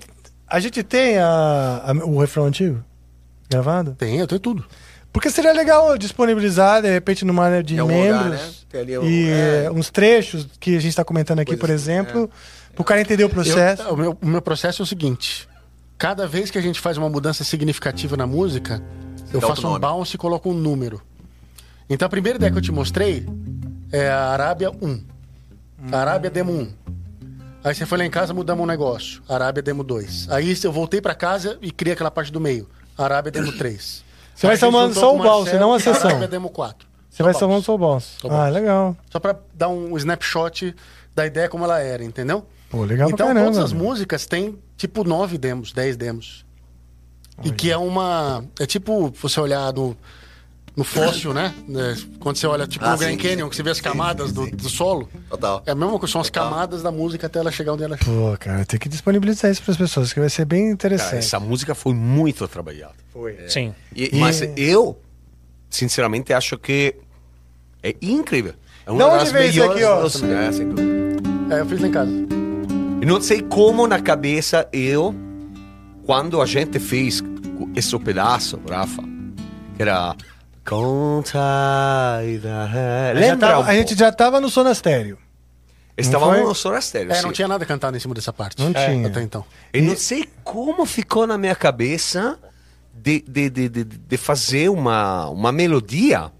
[0.48, 2.82] a gente tem a- a- o refrão antigo
[3.48, 3.94] gravado?
[3.96, 4.66] Tem, eu tenho tudo.
[5.12, 8.24] Porque seria legal disponibilizar, de repente, numa área de Em algum membros.
[8.24, 8.50] lugar, né?
[8.68, 9.70] Tem ali o- e é.
[9.72, 12.30] uns trechos que a gente está comentando aqui, por exemplo,
[12.74, 13.82] para o cara entender o processo.
[13.82, 15.48] Eu- o, meu, o meu processo é o seguinte:
[15.96, 18.82] cada vez que a gente faz uma mudança significativa na música,
[19.32, 21.00] eu Dá faço um bounce e coloco um número.
[21.88, 23.26] Então a primeira ideia que eu te mostrei
[23.90, 25.00] é a Arábia 1.
[25.90, 26.68] A Arábia Demo 1.
[27.64, 29.22] Aí você foi lá em casa, mudamos um negócio.
[29.28, 30.28] Arábia Demo 2.
[30.30, 32.68] Aí eu voltei pra casa e criei aquela parte do meio.
[32.96, 34.04] Arábia Demo 3.
[34.38, 36.26] Você vai somando juntou só o Marcelo, não a sessão.
[36.28, 36.86] Demo 4.
[37.10, 37.40] Você vai bounce.
[37.40, 38.18] só o.
[38.20, 38.96] Só Ah, legal.
[39.10, 40.76] Só pra dar um snapshot
[41.12, 42.46] da ideia como ela era, entendeu?
[42.70, 46.46] Pô, legal Então caramba, todas as músicas têm tipo nove demos, dez demos.
[47.42, 48.44] E que é uma.
[48.60, 49.96] É tipo você olhar no,
[50.78, 51.52] no fóssil, né?
[51.74, 53.50] É, Quando você olha tipo Ah, no Grand sim, Canyon, sim.
[53.50, 54.50] que você vê as camadas sim, do, sim.
[54.52, 55.08] do solo.
[55.28, 55.62] Total.
[55.66, 56.48] É a mesma coisa, são as Total.
[56.48, 58.10] camadas da música até ela chegar onde ela chega.
[58.10, 61.16] Pô, cara, tem que disponibilizar isso para as pessoas, que vai ser bem cara, interessante.
[61.18, 62.94] essa música foi muito trabalhada.
[63.48, 63.74] Sim.
[63.94, 64.96] E- E- Mas eu,
[65.68, 66.94] sinceramente, acho que
[67.82, 68.54] é incrível.
[68.86, 70.02] É Da onde veio isso aqui, ó?
[70.02, 71.56] das- É.
[71.56, 72.10] É, eu fiz lá em casa.
[73.02, 75.14] E não sei como na cabeça eu,
[76.06, 77.22] quando a gente fez
[77.74, 79.02] esse pedaço, Rafa,
[79.76, 80.14] que era
[80.68, 83.36] Conta e da- Lembra?
[83.48, 85.18] tava- um a gente já tava no sonastério.
[85.96, 87.10] Estávamos no Sorastério.
[87.12, 87.34] É, não sim.
[87.34, 88.62] tinha nada cantado em cima dessa parte.
[88.62, 89.08] Não É, tinha.
[89.08, 89.44] Até então.
[89.72, 92.38] Eu não sei como ficou na minha cabeça
[92.94, 96.30] de, de, de, de, de fazer uma, uma melodia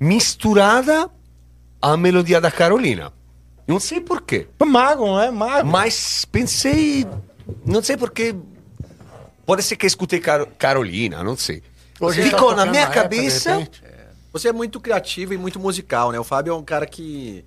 [0.00, 1.10] misturada
[1.82, 3.12] à melodia da Carolina.
[3.66, 4.46] Não sei porquê.
[4.66, 5.30] Mago, não é?
[5.30, 5.68] Mago.
[5.68, 7.06] Mas pensei.
[7.66, 8.34] Não sei porquê.
[9.44, 11.62] Pode ser que escutei Caro- Carolina, não sei.
[12.00, 13.50] Hoje ele tá Ficou na minha época, cabeça.
[13.56, 13.82] repente.
[14.32, 16.20] Você é muito criativo e muito musical, né?
[16.20, 17.44] O Fábio é um cara que.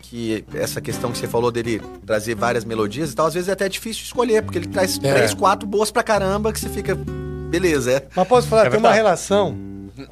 [0.00, 3.52] que essa questão que você falou dele trazer várias melodias e tal, às vezes é
[3.52, 5.12] até difícil escolher, porque ele traz É.
[5.14, 6.94] três, quatro boas pra caramba que você fica.
[6.94, 8.06] Beleza, é.
[8.14, 9.56] Mas posso falar, É tem uma relação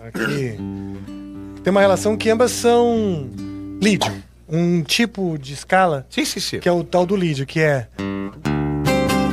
[0.06, 0.58] aqui.
[1.62, 3.28] Tem uma relação que ambas são
[3.80, 4.12] lídio.
[4.48, 6.58] Um tipo de escala Sim, sim, sim.
[6.58, 7.86] que é o tal do lídio, que é.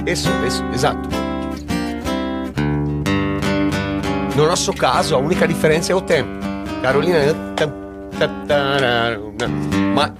[0.05, 1.09] Isso, isso, exato.
[4.37, 6.29] No nosso caso, a única diferença é o tempo.
[6.81, 7.33] Carolina é.
[9.95, 10.11] Mas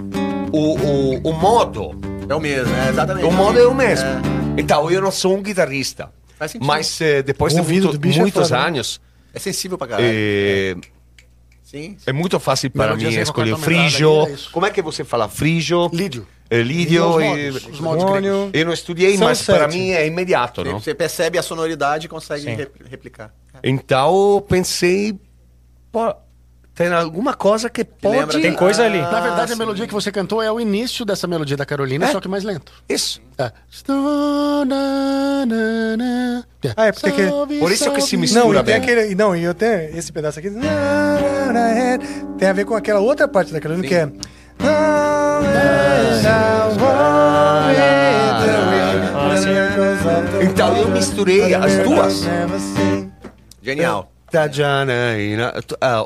[0.51, 1.91] o, o, o modo,
[2.27, 3.25] É o mesmo, é exatamente.
[3.25, 4.05] o modo é o mesmo.
[4.07, 4.21] É.
[4.61, 6.09] Então, eu não sou um guitarrista.
[6.59, 8.57] Mas eh, depois de muito- é muitos né?
[8.57, 8.99] anos,
[9.33, 10.07] É sensível pra caralho.
[10.11, 10.75] eh,
[11.63, 11.97] Sim.
[12.05, 14.23] é muito fácil para Melodia mim escolher frigio.
[14.27, 14.35] é.
[14.51, 15.89] Como é que você fala frigio?
[15.93, 16.27] Lídio.
[16.49, 17.05] Lídio.
[17.07, 18.21] Os e- modos, os modos Mônio.
[18.31, 18.49] gregos.
[18.53, 20.79] Eu não estudei, São mas para mim é imediato, não?
[20.79, 22.55] Você percebe a sonoridade e consegue Sim.
[22.55, 23.33] re- replicar.
[23.63, 25.19] Então eu pensei,
[25.91, 26.15] pô,
[26.75, 28.17] tem alguma coisa que pode.
[28.17, 29.01] lembra- Tem coisa ali.
[29.01, 32.05] Na verdade, Ah, a melodia que você cantou é o início dessa melodia da Carolina,
[32.05, 32.11] É?
[32.11, 32.71] só que mais lento.
[32.87, 33.19] Isso.
[33.37, 33.51] É.
[36.75, 38.75] Ah, é porque que- Por isso que se mistura Não, e bem.
[38.75, 39.15] aquele.
[39.15, 40.49] Não, e eu tenho esse pedaço aqui.
[42.37, 44.09] Tem a ver com aquela outra parte da Carolina que é.
[50.43, 52.23] Então eu misturei as duas.
[53.61, 54.11] Genial.
[54.29, 55.53] Tá, Janaína.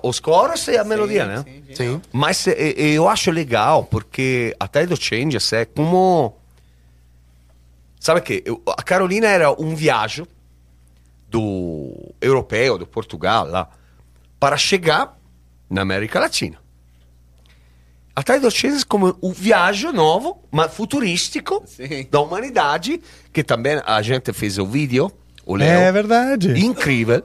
[0.03, 1.45] Os coros e a melodia, né?
[1.73, 2.01] Sim.
[2.11, 6.35] Mas eh, eh, eu acho legal porque a Tide of Changes é como.
[7.99, 10.27] Sabe que a Carolina era um viagem
[11.27, 13.69] do europeu, do Portugal, lá,
[14.39, 15.17] para chegar
[15.69, 16.60] na América Latina.
[18.21, 22.07] A Tide of Changes é como um viagem novo, mas futurístico, Sim.
[22.11, 23.01] da humanidade,
[23.33, 25.11] que também a gente fez o vídeo,
[25.43, 26.51] o Leo, É verdade.
[26.63, 27.23] incrível.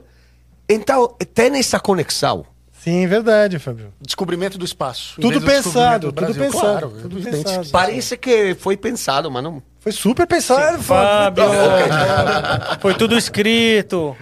[0.67, 2.47] Então, tem essa conexão.
[2.83, 3.93] Sim, verdade, Fabio.
[4.01, 5.21] Descobrimento do espaço.
[5.21, 7.69] Tudo pensado, tudo pensado, Claro, tudo pensado.
[7.69, 9.61] Parece que foi pensado, mas não.
[9.79, 11.43] Foi super pensado, Fábio!
[11.43, 12.79] Fábio.
[12.81, 14.17] Foi tudo escrito.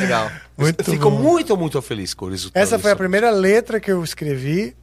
[0.00, 0.30] Legal.
[0.56, 1.18] Muito Fico bom.
[1.18, 2.62] muito, muito feliz com o resultado.
[2.62, 4.76] Essa foi a primeira letra que eu escrevi,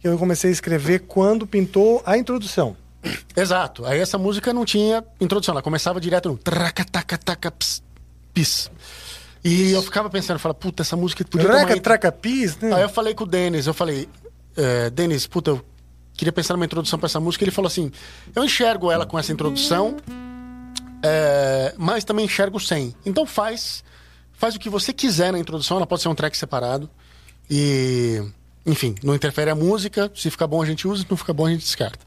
[0.00, 2.76] que eu comecei a escrever quando pintou a introdução.
[3.36, 3.84] Exato.
[3.86, 7.82] Aí essa música não tinha introdução, ela começava direto no traca, taca, taca, ps,
[8.34, 8.70] pis.
[9.44, 12.56] E eu ficava pensando, eu falava, puta, essa música podia uma Traca, intro- traca, pis,
[12.58, 12.74] né?
[12.74, 14.08] Aí eu falei com o Denis, eu falei,
[14.56, 15.64] é, Denis, puta, eu
[16.14, 17.44] queria pensar numa introdução pra essa música.
[17.44, 17.90] Ele falou assim:
[18.34, 19.96] eu enxergo ela com essa introdução,
[21.02, 22.94] é, mas também enxergo sem.
[23.06, 23.84] Então faz,
[24.32, 26.90] faz o que você quiser na introdução, ela pode ser um track separado.
[27.48, 28.22] E,
[28.66, 30.10] enfim, não interfere a música.
[30.14, 32.04] Se ficar bom a gente usa, se não ficar bom a gente descarta.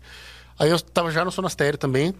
[0.59, 2.13] Aí eu tava já no sonastério também.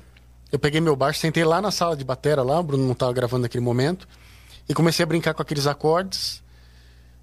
[0.52, 3.14] Eu peguei meu baixo, sentei lá na sala de batera lá, o Bruno não tava
[3.14, 4.08] gravando naquele momento.
[4.68, 6.42] E comecei a brincar com aqueles acordes.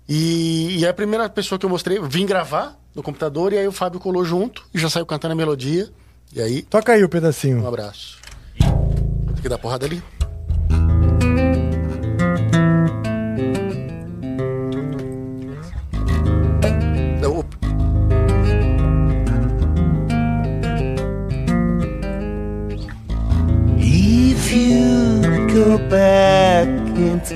[0.08, 3.68] E, e a primeira pessoa que eu mostrei, eu vim gravar no computador, e aí
[3.68, 5.90] o Fábio colou junto e já saiu cantando a melodia.
[6.32, 7.66] E aí, Toca aí o um pedacinho.
[7.66, 8.18] abraço.
[8.58, 10.02] Tem que dar porrada ali.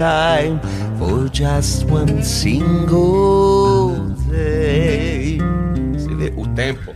[0.02, 0.58] Time
[0.98, 3.94] for just one single
[4.28, 5.38] day,
[5.92, 6.92] Você vê o tempo.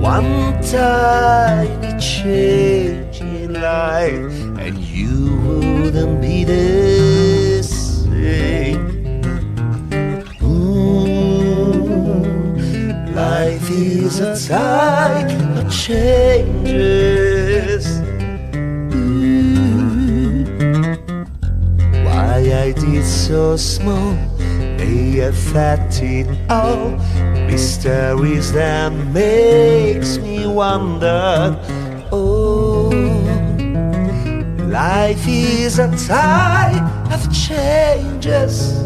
[0.00, 8.80] one tiny change in life, and you wouldn't be the same.
[11.70, 17.19] Mm, life is a time of changes.
[23.30, 24.12] So small
[24.76, 26.98] may affect it all.
[27.46, 31.56] Mysteries that makes me wonder.
[32.10, 32.90] Oh,
[34.66, 38.82] life is a time of changes.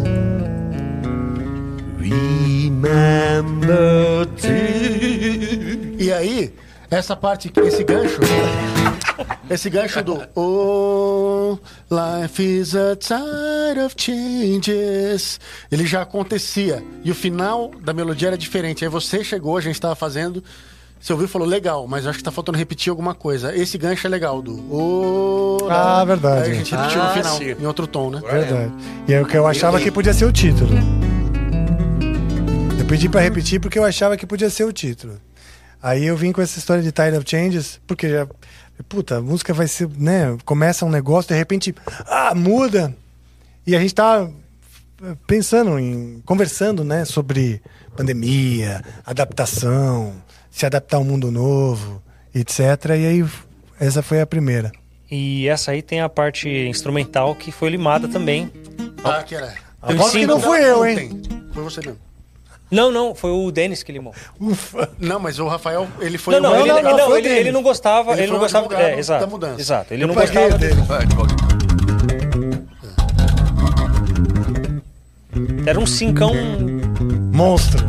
[1.97, 3.47] Remember
[4.27, 6.53] to E aí,
[6.91, 8.21] essa parte, esse gancho.
[9.51, 11.59] Esse gancho do Oh,
[11.91, 15.39] life is a tide of changes.
[15.71, 16.83] Ele já acontecia.
[17.05, 18.85] E o final da melodia era diferente.
[18.85, 20.43] Aí você chegou, a gente tava fazendo.
[20.99, 23.55] Você ouviu e falou, legal, mas acho que tá faltando repetir alguma coisa.
[23.55, 25.69] Esse gancho é legal, do Oh.
[25.71, 26.45] Ah, verdade.
[26.47, 27.57] Aí a gente repetiu Ah, no final, sim.
[27.63, 28.21] em outro tom, né?
[28.25, 28.73] Verdade.
[29.07, 30.71] E é o que eu achava que podia ser o título.
[32.79, 35.21] Eu pedi pra repetir porque eu achava que podia ser o título.
[35.83, 38.27] Aí eu vim com essa história de Tide of Changes, porque já.
[38.89, 39.89] Puta, a música vai ser.
[39.97, 40.37] né?
[40.45, 41.75] Começa um negócio, de repente.
[42.07, 42.95] Ah, muda!
[43.67, 44.29] E a gente tá
[45.27, 46.21] pensando em.
[46.25, 47.05] conversando, né?
[47.05, 47.63] Sobre
[47.97, 50.15] pandemia, adaptação,
[50.51, 52.03] se adaptar ao mundo novo,
[52.35, 52.61] etc.
[52.91, 53.25] E aí,
[53.79, 54.73] essa foi a primeira.
[55.11, 58.51] E essa aí tem a parte instrumental que foi limada também.
[59.05, 59.55] Ah, que era.
[59.81, 61.23] Aposto que não fui eu, hein?
[61.53, 61.99] Foi você mesmo.
[62.75, 64.13] Não, não, foi o Denis que limou.
[64.41, 64.91] Ufa!
[64.99, 67.29] Não, mas o Rafael, ele foi não, não, o ele, não, ele- não, não, ele,
[67.29, 69.61] ele não gostava, Ele ele, não gostava é, exato, da mudança.
[69.61, 70.75] Exato, ele Eu não gostava dele.
[75.67, 76.33] Era um cincão.
[77.33, 77.85] Monstro.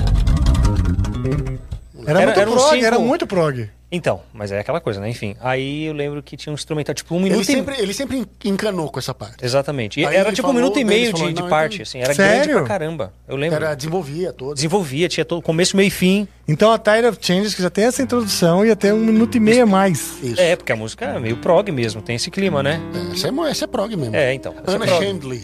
[2.07, 2.85] Era, Era- muito era um prog, cinco.
[2.85, 3.69] era muito prog.
[3.95, 5.09] Então, mas é aquela coisa, né?
[5.09, 5.35] Enfim.
[5.39, 8.25] Aí eu lembro que tinha um instrumental, tipo um Ele minuto e sempre, ele sempre
[8.43, 9.43] encanou com essa parte.
[9.43, 10.01] Exatamente.
[10.01, 11.83] E Aí era ele tipo um minuto e meio de, falou, de não, parte, então-
[11.83, 11.99] assim.
[11.99, 12.55] Era grande Sério?
[12.57, 13.13] pra caramba.
[13.27, 13.55] Eu lembro.
[13.55, 14.53] Era, desenvolvia todo.
[14.55, 16.27] Desenvolvia, tinha todo começo, meio e fim.
[16.47, 19.39] Então a Tide of Changes, que já tem essa introdução, ia ter um minuto e
[19.39, 20.21] meio a mais.
[20.21, 20.41] Isso.
[20.41, 22.79] É, porque a música é meio prog mesmo, tem esse clima, né?
[22.93, 24.15] É, essa, é, essa é prog mesmo.
[24.15, 24.53] É, então.
[24.61, 25.03] essa é Ana prog.
[25.05, 25.43] Shandley.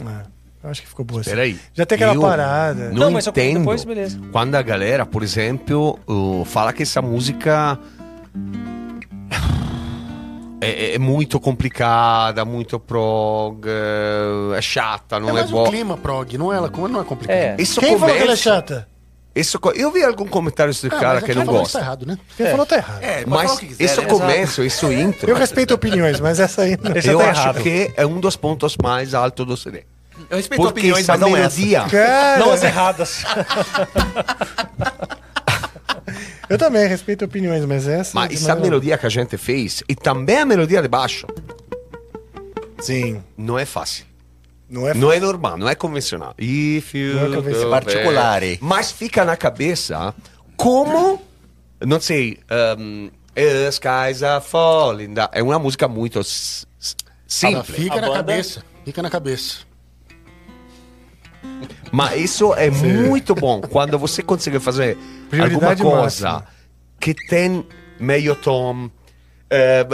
[0.00, 0.31] É,
[0.62, 1.30] eu acho que ficou boa assim.
[1.30, 1.58] Peraí.
[1.74, 2.88] Já tem aquela Eu parada.
[2.90, 4.18] Não, Não, mas eu- entendo depois, beleza.
[4.30, 7.78] quando a galera, por exemplo, uh, fala que essa música
[10.60, 15.68] é, é muito complicada, muito prog, é, é chata, não É é, mais o boa.
[15.68, 17.36] clima prog, não é, não é complicado.
[17.36, 17.56] É.
[17.58, 18.88] Isso Quem falou que ela é começa- chata?
[19.34, 21.78] isso eu vi algum comentário desse Ah, cara que não falou gosta.
[21.80, 22.16] Tá errado, né?
[22.36, 23.02] Quem falou tá errado.
[23.02, 24.06] É, Mas falar o que quiser, esse né?
[24.06, 26.92] começo, isso intro, Eu respeito opiniões, mas essa aí não.
[26.94, 27.62] Eu tá acho errado.
[27.62, 29.84] que é um dos pontos mais altos do CD.
[30.32, 31.60] Eu respeito Porque opiniões, mas não essa.
[31.60, 31.84] melodia...
[31.90, 33.22] Cara, Não as erradas.
[36.48, 38.12] eu também respeito opiniões, mas essa.
[38.14, 41.26] Mas essa melodia que a gente fez, e também a melodia de baixo,
[42.80, 43.22] Sim.
[43.36, 44.06] não é fácil.
[44.70, 46.34] Não é Não é normal, não é convencional.
[46.38, 47.70] If you Não é convencional.
[47.70, 48.40] particular?
[48.58, 50.14] Mas fica na cabeça
[50.56, 51.20] como,
[51.84, 52.38] não sei,
[52.78, 55.12] um, "The skies are falling.
[55.12, 55.28] down".
[55.32, 56.96] É uma música muito simples.
[57.66, 58.64] fica A na banda- cabeça.
[58.82, 59.70] Fica na cabeça.
[61.90, 66.46] Mas isso é muito bom quando você consegue fazer alguma Prioridade coisa máxima.
[66.98, 67.66] que tem
[68.00, 68.90] meio tom,
[69.50, 69.86] eh,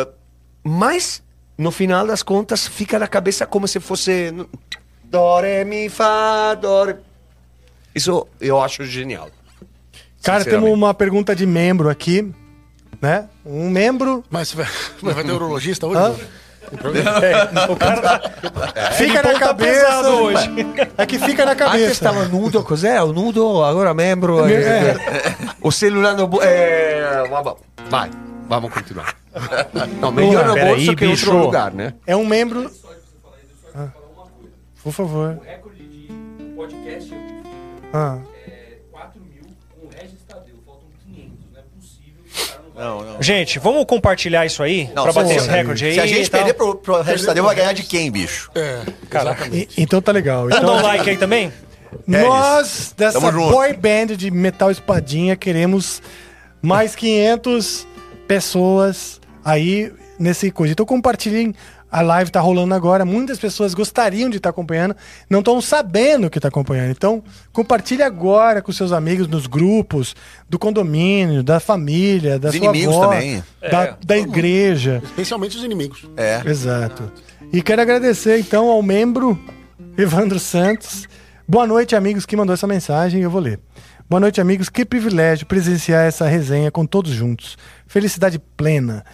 [0.62, 1.22] mas
[1.56, 4.32] no final das contas fica na cabeça como se fosse
[5.04, 6.96] do re mi fa do re.
[7.94, 9.28] Isso eu acho genial.
[10.22, 12.32] Cara, temos uma pergunta de membro aqui,
[13.00, 13.28] né?
[13.44, 14.66] Um membro Mas vai,
[15.02, 16.22] mas vai ter urologista hoje?
[16.72, 17.72] Hã?
[17.72, 18.20] O cara
[18.92, 20.50] fica na ponta cabeça hoje.
[20.96, 21.92] É que fica na Antes cabeça.
[21.92, 23.00] estava nudo, cos'è?
[23.02, 24.46] O nudo, agora membro.
[24.48, 24.96] eh, É.
[25.60, 26.46] O celular no bolso.
[27.30, 27.54] Vabbè.
[27.90, 28.10] vai,
[28.48, 29.14] vamos continuar.
[30.00, 31.94] Não, melhor no bolso que em outro lugar, né?
[32.06, 32.70] É um membro.
[33.74, 33.88] Ah,
[34.82, 35.38] Por favor.
[35.40, 36.08] O recorde de
[36.56, 37.14] podcast
[37.92, 38.18] Ah.
[38.46, 39.42] é 4 mil
[39.78, 40.54] com o Regis Tadeu.
[40.66, 41.30] Faltam 500.
[41.52, 42.22] Não é possível.
[42.24, 42.62] O cara
[43.04, 43.22] não.
[43.22, 44.88] Gente, vamos compartilhar isso aí?
[44.94, 45.94] Não, pra bater se- esse recorde aí.
[45.94, 48.50] Se a gente e perder pro, pro Tadeu, vai ganhar de quem, bicho?
[48.54, 49.48] É, Caraca.
[49.52, 50.48] E- então tá legal.
[50.48, 51.52] Dá Então, um like aí também?
[52.06, 53.50] nós, dessa Tamo junto.
[53.52, 56.00] boy band de metal espadinha, queremos
[56.62, 57.86] mais 500
[58.26, 60.72] pessoas aí nesse coisa.
[60.72, 61.54] Então compartilhem.
[61.90, 63.04] A live tá rolando agora.
[63.04, 64.94] Muitas pessoas gostariam de estar acompanhando,
[65.28, 66.90] não estão sabendo que tá acompanhando.
[66.90, 70.14] Então, compartilhe agora com seus amigos nos grupos
[70.48, 73.42] do condomínio, da família, da Os sua inimigos avó, também.
[73.70, 73.96] da, É.
[74.04, 75.00] da igreja.
[75.04, 76.06] especialmente os inimigos.
[76.16, 76.42] É.
[76.44, 77.10] Exato.
[77.52, 79.38] E quero agradecer então ao membro
[79.96, 81.08] Evandro Santos.
[81.48, 83.58] Boa noite, amigos, que mandou essa mensagem, eu vou ler.
[84.10, 84.68] Boa noite, amigos.
[84.68, 87.56] Que privilégio presenciar essa resenha com todos juntos.
[87.86, 89.04] Felicidade plena.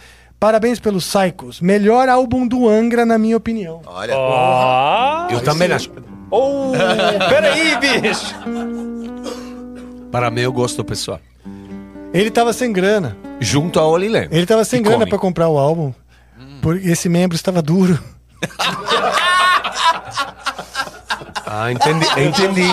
[0.45, 1.59] Parabéns pelos Psychos.
[1.59, 3.81] Melhor álbum do Angra, na minha opinião.
[3.83, 4.13] Olha.
[4.15, 5.27] Ah!
[5.31, 5.89] Eu também acho.
[6.29, 6.71] Oh,
[7.27, 8.35] peraí, bicho!
[10.11, 11.19] Para meu gosto pessoal.
[12.13, 13.17] Ele tava sem grana.
[13.39, 14.27] Junto a Oli Lem.
[14.29, 15.91] Ele tava sem grana pra comprar o álbum.
[16.61, 17.97] Por esse membro estava duro.
[21.47, 22.63] Ah, entendi, entendi,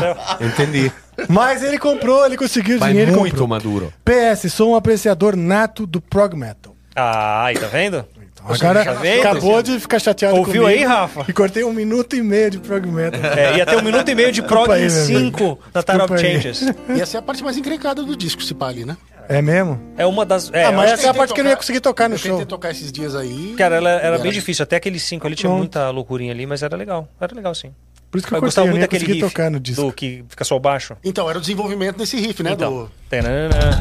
[0.40, 0.92] entendi.
[1.28, 3.46] Mas ele comprou, ele conseguiu o Mas dinheiro muito comprou.
[3.46, 3.92] maduro.
[4.04, 6.71] PS, sou um apreciador nato do prog metal.
[6.94, 8.04] Ah, aí, tá vendo?
[8.44, 9.20] Agora tá vendo?
[9.20, 11.24] acabou de ficar chateado Ouviu comigo aí, Rafa?
[11.28, 13.20] E cortei um minuto e meio de prog metal.
[13.38, 15.82] É, ia ter um minuto e meio de prog Desculpa aí, em meu 5 na
[15.82, 16.18] Time of.
[16.18, 16.62] Changes.
[16.96, 18.96] E essa é a parte mais encrencada do disco, se pá ali, né?
[19.28, 19.80] É mesmo?
[19.96, 20.50] É uma das.
[20.52, 22.08] É, ah, eu mas essa é a parte que eu não ia tocar- conseguir tocar
[22.08, 22.46] no Eu tentei show.
[22.46, 23.54] tocar esses dias aí.
[23.56, 24.18] Cara, ela era Era.
[24.18, 24.64] bem difícil.
[24.64, 25.58] Até aqueles 5 ali tinha Pronto.
[25.60, 27.08] muita loucurinha ali, mas era legal.
[27.20, 27.70] Era legal, sim.
[28.10, 29.82] Por isso que eu Eu gostava eu muito daquele riff tocar no disco.
[29.86, 30.96] do que fica só o baixo.
[31.04, 32.50] Então, era o desenvolvimento desse riff, né?
[32.52, 32.72] Então.
[32.72, 32.90] Do...
[33.08, 33.80] Tanana.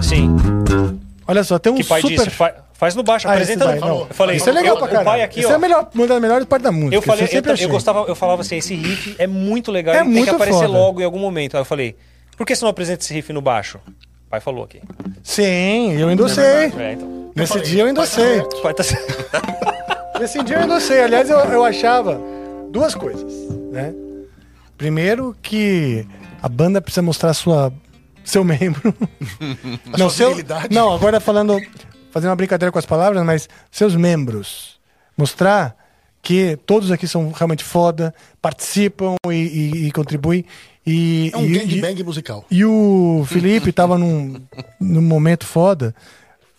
[0.00, 0.36] Sim.
[1.26, 2.16] Olha só, tem um Que pai super...
[2.16, 2.30] disse?
[2.30, 3.80] Fa- faz no baixo, Ah, apresenta no.
[3.80, 3.98] não.
[4.00, 5.04] Eu falei, Isso é legal eu- pra O caralho.
[5.06, 5.54] pai aqui, Isso ó.
[5.54, 6.94] é melhor, uma das melhores partes da música.
[6.96, 9.94] Eu falei, eu eu, sempre eu gostava, eu falava assim, esse riff é muito legal,
[9.94, 10.68] É ele tem que muito aparecer foda.
[10.78, 11.54] logo em algum momento.
[11.56, 11.94] Aí eu falei,
[12.36, 13.78] por que você não apresenta esse riff no baixo?
[13.86, 14.80] O pai falou aqui.
[15.22, 16.44] Sim, eu endossei.
[16.44, 17.30] É, então.
[17.36, 18.40] Nesse dia eu endossei.
[18.40, 18.82] O pai tá...
[20.20, 21.02] Nesse dia eu endossei.
[21.02, 22.20] Aliás, eu, eu achava
[22.70, 23.32] duas coisas,
[23.70, 23.92] né?
[24.76, 26.06] Primeiro que
[26.42, 27.72] a banda precisa mostrar sua
[28.24, 28.94] seu membro.
[29.98, 30.74] não, virilidade.
[30.74, 31.58] não, agora falando,
[32.10, 34.78] fazendo uma brincadeira com as palavras, mas seus membros.
[35.16, 35.76] Mostrar
[36.22, 40.44] que todos aqui são realmente foda, participam e, e- e contribuem.
[40.86, 42.44] E, É um e- gangbang musical.
[42.50, 44.40] e o Felipe tava num,
[44.80, 45.94] num momento foda.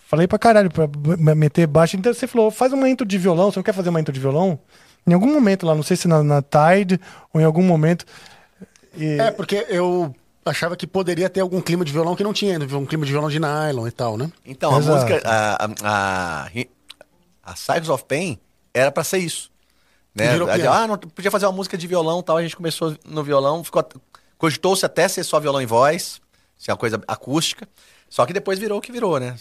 [0.08, 0.88] Falei pra caralho, pra
[1.36, 1.96] meter baixo.
[1.98, 3.52] Então você falou, faz uma intro de violão.
[3.52, 4.60] Você não quer fazer uma intro de violão?
[5.08, 7.00] Em algum momento lá, não sei se na, na Tide
[7.34, 8.06] ou em algum momento.
[8.98, 10.14] E- É, porque eu
[10.46, 13.12] achava que poderia ter algum clima de violão que não tinha, ainda, um clima de
[13.12, 14.32] violão de nylon e tal, né?
[14.46, 14.96] Então, a Exato.
[15.12, 16.50] música, a, a, a,
[17.44, 18.38] a Cycles of Pain
[18.74, 19.52] era pra ser isso.
[20.16, 20.28] Né?
[20.70, 22.38] Ah, não podia fazer uma música de violão e tal.
[22.38, 23.84] A gente começou no violão, ficou
[24.38, 26.22] cogitou-se até ser só violão em voz,
[26.58, 27.68] ser uma coisa acústica.
[28.10, 29.36] Só que depois virou o que virou, né?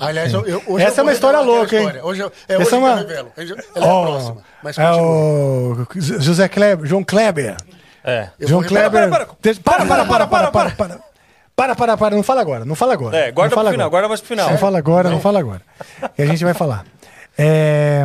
[0.00, 1.82] Aliás, eu, eu- hoje Essa eu é uma história louca, hein?
[1.82, 2.02] história.
[2.06, 3.32] Hoje, eu- é Essa hoje é uma- eu revelo.
[3.36, 4.44] Ela é a próxima.
[4.62, 5.86] Mas é o
[6.18, 7.56] José Kleber, João Kleber.
[8.10, 8.30] É.
[8.38, 9.08] Eu João Kleber.
[9.10, 9.26] para, para.
[9.26, 11.10] Para, para, para, para, para, para.
[11.56, 13.16] Para, para, para, não fala agora, não fala agora.
[13.16, 13.90] É, guarda não fala pro final, agora.
[13.90, 14.50] guarda mais pro final.
[14.50, 15.20] Não fala agora, não.
[15.20, 15.60] fala agora.
[16.16, 16.86] E a gente vai falar.
[17.36, 18.02] É,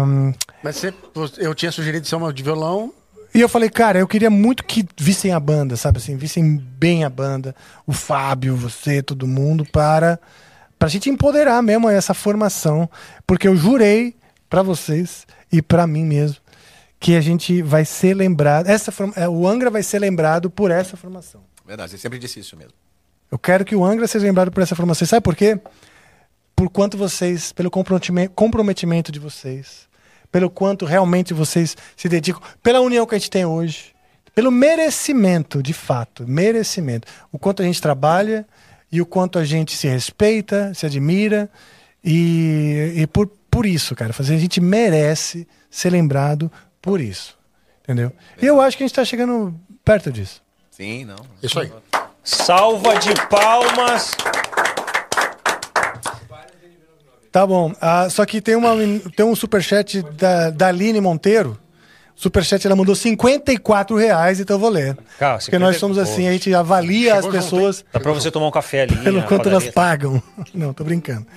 [0.61, 0.93] Mas você-
[1.37, 2.93] eu tinha sugerido ser uma de violão.
[3.33, 7.03] E eu falei, cara, eu queria muito que vissem a banda, sabe assim, vissem bem
[7.03, 7.55] a banda,
[7.85, 10.19] o Fábio, você, todo mundo, para
[10.77, 12.89] pra gente empoderar mesmo essa formação,
[13.25, 14.15] porque eu jurei
[14.49, 16.37] pra vocês e pra mim mesmo
[17.05, 18.67] que a gente vai ser lembrado.
[18.67, 21.43] Essa é, o Angra vai ser lembrado por essa formação.
[21.63, 22.73] Verdade, você sempre disse isso mesmo.
[23.31, 25.07] Eu quero que o Angra seja lembrado por essa formação.
[25.07, 25.59] Sabe por quê?
[26.55, 29.87] Por quanto vocês, pelo comprometime- comprometimento de vocês,
[30.31, 33.93] pelo quanto realmente vocês se dedicam, pela união que a gente tem hoje,
[34.33, 37.07] pelo merecimento, de fato, merecimento.
[37.31, 38.47] O quanto a gente trabalha
[38.91, 41.51] e o quanto a gente se respeita, se admira.
[42.03, 46.51] E, e por, por isso, cara, fazer, a gente merece ser lembrado
[46.85, 47.35] por isso.
[47.83, 48.11] Entendeu?
[48.41, 49.53] E eu acho que a gente está chegando
[49.83, 50.41] perto disso.
[50.71, 51.17] Sim, não.
[51.43, 51.71] Isso aí.
[52.23, 54.11] Salva de palmas.
[57.31, 57.73] Tá bom.
[57.81, 58.71] Ah, só que tem, uma,
[59.15, 61.57] tem um superchat da, da Aline Monteiro.
[62.15, 64.97] Superchat, ela mandou 54 reais, então eu vou ler.
[65.19, 68.13] Cara, Porque nós 50 somos assim, a gente avalia as Chegou junto, pessoas Dá pra
[68.13, 68.95] você tomar um café ali.
[68.95, 69.73] pelo na quanto elas padaria.
[69.73, 70.23] pagam.
[70.55, 71.27] Não, tô brincando.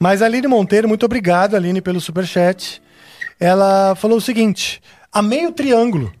[0.00, 2.80] Mas a Aline Monteiro, muito obrigado, Aline, pelo superchat.
[3.42, 4.80] Ela falou o seguinte:
[5.12, 6.12] amei o triângulo.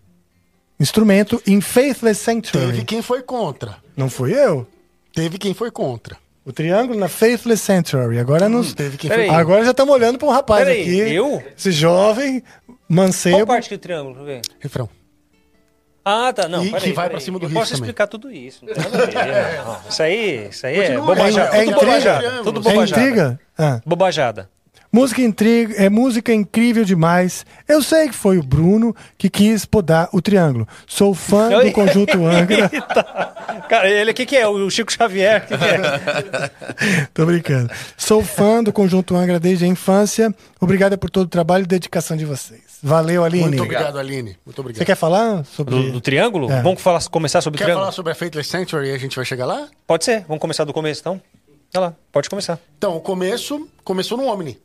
[0.80, 2.66] Instrumento em Faithless Sanctuary.
[2.72, 3.76] Teve quem foi contra.
[3.96, 4.66] Não fui eu.
[5.14, 6.16] Teve quem foi contra.
[6.44, 8.18] O triângulo na Faithless Sanctuary.
[8.18, 8.74] Agora nos.
[8.74, 9.28] Teve quem Peraí.
[9.28, 11.14] foi Agora já estamos olhando para um rapaz Peraí, aqui.
[11.14, 11.40] eu?
[11.56, 13.46] Esse jovem, Qual mancebo.
[13.46, 14.14] parte do triângulo?
[14.16, 14.42] Deixa eu ver.
[14.58, 14.88] refrão.
[16.04, 16.48] Ah, tá.
[16.48, 17.10] Não, E peraí, que vai peraí.
[17.10, 17.82] pra cima do Eu posso também.
[17.84, 18.64] explicar tudo isso.
[18.66, 19.64] Não tem nada a ver.
[19.64, 19.78] não.
[19.88, 21.56] Isso aí, isso aí é Continua, bobajada.
[21.56, 21.80] é Tudo intriga.
[21.86, 22.42] bobajada.
[22.42, 23.00] Tudo É bobajada.
[23.02, 23.40] intriga?
[23.56, 23.80] Ah.
[23.86, 24.50] Bobajada.
[24.94, 27.46] Música intriga, é música incrível demais.
[27.66, 30.68] Eu sei que foi o Bruno que quis podar o triângulo.
[30.86, 32.68] Sou fã do conjunto Angra.
[33.70, 34.46] Cara, ele aqui que é?
[34.46, 35.46] O Chico Xavier?
[35.46, 36.50] Que que é?
[37.14, 37.70] Tô brincando.
[37.96, 40.34] Sou fã do conjunto Angra desde a infância.
[40.60, 42.60] Obrigada por todo o trabalho e dedicação de vocês.
[42.82, 43.44] Valeu, Aline.
[43.48, 44.36] Muito obrigado, Aline.
[44.44, 44.78] Muito obrigado.
[44.78, 46.52] Você quer falar sobre Do, do triângulo?
[46.52, 46.60] É.
[46.60, 47.84] Vamos falar, começar sobre o Quer triângulo?
[47.86, 49.68] falar sobre a Faithless Sanctuary e a gente vai chegar lá?
[49.86, 50.26] Pode ser.
[50.28, 51.18] Vamos começar do começo, então?
[51.72, 52.58] Vai lá, pode começar.
[52.76, 54.58] Então, o começo começou no Omni.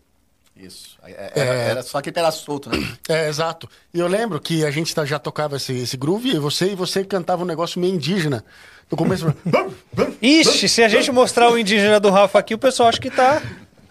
[0.60, 0.98] Isso.
[1.04, 2.78] É, Era, era só aquele pedaço solto, né?
[3.08, 3.70] É, exato.
[3.94, 6.76] E eu lembro que a gente tá- já tocava esse, esse groove e você, e
[6.76, 8.44] você cantava um negócio meio indígena.
[8.90, 9.26] No começo.
[10.22, 13.42] Ixi, se a gente mostrar o indígena do Rafa aqui, o pessoal acha que tá.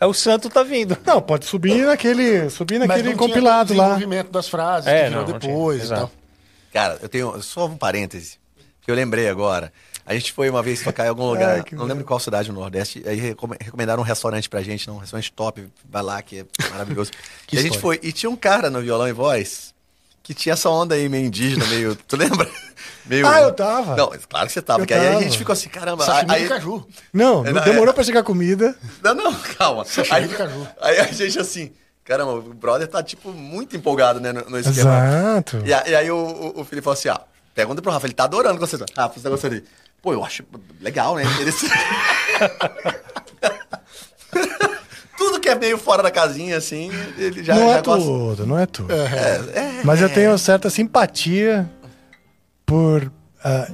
[0.00, 0.96] É o santo tá vindo.
[1.06, 3.84] Não, pode subir naquele, subir naquele compilado o lá.
[3.84, 5.52] desenvolvimento das frases É, que virou não, não tinha.
[5.52, 6.00] depois e Exato.
[6.02, 6.10] tal.
[6.72, 8.36] Cara, eu tenho só um parêntese,
[8.82, 9.72] que eu lembrei agora.
[10.06, 12.50] A gente foi uma vez tocar em algum lugar, Ai, que não lembro qual cidade
[12.52, 16.22] no Nordeste, aí recome- recomendaram um restaurante pra gente, não, um restaurante top, vai lá,
[16.22, 17.10] que é maravilhoso.
[17.52, 19.74] e a gente foi, e tinha um cara no violão e voz,
[20.22, 22.48] que tinha essa onda aí meio indígena, meio, tu lembra?
[23.06, 23.94] Meio, Ah, eu tava.
[23.96, 25.22] Não, claro que você tava, Eu que aí a tava.
[25.22, 26.04] gente ficou assim, caramba.
[26.04, 26.84] Sashimi aí, de caju.
[27.12, 27.64] Não, É, não é.
[27.64, 28.76] demorou pra chegar comida.
[29.00, 29.84] Não, não, calma.
[30.10, 30.66] Aí, de caju.
[30.80, 31.72] aí a gente assim,
[32.04, 34.90] caramba, o brother tá, tipo, muito empolgado, né, no, no esquema.
[35.06, 35.62] Exato.
[35.64, 37.18] E, aí o, o, o Felipe falou assim, ó,
[37.54, 38.76] pergunta pro Rafa, ele tá adorando você.
[38.96, 39.66] Rafa, você tá gostando dele?
[40.06, 40.44] Pô, eu acho
[40.80, 41.24] legal, né?
[45.18, 48.04] Tudo que é meio fora da casinha, assim, ele já, não já é gosta.
[48.04, 48.92] tudo, não é tudo.
[48.94, 51.68] É, Mas eu tenho certa simpatia
[52.64, 53.10] por
[53.42, 53.66] ah,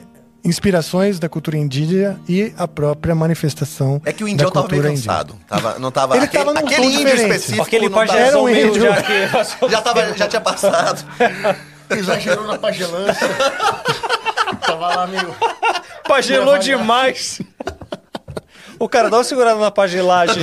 [0.42, 4.80] inspirações da cultura indígena e a própria manifestação é que o da indião tava meio
[4.82, 5.12] cultura indígena.
[5.12, 5.38] cansado.
[5.46, 7.20] Tava, não tava, Ele aquele, tava num aquele índio diferente.
[7.32, 8.80] específico Aquele não tava- Era um índio.
[8.82, 9.28] já que...
[9.68, 11.04] já, tava, já tinha passado.
[11.90, 13.28] Exagerou na pagelância.
[14.60, 15.34] Tava lá meio.
[16.06, 17.40] Pagelou demais.
[18.78, 20.42] O cara dá uma segurada na pagelagem.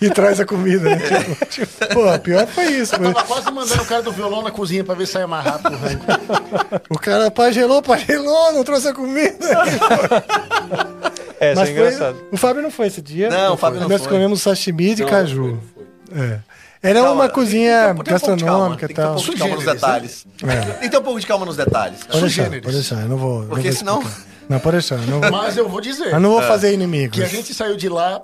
[0.00, 0.96] E traz a comida, né?
[0.98, 2.96] Tipo, tipo, pô, pior foi isso.
[2.96, 5.44] Eu tava quase mandando o cara do violão na cozinha pra ver se saia mais
[5.44, 6.04] rápido o rango.
[6.90, 9.46] O cara pagelou, pagelou, não trouxe a comida.
[11.38, 12.16] É, isso Mas é foi, engraçado.
[12.32, 13.28] o Fábio não foi esse dia.
[13.30, 14.10] Não, o Fábio não Nós foi.
[14.10, 15.60] comemos sashimi de caju.
[16.14, 16.38] É.
[16.82, 18.94] Era Calma, uma cozinha tem que ter um pouco de calma, gastronômica e Tem que
[18.94, 19.14] ter um tal.
[19.14, 20.26] pouco de calma nos detalhes.
[20.42, 20.60] É.
[20.60, 21.98] Tem que ter um pouco de calma nos detalhes.
[22.04, 23.40] Pode deixar, pode deixar, eu não vou.
[23.42, 24.04] não Porque vou senão-.
[24.48, 24.96] Não, pode deixar.
[24.96, 27.16] eu Não vou, Mas eu vou dizer eu não vou fazer inimigos.
[27.18, 28.20] que a gente saiu de lá,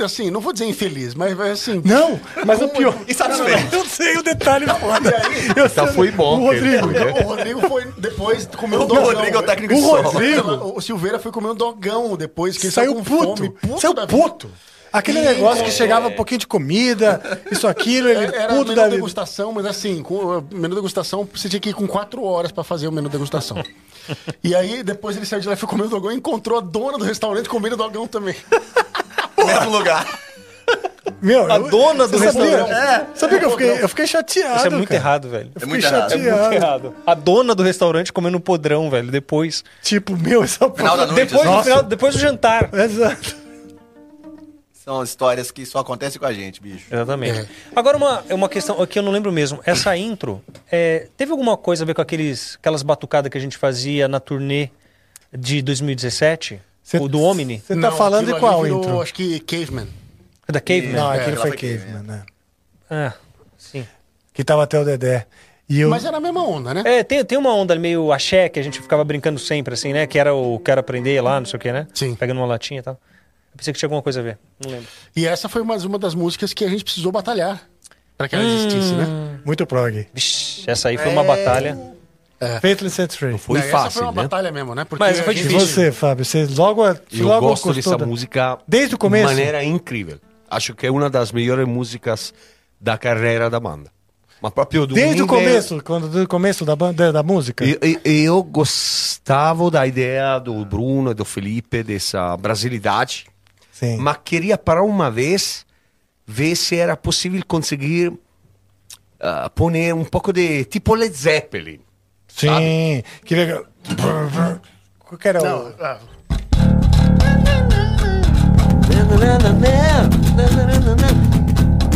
[0.00, 1.80] assim, não vou dizer infeliz, mas assim.
[1.84, 2.94] Não, mas o pior.
[3.08, 3.76] Insatisfeito.
[3.76, 5.14] Eu sei o detalhe foda.
[5.56, 6.40] Eu Então sei- foi bom.
[6.40, 6.86] O Rodrigo.
[6.88, 7.04] né?
[7.22, 9.04] O Rodrigo foi depois comer um O dogão.
[9.04, 10.02] Rodrigo é o técnico O.
[10.02, 13.36] Rodrigo O Silveira foi comer um dogão depois, que ele saiu com puto.
[13.36, 13.50] fome.
[13.50, 14.50] Puto Saiu puto.
[14.92, 17.20] Aquele negócio que chegava um pouquinho de comida,
[17.50, 21.48] isso, aquilo, ele Era puto menu da degustação, mas assim, com o menu degustação, você
[21.48, 23.62] tinha que ir com quatro horas pra fazer o menu degustação.
[24.42, 26.60] e aí, depois ele saiu de lá e foi comer o dogão e encontrou a
[26.62, 28.34] dona do restaurante comendo o dogão também.
[29.46, 30.06] Mesmo lugar.
[31.20, 32.70] Meu, A eu- dona do restaurante.
[32.70, 33.06] É.
[33.14, 34.56] Sabia que eu fiquei, eu fiquei chateado.
[34.58, 35.00] Isso é muito cara.
[35.00, 35.50] errado, velho.
[35.54, 36.12] Eu É muito errado.
[36.12, 36.40] É chateado.
[36.42, 36.94] muito errado.
[37.06, 39.64] A dona do restaurante comendo podrão, velho, depois.
[39.82, 41.26] Tipo, meu, essa Final da noite.
[41.32, 42.70] Depois, do final, depois do jantar.
[42.72, 43.36] Exato.
[44.88, 46.86] São histórias que só acontecem com a gente, bicho.
[46.90, 47.46] Exatamente.
[47.76, 49.60] Agora, uma, uma questão aqui eu não lembro mesmo.
[49.66, 50.42] Essa intro,
[50.72, 54.18] é, teve alguma coisa a ver com aqueles, aquelas batucadas que a gente fazia na
[54.18, 54.70] turnê
[55.30, 56.58] de 2017?
[56.82, 57.58] Cê- o do Omni?
[57.58, 59.02] Você tá Não, falando de qual virou, intro?
[59.02, 59.88] Acho que Caveman.
[60.50, 60.92] Da Caveman?
[60.94, 62.22] Não, É, aquele foi foi Caveman, né?
[62.90, 63.12] Ah,
[63.58, 63.86] sim.
[64.32, 65.26] que tava até o Dedé.
[65.68, 66.82] E eu, Mas era a mesma onda, né?
[66.86, 70.06] É, tem, tem uma onda meio axé que a gente ficava brincando sempre, assim, né?
[70.06, 71.86] Que era o quero aprender lá, não sei o que, né?
[71.92, 72.14] Sim.
[72.14, 72.98] Pegando uma latinha e tal.
[73.58, 74.38] Eu pensei que tinha alguma coisa a ver.
[74.64, 74.86] Não lembro.
[75.16, 77.60] E essa foi mais uma das músicas que a gente precisou batalhar
[78.16, 79.40] pra que ela existisse, né?
[79.44, 80.06] muito prog.
[80.14, 81.76] Vixe, essa aí foi uma batalha.
[82.60, 83.36] Faithless Set Free.
[83.36, 84.22] Foi Não, Essa foi fácil, uma né?
[84.22, 84.84] batalha mesmo, né?
[84.84, 85.58] Porque Mas foi E difícil.
[85.60, 86.24] você, Fábio?
[86.24, 89.26] Você logo, Eu logo gosto gostou dessa da- música Desde o começo?
[89.28, 90.20] de maneira incrível.
[90.48, 92.32] Acho que é uma das melhores músicas
[92.80, 93.90] da carreira da banda.
[94.40, 97.64] Mas proprio do Desde o começo, quando do começo da banda da música.
[97.64, 103.26] E- e- Eu, gostava da ideia do Bruno e do Felipe, dessa brasilidade,
[103.78, 103.96] Sim.
[103.98, 105.64] mas queria para uma vez
[106.26, 108.12] ver se era possível conseguir
[109.20, 111.80] ah, pôr um pouco de tipo Led Zeppelin.
[112.26, 113.02] Sim.
[113.24, 113.64] Que legal.
[114.98, 115.74] Qual que era Não, o...
[115.80, 115.98] ah,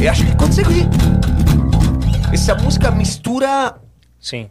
[0.00, 0.86] E acho que consegui.
[2.32, 3.74] Essa música mistura
[4.20, 4.48] Sim.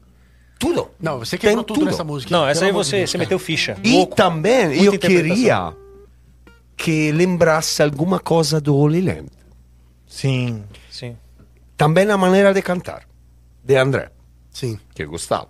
[0.60, 0.90] tudo.
[1.00, 1.86] não, você Tem quebrou tudo, tudo.
[1.92, 2.32] nessa música.
[2.36, 3.78] Não, essa aí você, você meteu ficha.
[3.84, 4.16] E Louco.
[4.16, 5.74] também Muita eu queria
[6.82, 9.30] que lembrasse alguma coisa do Holy Land.
[10.08, 10.64] Sim.
[10.90, 11.16] Sim.
[11.78, 13.04] Também a maneira de cantar,
[13.64, 14.10] de André,
[14.52, 14.80] Sim.
[14.96, 15.48] que eu gostava.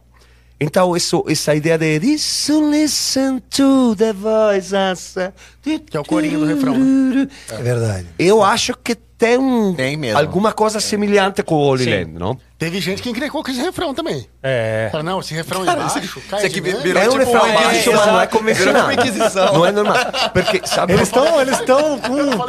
[0.60, 5.32] Então, isso, essa ideia de Listen, listen to the voice I say",
[5.64, 7.28] Que é o corinho do refrão, né?
[7.50, 8.08] É verdade.
[8.20, 10.18] Eu acho que tem, um- Tem mesmo.
[10.20, 11.92] alguma coisa semelhante com o Holy Sim.
[11.92, 12.36] Land, não?
[12.58, 14.28] Teve gente que encrencou com esse refrão também.
[14.42, 14.90] É.
[14.92, 17.02] Fala, não, esse refrão embaixo, cai isso aqui de virou-.
[17.04, 18.84] É um tipo refrão uma baixo, mas não é Virou convencional.
[18.84, 19.54] uma inquisição.
[19.54, 19.96] Não é normal.
[20.34, 22.00] Porque, sabe, Eles estão eles estão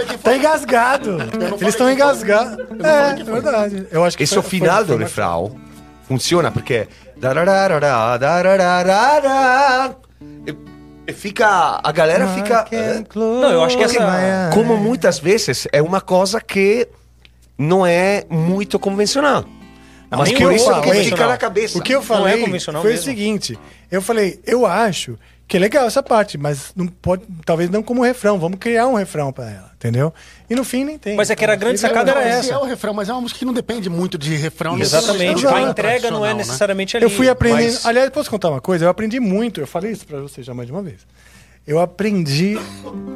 [0.09, 1.19] que tá engasgado.
[1.61, 2.59] Eles estão engasgados.
[2.83, 3.87] É, que é verdade.
[3.91, 5.55] Eu acho que esse é o final foi- do refrão.
[6.09, 6.89] Funciona porque.
[11.13, 11.81] Fica.
[11.83, 12.67] A galera fica.
[12.73, 16.87] eh, Não, eu acho que essa- Como muitas vezes é uma coisa que
[17.59, 19.45] não é muito convencional.
[20.11, 21.79] Mas nem por o isso rock que é fica na cabeça.
[21.79, 23.03] O que eu Não é falei convencional foi mesmo.
[23.03, 23.59] o seguinte:
[23.91, 25.19] eu falei, eu acho
[25.53, 28.39] que é legal essa parte, mas não pode, talvez não como refrão.
[28.39, 30.11] Vamos criar um refrão pra ela, entendeu?
[30.49, 31.15] E no fim nem tem.
[31.15, 32.55] Mas é que era a grande sacada Não, era essa.
[32.55, 34.79] é o refrão, mas é uma música que não depende muito de refrão.
[34.79, 35.47] Exatamente.
[35.47, 35.69] A Exato.
[35.69, 36.37] entrega não é né?
[36.37, 37.05] necessariamente ali.
[37.05, 37.65] Eu fui aprendendo.
[37.65, 38.87] mas- Aliás, posso contar uma coisa?
[38.87, 39.61] Eu aprendi muito.
[39.61, 41.07] Eu falei isso pra você já mais de uma vez.
[41.67, 42.59] Eu aprendi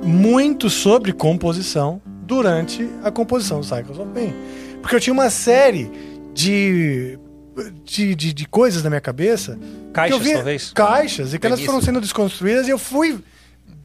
[0.04, 4.34] muito sobre composição durante a composição do Cycles of Pain.
[4.82, 5.90] Porque eu tinha uma série
[6.34, 7.18] de.
[7.84, 9.58] De, de, de coisas na minha cabeça.
[9.92, 10.72] Caixas, via- talvez?
[10.72, 13.18] Caixas, e que elas foram sendo desconstruídas e eu fui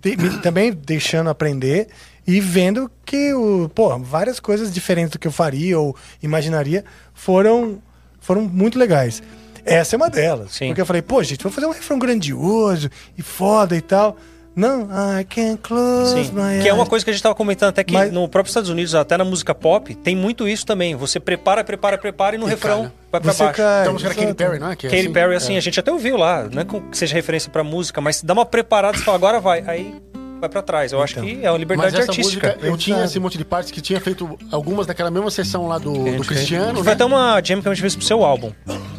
[0.02, 1.88] de- me- também deixando aprender
[2.27, 6.84] e vendo que o, pô, várias coisas diferentes do que eu faria ou imaginaria
[7.14, 7.81] foram,
[8.19, 9.23] foram muito legais.
[9.64, 10.53] Essa é uma delas.
[10.53, 10.68] Sim.
[10.68, 14.18] Porque eu falei, pô, gente, vou fazer um refrão grandioso e foda e tal.
[14.56, 14.84] Não,
[15.19, 16.32] I can close Sim.
[16.34, 16.90] my Que é uma eyes.
[16.90, 19.23] coisa que a gente estava comentando até que Mas- no próprio Estados Unidos, até na
[19.23, 20.94] música pop, tem muito isso também.
[20.95, 22.91] Você prepara, prepara, prepara e no refrão cai.
[23.11, 23.57] vai pra Você baixo.
[23.57, 24.34] cai, Então, a música era Katy.
[24.34, 24.76] Perry, não é?
[24.76, 25.14] Que é Katy assim?
[25.14, 28.22] Perry, assim, a gente até ouviu lá, não é que seja referência pra música, mas
[28.22, 29.64] dá uma preparada e fala, agora vai.
[29.65, 29.95] Aí
[30.41, 30.91] vai pra trás.
[30.91, 31.23] Eu acho Então.
[31.26, 32.48] que é uma Mas liberdade essa artística.
[32.49, 35.78] música, eu tinha esse monte de partes que tinha feito algumas daquela mesma sessão lá
[35.78, 36.76] do, do Cristiano.
[36.80, 36.91] Foi né?
[36.91, 38.52] até uma jam que a gente fez pro seu álbum.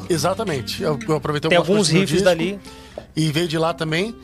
[0.08, 0.82] Exatamente.
[0.82, 2.58] Eu, eu aproveitei Tem algumas alguns riffs disco dali.
[3.14, 4.14] E veio de lá também.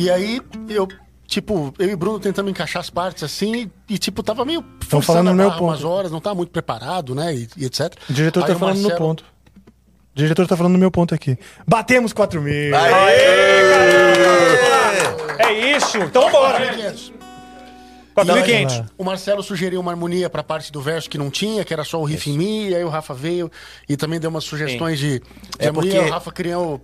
[0.00, 0.86] E aí, eu,
[1.26, 5.02] tipo, eu e Bruno tentamos encaixar as partes assim, e, e, tipo, tava meio forçando
[5.02, 5.90] falando no meu barra umas ponto.
[5.92, 7.34] horas, não tava muito preparado, né?
[7.34, 7.92] E, e etc.
[8.08, 9.24] O diretor Aí tá falando no Marcelo- ponto.
[9.24, 11.36] O diretor tá falando no meu ponto aqui.
[11.66, 12.72] Batemos 4 mil.
[15.38, 15.98] É isso!
[15.98, 16.74] Então bora!
[16.74, 17.12] 500.
[18.16, 18.86] 4.500.
[18.98, 22.00] O Marcelo sugeriu uma harmonia pra parte do verso que não tinha, que era só
[22.00, 23.50] o riff em mi, e aí o Rafa veio
[23.88, 25.24] e também deu umas sugestões de, de
[25.58, 25.92] É harmonia.
[25.94, 26.80] porque- O Rafa criou.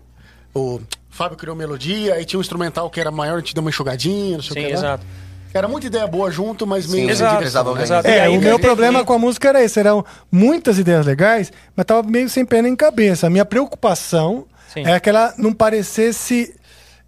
[0.57, 0.81] O
[1.15, 4.37] Fábio criou melodia, aí tinha um instrumental que era maior, a gente deu uma enxugadinha,
[4.37, 4.73] não sei Sim, o que.
[4.73, 4.79] lá.
[4.79, 5.07] exato.
[5.55, 7.09] Era muita ideia boa junto, mas meio.
[7.09, 8.09] Exato, precisava exato.
[8.09, 11.87] É, aí o meu problema com a música era esse, eram muitas ideias legais, mas
[11.87, 13.29] tava meio sem pé nem cabeça.
[13.29, 14.85] A minha preocupação Sim.
[14.85, 16.53] é que ela não parecesse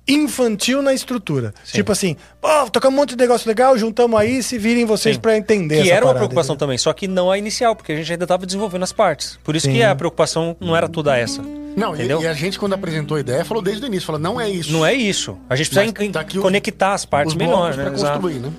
[0.07, 1.53] infantil na estrutura.
[1.65, 5.21] Tipo assim, pô, tocamos um monte de negócio legal, juntamos aí, se virem vocês Sim.
[5.21, 6.67] pra entender Que essa era uma preocupação entendeu?
[6.69, 9.37] também, só que não a inicial, porque a gente ainda estava desenvolvendo as partes.
[9.43, 9.73] Por isso Sim.
[9.73, 11.43] que a preocupação não era toda essa.
[11.77, 12.23] Não, e, Entendeu?
[12.23, 14.73] e a gente, quando apresentou a ideia, falou desde o início: falou, não é isso.
[14.73, 15.37] Não é isso.
[15.49, 17.85] A gente precisa Mas tá aqui o- conectar as partes os melhor, blocos né?
[17.85, 18.13] pra Exato.
[18.21, 18.53] construir, né?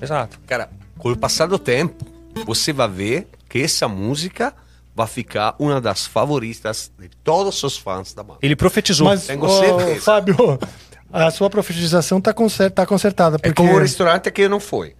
[0.00, 0.38] Exato.
[0.46, 2.06] Cara, com o passar do tempo,
[2.46, 4.54] você vai ver que essa música
[4.94, 8.38] vai ficar uma das favoritas de todos os fãs da banda.
[8.42, 9.06] Ele profetizou.
[9.08, 10.00] Mas, Tenho ô, certeza.
[10.02, 10.36] Fábio,
[11.12, 13.36] a sua profetização tá, concer tá consertada.
[13.36, 13.54] É Porque...
[13.54, 14.94] como o restaurante que não foi.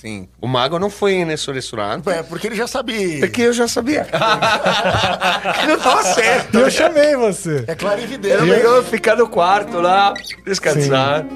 [0.00, 0.28] Sim.
[0.40, 2.08] O Mago não foi nesse restaurante.
[2.08, 3.20] É, porque ele já sabia.
[3.20, 4.06] Porque eu já sabia.
[5.68, 6.58] não estava certo.
[6.58, 7.64] Eu chamei você.
[7.66, 8.32] É claro e evidente.
[8.32, 10.14] Era melhor ficar no quarto lá,
[10.46, 11.26] descansar.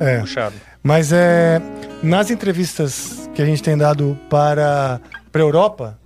[0.00, 0.20] É.
[0.20, 0.54] Puxado.
[0.82, 1.60] Mas é,
[2.02, 4.98] nas entrevistas que a gente tem dado para
[5.34, 5.98] a Europa,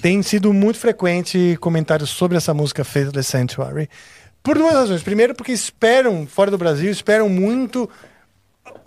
[0.00, 3.88] tem sido muito frequente comentários sobre essa música Faithless Sanctuary.
[4.42, 5.00] Por duas razões.
[5.00, 7.88] Primeiro, porque esperam, fora do Brasil, esperam muito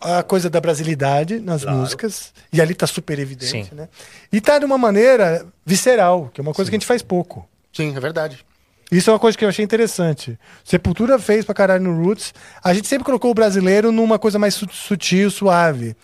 [0.01, 2.33] a coisa da brasilidade nas músicas.
[2.51, 3.69] E ali tá super evidente, Sim.
[3.75, 3.87] né?
[4.31, 7.47] E tá de uma maneira visceral, que é uma coisa que a gente faz pouco.
[7.73, 8.45] Sim, é verdade.
[8.91, 10.37] Isso é uma coisa que eu achei interessante.
[10.63, 12.33] Sepultura fez pra caralho no Roots.
[12.63, 15.95] A gente sempre colocou o brasileiro numa coisa mais su- sutil, suave.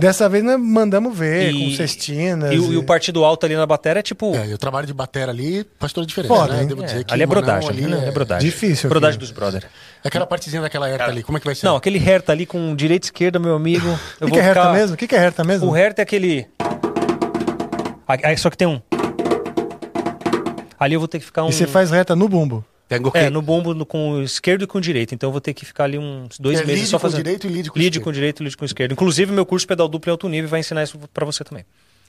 [0.00, 2.52] Dessa vez nós mandamos ver, com cestinas.
[2.54, 4.34] E, o- e o partido alto ali na bateria é tipo.
[4.34, 6.62] É, e o trabalho de batera ali faz toda a diferença, Foda, né?
[6.62, 6.66] hein?
[6.68, 7.68] Devo é, dizer que ali é brodagem.
[7.68, 8.08] ali né?
[8.08, 8.48] é, brodagem.
[8.50, 9.28] Difícil Brodagem aquilo.
[9.30, 9.64] dos brother.
[10.02, 11.66] Aquela partezinha daquela herta ali, como é que vai ser?
[11.66, 13.86] Não, aquele herta ali com direita e esquerda, meu amigo.
[14.20, 14.94] O que, que é herta ficar- mesmo?
[14.94, 15.70] O que, que é herta mesmo?
[15.70, 16.46] O herta é aquele.
[18.08, 18.80] Ah, Só que tem um.
[20.78, 21.50] Ali eu vou ter que ficar um.
[21.50, 22.64] E você faz reta no bumbo.
[22.90, 23.18] Tengo que...
[23.18, 25.14] É, no bombo no- com o esquerdo e com o direito.
[25.14, 27.18] Então eu vou ter que ficar ali uns dois É, meses lead só com fazendo.
[27.18, 28.04] direito e lead com lead esquerdo.
[28.04, 28.92] com direito e lead com esquerdo.
[28.92, 31.64] Inclusive, meu curso pedal duplo em alto nível vai ensinar isso pra você também.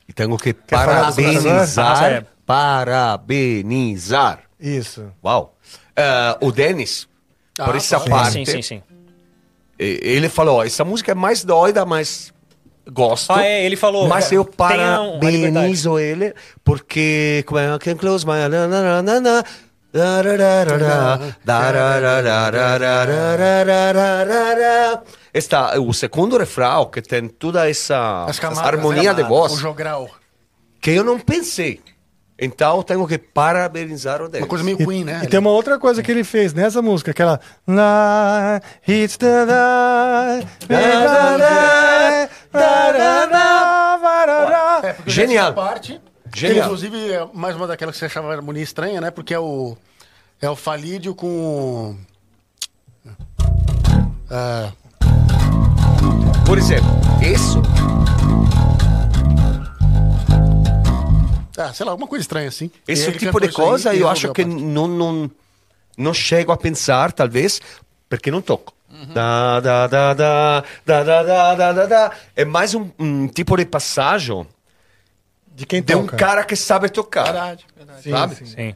[0.10, 2.04] E tenho que parabenizar.
[2.12, 2.26] É.
[2.46, 4.40] Parabenizar.
[4.60, 5.12] Isso.
[5.24, 5.56] Uau.
[5.96, 7.08] Ah, o Denis,
[7.56, 8.82] por Ah, essa sim, parte, Sim, sim, sim.
[9.78, 12.34] ele falou: essa música é mais doida, mas
[12.92, 13.32] gosto.
[13.32, 14.08] Ah, é, ele falou.
[14.08, 16.34] Mas eu um- parabenizo ele
[16.64, 18.68] porque como é can close my na,
[19.04, 19.44] na, na,
[25.34, 29.54] Está o segundo refrão que tem toda essa, camadas, harmonia de voz.
[29.64, 29.76] O.
[30.80, 31.82] Que eu não pensei.
[32.40, 34.42] Então tenho que parabenizar o Davis.
[34.42, 35.20] Uma coisa meio ruim, né?
[35.22, 37.40] E, e tem uma outra coisa que ele fez nessa música, aquela.
[45.06, 45.54] Genial.
[45.54, 46.02] Parte,
[46.36, 46.66] Genial.
[46.66, 49.12] Inclusive, é mais uma daquelas que você achava harmonia estranha, né?
[49.12, 49.78] Porque é o.
[50.42, 51.96] É o falídio com.
[54.30, 54.72] Ah,
[56.46, 56.90] Por exemplo,
[57.22, 57.62] isso
[61.62, 62.72] ah, sei lá, alguma coisa estranha assim.
[62.88, 65.32] Esse Ele tipo de aí coisa e eu acho que não, não,
[65.98, 67.62] não chego a pensar, talvez,
[68.10, 68.74] porque não toco.
[68.90, 69.14] Uhum.
[69.14, 71.24] Da, da, da, da, da, da,
[71.56, 72.12] da, da, da.
[72.36, 74.46] É mais um, um tipo de passagem
[75.54, 77.26] De quem de um cara que sabe tocar.
[77.26, 78.02] Verdade, verdade.
[78.04, 78.36] Sim, sabe?
[78.36, 78.46] sim.
[78.46, 78.76] Sim.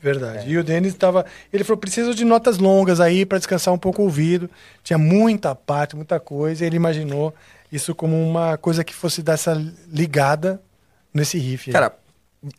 [0.00, 0.50] Verdade.
[0.50, 1.24] E o Denis estava.
[1.52, 4.50] Ele falou: preciso de notas longas aí para descansar um pouco o ouvido.
[4.82, 6.64] Tinha muita parte, muita coisa.
[6.64, 7.32] E ele imaginou
[7.70, 9.54] isso como uma coisa que fosse dessa
[9.88, 10.60] ligada
[11.14, 11.70] nesse riff.
[11.70, 11.72] aí.
[11.72, 11.96] Cara,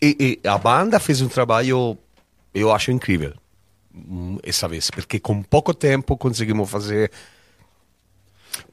[0.02, 1.98] e, e a banda fez um trabalho,
[2.54, 3.34] eu acho incrível,
[3.94, 7.12] hum, essa vez, porque com pouco tempo conseguimos fazer,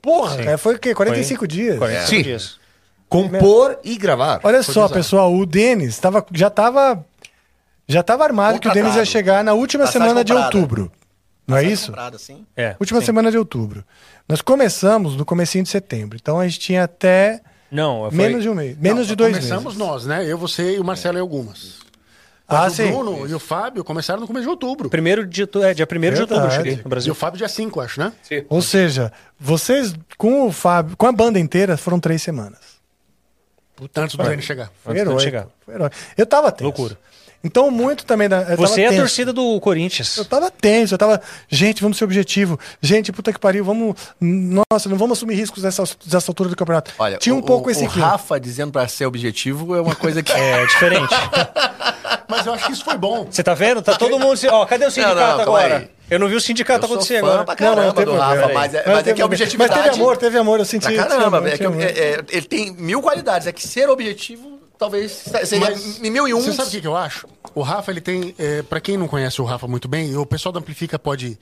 [0.00, 0.44] porra, Sim.
[0.44, 0.94] cara, foi o quê?
[0.94, 1.78] 45 dias?
[1.78, 2.22] 45 Sim.
[2.22, 2.59] dias.
[3.10, 4.40] Compor e gravar.
[4.42, 7.04] Olha só, pessoal, o Denis tava, já estava
[7.86, 10.56] já tava armado que o Denis ia chegar na última Passagem semana de comprada.
[10.56, 10.92] outubro.
[11.46, 11.86] Não é Passagem isso?
[11.88, 12.46] comprada, assim.
[12.56, 12.76] É.
[12.78, 13.06] Última sim.
[13.06, 13.84] semana de outubro.
[14.28, 16.16] Nós começamos no comecinho de setembro.
[16.20, 18.16] Então a gente tinha até Não, foi...
[18.16, 19.78] menos de um mês, menos Não, de dois Começamos meses.
[19.78, 20.24] nós, né?
[20.24, 21.80] Eu, você e o Marcelo e algumas.
[22.46, 22.90] Ah, o sim.
[22.90, 24.88] Bruno e o Fábio começaram no começo de outubro.
[24.90, 27.12] Primeiro de, é, dia 1 de outubro eu cheguei no E Brasil.
[27.12, 28.12] o Fábio dia 5, acho, né?
[28.48, 32.79] Ou seja, vocês com o Fábio, com a banda inteira, foram três semanas.
[33.96, 34.70] Antes do Dani chegar.
[34.82, 35.46] Foi Antes heróico, chegar.
[35.64, 35.96] foi heróico.
[36.16, 36.64] Eu tava tenso.
[36.64, 36.98] Loucura.
[37.42, 38.54] Então, muito também da.
[38.56, 40.16] Você é a torcida do Corinthians.
[40.18, 41.20] Eu tava tenso, eu tava.
[41.48, 42.60] Gente, vamos ser objetivo.
[42.82, 43.94] Gente, puta que pariu, vamos.
[44.20, 46.92] Nossa, não vamos assumir riscos nessa, nessa altura do campeonato.
[46.98, 48.08] Olha, Tinha um o, pouco o, esse o clima.
[48.08, 50.30] Rafa dizendo pra ser objetivo é uma coisa que...
[50.36, 51.08] É diferente.
[52.28, 53.26] Mas eu acho que isso foi bom.
[53.30, 53.82] Você tá vendo?
[53.82, 54.36] Tá todo mundo.
[54.36, 55.76] se- Ó, cadê o sindicato não, calma agora?
[55.78, 55.90] aí.
[56.10, 57.44] Eu não vi o sindicato Eu acontecer agora.
[57.44, 59.70] pra caramba tem do problema, Rafa, mas é, Mas mas é teve- que a objetividade...
[59.74, 60.92] Mas teve amor, teve amor, eu senti.
[60.92, 63.46] Pra caramba, amor, é que é- é- ele tem mil qualidades.
[63.48, 65.12] É que ser objetivo talvez
[65.44, 66.40] seria Mas mil e um.
[66.40, 67.28] Você sabe o que, que eu acho?
[67.54, 68.34] O Rafa, ele tem.
[68.38, 71.38] É, pra quem não conhece o Rafa muito bem, o pessoal da Amplifica pode.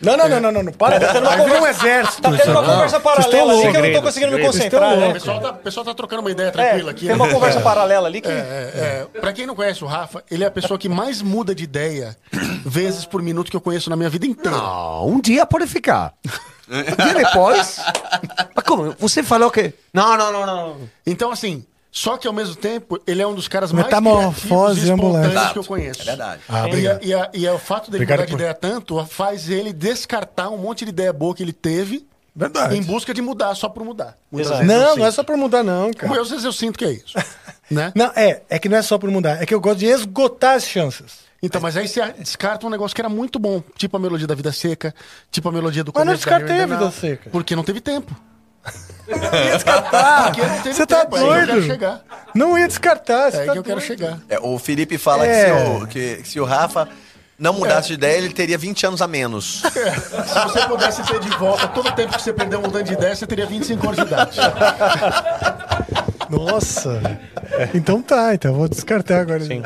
[0.00, 0.72] Não, não, não, não, não, não.
[0.72, 0.98] Para.
[0.98, 2.22] Vai vir um exército.
[2.22, 4.98] Tá tendo uma conversa paralela ali que eu não tô Segredo, conseguindo me concentrar, Vocês
[5.02, 5.12] O né?
[5.14, 7.00] pessoal tá, pessoal tá trocando uma ideia É, tranquila aqui.
[7.00, 7.14] tem né?
[7.14, 8.28] uma conversa paralela ali que.
[8.28, 9.20] É, é, é.
[9.20, 12.16] Pra quem não conhece o Rafa, ele é a pessoa que mais muda de ideia
[12.66, 14.56] vezes por minuto que eu conheço na minha vida inteira.
[14.56, 16.14] Não, um dia pode ficar.
[16.68, 17.78] E depois?
[18.54, 18.94] Mas como?
[18.98, 19.72] Você falou que.
[19.94, 20.76] Não, não, não, não.
[21.06, 21.64] Então, assim,
[21.94, 25.26] só que ao mesmo tempo, ele é um dos caras mais Metamorfose e ambulante.
[25.28, 26.00] espontâneos que eu conheço.
[26.00, 26.42] É verdade.
[26.48, 29.04] Ah, e, a- e, a- e o fato dele Obrigado mudar de por- ideia tanto
[29.06, 32.76] faz ele descartar um monte de ideia boa que ele teve Verdade.
[32.76, 34.16] em busca de mudar só por mudar.
[34.32, 36.18] Eu Não, não é só por mudar, não, cara.
[36.20, 37.12] Às vezes eu sinto que é isso.
[37.70, 37.92] né?
[37.94, 40.56] Não, é, é que não é só por mudar, é que eu gosto de esgotar
[40.56, 41.20] as chances.
[41.42, 44.34] Então, mas aí você descarta um negócio que era muito bom, tipo a melodia da
[44.34, 44.94] Vida Seca,
[45.30, 47.28] tipo a melodia do Mas não descartei a Vida Seca.
[47.30, 48.14] Porque não teve tempo.
[49.08, 50.24] Ia descartar.
[50.26, 51.66] Porque não teve Você tá tempo, é eu quero doido?
[51.66, 52.00] chegar.
[52.34, 53.28] Não ia descartar.
[53.34, 53.80] É tá que eu quero doido.
[53.80, 54.18] chegar.
[54.28, 55.44] É, o Felipe fala É.
[55.44, 55.52] que, se
[55.82, 56.88] o, que- se o Rafa
[57.38, 59.62] não mudasse de ideia, ele teria 20 anos a menos.
[59.66, 63.16] Se você pudesse ter de volta todo o tempo que você perdeu mudando de ideia,
[63.16, 64.38] você teria 25 anos de idade.
[66.30, 67.00] Nossa.
[67.74, 69.40] Então tá, então eu vou descartar agora.
[69.44, 69.60] Sim.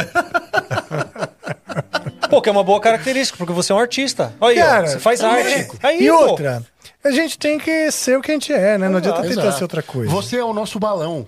[2.30, 4.32] Pô, que é uma boa característica, porque você é um artista.
[4.40, 5.26] Olha aí, ó, Cara, você faz é.
[5.26, 5.68] arte.
[5.82, 6.16] Aí, e pô.
[6.16, 6.62] outra,
[7.06, 8.88] a gente tem que ser o que a gente é, né?
[8.88, 9.56] Não adianta tentar Exato.
[9.58, 10.10] ser outra coisa.
[10.12, 11.26] Você é o nosso balão.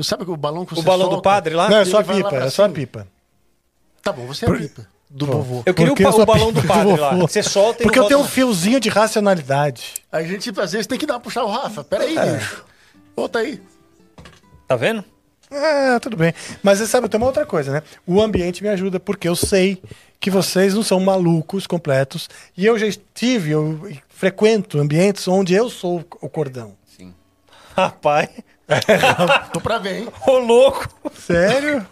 [0.00, 1.22] Sabe o balão que você O balão do solta?
[1.28, 1.68] padre lá?
[1.68, 2.74] Não, é só a vai lá pipa, pra é só a cima.
[2.74, 3.06] pipa.
[4.02, 5.62] Tá bom, você é a pipa do vovô.
[5.66, 7.10] Eu queria o, Porque pa- eu sou o balão do padre lá.
[7.10, 9.94] que Você solta e Porque não eu tenho um volta fiozinho de racionalidade.
[10.12, 11.82] A gente, às vezes, tem que dar uma puxar o Rafa.
[11.82, 12.34] Pera aí, É.
[12.34, 12.64] bicho.
[13.16, 13.60] Volta aí.
[14.68, 15.04] Tá vendo?
[15.50, 16.32] Ah, tudo bem.
[16.62, 17.82] Mas você sabe, tem uma outra coisa, né?
[18.06, 19.82] O ambiente me ajuda, porque eu sei
[20.20, 22.28] que vocês não são malucos completos.
[22.56, 26.76] E eu já estive, eu frequento ambientes onde eu sou o cordão.
[27.76, 28.28] Rapaz.
[29.52, 30.08] Tô pra ver, hein?
[30.26, 30.88] Ô, louco.
[31.14, 31.86] Sério?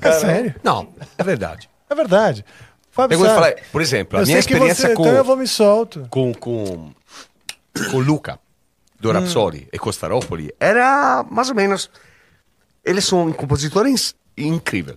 [0.00, 0.54] É sério?
[0.64, 1.68] Não, é verdade.
[1.90, 2.44] É verdade.
[2.90, 5.46] Fábio Eu falar, por exemplo, a eu minha experiência você, com, então eu vou me
[5.46, 6.06] solto.
[6.10, 6.92] com, com,
[7.90, 8.38] com Luca,
[8.98, 9.12] do Hum.
[9.12, 11.90] Rhapsody e Costaropoli, era mais ou menos...
[12.84, 14.96] Eles são compositores incríveis,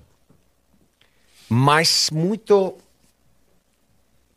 [1.50, 2.76] mas muito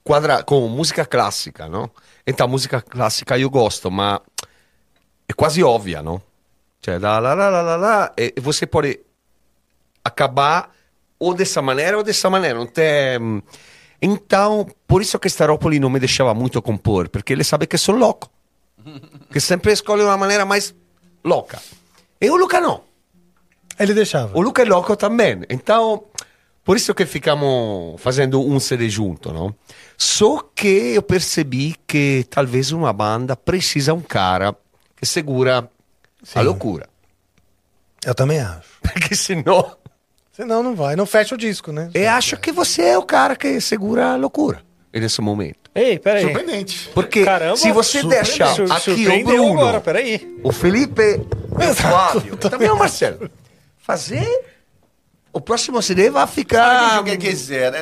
[0.05, 1.90] quadra, com música clássica, não?
[2.26, 4.20] Então, música clássica eu gosto, mas
[5.28, 6.20] é quase óbvia, não?
[6.82, 9.01] Cioè, lá, lá, lá, lá, lá, lá, e você pode
[10.05, 10.70] acabar
[11.18, 12.59] ou dessa maneira ou dessa maneira.
[12.59, 13.43] Não tem...
[14.01, 17.97] Então, por isso que Staropoli não me deixava muito compor, porque ele sabe que sou
[17.97, 18.30] louco.
[19.30, 20.74] Que sempre escolhe uma maneira mais
[21.24, 21.60] louca.
[22.20, 22.82] E o Luca não.
[23.78, 24.36] Ele deixava.
[24.39, 25.43] O Luca é louco também.
[25.51, 26.05] Então,
[26.69, 29.55] por isso que ficamos fazendo um CD junto, não?
[29.97, 34.55] Só que eu percebi que talvez uma banda precisa um cara
[34.95, 35.66] que segura
[36.35, 36.86] a loucura.
[38.05, 38.69] Eu também acho.
[38.82, 39.78] Porque senão...
[40.31, 40.95] Senão não vai.
[40.95, 41.89] Não fecha o disco, né?
[41.95, 44.62] Eu acho que você é o cara que segura a loucura
[44.93, 45.70] nesse momento.
[45.74, 46.24] Ei, peraí.
[46.24, 46.90] Surpreendente.
[46.93, 50.39] Porque Caramba, se você deixar aqui o Bruno, agora, peraí.
[50.45, 51.19] o Felipe,
[51.51, 53.31] o Flávio, também o Marcelo,
[53.78, 54.28] fazer
[55.39, 57.01] o próximo CD vai Ah, ficar...
[57.01, 57.81] o que quer dizer, né?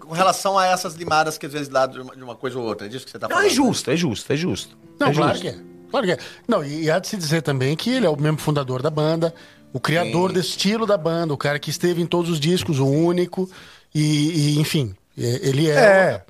[0.00, 2.64] Com relação a essas limadas que às vezes dá de uma, de uma coisa ou
[2.64, 2.86] outra.
[2.86, 3.50] É disso que você tá Não, falando.
[3.50, 4.76] é justo, é justo, é justo.
[4.98, 5.42] Não, é claro justo.
[5.42, 5.58] que é.
[5.90, 6.18] Claro que é.
[6.48, 8.90] Não, e, e há de se dizer também que ele é o mesmo fundador da
[8.90, 9.34] banda,
[9.72, 10.34] o criador Sim.
[10.36, 13.48] desse estilo da banda, o cara que esteve em todos os discos, o único.
[13.94, 16.22] E, e, enfim, ele é,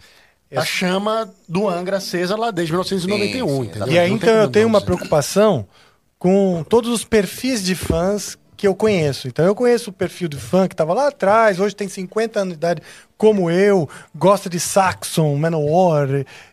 [0.50, 0.58] É.
[0.58, 3.70] a chama do Angra acesa lá desde 1991, Sim?
[3.88, 5.66] E aí, Não então, eu tenho não uma preocupação
[6.18, 9.28] com todos os perfis de fãs que eu conheço.
[9.28, 12.54] Então, eu conheço o perfil de fã que estava lá atrás, hoje tem 50 anos
[12.54, 12.82] de idade,
[13.18, 16.08] como eu, gosta de Saxon, Manowar,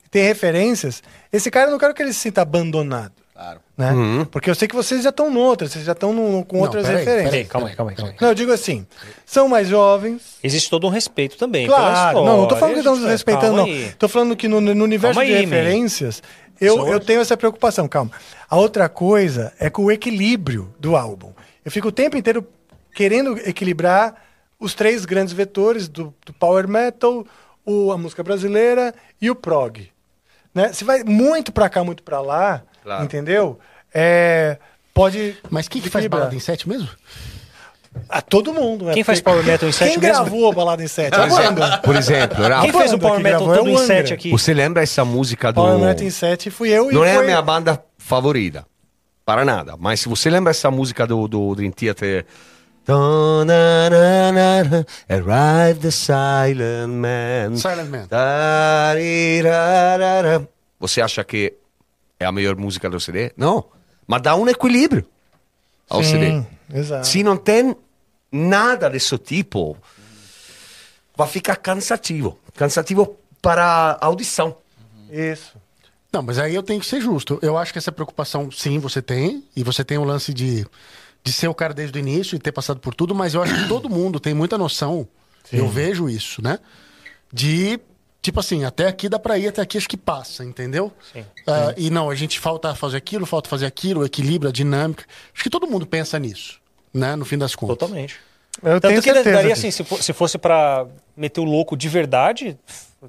[0.10, 1.02] tem referências.
[1.32, 3.14] Esse cara, eu não quero que ele se sinta abandonado.
[3.34, 3.62] Claro.
[3.78, 4.28] Né?
[4.30, 6.14] Porque eu sei que vocês já estão noutras, vocês já estão
[6.44, 7.32] com Não, outras peraí, referências.
[7.32, 8.18] Peraí, calma aí, calma aí, calma aí.
[8.20, 8.86] Não, eu digo assim,
[9.26, 11.66] são mais jovens, Existe todo um respeito também.
[11.66, 13.64] pela Claro, não, não tô falando que estamos respeitando, não.
[13.64, 13.94] aí.
[13.98, 16.22] Tô falando que no, no universo Calma de aí, referências,
[16.60, 18.12] eu, eu tenho essa preocupação, calma.
[18.50, 21.32] A outra coisa é com o equilíbrio do álbum.
[21.64, 22.48] Eu fico o tempo inteiro
[22.94, 24.16] querendo equilibrar
[24.60, 27.26] os três grandes vetores do, do power metal,
[27.66, 29.90] o, a música brasileira e o prog.
[30.54, 30.74] Né?
[30.74, 33.04] Se vai muito pra cá, muito pra lá, Claro.
[33.04, 33.60] entendeu?
[33.94, 34.58] É,
[34.94, 35.38] pode.
[35.50, 36.90] Mas quem que faz balada em sete mesmo?
[38.10, 38.86] A todo mundo.
[38.86, 38.94] né?
[38.94, 40.24] Quem faz Porque- power metal em sete Quem mesmo?
[40.24, 41.14] gravou a balada em sete?
[41.14, 41.42] A Por banda.
[41.44, 43.86] exemplo, por exemplo, Rafa, Quem fez o banda Power Metal é todo em Angra.
[43.86, 44.32] set aqui?
[44.32, 45.56] você lembra essa música do...
[45.62, 48.66] Power Metal em 7 fui eu e Não é a minha banda favorita,
[49.32, 49.78] para nada.
[49.80, 52.26] Mas se você lembra essa música do, do Dream Theater...
[55.08, 57.56] Arrive the silent man.
[57.56, 58.08] Silent Man.
[60.80, 61.54] Você acha que
[62.20, 63.32] é a melhor música do CD?
[63.38, 63.64] Não.
[64.06, 65.06] Mas dá um equilíbrio
[65.90, 66.32] ao CD.
[66.32, 67.08] Sim, exato.
[67.08, 67.74] Se não tem
[68.30, 69.78] nada desse tipo,
[71.16, 72.38] vai ficar cansativo.
[72.56, 74.58] Cansativo para a audição.
[75.10, 75.56] Isso.
[76.12, 77.40] Não, mas aí eu tenho que ser justo.
[77.42, 79.44] Eu acho que essa preocupação, sim, você tem.
[79.56, 80.66] E você tem o lance de,
[81.24, 83.54] de ser o cara desde o início e ter passado por tudo, mas eu acho
[83.56, 85.08] que todo mundo tem muita noção.
[85.52, 86.60] Eu vejo isso, né?
[87.34, 87.80] De,
[88.22, 90.92] tipo assim, até aqui dá pra ir, até aqui acho que passa, entendeu?
[91.14, 91.26] Sim.
[91.48, 95.06] Ah, e não, a gente falta fazer aquilo, falta fazer aquilo, equilíbrio, a dinâmica.
[95.34, 96.60] Acho que todo mundo pensa nisso,
[96.94, 97.16] né?
[97.16, 97.78] No fim das contas.
[97.78, 98.18] Totalmente.
[98.62, 100.86] Eu Tanto tenho que certeza daria assim, se, fo- se fosse pra
[101.16, 102.58] meter o louco de verdade,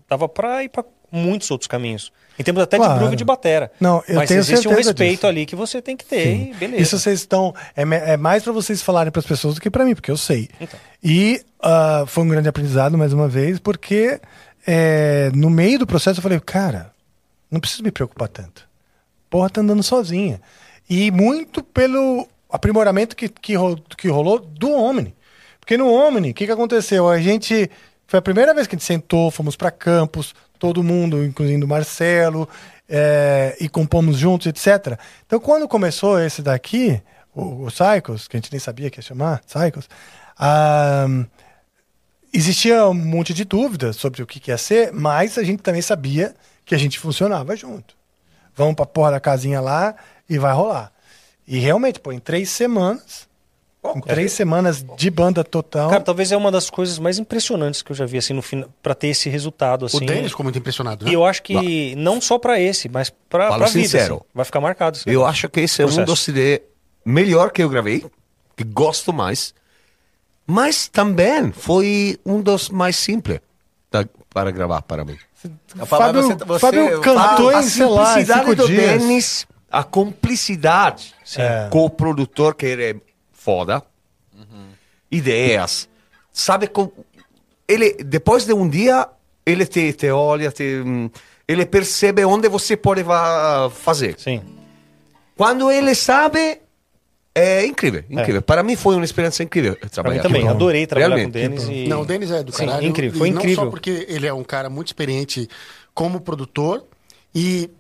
[0.08, 2.10] dava pra ir pra muitos outros caminhos.
[2.39, 2.94] Em termos até Claro.
[2.94, 3.70] de groove de batera.
[3.78, 5.26] Não, eu Mas tenho existe um respeito disso.
[5.26, 6.82] ali que você tem que ter e beleza.
[6.82, 7.55] Isso vocês estão.
[7.76, 10.48] É, é mais pra vocês falarem pras pessoas do que pra mim, porque eu sei.
[10.59, 10.80] Então.
[11.05, 14.18] E ah, foi um grande aprendizado, mais uma vez, porque
[14.66, 16.90] é, no meio do processo eu falei, cara,
[17.51, 18.66] não preciso me preocupar tanto.
[19.28, 20.40] Porra, tá andando sozinha.
[20.89, 25.14] E muito pelo aprimoramento que, que, ro- que rolou do Omni.
[25.60, 27.09] Porque no Omni, o que, que aconteceu?
[27.09, 27.70] A gente.
[28.06, 32.48] Foi a primeira vez que a gente sentou, fomos para campus, todo mundo, incluindo Marcelo,
[32.89, 34.97] é, e compomos juntos, etc.
[35.26, 37.02] Então, quando começou esse daqui,
[37.34, 39.89] o, o Cycles, que a gente nem sabia que ia chamar, Cycles,
[42.32, 45.82] existia um monte de dúvidas sobre o que, que ia ser, mas a gente também
[45.82, 46.32] sabia
[46.64, 47.97] que a gente funcionava junto.
[48.55, 49.97] Vamos pra porra da casinha lá
[50.30, 50.93] e vai rolar.
[51.44, 53.28] E realmente, pô, em três semanas,
[53.84, 55.90] em três semanas de banda total.
[55.90, 58.68] Cara, talvez é uma das coisas mais impressionantes que eu já vi, assim, no final,
[58.82, 59.96] pra ter esse resultado, assim.
[59.96, 61.10] O Denis ficou muito impressionado, né?
[61.10, 64.14] E eu acho que não só pra esse, mas pra, Falo pra vida, sincero.
[64.16, 64.24] assim.
[64.34, 64.96] Vai ficar marcado.
[64.98, 66.06] esse Eu acho que esse é um Processo.
[66.06, 66.62] dos CD
[67.04, 68.04] melhor que eu gravei,
[68.56, 69.52] que gosto mais,
[70.46, 73.40] mas também foi um dos mais simples
[73.90, 75.16] da- para gravar para mim.
[75.86, 79.00] Fábio, você- você- Fábio cantou em, sei lá, cinco do dias.
[79.02, 81.66] Dennis, a cumplicidade É.
[81.68, 82.96] com o produtor que ele é
[83.44, 83.82] foda,
[85.10, 85.89] ideias,
[86.32, 86.90] sabe com
[87.69, 89.09] ele depois de um dia
[89.44, 91.10] ele te, te olha, te, hum,
[91.48, 94.14] ele percebe onde você pode va- fazer.
[94.19, 94.40] Sim.
[95.36, 96.60] Quando ele sabe
[97.35, 98.43] é incrível, incrível.
[98.43, 100.48] Para mim foi uma experiência incrível Pra trabalhar mim também.
[100.48, 101.32] Adorei trabalhar Realmente.
[101.32, 101.69] com o Denis.
[101.86, 101.89] E...
[101.89, 102.86] Não, o Denis é do Sim, caralho.
[102.86, 103.64] incrível, foi Não incrível.
[103.64, 105.48] só porque ele é um cara muito experiente
[105.94, 106.85] como produtor
[107.35, 107.70] e,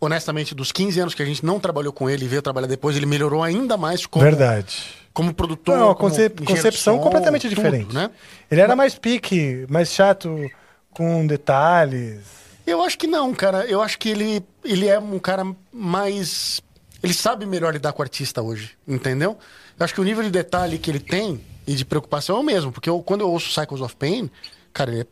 [0.00, 2.96] honestamente, dos 15 anos que a gente não trabalhou com ele e veio trabalhar depois,
[2.96, 4.76] ele melhorou ainda mais como, Verdade.
[5.16, 5.78] Como produtor.
[5.78, 6.14] Não, a como
[6.44, 7.94] concepção som, completamente tudo, diferente.
[7.94, 8.10] né?
[8.50, 10.46] Ele era mais pique, mais chato,
[10.90, 12.20] com detalhes.
[12.66, 13.64] Eu acho que não, cara.
[13.64, 16.60] Eu acho que ele, ele é um cara mais.
[17.02, 19.38] Ele sabe melhor lidar com o artista hoje, entendeu?
[19.78, 22.42] Eu acho que o nível de detalhe que ele tem e de preocupação é o
[22.42, 24.30] mesmo, porque eu, quando eu ouço Cycles of Pain,
[24.70, 25.06] cara, ele é,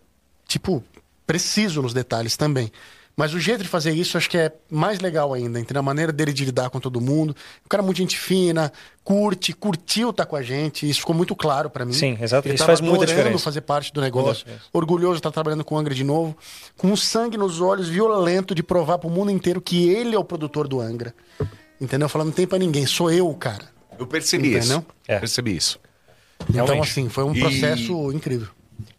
[0.46, 0.84] tipo,
[1.26, 2.70] preciso nos detalhes também.
[3.16, 5.78] Mas o jeito de fazer isso acho que é mais legal ainda, entendeu?
[5.78, 7.34] A maneira dele de lidar com todo mundo.
[7.64, 8.72] Um cara muito gente fina,
[9.04, 10.88] curte, curtiu estar com a gente.
[10.90, 11.92] Isso ficou muito claro pra mim.
[11.92, 12.48] Sim, exato.
[12.48, 13.38] Ele Isso tava faz muita diferença.
[13.44, 14.44] fazer parte do negócio.
[14.72, 16.36] Orgulhoso de estar trabalhando com o Angra de novo.
[16.76, 20.24] Com um sangue nos olhos, violento, de provar pro mundo inteiro que ele é o
[20.24, 21.14] produtor do Angra.
[21.80, 22.08] Entendeu?
[22.08, 23.64] Falando, não tem pra ninguém, sou eu o cara.
[23.96, 24.78] Eu percebi Entendeu?
[24.78, 24.86] isso.
[25.06, 25.18] É.
[25.20, 25.78] Percebi isso.
[26.50, 26.90] Então, Realmente.
[26.90, 28.48] assim, foi um E- processo incrível.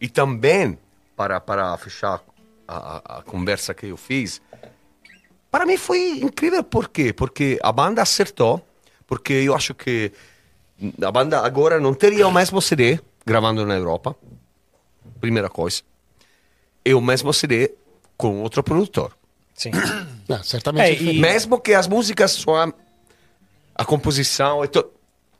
[0.00, 0.78] E também,
[1.14, 2.20] para, para fechar
[2.66, 4.40] a, a- conversa que eu fiz,
[5.50, 7.12] para mim foi incrível por quê?
[7.12, 8.66] Porque a banda acertou,
[9.06, 10.12] porque eu acho que
[11.02, 14.14] a banda agora não teria o mesmo CD gravando na Europa,
[15.20, 15.82] primeira coisa,
[16.84, 17.72] e o mesmo CD
[18.16, 19.16] com outro produtor.
[19.54, 19.70] Sim.
[20.28, 20.84] Ah, certamente.
[20.84, 21.20] É, é e-.
[21.20, 22.56] Mesmo que as músicas são
[23.76, 24.90] a composição, e to-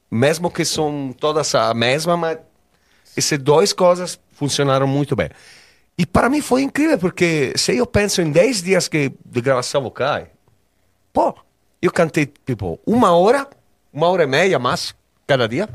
[0.08, 2.38] mesmo que são todas a mesma, mas
[3.16, 5.28] essas duas coisas funcionaram muito bem.
[5.98, 9.82] E para mim foi incrível, porque se eu penso em 10 dias que, de gravação
[9.82, 10.26] vocal,
[11.12, 11.34] pô,
[11.80, 13.48] eu cantei tipo uma hora,
[13.92, 14.94] uma hora e meia mais
[15.26, 15.68] cada dia.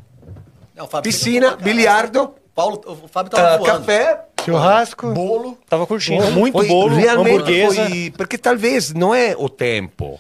[0.76, 3.80] Não, Piscina, bilhardo, Paulo, o Fábio tava ah, voando.
[3.80, 5.12] café, Churrasco.
[5.12, 5.58] Bolo.
[5.70, 6.32] Tava curtindo.
[6.32, 7.88] Muito Foi bolo, realmente hamburguesa.
[7.90, 10.20] foi- porque talvez não é o tempo,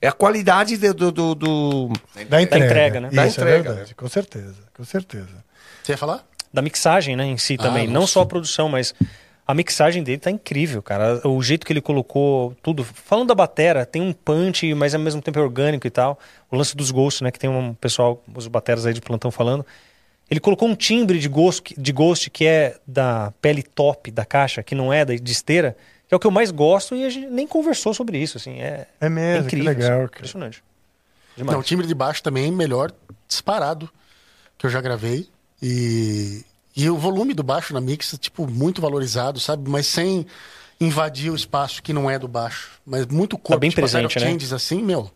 [0.00, 1.88] é a qualidade de- do, do, do-
[2.28, 2.66] Da entrega.
[2.66, 3.08] entrega, né?
[3.08, 3.94] Isso, Da é entrega, verdade.
[3.94, 5.44] Com certeza, com certeza.
[5.82, 6.24] Você ia falar?
[6.52, 7.88] da mixagem, né, em si também.
[7.88, 8.12] Não nossa.
[8.12, 8.94] só a produção, mas
[9.46, 11.26] a mixagem dele tá incrível, cara.
[11.28, 12.82] O jeito que ele colocou tudo.
[12.82, 16.18] Falando da batera, tem um punch, mas ao mesmo tempo é orgânico e tal.
[16.50, 19.64] O lance dos ghosts, né, que tem um pessoal, os bateras aí de plantão falando.
[20.30, 24.62] Ele colocou um timbre de ghost, de ghost que é da pele top da caixa,
[24.62, 25.76] que não é da, de esteira,
[26.08, 28.60] que é o que eu mais gosto e a gente nem conversou sobre isso, assim.
[28.60, 29.66] É, É mesmo, que incrível.
[29.66, 30.64] legal, assim, impressionante.
[31.36, 31.52] Demais.
[31.52, 32.90] Não, o timbre de baixo também, melhor
[33.28, 33.90] disparado
[34.56, 35.28] que eu já gravei.
[35.60, 36.42] E,
[36.76, 39.68] e o volume do baixo na mix, tipo, muito valorizado, sabe?
[39.70, 40.26] Mas sem
[40.80, 42.70] invadir o espaço que não é do baixo.
[42.84, 43.60] Mas muito corpo.
[43.60, 44.26] bem tipo, presente, né?
[44.26, 45.10] changes assim, meu.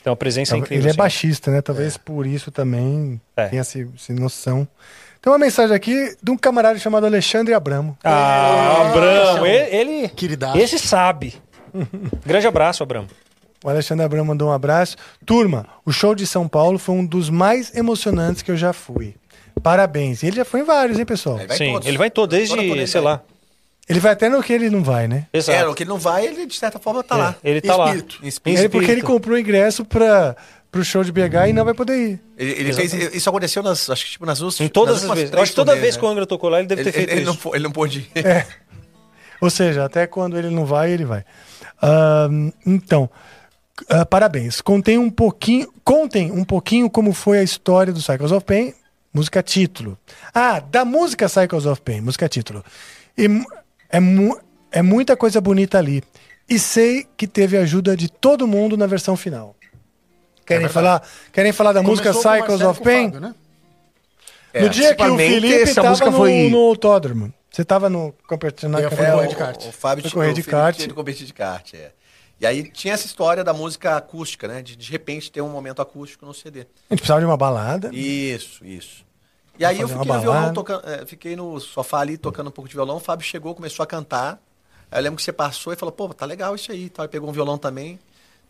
[0.00, 0.78] Então a presença é incrível.
[0.82, 0.98] Ele é assim.
[0.98, 1.60] baixista, né?
[1.62, 3.46] Talvez por isso também É.
[3.48, 4.66] tenha essa, essa noção.
[5.20, 7.96] Tem uma mensagem aqui de um camarada chamado Alexandre Abramo.
[8.02, 10.58] Ah, Abramo, é ele, ele- Queridaço.
[10.58, 11.34] esse sabe.
[12.26, 13.06] Grande abraço, Abramo.
[13.64, 14.96] O Alexandre Abramo mandou um abraço.
[15.24, 19.14] Turma, o show de São Paulo foi um dos mais emocionantes que eu já fui.
[19.62, 20.22] Parabéns.
[20.22, 21.38] Ele já foi em vários, hein, pessoal?
[21.38, 21.88] Ele vai Sim, todos.
[21.88, 23.12] ele vai todo, desde, sei vai.
[23.12, 23.22] lá.
[23.88, 25.26] Ele vai até no que ele não vai, né?
[25.32, 25.58] Exato.
[25.58, 27.36] É, o que ele não vai, ele de certa forma tá lá.
[27.42, 27.86] É, ele Em tá lá.
[27.86, 28.18] espírito.
[28.22, 28.60] Em espírito.
[28.60, 30.36] Ele, porque ele comprou ingresso para
[30.70, 32.20] pro show de BH e não vai poder ir.
[32.38, 35.18] Ele, ele fez, isso aconteceu nas, acho que tipo nas duas Em todas as últimas
[35.18, 35.34] vezes.
[35.34, 36.00] Acho que toda vez né?
[36.00, 37.40] que o Angra tocou lá, ele deve ele, ter feito ele, ele isso.
[37.44, 38.46] não, ele não pôde ir.
[39.38, 41.24] Ou seja, até quando ele não vai, ele vai.
[41.82, 43.10] Ahn, então,
[43.88, 44.60] ah, parabéns.
[44.60, 48.72] Contem um pouquinho, contem um pouquinho como foi a história do Cycles of Pain,
[49.12, 49.98] música título.
[50.34, 52.64] Ah, da música Cycles of Pain, música título.
[53.16, 53.26] E
[53.90, 54.38] é, mu-
[54.70, 56.02] é muita coisa bonita ali.
[56.48, 59.54] E sei que teve ajuda de todo mundo na versão final.
[60.44, 63.04] Querem falar, querem falar da música Começou com o Cycles of o Pain?
[63.12, 63.34] Fábio, né?
[64.60, 67.32] no dia que o Felipe estava música no, foi- no autódromo.
[67.50, 69.66] Você estava no campeonato É, Correr o, de kart.
[69.66, 70.76] o Fábio Foi correr o de kart.
[70.76, 71.92] tinha de kart, é.
[72.42, 74.60] E aí tinha essa história da música acústica, né?
[74.62, 76.60] De de repente ter um momento acústico no CD.
[76.60, 77.88] A gente precisava de uma balada.
[77.94, 79.04] Isso, isso.
[79.56, 82.68] E aí eu fiquei no violão, tocando, é, fiquei no sofá ali tocando um pouco
[82.68, 82.96] de violão.
[82.96, 84.40] O Fábio chegou, começou a cantar.
[84.90, 86.86] Aí eu lembro que você passou e falou, pô, tá legal isso aí.
[86.86, 87.04] e tal.
[87.04, 87.96] Ele pegou um violão também,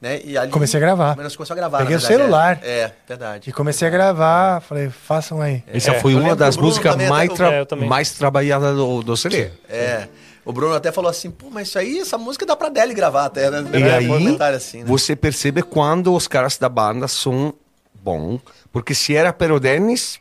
[0.00, 0.22] né?
[0.24, 1.14] E ali, Comecei a gravar.
[1.14, 1.78] Mas começou a gravar.
[1.80, 2.60] Peguei na o verdade, celular.
[2.62, 3.50] É, é, verdade.
[3.50, 5.62] E comecei a gravar, falei, façam aí.
[5.66, 6.00] Essa É.
[6.00, 9.50] foi uma das músicas mais, tra- É, mais trabalhadas do, do CD.
[9.68, 10.08] É.
[10.44, 13.26] O Bruno até falou assim, pô, mas isso aí, essa música dá pra Deli gravar
[13.26, 13.64] até, né?
[13.78, 14.84] E É, aí, um comentário assim, né?
[14.86, 17.54] você percebe quando os caras da banda são
[17.94, 18.40] bons.
[18.72, 20.18] Porque se era pelo Dennis,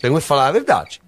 [0.00, 1.00] tenho que falar a verdade.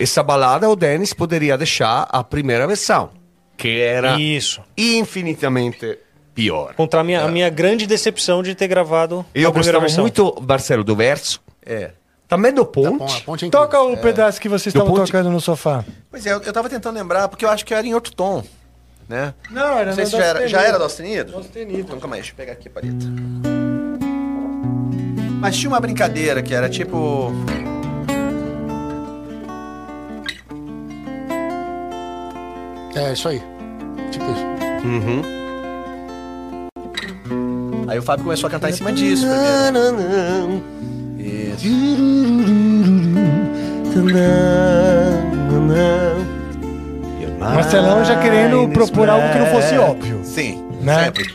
[0.00, 3.10] Essa balada o Dennis poderia deixar a primeira versão,
[3.56, 4.62] que era Isso.
[4.76, 5.98] infinitamente
[6.34, 6.74] pior.
[6.74, 10.02] Contra a minha, a minha grande decepção de ter gravado Eu a primeira gostava versão.
[10.02, 11.42] muito, Marcelo, do verso.
[11.64, 11.90] É.
[12.36, 13.22] Também do Bom, a ponte.
[13.24, 13.50] ponte é.
[13.50, 15.84] Toca o pedaço que vocês Do estavam ponte- tocando no sofá.
[16.10, 18.42] Pois é, eu, eu tava tentando lembrar, porque eu acho que era em outro tom,
[19.08, 19.32] né?
[19.50, 21.32] Não, era Não sei se já era, já era do Astenido?
[21.40, 21.80] Destinido.
[21.80, 23.06] Então calma aí, deixa eu pegar aqui a palheta.
[25.40, 27.30] Mas tinha uma brincadeira que era tipo.
[32.96, 33.42] É, isso aí.
[34.10, 34.44] Tipo isso.
[34.86, 35.22] Uhum.
[37.88, 40.62] Aí o Fábio começou a cantar em cima disso primeiro.
[41.24, 41.66] Isso.
[47.38, 50.20] Marcelão já querendo propor algo que não fosse óbvio.
[50.24, 51.04] Sim, Né?
[51.04, 51.34] sempre.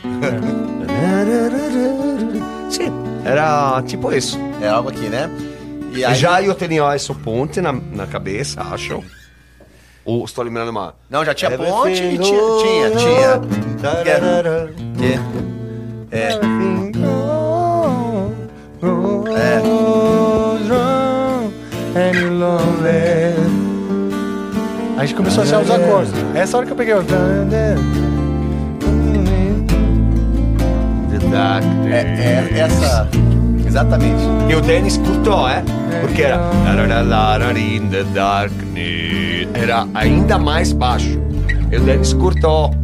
[2.70, 2.92] Sim,
[3.24, 4.38] era tipo isso.
[4.60, 5.30] É algo aqui, né?
[5.92, 9.02] E aí, Já eu tinha esse ponte na, na cabeça, acho.
[10.04, 10.94] Ou estou lembrando uma.
[11.08, 12.40] Não, já tinha ponte e tinha.
[12.58, 13.40] Tinha, tinha.
[14.96, 15.18] Que-
[16.12, 16.30] É.
[24.96, 26.12] Aí a gente começou a achar os acordes.
[26.34, 27.00] Essa hora que eu peguei o.
[31.90, 32.00] É,
[32.54, 33.08] é essa.
[33.66, 34.22] Exatamente.
[34.48, 35.62] E o Dennis curtou, é?
[36.00, 36.38] Porque era.
[37.56, 39.48] In the darkness.
[39.54, 41.20] Era ainda mais baixo.
[41.70, 42.74] E o Dennis curtou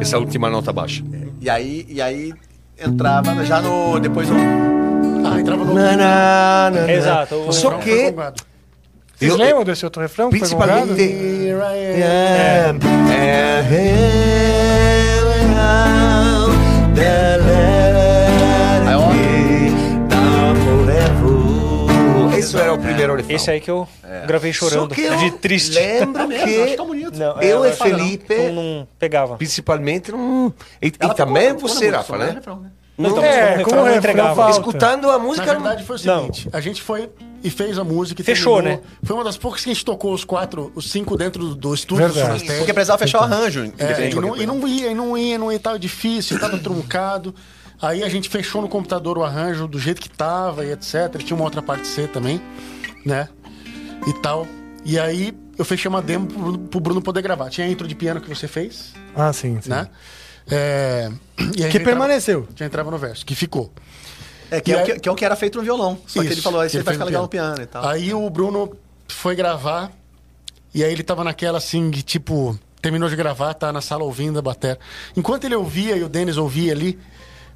[0.00, 1.02] essa última nota baixa.
[1.40, 2.32] E aí, e aí
[2.78, 3.98] entrava já no.
[3.98, 4.71] Depois o.
[5.24, 6.90] Ah, entrava no.
[6.90, 7.34] Exato.
[7.36, 8.12] o- Só que.
[9.18, 10.30] Vocês Eu- lembram desse outro refrão?
[10.30, 11.00] Principalmente.
[11.00, 12.02] Here I
[12.68, 12.78] am.
[18.86, 19.12] Aí, ó.
[22.38, 23.36] Isso era o primeiro refrão.
[23.36, 23.86] Esse aí que eu
[24.26, 24.88] gravei chorando.
[24.88, 25.74] Só que eu de triste.
[25.74, 27.18] lembro Mesmo, que bonito.
[27.18, 29.36] Não, eu é, e Felipe, Não, não pegava.
[29.36, 30.52] principalmente, não...
[30.80, 32.30] e, e também você, Rafa, no né?
[32.32, 32.70] refrão, né?
[33.08, 34.50] Então, Não, mas É, como o não refrão falta.
[34.58, 35.46] escutando a Na música.
[35.46, 36.20] verdade foi o Não.
[36.32, 37.10] seguinte, a gente foi
[37.44, 38.78] e fez a música e Fechou, terminou.
[38.82, 38.88] né?
[39.02, 41.74] Foi uma das poucas que a gente tocou os quatro, os cinco dentro do, do
[41.74, 42.44] estúdio do Verdade.
[42.58, 45.38] Porque precisava fechar o arranjo, É, e, de não, e não ia, e não ia,
[45.38, 47.34] não ia, tava difícil, tava truncado.
[47.80, 51.16] Aí a gente fechou no computador o arranjo do jeito que tava e etc.
[51.18, 52.40] Tinha uma outra parte C também,
[53.04, 53.28] né?
[54.06, 54.46] E tal.
[54.84, 57.50] E aí eu fechei uma demo pro, Bruno- pro Bruno poder gravar.
[57.50, 59.68] Tinha a intro de piano que você fez, Ah, sim, sim.
[59.70, 59.88] né?
[60.50, 62.48] É, e Que já entrava- permaneceu.
[62.56, 63.70] Já entrava no verso, que ficou.
[64.50, 65.98] É, que, é, o aí- que, que é o que era feito no violão.
[66.06, 67.86] Só que Isso, ele falou, aí que você vai ficar legal no piano e tal.
[67.88, 68.76] Aí o Bruno
[69.08, 69.90] foi gravar,
[70.74, 74.38] e aí ele tava naquela assim, de, tipo, terminou de gravar, tá na sala ouvindo
[74.38, 74.78] a bateria.
[75.16, 76.98] Enquanto ele ouvia e o Denis ouvia ali,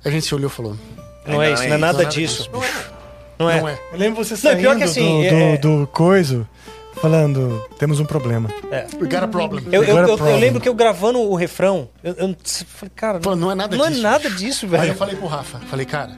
[0.04, 0.76] a gente se olhou e falou:
[1.26, 2.44] Não é isso, não é nada nada disso.
[2.44, 2.50] disso.
[3.38, 3.60] Não é.
[3.60, 3.78] Não é.
[3.92, 6.48] Eu lembro você Não, saindo pior que assim, do, do, é- do coiso,
[7.00, 8.48] falando, temos um problema.
[9.00, 9.64] We got a problem.
[9.70, 10.40] Eu, eu, eu- eu problem.
[10.40, 13.98] lembro que eu gravando o refrão, eu, eu falei, cara, não é nada não disso.
[14.00, 14.94] é nada disso, Aí eu velho.
[14.94, 16.16] falei pro Rafa, falei, cara,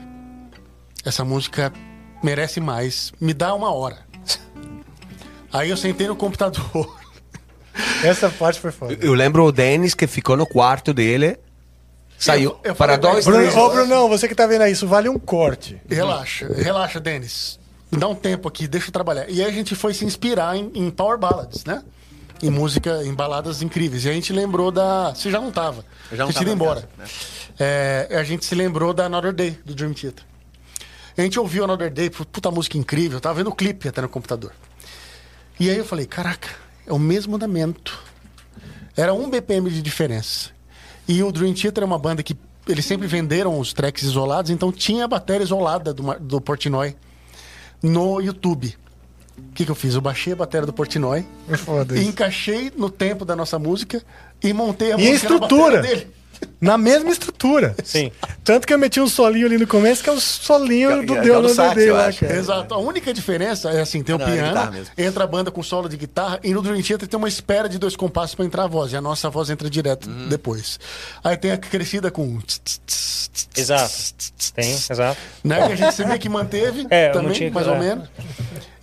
[1.05, 1.71] essa música
[2.23, 3.97] merece mais, me dá uma hora.
[5.51, 6.95] Aí eu sentei no computador.
[8.03, 8.97] Essa parte foi foda.
[9.01, 11.37] Eu lembro o Dennis que ficou no quarto dele,
[12.17, 14.71] saiu Eu- eu para falei dois, Bruno, três ô, Brunão, você que tá vendo aí,
[14.73, 15.81] isso vale um corte.
[15.89, 17.58] Relaxa, relaxa, Denis.
[17.91, 19.29] Dá um tempo aqui, deixa eu trabalhar.
[19.29, 21.83] E aí a gente foi se inspirar em, em power ballads, né?
[22.41, 24.05] Em música, em baladas incríveis.
[24.05, 25.13] E a gente lembrou da.
[25.13, 25.83] Você já não tava.
[26.11, 26.81] Eu já não tava ido em embora.
[26.81, 27.07] casa, né?
[27.59, 30.23] É, a gente se lembrou da Another Day, do Dream Theater.
[31.17, 33.17] A gente ouviu Another Day, puta música incrível.
[33.17, 34.53] Eu tava vendo o clipe até no computador.
[35.59, 36.47] E aí eu falei, caraca,
[36.87, 38.01] é o mesmo andamento.
[38.95, 40.51] Era um BPM de diferença.
[41.07, 42.37] E o Dream Theater é uma banda que
[42.67, 46.95] eles sempre venderam os tracks isolados, então tinha a bateria isolada do, do Portnoy
[47.81, 48.75] no YouTube.
[49.37, 49.95] O que, que eu fiz?
[49.95, 54.03] Eu baixei a bateria do Portnoy, É foda e encaixei no tempo da nossa música
[54.43, 55.81] e montei a E música na estrutura?
[55.81, 56.07] dele.
[56.61, 57.73] Na mesma estrutura.
[57.83, 58.11] Sim.
[58.43, 61.17] Tanto que eu meti um solinho ali no começo, que é o solinho do é-
[61.19, 62.19] é Deus do no eu lá, acho.
[62.19, 62.35] cara.
[62.35, 62.73] Exato.
[62.73, 64.93] A única diferença é assim, tem o Não, é guitarra piano, mesmo.
[64.97, 67.77] entra a banda com solo de guitarra e no Dream Theater tem uma espera de
[67.77, 68.91] dois compassos pra entrar a voz.
[68.91, 70.27] E a nossa voz entra direto Uhum.
[70.27, 70.79] depois.
[71.23, 72.39] Aí tem a crescida com...
[73.55, 73.93] Exato.
[74.53, 75.17] Tem, exato.
[75.43, 75.67] Né?
[75.67, 77.71] Que a gente sabia que manteve É, eu também, tinha- mais é.
[77.71, 78.09] ou menos.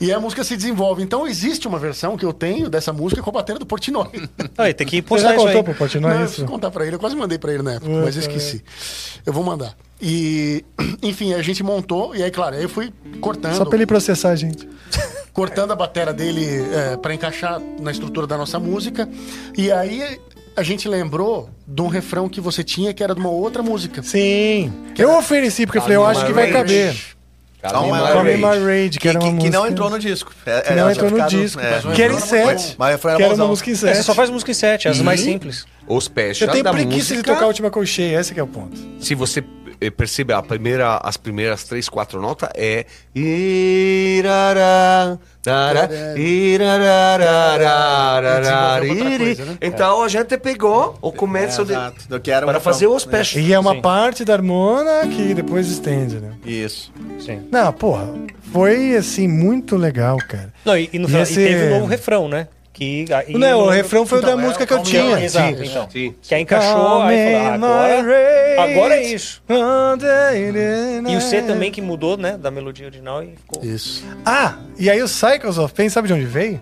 [0.01, 1.03] E a música se desenvolve.
[1.03, 4.09] Então existe uma versão que eu tenho dessa música com a bateria do Portnoy.
[4.59, 5.55] Aí, tem que Você postar já isso aí.
[5.55, 6.35] contou pro Portnoy Não, eu isso?
[6.35, 6.97] preciso contar pra ele.
[6.97, 8.63] Eu quase mandei pra ele na época, mas eu esqueci.
[9.25, 9.75] Eu vou mandar.
[10.01, 10.65] E,
[11.03, 14.31] enfim, a gente montou, e aí, claro, aí eu fui cortando, Só pra ele processar
[14.31, 14.69] a gente.
[15.33, 19.09] cortando a bateria dele é, para encaixar na estrutura da nossa música.
[19.57, 20.19] E aí
[20.57, 24.03] a gente lembrou de um refrão que você tinha que era de uma outra música.
[24.03, 24.73] Sim.
[24.97, 26.97] Eu ofereci, porque eu falei, eu acho que vai caber.
[27.71, 28.37] Calma, Calma, My.
[28.37, 30.33] My Rage, que, Que, era uma que- não entrou no disco.
[30.45, 31.61] É, Que é, não entrou no ficado- disco.
[31.61, 32.75] é, que era em sete.
[32.79, 35.01] Mas foi que era uma música em É, você só faz música em sete, as
[35.01, 35.65] mais simples.
[35.87, 38.43] O special Eu tenho da preguiça música, de tocar a última colcheia, esse que é
[38.43, 38.77] o ponto.
[39.01, 39.41] Se você
[39.97, 42.85] percebe a primeira, as primeiras três, quatro notas é
[43.15, 46.07] irará, né?
[49.61, 53.43] Então a gente pegou o começo de, Exato, do que era para fazer o special.
[53.45, 53.81] E é uma Sim.
[53.81, 56.33] parte da harmona que depois estende, né?
[56.45, 56.93] Isso.
[57.19, 57.43] Sim.
[57.51, 58.09] Não, porra,
[58.53, 60.53] foi assim, muito legal, cara.
[60.65, 62.49] Não, e, e no E final, esse- e teve um novo refrão, né?
[62.77, 65.19] Que, aí- Não, o refrão foi o Então, da é, música que eu tinha.
[65.19, 65.65] Exato, Sim.
[65.71, 65.89] então.
[65.91, 66.15] Sim.
[66.21, 69.43] Que aí encaixou, aí falou, ah, agora, agora é isso.
[71.09, 72.37] E o C também que mudou, né?
[72.37, 73.65] Da melodia original e ficou.
[73.65, 74.05] Isso.
[74.27, 76.61] Ah, e aí o Cycles of Pain, sabe de onde veio?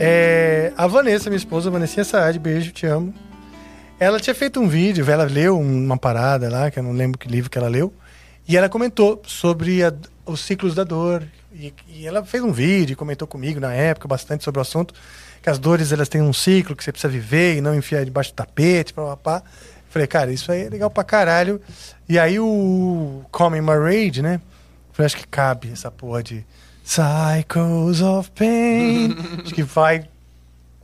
[0.00, 3.12] É, a Vanessa, minha esposa, Vanessa Saad, beijo, te amo.
[4.00, 7.28] Ela tinha feito um vídeo, ela leu uma parada lá, que eu não lembro que
[7.28, 7.92] livro que ela leu,
[8.48, 9.92] e ela comentou sobre a-
[10.24, 11.22] os ciclos da dor.
[11.54, 14.92] E, e ela fez um vídeo, e comentou comigo na época bastante sobre o assunto,
[15.46, 18.32] que as dores elas têm um ciclo que você precisa viver e não enfiar debaixo
[18.32, 19.44] do tapete, papapá.
[19.88, 21.62] Falei, cara, isso aí é legal pra caralho.
[22.08, 24.40] E aí o Coming My Rage, né?
[24.92, 26.44] Falei, acho que cabe essa porra de
[26.82, 29.14] Cycles of Pain.
[29.44, 30.08] acho que vai,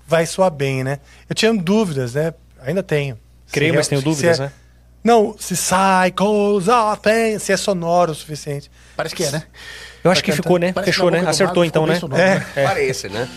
[0.07, 1.01] vai soar bem, né?
[1.29, 2.33] Eu tinha dúvidas, né?
[2.65, 3.19] Ainda tenho.
[3.51, 4.53] Creio, Se mas é- tenho dúvidas, é- né?
[5.03, 8.71] Não, se Cycles of Pain, se é sonoro o suficiente.
[8.97, 9.43] Parece que é, né?
[10.05, 10.73] Eu acho que ficou, né?
[10.73, 11.21] Parece Fechou, né?
[11.27, 11.93] Acertou então, né?
[11.93, 12.35] bem sonoro, É.
[12.39, 12.47] né?
[12.55, 13.29] Parece, né?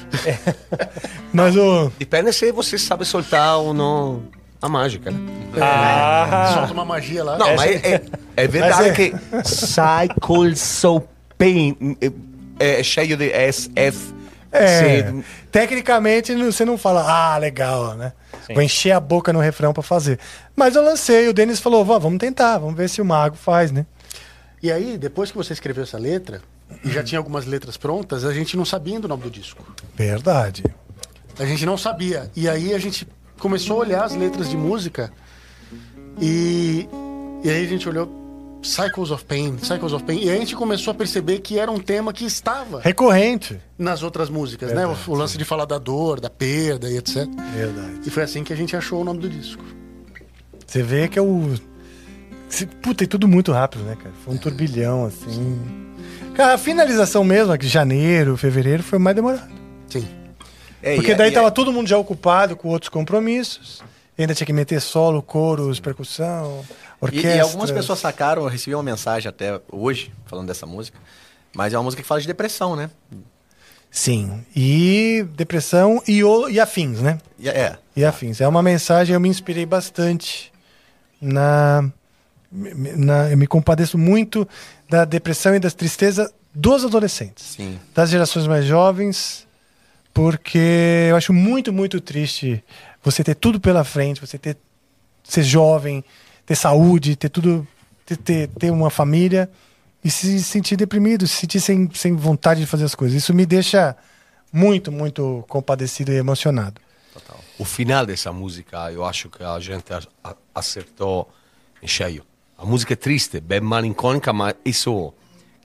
[1.32, 1.92] Mas o.
[2.00, 4.24] Depende se você sabe soltar ou não
[4.62, 5.20] a mágica, né?
[5.62, 7.38] Ah, Solta uma magia lá.
[7.38, 8.02] Não, mas é,
[8.36, 9.14] é verdade Mas é- que
[9.48, 11.04] Cycle So
[11.38, 11.76] Pain
[12.60, 14.14] é, é cheio de S, F,
[14.52, 15.14] É,
[15.52, 18.14] tecnicamente você não fala, ah, legal, né?
[18.48, 18.54] Sim.
[18.54, 20.18] Vou encher a boca no refrão pra fazer.
[20.56, 23.72] Mas eu lancei, o Denis falou, "Vó, vamos tentar, vamos ver se o mago faz,
[23.72, 23.86] né?
[24.64, 26.42] E aí, depois que você escreveu essa letra,
[26.86, 29.66] e já tinha algumas letras prontas, a gente não sabia ainda o nome do disco.
[29.96, 30.64] Verdade.
[31.38, 32.32] A gente não sabia.
[32.36, 33.08] E aí a gente
[33.40, 35.12] começou a olhar as letras de música
[36.22, 36.88] e,
[37.44, 38.24] e aí a gente olhou
[38.64, 40.24] Cycles of Pain, Cycles of Pain.
[40.24, 43.60] E aí a gente começou a perceber que era um tema que estava Recorrente.
[43.78, 44.86] nas outras músicas, né?
[44.86, 47.28] Verdade, O, o lance de falar da dor, da perda e etc.
[47.54, 48.02] Verdade.
[48.06, 49.64] E foi assim que a gente achou o nome do disco.
[50.66, 51.54] Você vê que é o.
[52.82, 54.14] Puta, e tudo muito rápido, né, cara?
[54.24, 55.60] Foi um turbilhão, assim.
[56.36, 59.48] Cara, a finalização mesmo, aqui, janeiro, fevereiro, foi mais demorado.
[59.88, 60.08] Sim.
[60.84, 63.82] É, Porque e- daí e- tava todo mundo já ocupado com outros compromissos.
[64.18, 66.64] E ainda tinha que meter solo, coros, percussão,
[67.02, 67.36] E, orquestra.
[67.36, 70.98] e algumas pessoas sacaram, eu recebi uma mensagem até hoje, falando dessa música.
[71.54, 72.90] Mas é uma música que fala de depressão, né?
[73.90, 74.44] Sim.
[74.54, 77.18] E depressão e, o, e afins, né?
[77.40, 77.78] E é.
[77.96, 78.42] E afins.
[78.42, 80.52] É uma mensagem, eu me inspirei bastante
[81.22, 81.90] na,
[82.56, 83.30] na.
[83.30, 84.48] Eu me compadeço muito
[84.90, 87.56] da depressão e das tristezas dos adolescentes.
[87.58, 87.80] Sim.
[87.94, 89.46] das gerações mais jovens,
[90.14, 92.64] porque eu acho muito, muito triste
[93.04, 94.58] você ter tudo pela frente, você ter
[95.24, 96.04] ser jovem,
[96.46, 97.68] ter saúde, ter tudo,
[98.06, 99.50] ter, ter, ter uma família
[100.04, 103.18] e se sentir deprimido, se sentir sem, sem vontade de fazer as coisas.
[103.18, 103.96] Isso me deixa
[104.54, 106.80] muito, muito compadecido e emocionado.
[107.58, 109.86] O final dessa música, eu acho que a gente
[110.54, 111.30] acertou
[111.82, 112.24] em cheio.
[112.58, 115.14] A música é triste, bem malincônica, mas isso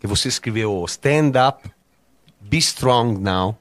[0.01, 1.71] que você escreveu, stand up,
[2.41, 3.57] be strong now,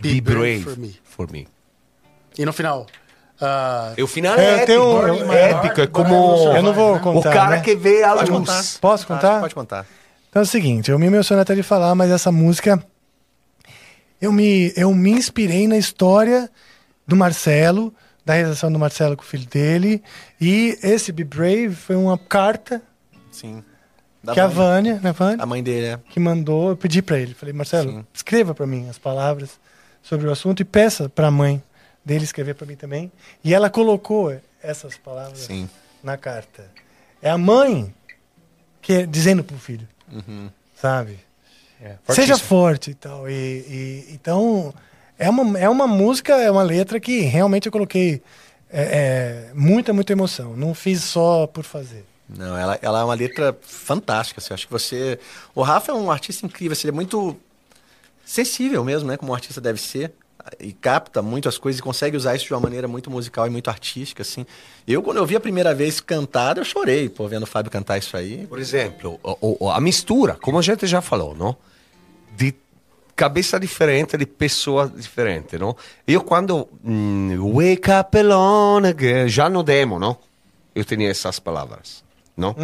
[0.00, 1.00] be, Be brave, brave for me.
[1.04, 1.48] for me.
[2.38, 2.86] E no final.
[3.40, 4.66] ah, E o final É, é, eu épico,
[5.16, 6.14] tenho- é épico, é como
[6.54, 7.62] Eu não vou contar, o cara né?
[7.62, 8.40] que vê a Pode luz.
[8.40, 8.64] contar.
[8.80, 9.40] Posso contar?
[9.40, 9.86] Pode contar.
[10.28, 12.84] Então é o seguinte, eu me emociono até de falar, mas essa música
[14.20, 16.50] eu me, eu me inspirei na história
[17.06, 17.92] do Marcelo,
[18.26, 20.02] da realização do Marcelo com o filho dele,
[20.40, 22.82] e esse Be Brave foi uma carta
[23.30, 23.62] Sim.
[24.22, 24.98] Da que a Vânia.
[25.00, 25.98] Né, Vânia, A mãe dele, é.
[26.10, 28.06] que mandou, eu pedi para ele, falei, Marcelo, Sim.
[28.12, 29.50] escreva para mim as palavras
[30.02, 31.62] sobre o assunto e peça para a mãe
[32.04, 33.12] dele escrever para mim também.
[33.44, 35.70] E ela colocou essas palavras Sim.
[36.02, 36.68] na carta.
[37.22, 37.94] É a mãe
[38.82, 39.86] que é dizendo pro filho,
[40.74, 41.18] sabe?
[41.80, 43.28] É, Seja forte e tal.
[43.28, 44.72] E, e- então,
[45.18, 48.22] é uma, é uma música, é uma letra que realmente eu coloquei
[48.70, 50.56] é, é, muita, muita emoção.
[50.56, 52.04] Não fiz só por fazer.
[52.28, 54.40] Não, ela, ela é uma letra fantástica.
[54.40, 55.18] Assim, acho que você.
[55.54, 57.36] O Rafa é um artista incrível, assim, ele é muito
[58.24, 59.16] sensível mesmo, né?
[59.16, 60.12] Como um artista deve ser.
[60.60, 63.50] E capta muito as coisas e consegue usar isso de uma maneira muito musical e
[63.50, 64.46] muito artística, assim.
[64.86, 67.98] Eu, quando eu vi a primeira vez cantar, eu chorei, pô, vendo o Fábio cantar
[67.98, 68.46] isso aí.
[68.46, 69.18] Por exemplo,
[69.72, 71.56] a mistura, como a gente já falou, não?
[72.36, 72.54] De
[73.16, 75.74] cabeça diferente, de pessoa diferente, não?
[76.06, 80.16] Eu quando hum, wake up alone again, já no demo, não?
[80.74, 82.04] Eu tinha essas palavras,
[82.36, 82.54] não?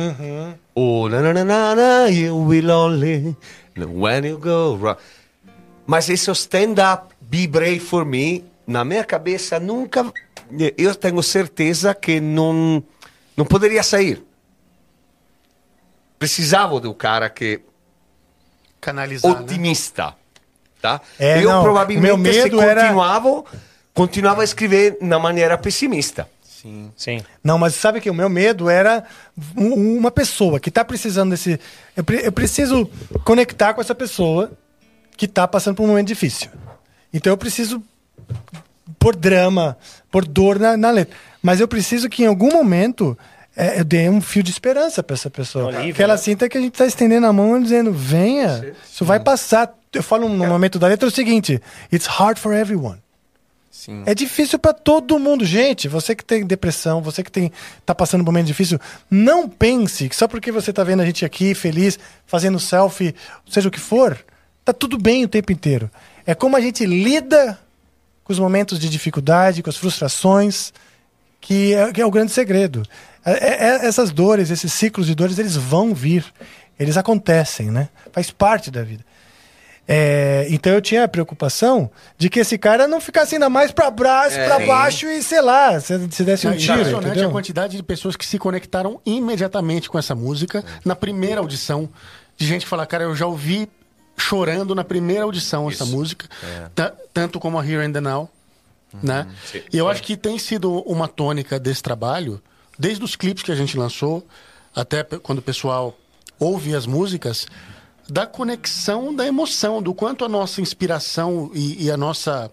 [0.74, 3.35] O na na na na na, you will only
[3.77, 4.99] when you go wrong.
[5.87, 10.12] Mas esse stand-up, be brave for me, na minha cabeça nunca.
[10.77, 12.85] Eu tenho certeza que não,
[13.35, 14.23] não poderia sair.
[16.19, 17.62] Precisava do cara que
[18.83, 19.31] Canalizar,
[20.03, 20.15] né?
[20.83, 21.01] Tá?
[21.19, 23.45] É, eu não, provavelmente meu medo se era- continuava,
[23.95, 26.29] continuava a escrever na maneira pessimista.
[26.97, 27.21] Sim.
[27.43, 29.03] Não, mas sabe que o meu medo era
[29.57, 31.59] um- uma pessoa que está precisando desse.
[31.97, 32.89] Eu, pre- eu preciso
[33.25, 34.53] conectar com essa pessoa
[35.17, 36.51] que está passando por um momento difícil.
[37.13, 37.83] Então eu preciso
[38.99, 39.77] pôr drama,
[40.11, 41.17] pôr dor na, na letra.
[41.43, 43.19] Mas eu preciso que em algum momento
[43.57, 45.66] é, eu dê um fio de esperança para essa pessoa.
[45.66, 46.19] Um alívio, que ela né?
[46.19, 49.73] sinta que a gente está estendendo a mão e dizendo: venha, isso vai passar.
[49.93, 51.61] Eu falo no momento da letra o seguinte:
[51.93, 52.99] It's hard for everyone.
[53.70, 54.05] Sim.
[54.07, 55.89] É difícil pra todo mundo, gente.
[55.89, 57.51] Você que tem depressão, você que tem
[57.85, 58.79] tá passando um momento difícil,
[59.11, 63.15] não pense que só porque você tá vendo a gente aqui feliz, fazendo selfie,
[63.51, 64.16] seja o que for,
[64.65, 65.91] tá tudo bem o tempo inteiro.
[66.24, 67.59] É como a gente lida
[68.23, 70.73] com os momentos de dificuldade, com as frustrações,
[71.41, 72.85] que é, que é o grande segredo.
[73.24, 76.24] É- é- é- essas dores, esses ciclos de dores, eles vão vir.
[76.78, 77.89] Eles acontecem, né?
[78.12, 79.05] Faz parte da vida.
[79.86, 83.90] É, então eu tinha a preocupação de que esse cara não ficasse ainda mais pra,
[83.90, 86.74] braço, pra baixo e, sei lá, se, se desse um É tiro.
[86.74, 87.28] impressionante entendeu?
[87.28, 91.89] a quantidade de pessoas que se conectaram imediatamente com essa música na primeira audição.
[92.36, 93.69] De gente que fala, cara, eu já ouvi
[94.16, 96.27] chorando na primeira audição essa música,
[96.74, 98.31] ta- tanto como a Here and the Now.
[99.03, 99.27] Né?
[99.73, 102.40] E eu acho que tem sido uma tônica desse trabalho,
[102.78, 104.27] desde os clipes que a gente lançou,
[104.74, 105.97] até quando o pessoal
[106.39, 107.47] ouve as músicas,
[108.09, 112.51] da conexão da emoção, do quanto a nossa inspiração e, e a nossa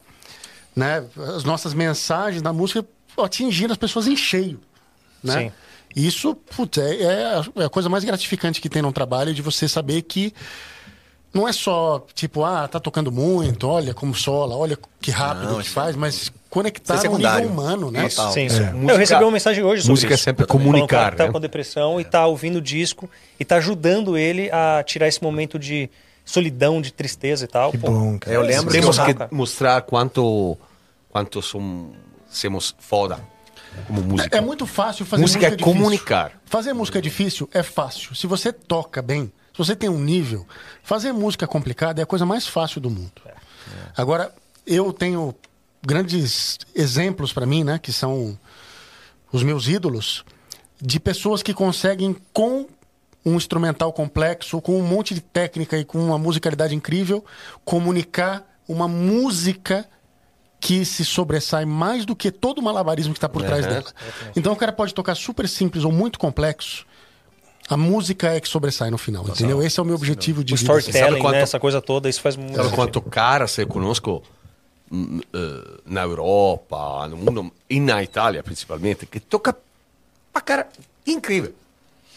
[0.75, 1.03] né,
[1.35, 2.85] as nossas mensagens na música
[3.17, 4.59] atingiram as pessoas em cheio.
[5.23, 5.33] Né?
[5.33, 5.51] Sim.
[5.95, 9.41] Isso putz, é, é a- é a coisa mais gratificante que tem num trabalho, de
[9.41, 10.33] você saber que
[11.33, 15.61] não é só, tipo, ah, tá tocando muito, olha como sola, olha que rápido Não,
[15.61, 18.09] que faz, mas conectar isso é no nível humano, né?
[18.09, 18.31] Total.
[18.33, 18.49] Sim, É.
[18.49, 18.63] sim.
[18.71, 20.23] Música- eu recebi uma mensagem hoje sobre música é isso.
[20.23, 21.31] sempre que o comunicar, cara tá né?
[21.31, 23.09] com depressão e tá ouvindo o disco
[23.39, 25.89] e tá ajudando ele a tirar esse momento de
[26.25, 27.71] solidão, de tristeza e tal.
[27.71, 28.35] Que Pô, bom, cara.
[28.35, 30.57] Eu lembro Temos que- que mostrar quanto,
[31.09, 31.91] quanto som-
[32.29, 33.19] somos foda
[33.87, 34.37] como música.
[34.37, 35.73] É muito fácil fazer Música música, é difícil.
[35.81, 36.31] comunicar.
[36.45, 38.13] Fazer música difícil é fácil.
[38.15, 40.45] Se você toca bem, se você tem um nível,
[40.83, 43.11] fazer música complicada é a coisa mais fácil do mundo.
[43.95, 44.31] Agora,
[44.65, 45.33] eu tenho
[45.85, 48.37] grandes exemplos para mim, né, que são
[49.31, 50.23] os meus ídolos,
[50.81, 52.65] de pessoas que conseguem com
[53.25, 57.23] um instrumental complexo, com um monte de técnica e com uma musicalidade incrível,
[57.65, 59.85] comunicar uma música
[60.59, 63.71] que se sobressai mais do que todo o malabarismo que está por trás Uhum.
[63.71, 63.85] dela.
[64.35, 66.85] Então o cara pode tocar super simples ou muito complexo.
[67.69, 69.61] A música é que sobressai no final, entendeu?
[69.61, 70.73] Esse é o meu objetivo de o vida.
[70.79, 74.23] storytelling, Sabe quanto- né, essa coisa toda, isso faz muito Sabe quanto caras eu conosco
[75.85, 79.55] na Europa, no mundo, e na Itália principalmente, que toca
[80.33, 80.67] pra cara
[81.05, 81.53] incrível,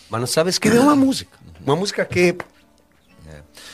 [0.09, 1.39] mas não sabe escrever uma música.
[1.65, 2.37] Uma música que,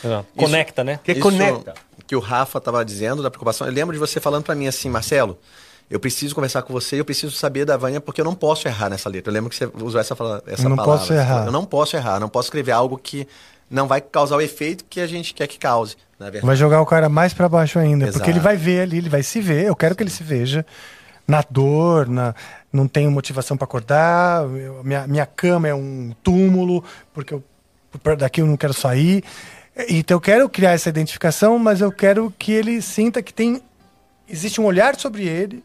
[0.04, 0.26] Exato.
[0.36, 1.00] Conecta, né?
[1.02, 1.74] que Isso conecta.
[2.06, 3.66] que o Rafa estava dizendo da preocupação.
[3.66, 5.38] Eu lembro de você falando para mim assim, Marcelo,
[5.90, 8.90] eu preciso conversar com você, eu preciso saber da Vânia porque eu não posso errar
[8.90, 9.30] nessa letra.
[9.30, 10.14] Eu lembro que você usou essa,
[10.46, 10.98] essa Eu não palavra.
[11.00, 11.46] posso errar.
[11.46, 13.26] Eu não posso errar, não posso escrever algo que
[13.70, 16.46] não vai causar o efeito que a gente quer que cause, na verdade.
[16.46, 18.04] Vai jogar o cara mais pra baixo ainda.
[18.04, 18.18] Exato.
[18.18, 19.64] Porque ele vai ver ali, ele vai se ver.
[19.64, 20.64] Eu quero que ele se veja
[21.26, 22.34] na dor, na,
[22.72, 24.44] não tenho motivação pra acordar.
[24.44, 26.82] eu- minha, minha cama é um túmulo,
[27.12, 27.44] porque eu,
[28.16, 29.22] daqui eu não quero sair.
[29.88, 33.60] Então eu quero criar essa identificação, mas eu quero que ele sinta que tem.
[34.28, 35.62] Existe um olhar sobre ele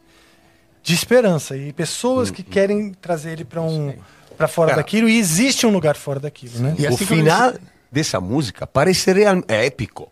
[0.83, 3.93] de esperança e pessoas que querem trazer ele pra um
[4.37, 4.81] para fora Cara.
[4.81, 6.75] daquilo e existe um lugar fora daquilo, né?
[6.77, 7.53] E o assim como final
[7.93, 10.11] dessa música parece real, é épico.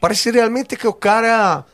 [0.00, 1.64] Parece realmente que o cara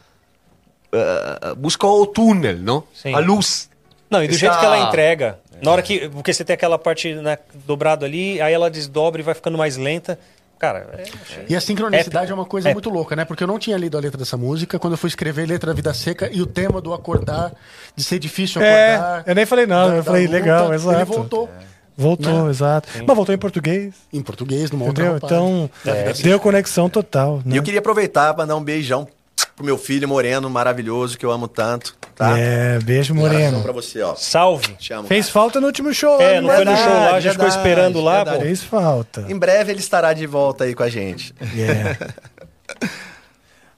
[0.92, 2.84] eh, busca o túnel, não?
[2.94, 3.14] Sim.
[3.14, 3.68] A luz.
[4.10, 6.08] Não, e do Essa- jeito que ela entrega, Na hora que.
[6.08, 9.76] Porque você tem aquela parte né, dobrado ali, aí ela desdobra e vai ficando mais
[9.76, 10.18] lenta.
[10.58, 12.76] Cara, é, E a sincronicidade é uma coisa Épico.
[12.76, 13.24] muito louca, né?
[13.24, 15.74] Porque eu não tinha lido a letra dessa música quando eu fui escrever Letra da
[15.74, 17.52] Vida Seca e o tema do acordar,
[17.94, 19.24] de ser difícil É, acordar.
[19.26, 20.96] eu nem falei nada, da- eu falei, luta, legal, exato.
[20.96, 21.50] Ele voltou
[21.96, 22.50] Voltou, Né?
[22.50, 22.88] exato.
[23.06, 25.20] Mas voltou em português, em português, numa outra entendeu?
[25.20, 25.70] roupagem.
[25.84, 27.40] Então, deu conexão total.
[27.44, 27.58] E Né?
[27.58, 29.06] eu queria aproveitar para dar um beijão
[29.54, 32.36] pro meu filho moreno, maravilhoso, que eu amo tanto, tá?
[32.36, 33.62] É, beijo, Moreno.
[33.62, 34.16] pra você, ó.
[34.16, 34.74] salve.
[34.74, 35.06] Te amo.
[35.06, 36.20] Fez falta no último show.
[36.20, 38.38] É, não foi no show lá, a gente ficou verdade, esperando lá, verdade.
[38.38, 38.42] pô.
[38.44, 39.26] Fez falta.
[39.28, 41.32] Em breve ele estará de volta aí com a gente.
[41.54, 41.96] Yeah.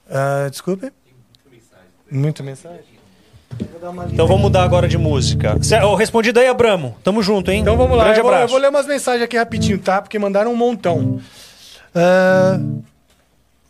[0.09, 0.93] Ah, desculpe?
[2.11, 2.96] Muita mensagem?
[4.13, 5.57] Então vamos mudar agora de música.
[5.63, 6.97] Cê- respondido aí, Abramo.
[7.05, 7.61] Tamo junto, hein?
[7.61, 8.53] Então vamos lá, Grande eu vou, eu abraço.
[8.53, 10.03] vou ler umas mensagens aqui rapidinho, tá?
[10.03, 11.21] Porque mandaram um montão.
[11.95, 12.59] Ah,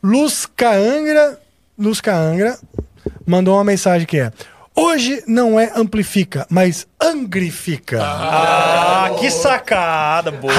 [0.02, 1.38] Luz Caangra,
[1.78, 2.58] Luz Caangra
[3.26, 4.32] mandou uma mensagem que é
[4.78, 7.98] Hoje não é amplifica, mas angrifica.
[8.02, 10.52] Ah, que sacada, boa.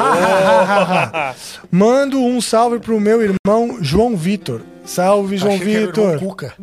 [1.72, 4.62] Mando um salve pro meu irmão João Vitor.
[4.86, 6.20] Salve, João Achei que era o irmão Vitor.
[6.28, 6.54] Cuca.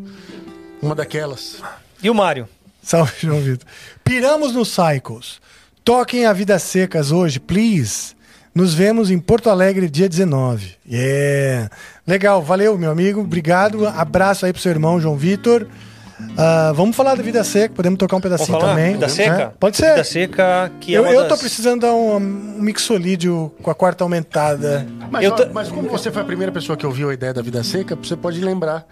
[0.82, 1.62] Uma daquelas.
[2.04, 2.46] E o Mário?
[2.82, 3.66] Salve, João Vitor.
[4.04, 5.40] Piramos no Cycles.
[5.82, 8.14] Toquem a Vidas Secas hoje, please.
[8.54, 10.76] Nos vemos em Porto Alegre, dia 19.
[10.88, 11.70] Yeah.
[12.06, 13.20] Legal, valeu, meu amigo.
[13.22, 13.86] Obrigado.
[13.86, 15.66] Abraço aí pro seu irmão, João Vitor.
[16.36, 18.74] Ah, vamos falar da Vida Seca, podemos tocar um Vamos pedacinho falar?
[18.74, 18.92] também.
[18.92, 19.12] Vida né?
[19.12, 19.54] Seca?
[19.58, 19.90] Pode ser.
[19.90, 21.28] Vida Seca, que é eu, eu das...
[21.28, 24.86] tô precisando dar um, um mixolídio com a quarta aumentada.
[25.10, 27.64] Mas, ta- mas como você foi a primeira pessoa que ouviu a ideia da Vida
[27.64, 28.86] Seca, você pode lembrar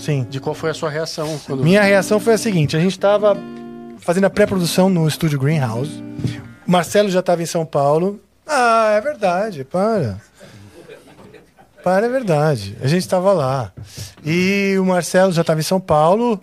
[0.00, 0.26] Sim.
[0.28, 1.38] de qual foi a sua reação.
[1.46, 1.62] Quando...
[1.62, 3.36] Minha reação foi a seguinte: a gente estava
[3.98, 6.02] fazendo a pré-produção no estúdio Greenhouse.
[6.66, 8.20] O Marcelo já estava em São Paulo.
[8.46, 10.20] Ah, é verdade, para.
[11.82, 12.76] Para, é verdade.
[12.80, 13.72] A gente estava lá.
[14.24, 16.40] E o Marcelo já estava em São Paulo.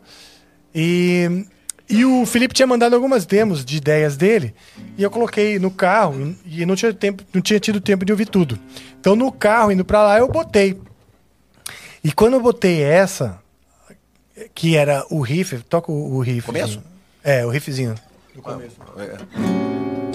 [0.73, 1.45] E,
[1.89, 4.53] e o Felipe tinha mandado algumas demos de ideias dele.
[4.97, 6.35] E eu coloquei no carro.
[6.45, 8.57] E não tinha, tempo, não tinha tido tempo de ouvir tudo.
[8.99, 10.79] Então no carro, indo para lá, eu botei.
[12.03, 13.39] E quando eu botei essa,
[14.53, 16.45] que era o riff, toca o, o riff.
[16.45, 16.81] Começo?
[17.23, 17.95] É, o riffzinho.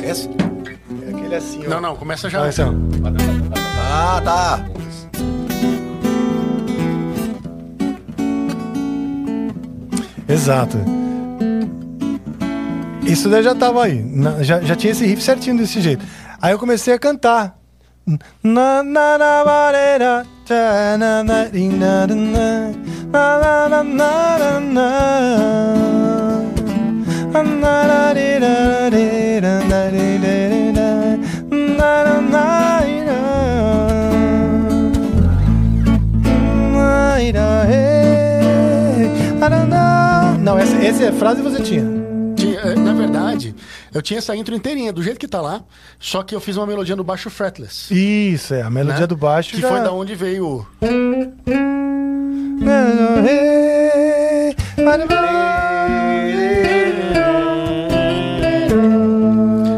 [0.02, 0.28] Esse?
[1.06, 1.70] É aquele assim, ó.
[1.70, 2.44] Não, não, começa já.
[2.44, 2.50] Ah.
[3.90, 4.64] Ah, tá.
[10.28, 10.78] Exato.
[13.04, 14.04] Isso daí já tava aí.
[14.40, 16.04] Já, já tinha esse riff certinho desse jeito.
[16.40, 17.61] Aí eu comecei a cantar.
[18.42, 25.32] Na, na, na, barera, na, na, na, na, na, na, na, na.
[40.42, 41.84] Não, essa, essa é frase você tinha.
[42.36, 43.54] Tinha, eh, na verdade,
[43.92, 45.62] eu tinha essa intro inteirinha, do jeito que tá lá,
[45.98, 47.92] só que eu fiz uma melodia no baixo fretless.
[47.92, 48.62] Isso, é.
[48.62, 49.06] A melodia né?
[49.06, 49.68] do baixo Que já...
[49.68, 50.66] foi da onde veio o...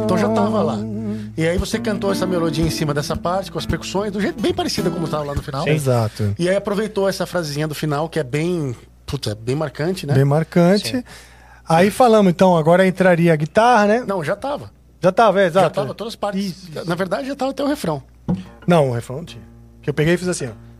[0.04, 0.78] Então já tava lá.
[1.36, 4.40] E aí você cantou essa melodia em cima dessa parte, com as percussões, do jeito
[4.40, 5.66] bem parecida como tava lá no final.
[5.66, 6.34] Exato.
[6.38, 8.76] E aí aproveitou essa frasezinha do final, que é bem...
[9.04, 10.14] Puta, é bem marcante, né?
[10.14, 11.04] Bem marcante.
[11.68, 14.04] Aí falamos, então, agora entraria a guitarra, né?
[14.06, 14.70] Não, já tava.
[15.00, 15.66] Já tava, é, exato.
[15.66, 16.44] Já tava todas as partes.
[16.44, 16.88] Isso, isso.
[16.88, 18.02] Na verdade, já tava até o refrão.
[18.66, 19.42] Não, o refrão não tinha.
[19.82, 20.74] Que eu peguei e fiz assim, ó.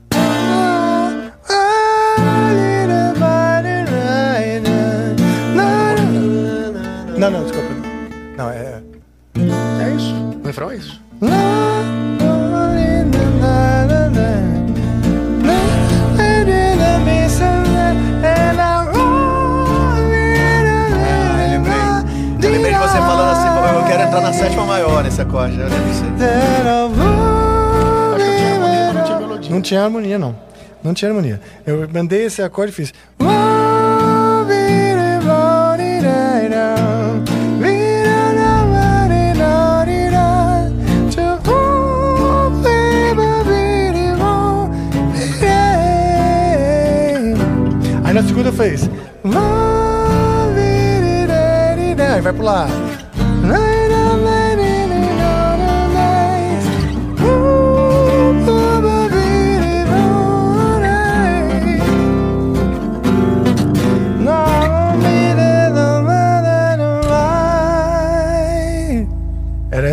[7.19, 7.69] Não, não, desculpa.
[8.36, 8.82] Não, é.
[9.36, 10.15] É isso.
[10.43, 11.01] O refrão é isso.
[24.15, 25.59] Entrar na sétima maior nesse acorde.
[25.59, 26.11] Eu lembro disso aí.
[28.15, 29.51] Acho que eu tinha harmonia, mas não tinha melodia.
[29.51, 30.36] Não tinha harmonia, não.
[30.82, 31.41] Não tinha harmonia.
[31.66, 32.93] Eu mandei esse acorde e fiz.
[48.05, 48.89] Aí na segunda fez.
[52.15, 52.69] Aí vai pro lá.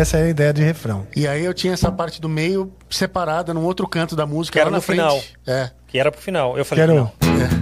[0.02, 1.06] Essa a ideia de refrão.
[1.14, 4.54] E aí eu tinha essa parte do meio separada num outro canto da música.
[4.58, 4.98] Que era no frente.
[5.00, 5.20] final.
[5.46, 5.70] É.
[5.86, 6.58] Que era pro final.
[6.58, 7.12] Eu falei, Quero- não.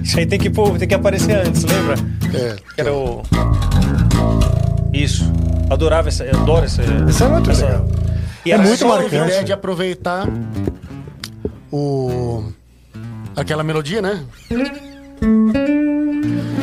[0.03, 1.97] Isso aí tem que, pôr- tem que aparecer antes, lembra?
[2.35, 2.57] é.
[2.75, 3.23] Que era o...
[4.93, 5.31] Isso.
[5.69, 6.83] Adorava essa, eu adoro essa.
[7.09, 7.87] Isso é muito legal.
[8.47, 9.17] E É era muito marcante.
[9.17, 10.27] A ideia de aproveitar
[11.71, 12.43] o
[13.37, 14.25] aquela melodia, né?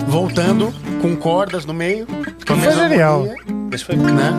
[0.07, 2.07] Voltando com cordas no meio.
[2.47, 3.27] Com a Foi genial.
[3.71, 4.31] Esse foi né?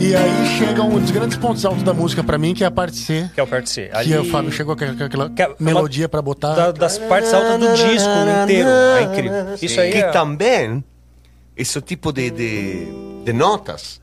[0.00, 2.70] E aí chega um dos grandes pontos altos da música pra mim, que é a
[2.70, 3.28] parte C.
[3.34, 3.90] que é o perto C.
[4.04, 6.54] Que o Fábio chegou com aquela Que é uma- melodia pra botar.
[6.54, 8.08] da- das partes altas do disco
[8.44, 8.68] inteiro.
[8.68, 9.44] É incrível.
[9.60, 10.10] Isso aí que é...
[10.10, 10.84] também,
[11.56, 12.86] esse tipo de, de,
[13.24, 14.00] de notas,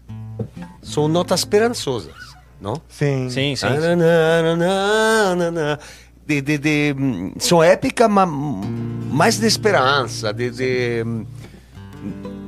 [0.84, 2.13] são notas esperançosas,
[2.59, 2.81] não?
[2.89, 3.30] Sim.
[3.30, 3.65] Sim, sim.
[3.65, 5.80] Na, na, na, na, na.
[6.27, 6.95] De, de, de,
[7.39, 8.27] são épicas, mas
[9.11, 10.49] mais de esperança, de...
[10.49, 11.05] de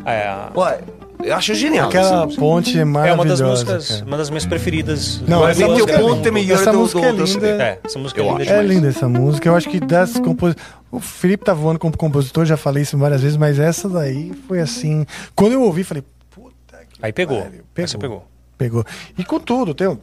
[0.06, 0.80] É, Ué,
[1.23, 1.89] eu acho genial.
[1.89, 2.41] essa Aquela música.
[2.41, 3.45] ponte é é uma das maravilhosa.
[3.45, 4.06] músicas, cara.
[4.06, 5.22] uma das minhas preferidas.
[5.27, 7.48] Não, do- essa do música Oscar é melhor Essa do- música é linda.
[7.64, 8.52] É, essa música Eu é linda acho.
[8.53, 9.49] É linda essa música.
[9.49, 10.68] Eu acho que das compositores.
[10.89, 14.60] O Felipe tá voando como compositor, já falei isso várias vezes, mas essa daí foi
[14.61, 15.06] assim.
[15.35, 16.98] Quando eu ouvi, falei, puta que.
[17.02, 17.41] Aí pegou.
[17.41, 17.61] pariu.
[17.77, 18.26] Aí você pegou.
[18.57, 18.85] Pegou.
[19.18, 19.98] E com tudo, tem um.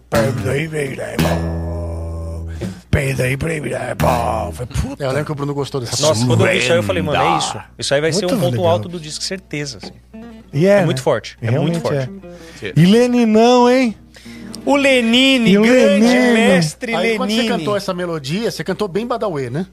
[4.52, 5.02] Foi puta.
[5.02, 7.02] Eu lembro que o Bruno gostou dessa Nossa, quando eu vi isso aí, eu falei,
[7.02, 7.58] mano, é isso.
[7.78, 8.68] Isso aí vai ser Muito um ponto legal.
[8.70, 9.78] alto do disco, certeza.
[9.82, 9.92] assim.
[10.54, 11.02] E é, É muito né?
[11.02, 12.10] forte, é Realmente muito forte.
[12.62, 12.72] é.
[12.76, 13.96] E Leninão, hein?
[14.64, 16.32] O Lenine, E o grande Lenine.
[16.32, 17.58] mestre Aí quando você Lenine.
[17.58, 19.66] cantou essa melodia, você cantou bem Badawi, né?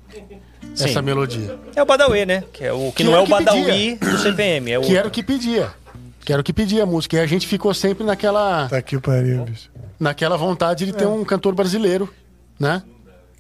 [0.76, 0.86] Sim.
[0.86, 1.58] Essa melodia.
[1.76, 2.44] É o Badawi, né?
[2.52, 4.72] Que, é o, que, Que não é o que Badawi do CPM.
[4.72, 5.70] É o Que era o que pedia.
[6.26, 7.16] Que era o que pedia a música.
[7.18, 9.70] E a gente ficou sempre naquela, Tá aqui o pariu, bicho.
[10.00, 12.10] naquela vontade de ter um cantor brasileiro,
[12.60, 12.84] né?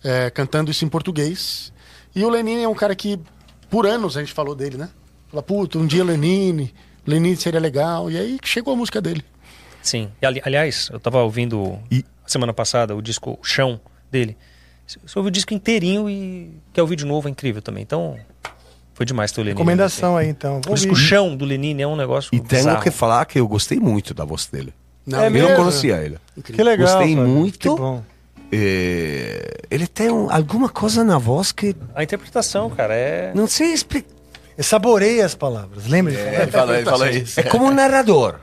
[0.04, 1.72] É, cantando isso em português.
[2.16, 3.20] E o Lenine é um cara que,
[3.70, 4.90] por anos, a gente falou dele, né?
[5.30, 6.74] Fala, puta, um dia Lenine,
[7.06, 8.10] Lenine seria legal.
[8.12, 9.24] E aí chegou a música dele.
[9.82, 10.10] Sim.
[10.22, 13.80] E, ali- aliás, eu tava ouvindo E- semana passada o disco Chão
[14.12, 14.38] dele.
[14.88, 17.82] Você ouviu o disco inteirinho e quer ouvir de novo, é incrível também.
[17.82, 18.18] Então,
[18.94, 19.58] foi demais ter o Lenine.
[19.58, 20.58] Recomendação aí, então.
[20.60, 21.02] O Vou disco ouvir.
[21.02, 22.82] Chão do Lenine é um negócio E tenho bizarro.
[22.84, 24.74] que falar que eu gostei muito da voz dele.
[25.06, 25.50] Não, É eu mesmo?
[25.50, 26.18] não conhecia ele.
[26.44, 26.88] Que legal.
[26.88, 27.58] Gostei muito.
[27.58, 28.04] Que bom.
[28.52, 33.32] É, ele tem um- alguma coisa na voz que A interpretação, cara, é...
[33.34, 34.10] não sei explicar.
[34.58, 36.12] Eu saborei as palavras, lembra?
[36.14, 36.32] de falar?
[36.34, 37.40] É, ele falou, ele falou isso.
[37.40, 38.36] É como um narrador.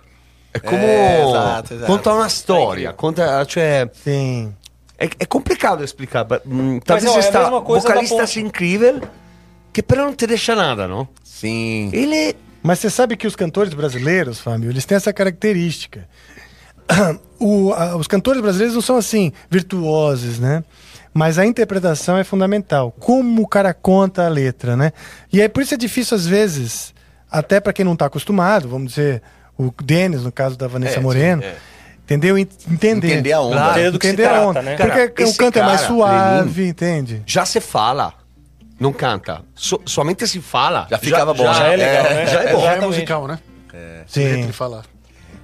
[0.52, 1.86] É como É, exato, exato.
[1.92, 2.92] conta uma história.
[2.92, 4.54] Conta, cioè, Sim.
[4.98, 6.24] é, é complicado explicar.
[6.24, 9.00] but, hum, talvez é mesma coisa da vocalista seja incrível,
[9.72, 11.06] que però não te deixa nada, não?
[11.22, 11.90] Sim.
[11.92, 16.08] Ele Mas você sabe que os cantores brasileiros, Fábio, eles têm essa característica.
[17.40, 20.64] O- a- os cantores brasileiros não são assim, virtuosos, né?
[21.18, 22.92] Mas a interpretação é fundamental.
[22.92, 24.92] Como o cara conta a letra, né?
[25.32, 26.94] E é por isso é difícil, às vezes,
[27.28, 29.20] até para quem não está acostumado, vamos dizer,
[29.58, 31.56] o Denis, no caso da Vanessa É, sim, Moreno, é.
[32.04, 32.38] entendeu?
[32.38, 33.08] En- Entender.
[33.14, 33.56] Entender a onda.
[33.56, 33.70] Claro.
[33.72, 34.62] Entender do que se Entender a trata, onda.
[34.62, 34.76] né?
[34.76, 37.22] Porque Cara, o esse canto é mais cara, suave, entende?
[37.26, 38.14] já se fala,
[38.78, 39.42] não canta.
[39.56, 40.86] So- somente se fala.
[40.88, 42.26] Já ficava bom, Já é legal, né?
[42.26, 42.60] Já é bom.
[42.62, 43.38] Já é musical, né?
[44.06, 44.22] Sim.
[44.22, 44.84] Ele falar.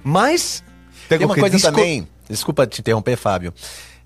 [0.01, 0.63] Mas
[1.09, 3.53] Tem uma que coisa disco- também, desculpa te interromper, Fábio,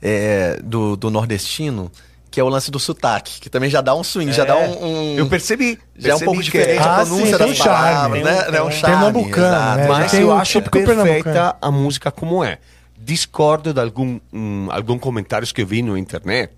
[0.01, 1.91] é, do, do nordestino,
[2.31, 4.85] que é o lance do sotaque, que também já dá um swing, já dá um,
[4.85, 5.79] um- Eu percebi.
[5.97, 7.79] já é um percebi pouco que- diferente Ah, a sim, pronúncia tem das um charme.
[7.83, 8.37] palavras, Tem um- né?
[8.41, 8.95] É um tem um- charme.
[8.95, 9.77] Pernambucano, exato.
[9.77, 9.87] né?
[9.87, 12.59] Mas tem eu um acho típico perfeita a música como é.
[13.01, 16.53] Discordo de algum, hum, algum comentários que eu vi no internet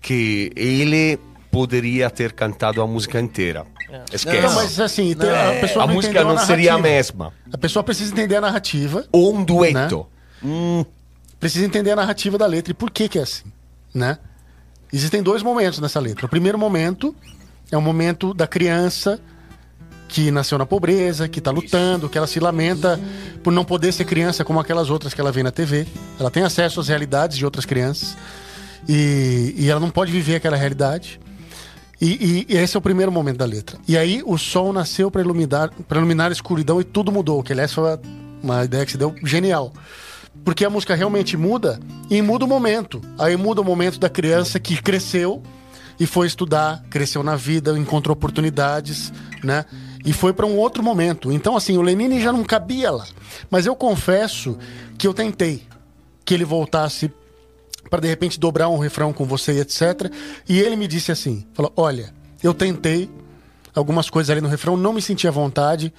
[0.00, 1.18] que ele
[1.50, 3.66] poderia ter cantado a música inteira.
[4.12, 4.40] Esquece.
[4.40, 6.96] Não, mas assim, tem- a pessoa a não música entendeu não seria a narrativa.
[6.96, 7.32] mesma.
[7.52, 10.06] A pessoa precisa entender a narrativa, Ou um dueto.
[10.44, 10.84] Hum,
[11.40, 13.50] precisa entender a narrativa da letra e por que que é assim,
[13.92, 14.18] né?
[14.92, 16.26] Existem dois momentos nessa letra.
[16.26, 17.14] O primeiro momento
[17.72, 19.18] é o momento da criança
[20.08, 22.98] que nasceu na pobreza, que está lutando, que ela se lamenta
[23.44, 25.86] por não poder ser criança como aquelas outras que ela vê na TV.
[26.18, 28.16] Ela tem acesso às realidades de outras crianças
[28.88, 31.20] e, e ela não pode viver aquela realidade.
[32.00, 33.78] E, e- e esse é o primeiro momento da letra.
[33.86, 37.40] E aí o sol nasceu para iluminar, iluminar a escuridão e tudo mudou.
[37.44, 38.00] Que aliás foi uma,
[38.42, 39.72] uma ideia que se deu genial.
[40.44, 43.00] Porque a música realmente muda e muda o momento.
[43.18, 45.42] Aí muda o momento da criança que cresceu
[45.98, 49.12] e foi estudar, cresceu na vida, encontrou oportunidades,
[49.44, 49.66] né?
[50.04, 51.30] E foi para um outro momento.
[51.30, 53.06] Então, assim, o Lenine já não cabia lá.
[53.50, 54.56] Mas eu confesso
[54.96, 55.62] que eu tentei
[56.24, 57.12] que ele voltasse
[57.90, 60.10] para de repente dobrar um refrão com você e etc.
[60.48, 63.10] E ele me disse assim: falou, olha, eu tentei
[63.74, 65.92] algumas coisas ali no refrão, não me senti à vontade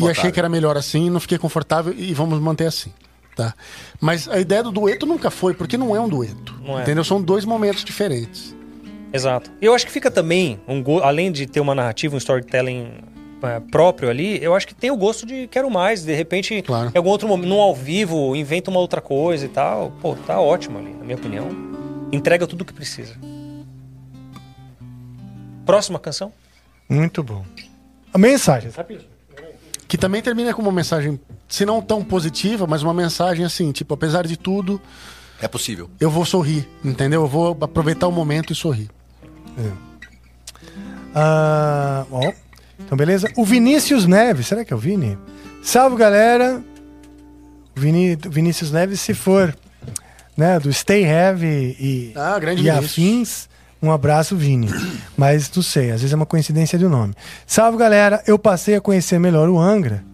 [0.00, 2.92] e achei que era melhor assim, não fiquei confortável e vamos manter assim.
[3.36, 3.52] Tá.
[4.00, 6.54] Mas a ideia do dueto nunca foi, porque não é um dueto.
[6.64, 6.82] Não é.
[6.82, 7.02] Entendeu?
[7.04, 8.54] São dois momentos diferentes.
[9.12, 9.50] Exato.
[9.60, 12.92] E eu acho que fica também, um go- além de ter uma narrativa, um storytelling
[13.42, 16.02] é, próprio ali, eu acho que tem o gosto de quero mais.
[16.04, 16.90] De repente, Claro.
[16.94, 19.92] em algum outro momento, num ao vivo, inventa uma outra coisa e tal.
[20.00, 21.48] Pô, tá ótimo ali, na minha opinião.
[22.12, 23.14] Entrega tudo o que precisa.
[25.66, 26.32] Próxima canção?
[26.88, 27.44] Muito bom.
[28.12, 29.00] A mensagem, sabe?
[29.88, 33.94] Que também termina com uma mensagem se não tão positiva, mas uma mensagem assim, tipo,
[33.94, 34.80] apesar de tudo,
[35.40, 35.88] É possível.
[36.00, 37.22] eu vou sorrir, entendeu?
[37.22, 38.88] Eu vou aproveitar o momento e sorrir.
[41.14, 42.32] Ah, ó.
[42.78, 43.30] Então, beleza.
[43.36, 45.16] O Vinícius Neves, será que é o Vini?
[45.62, 46.62] Salve, galera.
[47.76, 49.56] O Vinícius Neves, se for
[50.36, 53.48] né, do Stay Heavy e, Ah, grande e afins,
[53.82, 54.68] um abraço, Vini.
[55.16, 57.14] Mas não sei, às vezes é uma coincidência de nome.
[57.46, 58.22] Salve, galera.
[58.26, 60.04] Eu passei a conhecer melhor o Angra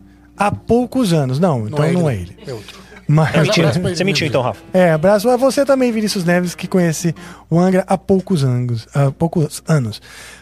[0.41, 1.39] há poucos anos.
[1.39, 2.37] Não, então não é ele.
[2.47, 2.81] É outro.
[3.07, 3.73] Mas, Mas Mentira.
[3.73, 4.62] Você mentiu então, Rafa.
[4.73, 7.15] é, abraço a você também, Vinícius Neves, que conhece
[7.51, 8.87] o Angra há poucos anos.
[8.95, 10.01] Há poucos anos.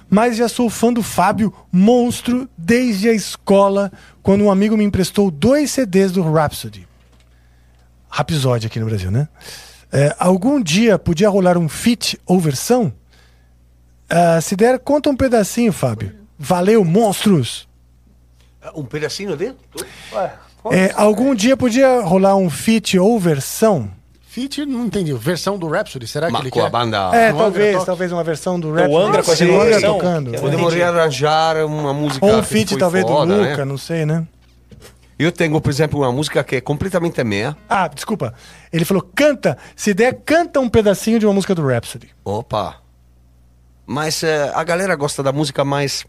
[0.09, 3.91] Mas já sou fã do Fábio Monstro desde a escola,
[4.23, 6.87] quando um amigo me emprestou dois CDs do Rhapsody.
[8.09, 9.29] Rhapsody aqui no Brasil, né?
[9.91, 12.93] É, algum dia podia rolar um feat ou versão?
[14.09, 16.15] Ah, se der, conta um pedacinho, Fábio.
[16.39, 17.68] Valeu, monstros!
[18.75, 19.57] Um pedacinho dele?
[20.73, 23.91] É, algum dia podia rolar um feat ou versão?
[24.27, 25.13] Fit, não entendi.
[25.15, 26.71] Versão do Rhapsody, será que Ma ele com a quer?
[26.71, 26.97] banda...
[27.17, 27.87] É, o Angra talvez, toca?
[27.87, 28.93] talvez uma versão do rap.
[28.95, 29.95] Angra Sim, fazendo o uma Angra versão.
[29.95, 30.35] tocando.
[30.35, 33.51] Eu Podemos rearranjar uma música Ou um que feat foi talvez foda, do né?
[33.51, 34.27] Luca, não sei, né?
[35.19, 37.57] Eu tenho, por exemplo, uma música que é completamente minha.
[37.69, 38.35] Ah, desculpa.
[38.73, 39.57] Ele falou, canta.
[39.75, 42.11] Se der, canta um pedacinho de uma música do Rhapsody.
[42.25, 42.77] Opa!
[43.87, 46.05] Mas eh, a galera gosta da música mais...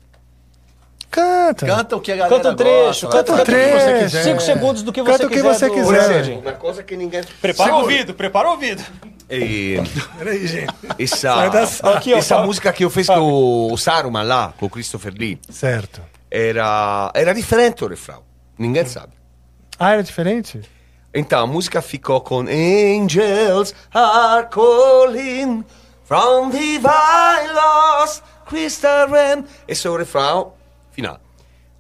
[1.10, 1.66] Canta.
[1.66, 3.80] Canta o que a galera Canta um trecho, gosta, canta, um canta o que você
[3.86, 4.04] trecho.
[4.04, 4.24] quiser.
[4.24, 5.54] Cinco segundos do que Canta você o que quiser.
[5.54, 6.38] você do quiser.
[6.38, 7.24] Uma coisa que ninguém...
[7.42, 8.84] Prepara o ouvido, prepara o ouvido.
[9.30, 9.82] E
[10.18, 10.74] Peraí, gente.
[11.00, 11.92] essa.
[11.94, 15.40] Aqui, ó, essa música que eu fiz com o Saruman lá, com o Christopher Lee,
[15.50, 16.02] Certo.
[16.30, 18.22] era, era diferente o refrão.
[18.58, 19.14] Ninguém sabe.
[19.80, 20.62] Ah, era diferente?
[21.14, 25.64] Então a música ficou com Angels are calling
[26.06, 29.44] from divine lost crystal realm.
[29.68, 30.54] Esse é o refrão
[31.00, 31.20] final.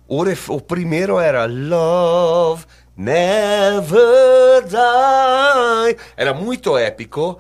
[0.07, 2.65] O, ref, o primeiro era Love
[2.97, 5.97] Never Die.
[6.17, 7.39] Era muito épico,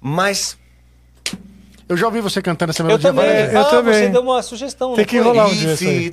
[0.00, 0.58] mas
[1.88, 3.24] Eu já ouvi você cantando essa Eu melodia também.
[3.24, 3.54] várias vezes.
[3.54, 3.94] Eu ah, também.
[3.94, 4.94] você deu uma sugestão.
[4.94, 6.10] Tem não que rolar um dia isso aí.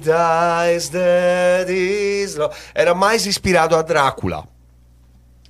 [1.65, 2.35] dies.
[2.73, 4.47] Era mais inspirado a Drácula.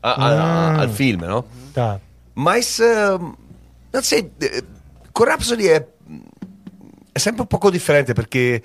[0.04, 0.32] A- a-
[0.78, 1.44] a- al filme, no?
[1.74, 2.00] Tá.
[2.34, 3.18] Mas, eh,
[3.94, 4.32] non sei,
[5.14, 5.86] Rhapsody è,
[7.12, 8.62] è sempre un poco differente perché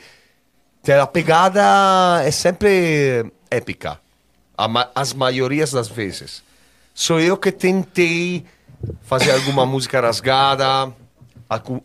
[0.86, 4.00] cioè, la pegada è sempre épica,
[4.54, 6.44] a ma- as maiorias das vezes.
[6.94, 8.46] Sou eu que tentei
[9.02, 10.92] fazer alguma música rasgada,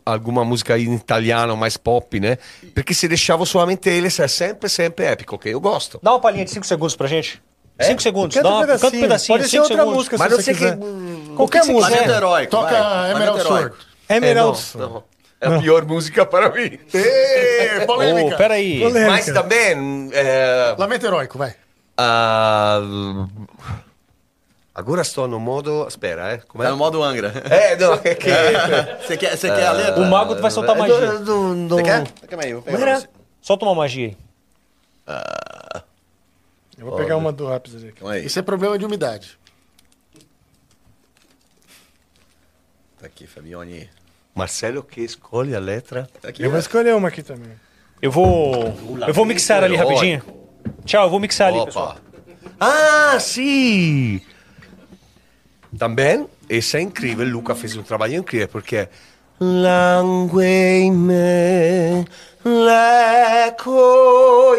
[0.05, 2.37] alguma música in italiano mais pop, né?
[2.75, 5.99] Perché se deixavo solamente eles é sempre, sempre épico, que eu gosto.
[6.03, 7.41] Dá uma palhinha de 5 segundos pra gente.
[7.79, 8.35] 5 segundos.
[8.35, 8.79] Canta Dá um pedacinho.
[8.91, 9.37] canta um pedacinho.
[9.39, 9.95] Pode ser outra segundos.
[9.97, 10.77] música Mas se sei quiser.
[10.77, 11.35] que...
[11.35, 11.87] Qualquer música.
[11.95, 12.51] Planeta Heróico.
[12.51, 12.75] Toca.
[13.09, 13.75] Emerald Sword.
[14.07, 14.59] Emerald.
[14.75, 15.03] É, não, não.
[15.41, 16.77] É a pior música para mim.
[16.93, 18.35] Ê, polêmica.
[18.35, 18.79] Ô, peraí.
[18.79, 19.11] Polêmica.
[19.11, 20.09] Mas também.
[20.13, 21.55] é, Lamento heróico, vai.
[21.97, 22.79] ah,
[24.75, 25.87] agora estou no modo.
[25.87, 26.37] Espera, é?
[26.37, 26.71] Como Tá é?
[26.71, 27.29] no modo Angra.
[27.49, 28.29] É, não, é que.
[29.03, 29.99] Você quer, você quer a letra?
[30.01, 31.17] O mago vai soltar magia.
[31.19, 32.07] Do, do, Você quer?
[32.27, 33.03] Calma aí, vou pegar.
[33.41, 34.17] Solta uma magia aí.
[36.77, 38.25] Eu vou pegar uma do Rhapsody aqui.
[38.25, 39.39] Isso é problema de umidade.
[42.99, 43.89] Tá aqui, Fabione.
[44.33, 46.09] Marcelo que escolhe a letra.
[46.23, 46.43] Aqui.
[46.43, 47.51] Eu vou escolher uma aqui também.
[48.01, 48.73] Eu vou.
[49.07, 50.23] Eu vou mixar ali rapidinho.
[50.85, 51.91] Tchau, eu vou mixar ali, pessoal.
[51.91, 52.11] Opa.
[52.59, 54.21] Ah, sim!
[55.77, 57.27] Também, essa é incrível.
[57.27, 58.87] Luca fez um trabalho incrível porque.
[59.43, 60.43] Langue
[60.85, 62.05] in me,
[62.45, 63.75] l'eco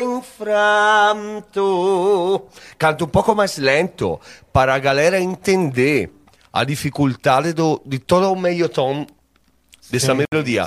[0.03, 1.63] infranto.
[2.77, 4.21] Canto um pouco mais lento
[4.53, 6.11] para a galera entender
[6.53, 9.07] a dificuldade do, de todo o meio tom
[9.93, 10.67] dessa melodia.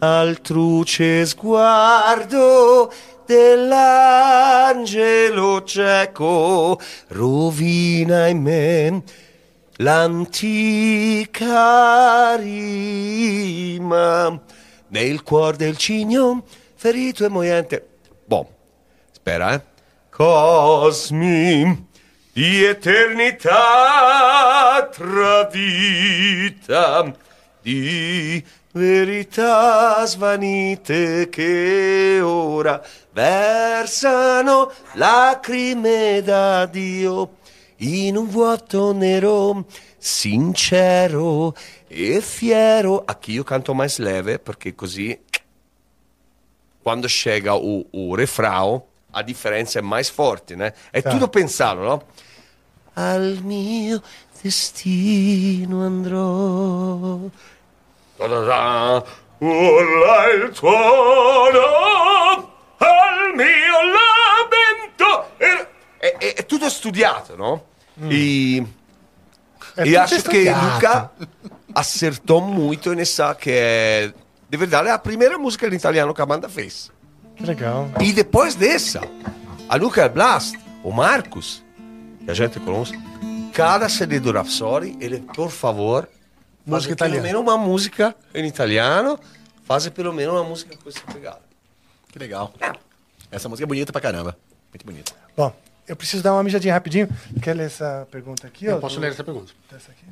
[0.00, 2.92] Al truce sguardo
[3.24, 6.78] dell'angelo cieco
[7.08, 9.02] rovina in me
[9.76, 11.46] l'antica
[12.36, 14.38] rima
[14.88, 17.86] nel cuor del cigno ferito e moyente.
[18.26, 18.46] Bom,
[19.10, 19.62] spera, eh?
[20.10, 21.86] Cosmi
[22.32, 23.56] di eternità
[24.92, 27.14] tradita
[27.62, 32.80] di verità svanite che ora
[33.12, 37.36] versano lacrime da Dio
[37.78, 39.64] in un vuoto nero,
[39.96, 41.54] sincero
[41.86, 43.02] e fiero.
[43.04, 45.18] Aqui io canto mais leve perché così
[46.82, 48.82] quando chega o, o refrão
[49.12, 50.72] a differenza è mais forte, né?
[50.90, 51.10] È Tá.
[51.10, 52.02] tutto pensato, no?
[52.94, 54.02] Al mio
[54.42, 57.18] destino andrò.
[58.18, 59.02] Ta-da-da.
[59.40, 61.60] Urla il tuono
[62.78, 65.30] al mio lamento.
[65.38, 65.66] E,
[66.00, 67.62] e- e tutto tudo studiato, no?
[68.10, 68.66] E,
[69.76, 70.50] É e tudo acho que.
[70.50, 71.10] Luca
[71.74, 74.12] acertou muito nessa que é,
[74.48, 76.90] de verdade, a primeira música em italiano que a banda fez.
[77.36, 77.88] Que legal.
[78.00, 79.00] E depois dessa,
[79.68, 81.62] a Nuclear Blast, o Marcos,
[82.24, 82.98] que a gente conhece,
[83.52, 86.08] cada CD do Rhapsody, ele, por favor,
[86.68, 87.22] Música faz pelo italiana.
[87.26, 89.18] menos uma música em italiano,
[89.64, 91.40] faz pelo menos uma música com essa pegada.
[92.12, 92.52] Que legal.
[93.30, 94.36] Essa música é bonita pra caramba.
[94.72, 95.12] Muito bonita.
[95.36, 95.54] Bom,
[95.86, 97.08] eu preciso dar uma mijadinha rapidinho.
[97.42, 98.64] Quer ler essa pergunta aqui?
[98.66, 99.52] Eu posso do- ler essa pergunta.
[99.72, 100.04] aqui?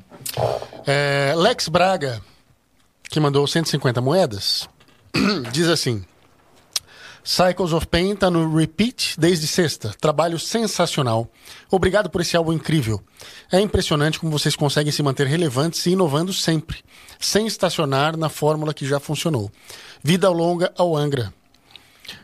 [0.85, 2.21] É, Lex Braga,
[3.03, 4.67] que mandou 150 moedas,
[5.51, 6.05] diz assim:
[7.27, 9.93] Cycles of Pain tá no repeat desde sexta.
[9.99, 11.29] Trabalho sensacional.
[11.69, 13.03] Obrigado por esse álbum incrível.
[13.51, 16.81] É impressionante como vocês conseguem se manter relevantes e inovando sempre,
[17.19, 19.51] sem estacionar na fórmula que já funcionou.
[20.01, 21.33] Vida longa ao Angra.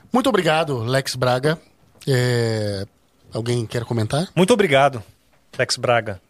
[0.10, 1.60] Muito obrigado, Lex Braga.
[2.08, 2.88] É,
[3.34, 4.30] Alguém quer comentar?
[4.34, 5.04] Muito obrigado,
[5.60, 6.22] Lex Braga.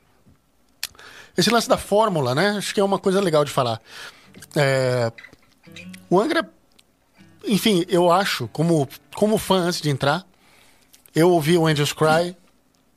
[1.37, 2.55] Esse lance da fórmula, né?
[2.57, 3.79] Acho que é uma coisa legal de falar.
[4.55, 5.11] É,
[6.09, 6.49] O Angra,
[7.43, 10.25] enfim, eu acho, como, como fã antes de entrar,
[11.15, 12.35] eu ouvi o Angels Cry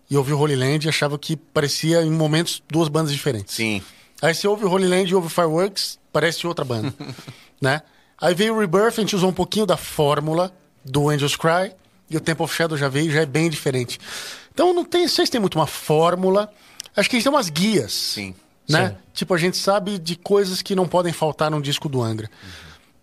[0.09, 3.55] e ouvi o Holy Land e achava que parecia, em momentos, duas bandas diferentes.
[3.55, 3.82] Sim.
[4.23, 6.93] Aí você ouve o Holy Land e ouve o Fireworks, parece outra banda,
[7.60, 7.82] né?
[8.18, 10.51] Aí veio o Rebirth, a gente usou um pouquinho da fórmula
[10.82, 11.73] do Angels Cry
[12.09, 13.98] e o Temple of Shadow já veio e já é bem diferente.
[14.55, 16.51] Então não tem, vocês têm muito uma fórmula,
[16.97, 17.93] acho que a gente tem umas guias.
[17.93, 18.35] Sim.
[18.66, 18.89] Né?
[18.89, 18.97] Sim.
[19.12, 22.31] Tipo, a gente sabe de coisas que não podem faltar num disco do Angra.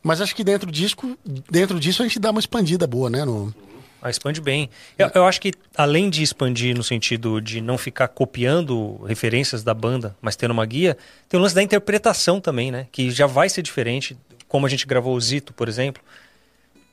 [0.03, 1.17] Mas acho que dentro, disco,
[1.49, 3.23] dentro disso a gente dá uma expandida boa, né?
[3.23, 3.53] No...
[4.01, 4.69] Ah, expande bem.
[4.99, 9.73] Eu, eu acho que, além de expandir no sentido de não ficar copiando referências da
[9.73, 10.97] banda, mas tendo uma guia,
[11.29, 12.85] tem o lance da interpretação também, né?
[12.91, 14.17] Que já vai ser diferente,
[14.49, 16.03] como a gente gravou o Zito, por exemplo.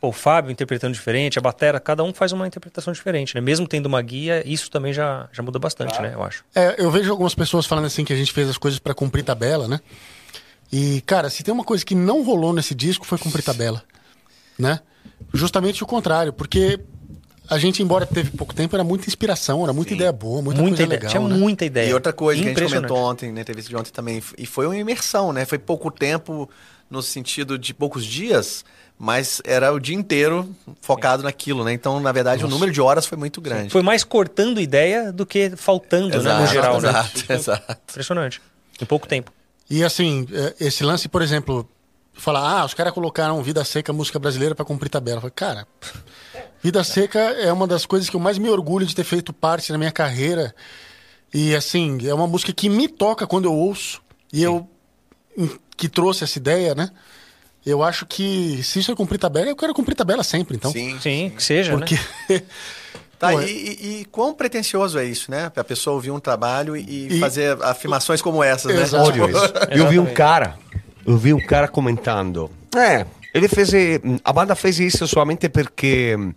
[0.00, 3.40] Pô, o Fábio interpretando diferente, a batera, cada um faz uma interpretação diferente, né?
[3.40, 6.12] Mesmo tendo uma guia, isso também já, já muda bastante, né?
[6.14, 6.44] Eu acho.
[6.54, 9.24] É, eu vejo algumas pessoas falando assim que a gente fez as coisas pra cumprir
[9.24, 9.80] tabela, né?
[10.72, 13.82] E, cara, se tem uma coisa que não rolou nesse disco foi cumprir tabela,
[14.58, 14.80] né?
[15.34, 16.78] Justamente o contrário, porque
[17.48, 20.76] a gente, embora teve pouco tempo, era muita inspiração, era muita ideia boa, muita, Muita
[20.76, 21.00] coisa ideia.
[21.00, 21.36] legal, Tinha né?
[21.36, 21.90] muita ideia.
[21.90, 24.66] E outra coisa que a gente comentou ontem, na entrevista de ontem também, e foi
[24.66, 25.44] uma imersão, né?
[25.44, 26.48] Foi pouco tempo
[26.88, 28.64] no sentido de poucos dias,
[28.96, 31.72] mas era o dia inteiro focado naquilo, né?
[31.72, 33.70] Então, na verdade, o número de horas foi muito grande.
[33.70, 36.16] Foi mais cortando ideia do que faltando, né?
[36.16, 36.88] No Exato, geral, né?
[36.90, 37.76] exato, exato.
[37.90, 38.40] Impressionante.
[38.80, 39.32] Em pouco tempo.
[39.70, 41.66] E assim, é, esse lance, por exemplo,
[42.12, 45.18] falar, ah, os caras colocaram Vida Seca, música brasileira pra cumprir tabela.
[45.18, 45.66] Eu falei, cara,
[46.62, 49.70] Vida Seca é uma das coisas que eu mais me orgulho de ter feito parte
[49.72, 50.54] na minha carreira.
[51.32, 54.02] E assim, é uma música que me toca quando eu ouço.
[54.32, 54.68] E eu
[55.38, 56.90] em- que trouxe essa ideia, né?
[57.64, 60.72] Eu acho que se isso é cumprir tabela, eu quero cumprir tabela sempre, então.
[60.72, 60.98] Sim.
[61.00, 61.94] Sim, que seja, Porque
[62.28, 62.42] né?
[63.20, 65.50] Tá, Pô, e, e- e quão pretencioso é isso, né?
[65.50, 68.80] Pra pessoa ouvir um trabalho e, E- fazer afirmações como essas, né?
[68.82, 69.12] Exato.
[69.12, 69.26] Tipo.
[69.70, 70.54] Eu vi um cara,
[71.06, 72.50] eu vi um cara comentando.
[72.74, 73.74] É, ele fez.
[73.74, 76.32] eh, A banda fez isso somente porque hum,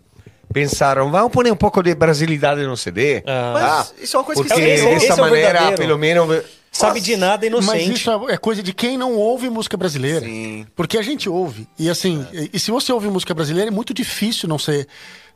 [0.52, 3.24] pensaram, vamos pôr um pouco de brasilidade no CD.
[3.26, 3.52] Ah.
[3.54, 5.78] Mas isso é uma coisa que porque esse dessa é maneira, verdadeiro.
[5.78, 6.44] pelo menos.
[6.74, 7.94] Sabe de nada Mas inocente.
[7.94, 10.26] isso é coisa de quem não ouve música brasileira.
[10.26, 10.66] Sim.
[10.76, 11.68] Porque a gente ouve.
[11.78, 14.88] E assim, e, e se você ouve música brasileira, é muito difícil não ser,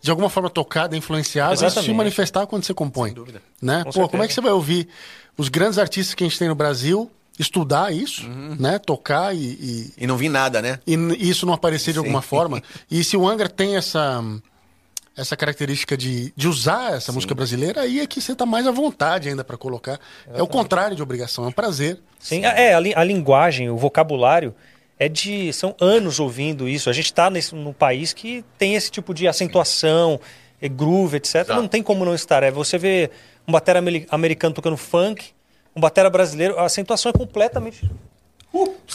[0.01, 1.85] de alguma forma, tocado, influenciado, e Exatamente.
[1.91, 3.13] se manifestar quando você compõe.
[3.13, 3.41] dúvida.
[3.61, 3.77] Né?
[3.79, 4.09] Com Pô, certeza.
[4.09, 4.87] como é que você vai ouvir
[5.37, 7.09] os grandes artistas que a gente tem no Brasil
[7.39, 8.55] estudar isso, Uhum.
[8.59, 8.79] né?
[8.79, 10.79] Tocar e, e, E não vi nada, né?
[10.87, 12.63] e isso não aparecer de alguma forma.
[12.89, 14.23] E se o Angra tem essa
[15.17, 18.71] essa característica de, de usar essa música brasileira, aí é que você tá mais à
[18.71, 19.99] vontade ainda para colocar.
[20.33, 21.99] É o contrário de obrigação, é um prazer.
[22.19, 24.53] Sim, é, a, li- a linguagem, o vocabulário
[24.99, 25.51] é de.
[25.53, 26.89] São anos ouvindo isso.
[26.89, 30.19] A gente está num país que tem esse tipo de acentuação,
[30.61, 31.47] eh, groove, etc.
[31.49, 32.43] Não tem como não estar.
[32.43, 33.09] É você vê
[33.47, 35.25] um batera ameri- americano tocando funk,
[35.75, 37.89] um batera brasileiro, a acentuação é completamente.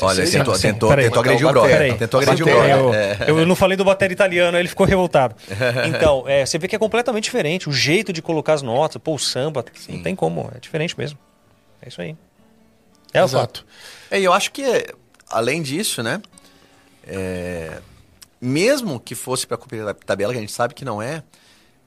[0.01, 0.63] Olha, sim, tentou, sim.
[0.73, 1.05] tentou, Peraí.
[1.05, 1.71] tentou agredir o brother.
[1.71, 1.95] Peraí.
[1.99, 2.71] Tentou agredir o brother.
[2.71, 3.17] eu, É.
[3.29, 5.37] eu não falei do batera italiano, aí ele ficou revoltado.
[5.87, 7.69] Então, é, você vê que é completamente diferente.
[7.69, 10.51] O jeito de colocar as notas, pô, o samba, não tem como.
[10.55, 11.19] É diferente mesmo.
[11.81, 12.17] É isso aí.
[13.13, 13.21] É.
[13.23, 13.65] Exato.
[14.11, 14.87] É, e eu acho que,
[15.31, 16.21] além disso, né?
[17.07, 17.79] é,
[18.41, 21.23] mesmo que fosse para cumprir a tabela, que a gente sabe que não é,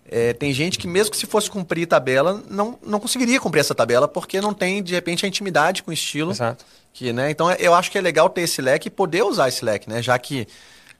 [0.07, 3.73] é, tem gente que, mesmo que se fosse cumprir tabela, não, não conseguiria cumprir essa
[3.73, 6.31] tabela porque não tem, de repente, a intimidade com o estilo.
[6.31, 6.63] Exato.
[6.93, 9.65] Que, né, então, eu acho que é legal ter esse leque e poder usar esse
[9.65, 10.01] leque, né?
[10.01, 10.47] Já que,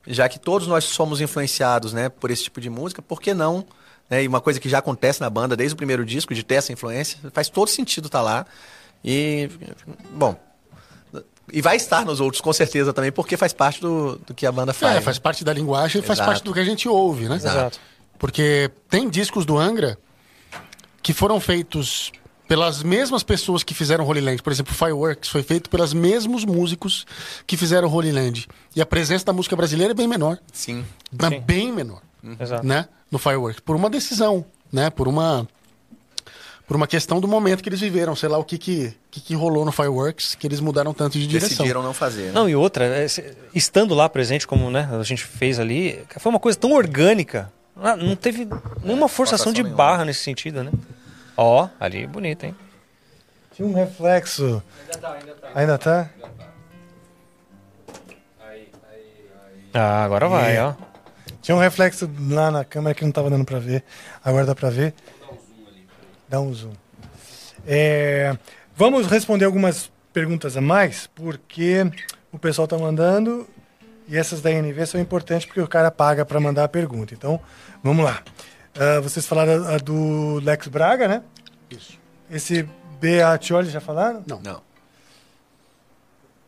[0.06, 3.66] já que todos nós somos influenciados né, por esse tipo de música, por que não?
[4.10, 6.56] Né, e uma coisa que já acontece na banda desde o primeiro disco, de ter
[6.56, 8.46] essa influência, faz todo sentido estar lá.
[9.04, 9.50] E,
[10.12, 10.36] bom,
[11.54, 14.52] e vai estar nos outros, com certeza, também, porque faz parte do, do que a
[14.52, 14.98] banda faz.
[14.98, 16.30] É, faz parte da linguagem, faz Exato.
[16.30, 17.36] parte do que a gente ouve, né?
[17.36, 17.80] Exato.
[18.18, 19.98] Porque tem discos do Angra
[21.02, 22.12] que foram feitos
[22.48, 24.42] pelas mesmas pessoas que fizeram Holy Land.
[24.44, 27.06] Por exemplo, Fireworks foi feito pelos mesmos músicos
[27.48, 28.48] que fizeram Holy Land.
[28.76, 30.38] E a presença da música brasileira é bem menor.
[30.54, 30.86] Sim.
[31.20, 31.40] Mas Sim.
[31.42, 32.02] bem menor,
[32.40, 32.66] Exato.
[32.66, 32.88] né?
[33.12, 33.60] No Fireworks.
[33.60, 34.90] Por uma decisão, né?
[34.90, 35.48] Por uma...
[36.68, 38.16] Por uma questão do momento que eles viveram.
[38.16, 41.28] Sei lá o que que, que, que rolou no Fireworks, que eles mudaram tanto de
[41.28, 41.50] direção.
[41.50, 42.24] Decidiram não fazer.
[42.28, 42.32] Né?
[42.32, 46.32] Não, e outra, é, se- estando lá presente, como né, a gente fez ali, foi
[46.32, 47.54] uma coisa tão orgânica.
[47.76, 48.48] Ah, Não teve
[48.84, 49.78] nenhuma forçação de nenhuma.
[49.78, 50.72] barra nesse sentido, né?
[51.36, 52.56] Ó, ali bonito, hein?
[53.54, 54.62] Tinha um reflexo.
[55.54, 56.10] Ainda tá?
[59.74, 60.74] Ah, agora vai, ó.
[61.42, 63.84] Tinha um reflexo lá na câmera que não tava dando pra ver.
[64.24, 64.94] Agora dá pra ver.
[66.30, 66.72] Dá um zoom.
[67.68, 68.36] É,
[68.76, 71.86] vamos responder algumas perguntas a mais, porque
[72.32, 73.48] o pessoal tá mandando
[74.08, 77.14] e essas da INV são importantes porque o cara paga pra mandar a pergunta.
[77.14, 77.40] Então,
[77.84, 78.22] vamos lá.
[78.78, 81.24] Ah, vocês falaram a do Lex Braga, né?
[81.70, 81.98] Isso.
[82.30, 82.68] Esse
[83.00, 83.22] B.
[83.22, 84.24] Atioli já falaram?
[84.28, 84.40] Não.
[84.42, 84.62] Não.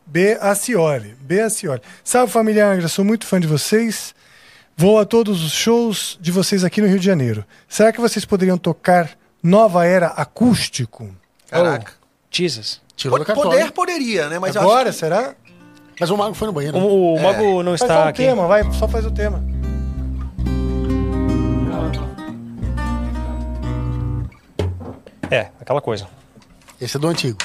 [0.05, 0.37] B.
[0.39, 1.15] Acioli.
[1.19, 1.41] B.
[1.41, 1.81] Acioli.
[2.03, 4.13] Salve família Angra, sou muito fã de vocês.
[4.75, 7.43] Vou a todos os shows de vocês aqui no Rio de Janeiro.
[7.67, 9.09] Será que vocês poderiam tocar
[9.41, 11.09] Nova Era acústico?
[11.49, 11.93] Caraca.
[12.29, 12.81] Jesus.
[12.95, 13.23] Tirou.
[13.23, 14.37] Poder poderia, né?
[14.37, 15.35] Mas Agora, acho será?
[15.99, 16.77] Mas o Mago foi no banheiro.
[16.77, 18.23] O, o Mago não Faz só está o aqui.
[18.23, 19.43] tema, vai, só faz o tema.
[25.29, 26.07] É, aquela coisa.
[26.79, 27.37] Esse é do antigo.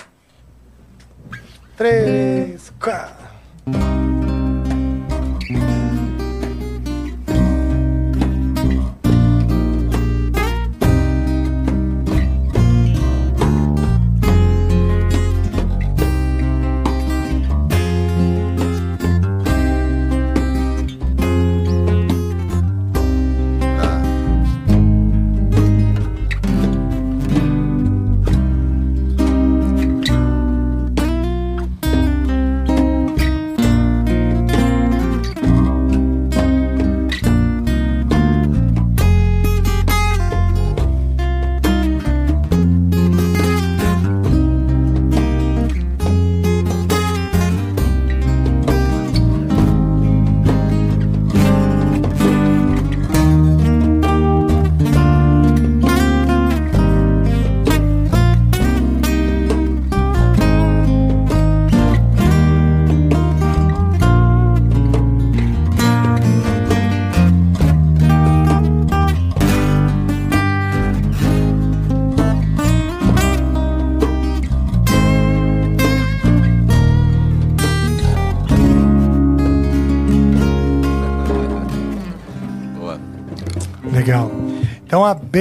[1.76, 3.26] Três, quatro.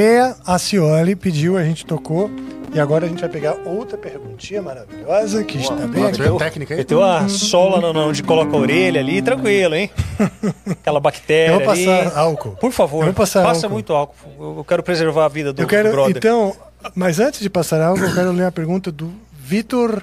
[0.01, 2.31] A Bea Acioli pediu, a gente tocou.
[2.73, 6.21] E agora a gente vai pegar outra perguntinha maravilhosa que está bem aqui.
[6.39, 6.80] Técnica aí.
[6.80, 9.91] Meteu a sola no- no- onde coloca a orelha ali, tranquilo, hein?
[10.71, 12.11] Aquela bactéria Eu vou passar ali.
[12.15, 12.51] álcool.
[12.59, 13.73] Por favor, Eu vou passar passa álcool.
[13.75, 14.57] muito álcool.
[14.57, 16.17] Eu quero preservar a vida do, Eu quero, do brother.
[16.17, 16.55] então,
[16.95, 20.01] mas antes de passar algo, eu quero ler a pergunta do Vitor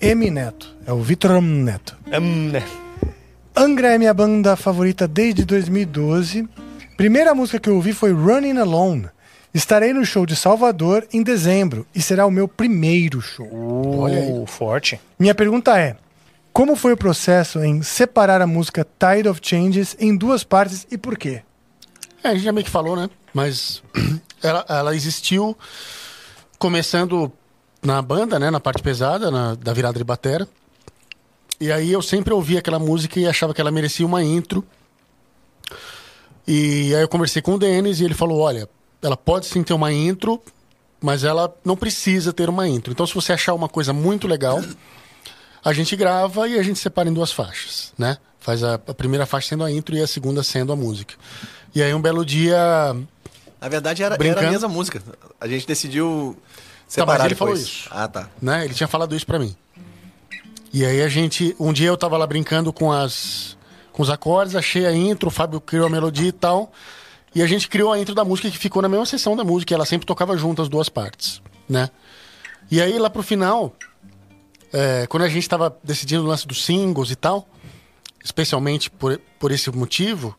[0.00, 0.30] M.
[0.30, 0.74] Neto.
[0.86, 1.62] É o Vitor M.
[1.64, 1.96] Neto.
[2.12, 2.62] Hum, né?
[3.56, 6.46] Angra é minha banda favorita desde 2012.
[6.96, 9.06] Primeira música que eu ouvi foi Running Alone.
[9.54, 13.48] Estarei no show de Salvador em dezembro e será o meu primeiro show.
[14.00, 14.46] Olha aí.
[14.46, 15.00] Forte.
[15.18, 15.96] Minha pergunta é:
[16.52, 20.98] como foi o processo em separar a música Tide of Changes em duas partes e
[20.98, 21.42] por quê?
[22.22, 23.08] É, a gente já meio que falou, né?
[23.32, 23.80] Mas
[24.42, 25.56] ela, ela existiu
[26.58, 27.30] começando
[27.80, 28.50] na banda, né?
[28.50, 30.48] Na parte pesada, na- da virada de batera.
[31.60, 34.64] E aí eu sempre ouvia aquela música e achava que ela merecia uma intro.
[36.46, 38.68] E aí eu conversei com o Denis e ele falou, olha,
[39.04, 40.42] ela pode sim ter uma intro,
[41.00, 42.92] mas ela não precisa ter uma intro.
[42.92, 44.62] Então se você achar uma coisa muito legal,
[45.64, 48.18] a gente grava e a gente separa em duas faixas, né?
[48.40, 51.14] Faz a, a primeira faixa sendo a intro e a segunda sendo a música.
[51.74, 52.56] E aí um belo dia
[53.60, 54.46] Na verdade, era, era Brincando.
[54.46, 55.02] a mesma música.
[55.40, 56.36] A gente decidiu
[56.84, 57.88] Tá, separar mas ele falou isso.
[57.90, 58.28] Ah, tá.
[58.40, 58.64] né?
[58.64, 59.56] Ele tinha falado isso pra mim.
[60.72, 63.56] E aí a gente, um dia eu tava lá brincando com as
[63.92, 66.72] com os acordes, achei a intro, o Fábio criou a melodia e tal,
[67.34, 69.74] e a gente criou a intro da música que ficou na mesma sessão da música,
[69.74, 71.90] ela sempre tocava junto as duas partes, né?
[72.70, 73.74] E aí lá pro final,
[74.72, 77.48] é, quando a gente tava decidindo o lance dos singles e tal,
[78.22, 80.36] especialmente por, por esse motivo,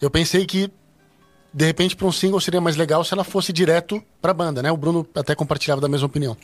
[0.00, 0.70] eu pensei que
[1.52, 4.70] de repente para um single seria mais legal se ela fosse direto pra banda, né?
[4.70, 6.36] O Bruno até compartilhava da mesma opinião.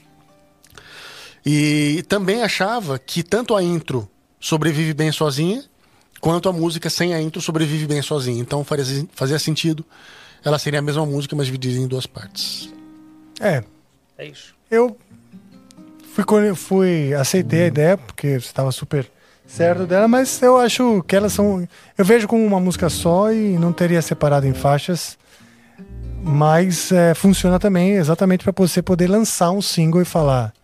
[1.45, 4.09] E também achava que tanto a intro
[4.41, 5.63] sobrevive bem sozinha,
[6.25, 8.41] quanto a música sem a intro sobrevive bem sozinha.
[8.41, 9.85] Então fazia, fazia sentido
[10.43, 12.73] ela seria a mesma música, mas dividida em duas partes.
[13.39, 13.63] É,
[14.17, 14.55] É isso.
[14.71, 14.97] eu
[16.15, 19.07] fui, fui aceitei a ideia porque estava super
[19.47, 23.59] certo dela, mas eu acho que elas são, eu vejo como uma música só e
[23.59, 25.19] não teria separado em faixas,
[26.23, 30.55] mas é, funciona também exatamente para você poder lançar um single e falar.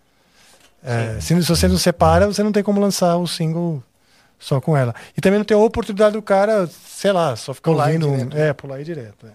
[0.82, 3.82] é, se, se você não separa, você não tem como lançar o single
[4.41, 4.93] só com ela.
[5.17, 8.09] E também não tem a oportunidade do cara, sei lá, só ficar Pular ouvindo.
[8.10, 8.36] direto.
[8.36, 9.27] É, pular aí direto.
[9.27, 9.31] é.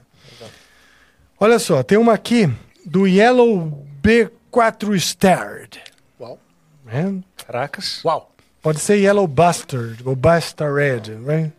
[1.39, 2.51] Olha só, tem uma aqui
[2.85, 5.81] do Yellow B4 Starred.
[6.19, 6.39] Uau.
[6.87, 7.13] É,
[7.45, 8.01] Caracas.
[8.03, 8.31] Uau.
[8.61, 11.53] Pode ser Yellow Bastard ou Bastard, right?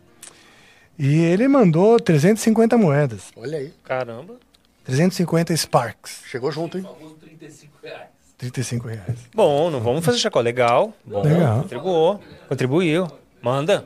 [0.99, 3.25] E ele mandou 350 moedas.
[3.37, 3.71] Olha aí.
[3.83, 4.35] Caramba.
[4.83, 6.21] 350 Sparks.
[6.25, 6.83] Chegou junto, hein?
[6.83, 8.07] Famoso 35 reais.
[8.37, 9.17] 35 reais.
[9.33, 10.39] Bom, não vamos fazer chacó.
[10.41, 10.91] Legal.
[11.05, 11.21] Bom.
[11.21, 11.61] Legal.
[11.61, 12.19] Contribuiu.
[12.49, 13.07] Contribuiu.
[13.41, 13.85] Manda.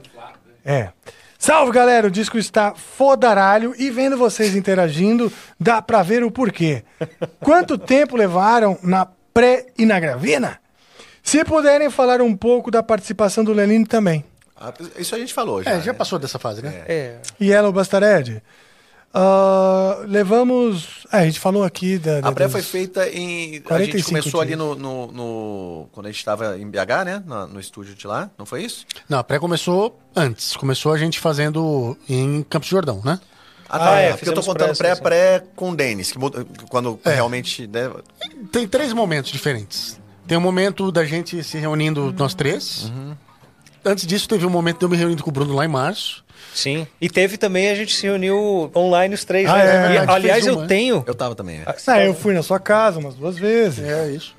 [0.66, 0.90] É.
[1.38, 2.08] Salve, galera!
[2.08, 6.84] O disco está fodaralho e vendo vocês interagindo, dá pra ver o porquê.
[7.42, 10.60] Quanto tempo levaram na pré e na gravina?
[11.24, 14.24] Se puderem falar um pouco da participação do Lenine também.
[14.56, 15.72] Ah, Isso a gente falou já.
[15.72, 15.98] É, já né?
[15.98, 16.84] passou dessa fase, né?
[16.88, 17.18] É.
[17.42, 18.44] Yellow Bastared.
[19.14, 21.06] Ah, levamos.
[21.12, 22.22] É, a gente falou aqui da.
[22.22, 23.58] da- A pré foi feita em.
[23.58, 24.60] A 45 gente começou ali dias.
[24.60, 27.24] no, no, no- Quando a gente estava em BH, né?
[27.26, 28.86] No, no estúdio de lá, não foi isso?
[29.10, 30.56] Não, a pré começou antes.
[30.56, 33.20] Começou a gente fazendo em Campos do Jordão, né?
[33.68, 33.94] Ah, tá.
[33.96, 36.20] Ah, é, porque eu tô contando pré, sim, pré-pré com o Denis, que
[36.70, 37.14] quando É.
[37.16, 37.68] realmente.
[37.68, 37.90] Né,
[38.52, 40.00] Tem três momentos diferentes.
[40.28, 42.90] Tem o momento da gente se reunindo nós três.
[43.84, 46.24] Antes disso, teve um momento de eu me reunindo com o Bruno lá em março.
[46.54, 46.86] Sim.
[47.00, 49.64] E teve também, a gente se reuniu online os três, Ah, né?
[49.64, 50.68] é, E, aliás, fez eu uma, né?
[50.68, 51.04] tenho.
[51.08, 51.62] eu tava também.
[51.62, 51.76] é.
[51.88, 53.84] Ah, eu fui na sua casa umas duas vezes.
[53.88, 54.36] É isso.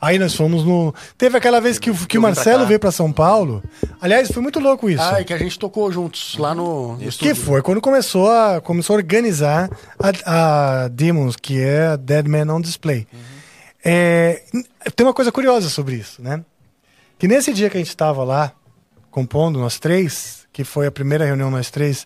[0.00, 0.94] Aí nós fomos no.
[1.16, 2.64] Teve aquela vez que, o- que o pra Marcelo cá.
[2.66, 3.62] veio pra São Paulo.
[4.00, 5.02] Aliás, foi muito louco isso.
[5.02, 7.34] Ah, e que a gente tocou juntos lá no, no que estúdio.
[7.36, 9.68] foi quando começou a, começou a organizar
[10.24, 13.06] a, a Demons, que é a Dead Man on Display.
[13.84, 14.42] É,
[14.94, 16.44] tem uma coisa curiosa sobre isso, né?
[17.18, 18.52] Que nesse dia que a gente estava lá,
[19.10, 22.04] compondo, nós três, que foi a primeira reunião nós três,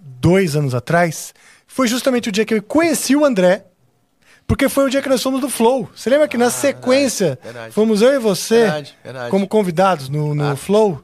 [0.00, 1.34] dois anos atrás,
[1.66, 3.64] foi justamente o dia que eu conheci o André,
[4.46, 5.90] porque foi o dia que nós fomos do Flow.
[5.92, 7.74] Você lembra que na sequência Ah, verdade.
[7.74, 9.30] fomos eu e você Verdade, verdade.
[9.32, 10.54] como convidados no, no Ah.
[10.54, 11.02] Flow?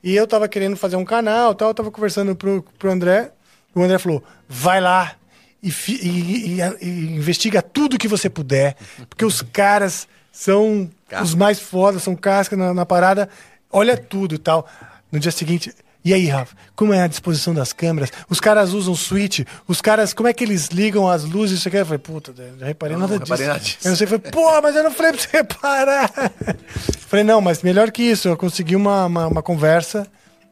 [0.00, 3.32] E eu tava querendo fazer um canal tal, eu tava conversando pro, pro André.
[3.74, 5.16] O André falou: vai lá
[5.60, 8.76] e, e- e- e investiga tudo que você puder,
[9.10, 11.24] porque os caras são Casca.
[11.24, 13.28] os mais fodas, são casca na, na parada.
[13.74, 14.68] Olha tudo e tal.
[15.12, 15.72] No dia seguinte.
[16.04, 18.10] E aí, Rafa, como é a disposição das câmeras?
[18.28, 21.60] Os caras usam switch, os caras, como é que eles ligam as luzes?
[21.60, 21.76] Isso aqui?
[21.76, 23.30] Eu falei, puta, já reparei Não, nada não disso.
[23.32, 23.78] reparei nada disso.
[23.84, 26.10] Eu não sei, falei, pô, mas eu não falei pra você reparar.
[27.06, 30.04] falei, não, mas melhor que isso, eu consegui uma, uma, uma conversa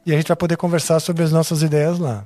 [0.06, 2.24] e a gente vai poder conversar sobre as nossas ideias lá.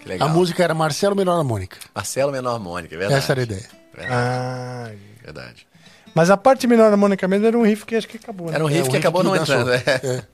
[0.00, 0.28] Que legal.
[0.28, 1.76] A música era Marcelo Menor Harmônica.
[1.94, 3.18] Marcelo Menor Harmônica, é verdade.
[3.22, 3.68] Essa era a ideia.
[3.94, 4.90] Verdade, Ah,
[5.22, 5.66] verdade.
[6.14, 8.46] mas a parte menor harmônica mesmo era um riff que acho que acabou.
[8.48, 8.54] Né?
[8.54, 9.70] Era um riff o que riff acabou que não entrando.
[9.74, 10.24] É.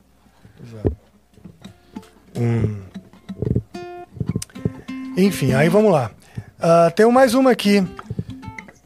[2.38, 2.88] É.
[5.20, 6.10] Enfim, aí vamos lá.
[6.60, 7.86] Ah, tem mais uma aqui,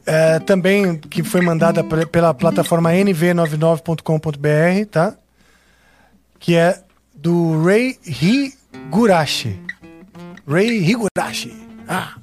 [0.05, 5.15] é, também que foi mandada pela plataforma nv99.com.br, tá?
[6.39, 6.81] Que é
[7.15, 9.59] do Ray Higurashi.
[10.47, 11.55] Ray Higurashi.
[11.87, 12.15] Ah,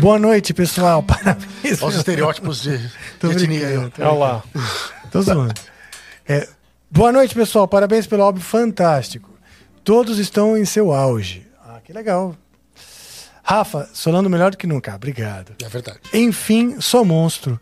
[0.00, 1.02] boa noite, pessoal.
[1.08, 1.80] Parabéns.
[1.82, 2.78] Olha os estereótipos de,
[3.20, 3.92] de etnia.
[4.00, 4.42] Olha lá.
[5.10, 5.54] Tô zoando.
[6.28, 6.48] É,
[6.90, 7.68] boa noite, pessoal.
[7.68, 9.29] Parabéns pelo álbum fantástico.
[9.84, 11.46] Todos estão em seu auge.
[11.66, 12.36] Ah, que legal.
[13.42, 14.94] Rafa, solando melhor do que nunca.
[14.94, 15.54] Obrigado.
[15.62, 16.00] É verdade.
[16.12, 17.58] Enfim, sou monstro.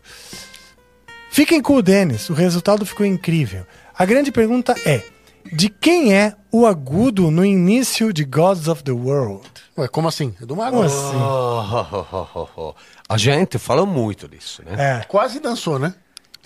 [1.31, 3.65] Fiquem com o Denis, o resultado ficou incrível.
[3.97, 5.03] A grande pergunta é:
[5.51, 9.47] de quem é o agudo no início de Gods of the World?
[9.77, 10.35] Ué, como assim?
[10.41, 10.77] É do Mago.
[10.77, 11.15] Como assim?
[11.15, 12.73] Oh,
[13.07, 14.99] A gente falou muito disso, né?
[15.01, 15.93] É, Quase dançou, né?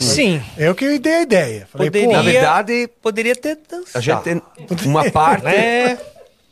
[0.04, 0.42] Sim.
[0.58, 1.68] eu que dei a ideia.
[1.72, 4.02] Falei, Poderia, Na verdade, poderia ter a dançado.
[4.04, 4.44] gente,
[4.86, 5.98] uma parte É,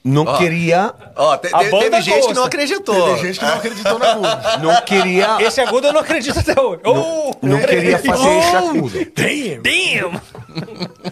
[0.04, 2.34] não queria, Ó, te- A te- banda teve gente que gosta.
[2.34, 3.16] não acreditou.
[3.16, 4.58] Teve gente que não acreditou na música.
[4.64, 6.82] não queria, esse agudo eu não acredito até hoje.
[6.86, 9.06] Oh, não queria fazer esse agudo.
[9.16, 9.62] damn.
[9.62, 10.22] damn!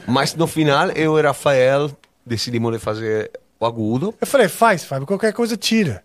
[0.08, 1.92] Mas no final, eu e Rafael
[2.26, 4.14] decidimos de fazer o agudo.
[4.20, 6.04] Eu falei, faz, Fábio, qualquer coisa tira.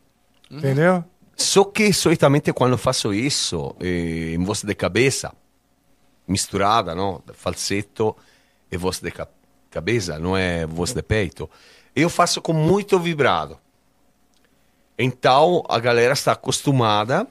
[0.51, 1.03] Entendeu?
[1.37, 5.33] Só que solitamente quando faço isso eh, em voz de cabeça,
[6.27, 7.23] misturada, no?
[7.35, 8.17] falsetto
[8.71, 9.29] e voz de ca
[9.71, 11.51] cabeça, não é voz de peito,
[11.97, 13.59] eu faço com muito vibrado.
[14.97, 17.27] Então a galera está acostumada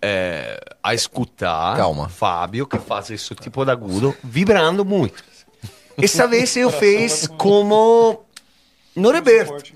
[0.00, 2.08] eh, a escutar Calma.
[2.08, 5.24] Fábio que faz esse tipo de agudo vibrando muito.
[6.00, 8.24] Essa vez eu fiz como
[8.94, 9.74] no reverte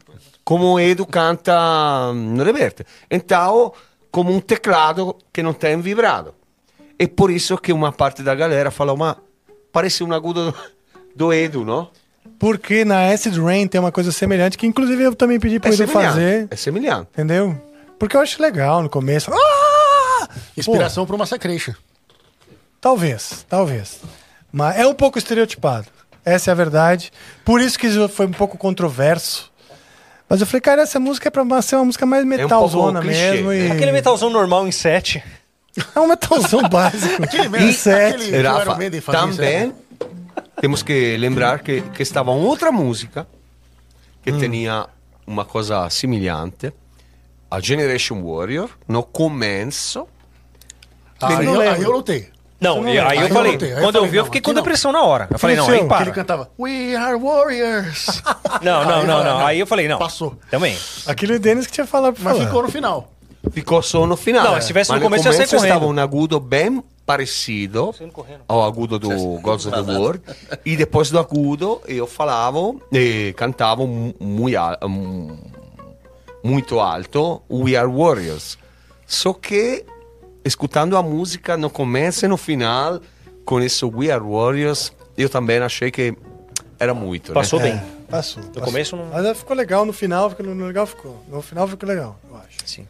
[0.50, 2.84] como Edu canta no reverte.
[3.08, 3.72] Então,
[4.10, 6.34] como um teclado que não tem vibrado.
[7.00, 9.16] E por isso que uma parte da galera falou, mas
[9.72, 10.58] parece um agudo do,
[11.16, 11.88] do Edu, não?
[12.38, 15.88] Porque na Acid Rain tem uma coisa semelhante, que inclusive eu também pedi pro Edu
[15.88, 16.46] fazer.
[16.50, 17.08] É semelhante.
[17.14, 17.58] Entendeu?
[17.98, 19.30] Porque eu acho legal no começo.
[19.32, 20.28] Ah!
[20.54, 21.72] Inspiração para uma Massacration.
[22.82, 24.00] Talvez, talvez.
[24.52, 25.86] Mas é um pouco estereotipado.
[26.22, 27.10] Essa é a verdade.
[27.46, 29.50] Por isso que isso foi um pouco controverso.
[30.28, 33.48] Mas eu falei, cara, essa música é pra ser uma música mais metalzona clichê, mesmo.
[33.48, 33.68] né?
[33.68, 33.72] E...
[33.72, 35.39] Aquele metalzão normal em 7.
[35.94, 37.22] É um metalzão básico.
[37.22, 38.14] Aquele, em sete.
[38.14, 39.72] aquele que o Rafa, isso, também né?
[40.60, 43.26] temos que lembrar que, que estava outra música
[44.22, 44.86] que tinha
[45.26, 46.72] uma coisa semelhante,
[47.50, 50.06] a Generation Warrior, no começo.
[51.22, 51.74] Aí não eu, lembro.
[51.74, 52.28] aí eu lutei.
[52.60, 54.20] Não, e aí Aí eu eu falei, notei, aí eu quando eu falei, vi, eu
[54.20, 54.54] não, fiquei com não.
[54.62, 55.28] depressão na hora.
[55.30, 56.02] Eu falei, não, aí para.
[56.02, 58.22] ele cantava We are warriors.
[58.60, 59.24] Não, não, não, não.
[59.24, 59.46] não.
[59.46, 59.98] Aí eu falei, não.
[59.98, 60.36] Passou.
[60.50, 60.76] Também.
[61.06, 62.46] Aquele Denis que tinha falado pra Mas falar.
[62.46, 63.10] ficou no final.
[63.52, 64.52] Ficou só no final.
[64.52, 65.64] Não, se tivesse no começo, eu ia sair correndo.
[65.74, 67.92] estava um agudo bem parecido
[68.46, 69.08] ao agudo do
[69.40, 70.22] Gods of the World.
[70.64, 74.78] e depois do agudo, eu falava e cantava mu- muito, al-
[76.42, 78.56] muito alto We Are Warriors.
[79.06, 79.84] Só que,
[80.44, 83.00] escutando a música no começo e no final,
[83.44, 86.14] com esse We Are Warriors, eu também achei que
[86.78, 87.32] era muito.
[87.32, 87.72] Passou né?
[87.72, 87.82] bem.
[88.08, 88.42] Passou.
[88.42, 88.64] No passou.
[88.64, 89.06] começo não.
[89.06, 91.16] Mas ficou legal no final, no legal ficou.
[91.28, 92.56] No final ficou legal, eu acho.
[92.64, 92.86] Sim.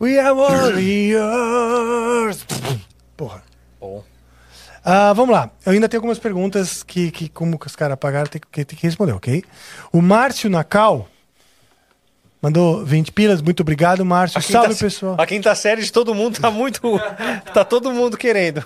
[0.00, 1.26] We are warriors.
[3.16, 3.42] Porra.
[3.78, 4.02] Bom.
[4.82, 5.50] Ah, vamos lá.
[5.66, 8.78] Eu ainda tenho algumas perguntas que, que como que os caras apagaram, tem que, tem
[8.78, 9.44] que responder, ok?
[9.92, 11.06] O Márcio Nacal
[12.40, 13.42] mandou 20 pilas.
[13.42, 14.38] Muito obrigado, Márcio.
[14.38, 15.16] A quinta, Salve, pessoal.
[15.18, 16.98] a quinta série de todo mundo tá muito.
[17.52, 18.64] tá todo mundo querendo.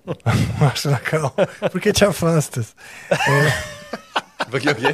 [0.60, 1.34] Márcio Nacal.
[1.72, 2.76] Por que te afastas?
[4.50, 4.92] Porque o quê?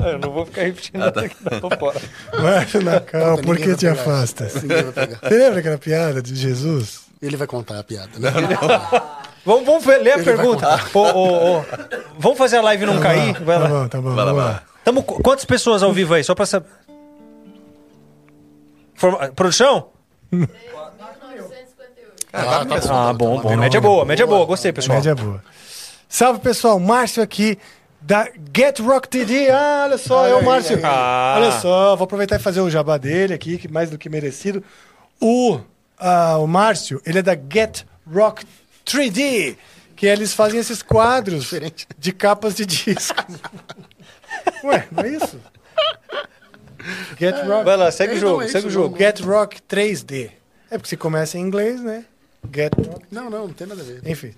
[0.00, 1.60] Eu não vou ficar repetindo nada aqui, não.
[1.60, 2.00] Tô fora.
[2.40, 4.52] Márcio Nacal, Puta, por que vai te pegar afastas?
[4.54, 5.18] vai pegar.
[5.22, 7.00] Você lembra aquela piada de Jesus?
[7.20, 8.10] Ele vai contar a piada.
[8.18, 8.30] Né?
[9.44, 10.80] Vamos, vamos ver- ler a Ele vai pergunta.
[10.92, 11.64] Ô, ô, ô.
[12.18, 13.32] Vamos fazer a live não cair?
[13.42, 13.68] Vai Tá lá.
[13.68, 14.14] bom, tá bom.
[14.14, 14.62] vamos lá.
[14.84, 16.22] Tamo, com- quantas pessoas ao vivo aí?
[16.22, 16.66] Só pra saber.
[18.94, 19.88] Forma- Produção?
[22.30, 23.56] Ah, tá Ah, bom, bom.
[23.56, 24.44] Média boa, média boa.
[24.44, 24.96] Gostei, pessoal.
[24.98, 25.42] Média boa.
[26.08, 26.78] Salve, pessoal.
[26.78, 27.58] Márcio aqui
[28.00, 29.50] da Get Rock TD.
[29.50, 30.76] Ah, olha só, é o Márcio.
[30.76, 30.82] aí.
[31.42, 34.62] Olha só, vou aproveitar e fazer o jabá dele aqui, que mais do que merecido.
[35.20, 35.58] O,
[35.98, 38.44] ah, o Márcio, ele é da Get Rock
[38.86, 39.56] 3D,
[39.96, 41.86] que eles fazem esses quadros Diferente.
[41.98, 43.16] de capas de disco.
[44.64, 45.40] Ué, não é isso?
[47.18, 48.96] Get Rock, Vai lá, segue É, o jogo, é segue o jogo.
[48.96, 50.30] Get Rock 3D.
[50.70, 52.04] É porque se começa em inglês, né?
[52.54, 54.00] Get Rock Não, não, não tem nada a ver.
[54.06, 54.32] enfim.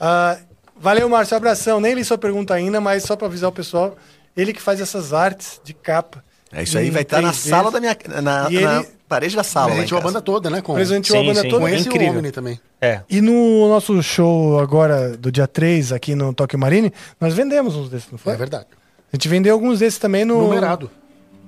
[0.00, 0.38] Ah,
[0.82, 1.36] valeu, Márcio.
[1.36, 1.80] Abração.
[1.80, 3.96] Nem li sua pergunta ainda, mas só para avisar o pessoal.
[4.36, 6.22] Ele que faz essas artes de capa.
[6.52, 7.48] É isso aí, vai estar na 3D.
[7.48, 7.96] sala da minha.
[8.22, 9.70] Na, E na ele- parede da sala.
[9.72, 10.60] Presenteou a banda toda, né?
[10.60, 11.48] Com, Presenteou a Sim, banda sim.
[11.48, 11.60] toda.
[11.62, 12.18] com esse e o incrível.
[12.18, 12.60] Omni também.
[12.80, 13.00] É.
[13.08, 17.88] E no nosso show agora, do dia 3, aqui no Tokyo Marine, nós vendemos uns
[17.88, 18.34] desses, não foi?
[18.34, 18.66] É verdade.
[19.12, 20.42] A gente vendeu alguns desses também no.
[20.42, 20.90] Numerado.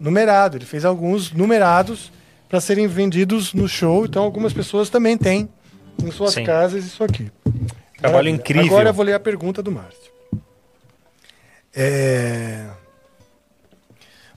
[0.00, 0.56] Numerado.
[0.56, 2.10] Ele fez alguns numerados
[2.48, 4.04] para serem vendidos no show.
[4.06, 5.48] Então, algumas pessoas também têm
[6.02, 6.44] em suas Sim.
[6.44, 7.30] casas isso aqui.
[8.08, 8.34] Trabalho Maravilha.
[8.34, 8.66] incrível.
[8.66, 10.12] Agora eu vou ler a pergunta do Márcio.
[11.74, 12.64] É...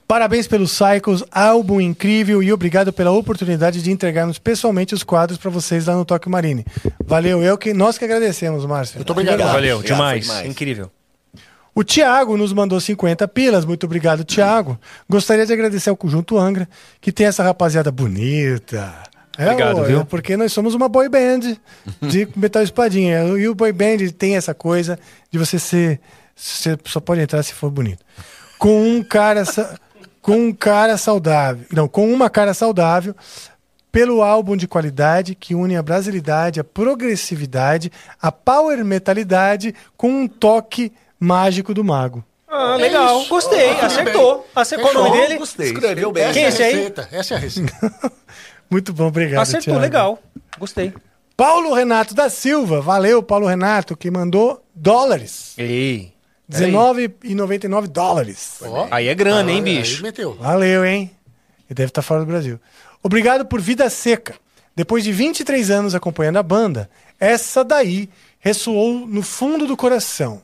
[0.06, 5.50] Parabéns pelos Cycles, álbum incrível e obrigado pela oportunidade de entregarmos pessoalmente os quadros para
[5.50, 6.64] vocês lá no Tokyo Marine.
[7.04, 8.96] Valeu, eu que nós que agradecemos, Márcio.
[8.96, 9.38] Muito obrigado.
[9.38, 10.24] Valeu, Obrigado, demais.
[10.24, 10.46] demais.
[10.46, 10.90] Incrível.
[11.74, 13.66] O Tiago nos mandou 50 pilas.
[13.66, 14.80] Muito obrigado, Tiago.
[15.08, 16.66] Gostaria de agradecer ao Conjunto Angra,
[17.02, 18.94] que tem essa rapaziada bonita.
[19.38, 20.00] É, Obrigado, viu?
[20.00, 21.56] é porque nós somos uma boy band
[22.02, 23.22] de metal espadinha.
[23.38, 24.98] E o boy band tem essa coisa
[25.30, 26.00] de você ser.
[26.34, 28.04] Você só pode entrar se for bonito.
[28.58, 29.44] Com um cara.
[30.20, 31.64] Com um cara saudável.
[31.72, 33.14] Não, com uma cara saudável.
[33.90, 40.28] Pelo álbum de qualidade que une a brasilidade, a progressividade, a power metalidade com um
[40.28, 42.22] toque mágico do mago.
[42.46, 43.24] Ah, legal.
[43.26, 43.70] Gostei.
[43.80, 44.46] Acertou.
[44.54, 45.38] Acertou Qual o nome dele?
[45.38, 45.68] Gostei.
[45.72, 46.30] Escreveu bem.
[46.32, 46.72] Quem é esse a aí?
[46.74, 47.08] receita.
[47.10, 47.72] Essa é a receita.
[48.70, 49.40] Muito bom, obrigado.
[49.42, 49.80] Acertou, Thiago.
[49.80, 50.22] legal.
[50.58, 50.92] Gostei.
[51.36, 55.54] Paulo Renato da Silva, valeu, Paulo Renato, que mandou dólares.
[55.56, 56.12] Ei.
[56.50, 58.58] R$19,99 dólares.
[58.62, 58.88] Ó.
[58.90, 60.02] Aí é grana, hein, Aí bicho?
[60.02, 60.34] meteu.
[60.34, 61.10] Valeu, hein?
[61.70, 62.58] E deve estar fora do Brasil.
[63.02, 64.34] Obrigado por Vida Seca.
[64.74, 66.88] Depois de 23 anos acompanhando a banda,
[67.20, 70.40] essa daí ressoou no fundo do coração.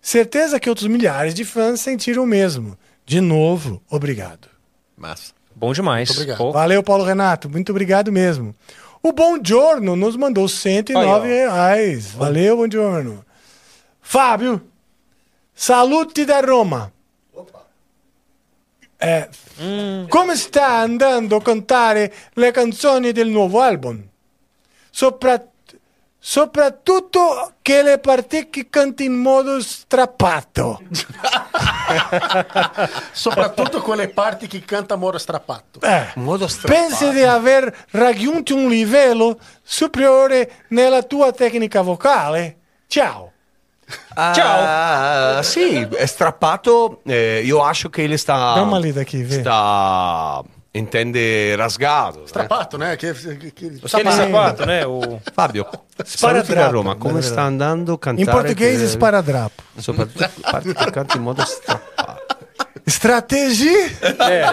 [0.00, 2.78] Certeza que outros milhares de fãs sentiram o mesmo.
[3.04, 4.48] De novo, obrigado.
[4.96, 5.32] Massa.
[5.58, 6.08] Bom demais.
[6.08, 6.38] Muito obrigado.
[6.38, 7.48] Pô, Valeu, Paulo Renato.
[7.50, 8.54] Muito obrigado mesmo.
[9.02, 12.12] O Bom Giorno nos mandou 109 Aí, reais.
[12.12, 13.24] Valeu, Bom Giorno.
[14.00, 14.60] Fábio,
[15.54, 16.92] salute da Roma.
[19.00, 19.28] Eh,
[20.08, 24.02] Come sta andando a cantare le canzoni del nuovo album?
[24.90, 25.44] Sopra-
[26.18, 30.80] soprattutto che le parti che canti in modo strappato.
[33.12, 35.80] Soprattutto quelle parti che canta Moro Strappato.
[35.80, 36.80] Eh, In modo strappato.
[36.88, 42.56] pensi di aver raggiunto un livello superiore nella tua tecnica vocale?
[42.86, 43.32] Ciao.
[44.14, 47.00] Ah, sì, è strappato.
[47.06, 48.54] eh, io acho che ele sta.
[48.54, 49.40] Dá uma lida aqui, vê.
[49.40, 50.42] Sta.
[50.78, 52.22] Intende rasgato.
[52.24, 52.28] eh.
[52.28, 52.96] Strappato, né?
[52.96, 54.84] Che, che, che- sapato, né?
[54.84, 55.20] O...
[55.34, 55.68] Fabio,
[56.04, 56.94] saluti da Roma.
[56.96, 58.26] Come sta andando a cantare?
[58.26, 59.62] In portoghese per- sparadrapo.
[59.76, 62.36] Soprattutto parti che canti in modo strappato.
[62.86, 64.44] Stratégie É.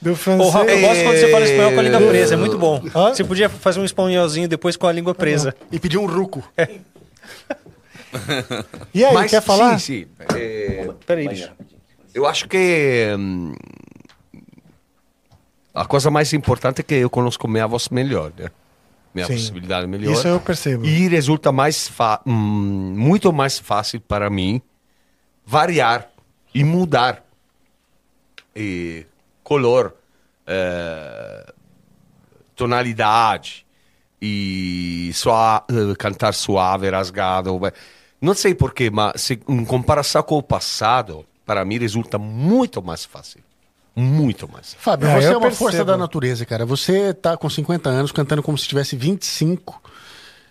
[0.00, 0.52] do francês.
[0.54, 2.82] Rafa, eu gosto quando você fala espanhol com a língua presa, é muito bom.
[2.94, 3.14] Hã?
[3.14, 5.54] Você podia fazer um espanholzinho depois com a língua presa.
[5.72, 6.42] E pediu um ruco.
[8.94, 9.78] E aí, Mas quer falar?
[9.78, 10.36] Sì, sì.
[10.38, 11.50] eh, Peraí, bicho.
[12.14, 13.54] eu acho que hum,
[15.76, 18.50] a coisa mais importante é que eu conheço minha voz melhor, né?
[19.14, 19.34] Minha Sim.
[19.34, 20.12] possibilidade melhor.
[20.12, 20.86] Isso eu percebo.
[20.86, 21.92] E resulta mais
[22.26, 24.62] hum, muito mais fácil para mim
[25.44, 26.08] variar
[26.54, 27.22] e mudar
[28.54, 29.04] e
[29.44, 29.94] color,
[30.46, 31.52] eh,
[32.54, 33.66] tonalidade
[34.20, 37.58] e sua, eh, cantar suave, rasgado.
[37.58, 37.72] beh.
[38.18, 43.04] Não sei porquê, mas se, em comparação com o passado, para mim resulta muito mais
[43.04, 43.42] fácil.
[43.96, 44.74] Muito mais.
[44.78, 45.56] Fábio, É, você é uma percebo.
[45.56, 46.66] força da natureza, cara.
[46.66, 49.82] Você tá com 50 anos cantando como se tivesse 25.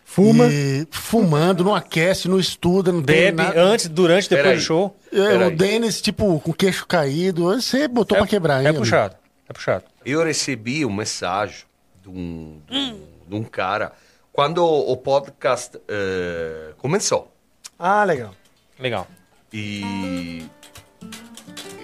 [0.03, 0.47] Fuma.
[0.47, 3.61] E fumando, não aquece, não estuda, não tem Bebe nada.
[3.61, 4.57] antes, durante, depois Peraí.
[4.57, 4.97] do show.
[5.11, 5.51] É, o.
[5.55, 7.43] Denis, tipo, com o queixo caído.
[7.45, 8.67] Você botou É, pra quebrar, hein?
[8.69, 9.15] é puxado.
[9.47, 9.83] É puxado.
[10.05, 11.65] Eu recebi um mensagem
[12.01, 13.91] de um, de um, de um cara
[14.31, 17.31] quando o podcast eh, começou.
[17.77, 18.31] Ah, legal.
[18.79, 19.07] Legal.
[19.53, 20.45] E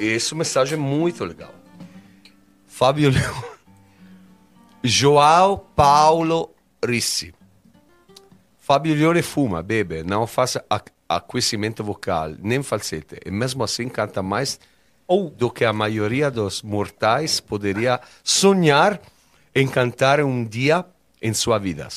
[0.09, 1.53] essa mensagem é muito legal.
[2.67, 3.43] Fábio Leão.
[4.83, 7.33] João Paulo Rissi.
[8.57, 10.57] Fábio Leone fuma, bebe, não faz
[11.07, 13.19] aquecimento vocal, nem falsete.
[13.25, 14.59] E mesmo assim canta mais
[15.07, 18.99] Ou do que a maioria dos mortais poderia sonhar
[19.53, 20.85] em cantar um dia
[21.21, 21.87] em sua vida.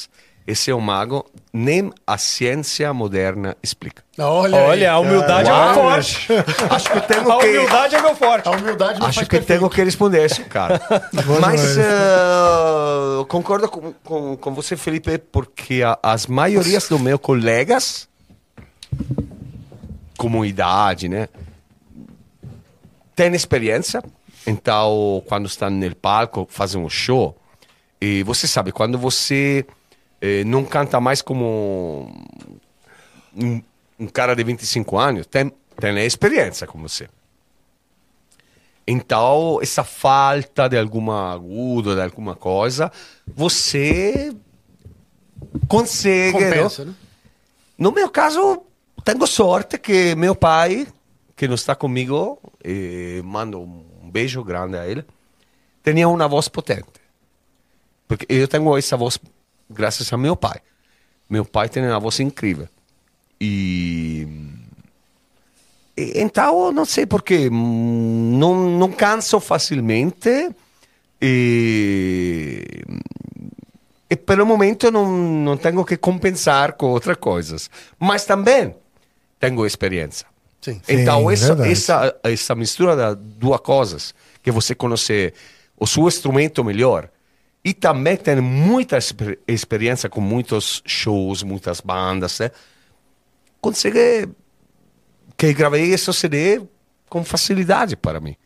[0.46, 4.02] Esse é um mago, nem a ciência moderna explica.
[4.18, 6.28] Olha, aí, Olha, a humildade é meu forte.
[6.70, 7.46] Acho que tenho A que...
[7.46, 8.48] humildade é meu forte.
[8.48, 9.58] A humildade Acho que perfeito.
[9.60, 10.82] tenho que responder isso, cara.
[11.40, 18.06] Mas eh, concordo com, com, com você, Felipe, porque a- as maiorias dos meus colegas,
[20.18, 21.26] como idade, né,
[23.16, 24.02] têm experiência.
[24.46, 27.34] Então, quando estão no palco, fazem um show.
[27.98, 29.64] E você sabe, quando você
[30.26, 32.10] eh, não canta mais como
[33.36, 33.60] um,
[34.00, 37.10] um cara de 25 anos, tem, tem a experiência com você.
[38.86, 42.90] Então, essa falta de alguma agudo, de alguma coisa,
[43.26, 44.34] você
[45.68, 46.32] consegue.
[46.32, 46.92] Compensa, não?
[46.92, 46.98] né?
[47.76, 48.62] No meu caso,
[49.04, 50.86] tenho sorte que meu pai,
[51.36, 52.40] que não está comigo,
[53.22, 55.04] mando um beijo grande a ele,
[55.82, 57.04] tinha uma voz potente.
[58.08, 59.18] Porque eu tenho essa voz
[59.68, 60.60] graças a meu pai.
[61.28, 62.68] Meu pai tem uma voz incrível.
[63.40, 64.26] E
[65.96, 70.50] Então, não sei porquê, não, não canso facilmente
[71.20, 72.66] e,
[74.10, 77.70] e pelo momento não, não tenho que compensar com outras coisas.
[77.98, 78.74] Mas também
[79.38, 80.26] tenho experiência.
[80.60, 80.80] Sim.
[80.88, 85.32] Então, Sim, essa, essa, essa mistura das duas coisas, que você conhece
[85.78, 87.08] o seu instrumento melhor
[87.64, 92.50] e também tem muita exper- experiência com muitos shows, muitas bandas, né?
[93.60, 94.28] consegue
[95.36, 96.60] que gravei esse CD
[97.08, 98.36] com facilidade para mim.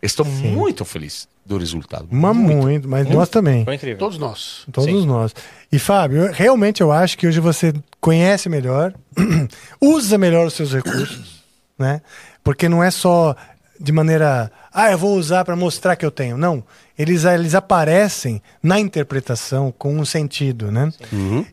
[0.00, 2.06] Estou muito feliz do resultado.
[2.10, 3.64] Mas muito, mas nós também.
[3.64, 3.98] Foi incrível.
[3.98, 4.64] Todos nós.
[4.70, 5.06] Todos Sim.
[5.06, 5.34] nós.
[5.72, 8.94] E Fábio, eu- realmente eu acho que hoje você conhece melhor,
[9.80, 11.42] usa melhor os seus recursos,
[11.78, 12.00] né?
[12.44, 13.34] Porque não é só
[13.80, 16.36] de maneira, ah, eu vou usar para mostrar que eu tenho.
[16.38, 16.62] Não,
[16.98, 20.92] eles, eles aparecem na interpretação com um sentido, né?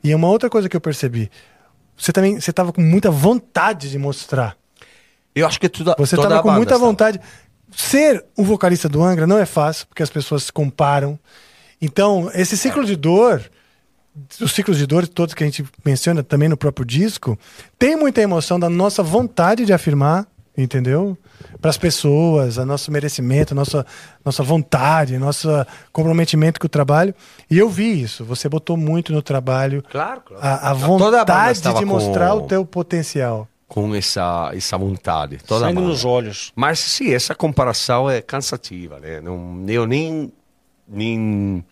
[0.04, 1.30] E uma outra coisa que eu percebi,
[1.96, 4.58] você também, você estava com muita vontade de mostrar.
[5.34, 6.86] Eu acho que toda, Você toda estava com muita estava.
[6.86, 7.20] vontade.
[7.72, 11.20] Ser o vocalista do Angra não é fácil, porque as pessoas se comparam.
[11.82, 13.44] Então, esse ciclo de dor,
[14.42, 17.38] os ciclos de dor todos que a gente menciona também no próprio disco,
[17.78, 20.26] tem muita emoção da nossa vontade de afirmar,
[20.58, 21.18] entendeu?
[21.62, 23.86] Para as pessoas, a nosso merecimento, a nossa,
[24.24, 25.50] nossa vontade, nosso
[25.92, 27.14] comprometimento com o trabalho.
[27.50, 28.24] E eu vi isso.
[28.26, 30.44] Você botou muito no trabalho Claro, claro.
[30.46, 33.48] a, a a vontade estava de com- mostrar o teu potencial.
[33.68, 35.38] com essa, essa vontade.
[35.46, 36.52] Toda Sangue nos olhos.
[36.56, 39.20] Mas sim, essa comparação é cansativa, né?
[39.22, 40.32] Não, eu nem,
[40.88, 41.66] nem,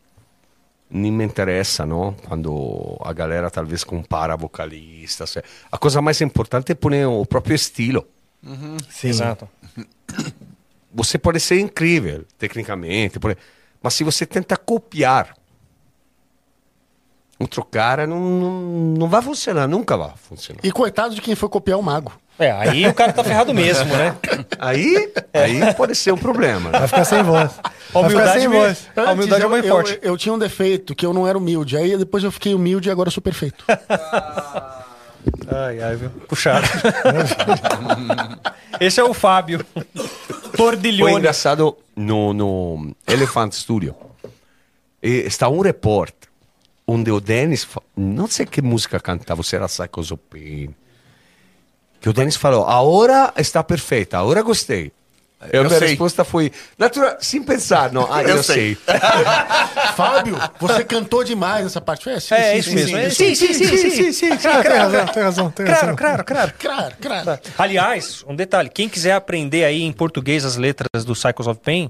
[0.89, 2.13] nem me interessa, não?
[2.27, 5.37] Quando a galera talvez compara vocalistas.
[5.71, 8.05] A coisa mais importante é pôr o próprio estilo.
[8.89, 9.07] Sim.
[9.09, 9.47] Exato.
[10.93, 13.37] Você pode ser incrível, tecnicamente, pode-
[13.81, 15.33] mas se você tenta copiar
[17.39, 18.61] outro cara, não, não,
[18.99, 20.59] não vai funcionar, nunca vai funcionar.
[20.63, 22.13] E coitado de quem foi copiar o mago.
[22.39, 24.15] É, aí o cara tá ferrado mesmo, né?
[24.59, 26.69] Aí, aí pode ser um problema.
[26.69, 26.79] né?
[26.79, 27.51] Vai ficar sem voz.
[27.93, 28.87] A humildade, sem voz.
[28.95, 29.99] a humildade é eu, mais eu- forte.
[30.01, 31.75] Eu, tinha um defeito, que eu não era humilde.
[31.75, 33.65] Aí depois eu fiquei humilde e agora eu sou perfeito.
[35.53, 36.09] Ai, ai, viu?
[36.27, 36.65] Puxado.
[38.79, 39.65] Esse é o Fábio.
[39.73, 41.15] Foi Tordiglione.
[41.15, 43.95] engraçado no, no Elephant Studio.
[45.01, 46.29] E está um repórter
[46.87, 50.75] onde o Dennis, não sei que música cantava, se era Psychos of Pain,
[52.01, 54.91] que o Dennis falou, a hora está perfeita, a hora gostei.
[55.51, 55.89] E a Eu minha sei.
[55.89, 58.75] resposta foi, natural, sem pensar, não, ah, eu, Eu sei.
[58.75, 58.93] sei.
[59.95, 62.09] Fábio, você cantou demais nessa parte.
[62.09, 62.89] É, sim, É, sim, isso sim, mesmo.
[62.97, 63.35] sim, É, sim.
[63.35, 64.13] Sim, sim, sim, sim.
[64.13, 64.29] sim.
[64.47, 65.95] Ah, tem razão, tem razão, tem Claro, razão.
[65.95, 66.53] claro, claro.
[66.59, 67.39] Claro, claro.
[67.57, 71.89] Aliás, um detalhe: quem quiser aprender aí em português as letras do Cycles of Pain,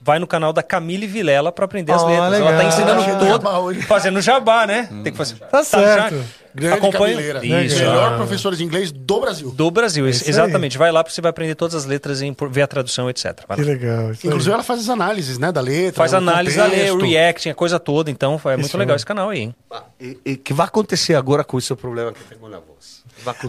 [0.00, 2.32] vai no canal da Camille Vilela para aprender as Ah, letras.
[2.34, 2.56] Ela legal.
[2.60, 3.82] tá ensinando Fazendo todo, jabá hoje.
[3.82, 4.88] fazendo jabá, né?
[5.02, 5.36] Tem que fazer.
[5.36, 6.24] Tá certo.
[6.54, 7.64] Grande Acompanha- cabeleira.
[7.64, 7.76] Isso.
[7.78, 9.50] Melhor professor de inglês do Brasil.
[9.50, 10.30] Do Brasil, isso aí.
[10.30, 10.76] exatamente.
[10.76, 13.40] Vai lá porque você vai aprender todas as letras e ver a tradução, etc.
[13.46, 13.68] Vai Que lá.
[13.70, 14.10] legal.
[14.12, 14.28] isso aí.
[14.28, 15.94] Inclusive, ela faz as análises, né, da letra.
[15.94, 17.10] Faz o análise da lei, o contexto.
[17.12, 18.10] reacting, a coisa toda.
[18.10, 18.76] Então, é muito Isso.
[18.78, 19.54] legal esse canal aí, hein?
[20.00, 23.00] E, e que vai acontecer agora com esse problema que tenho na voz?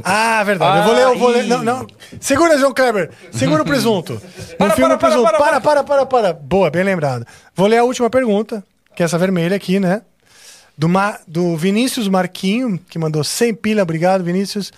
[0.04, 0.80] Ah, verdade.
[0.80, 1.44] eu vou ler, eu vou ler.
[1.46, 1.88] Não, não.
[2.20, 3.10] Segura, João Kleber.
[3.32, 4.22] Segura o presunto.
[4.52, 5.32] No Para, filme para, para, presunto.
[5.32, 6.34] para, Para, para, para, para.
[6.34, 7.26] Boa, bem lembrado.
[7.56, 8.64] Vou ler a última pergunta,
[8.96, 10.02] que é essa vermelha aqui, né?
[10.78, 13.84] Do, Ma- do Vinícius Marquinho, que mandou 100 pila.
[13.84, 14.72] Obrigado, Vinícius.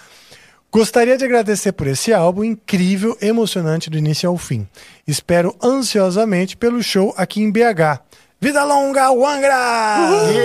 [0.72, 4.68] Gostaria de agradecer por esse álbum incrível, emocionante do início ao fim.
[5.08, 8.02] Espero ansiosamente pelo show aqui em BH.
[8.42, 9.56] Vida longa, Wangra!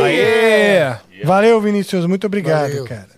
[0.04, 0.96] Aê!
[1.24, 2.06] Valeu, Vinícius.
[2.06, 2.84] Muito obrigado, Valeu.
[2.84, 3.08] cara.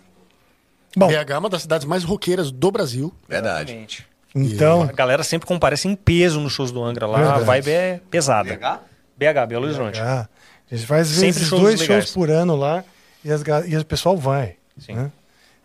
[0.97, 3.12] Bom, BH é uma das cidades mais roqueiras do Brasil.
[3.28, 3.86] Verdade.
[4.34, 4.83] Então.
[4.83, 7.18] A galera sempre comparece em peso nos shows do Angra lá.
[7.18, 7.41] Verdade.
[7.41, 8.55] A vibe é pesada.
[8.57, 8.81] BH?
[9.18, 10.00] BH, Belo Horizonte.
[10.00, 10.28] Ah,
[10.70, 12.05] a gente faz Sempre esses shows dois legais.
[12.05, 12.84] shows por ano lá
[13.24, 14.57] e, as, e o pessoal vai.
[14.78, 14.94] Sim.
[14.94, 15.10] né?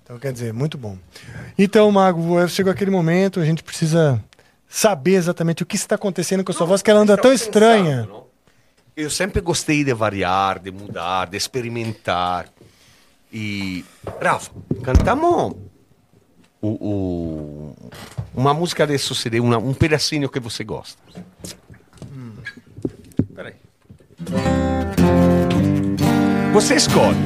[0.03, 0.97] Então, quer dizer, muito bom.
[1.57, 4.23] Então, Mago, chegou aquele momento, a gente precisa
[4.69, 8.07] saber exatamente o que está acontecendo com a sua voz, que ela anda tão estranha.
[8.95, 12.47] Eu sempre gostei de variar, de mudar, de experimentar.
[13.33, 13.83] E,
[14.21, 14.51] Rafa,
[14.83, 15.55] cantamos
[16.61, 17.75] o, o-
[18.33, 21.01] uma música de uma, um pedacinho que você gosta.
[26.53, 27.17] Você escolhe.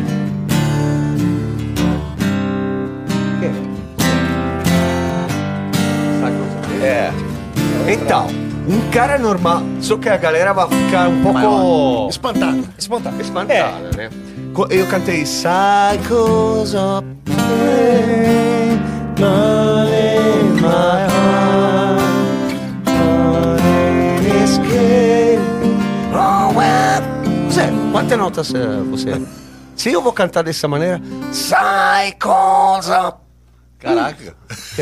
[6.81, 7.11] É.
[7.91, 8.27] Então,
[8.67, 12.57] um cara normal, só que a galera vai ficar um pouco Espantada.
[12.77, 13.13] Espantar.
[13.19, 14.09] espantada, né?
[14.53, 18.79] Co- Eu cantei Cycles of Pain,
[19.19, 21.11] my heart,
[28.09, 29.21] Quantas notas eh, você?
[29.75, 30.99] Se eu vou cantar dessa maneira,
[31.31, 33.17] Cycles of
[33.77, 34.35] Caraca.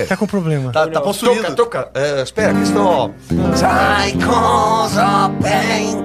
[0.08, 0.72] Tá com problema.
[0.72, 1.54] Tá, tá possuído.
[1.54, 1.92] Toca, toca.
[1.94, 3.14] Eh, espera, que estou.
[3.28, 5.98] Cycles of pain.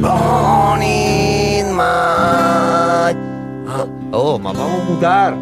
[0.00, 1.82] Born in my.
[3.68, 5.34] Ah, Oh, mas vamos mudar.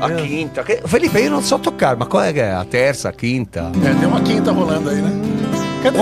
[0.00, 0.64] A quinta.
[0.86, 2.52] Felipe, eu não só tocar, mas qual é que é?
[2.54, 3.72] A terça, a quinta.
[3.84, 5.39] É, tem uma quinta rolando aí, né?
[5.82, 5.92] Tem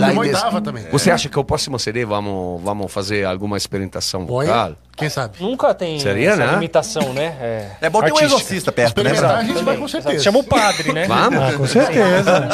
[0.00, 0.84] Lá em oitava também.
[0.92, 4.72] Você acha que o próximo CD vamos, vamos fazer alguma experimentação Olha, vocal?
[4.96, 5.36] quem sabe?
[5.40, 6.52] Nunca tem Seria, essa né?
[6.52, 7.34] limitação, né?
[7.40, 8.26] É, É bom ter um artística.
[8.36, 9.10] exorcista perto, né?
[9.12, 10.22] Experimentar a gente vai com certeza.
[10.24, 11.06] Chama o padre, né?
[11.06, 11.38] Vamos?
[11.42, 12.48] Ah, com certeza.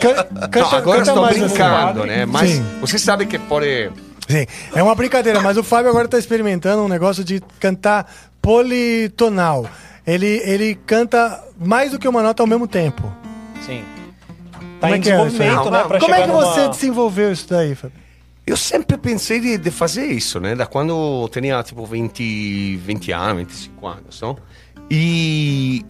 [0.00, 2.08] Can- Não, canta, agora canta estou mais brincando, assim.
[2.10, 2.26] né?
[2.26, 2.66] Mas Sim.
[2.80, 3.90] você sabe que pode.
[4.28, 8.06] Sim, é uma brincadeira, mas o Fábio agora tá experimentando um negócio de cantar
[8.40, 9.66] politonal.
[10.06, 13.10] Ele, ele canta mais do que uma nota ao mesmo tempo.
[13.66, 13.84] Sim.
[14.80, 15.84] Tá Como é em que é desenvolvimento, né?
[15.84, 17.96] Pra Como é que numa- você desenvolveu isso daí, Fábio?
[18.46, 20.54] Eu sempre pensei de, de fazer isso, né?
[20.56, 24.36] Da quando eu tinha tipo 20, 20 anos, 25 anos, não?
[24.90, 25.84] E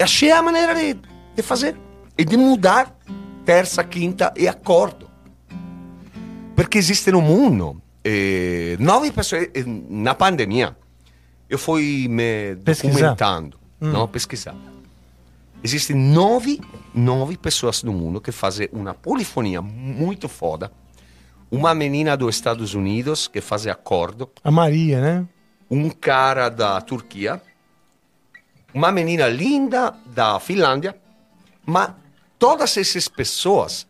[0.00, 0.96] achei a maneira de,
[1.36, 1.76] de fazer
[2.16, 2.96] e de mudar
[3.44, 5.10] terça, quinta e acordo.
[6.56, 10.76] Porque existe no mundo eh, nove pessoas eh, na pandemia.
[11.50, 12.92] Eu fui me Pesquisar.
[12.94, 14.54] documentando, não pesquisar.
[15.64, 16.60] Existem nove,
[16.94, 20.72] nove pessoas no mundo que fazem uma polifonia muito foda.
[21.50, 24.30] Uma menina dos Estados Unidos que faz acordo.
[24.42, 25.28] A Maria, né?
[25.72, 27.40] um cara da Turquia,
[28.74, 30.94] uma menina linda da Finlândia,
[31.64, 31.92] mas
[32.38, 33.86] todas essas pessoas,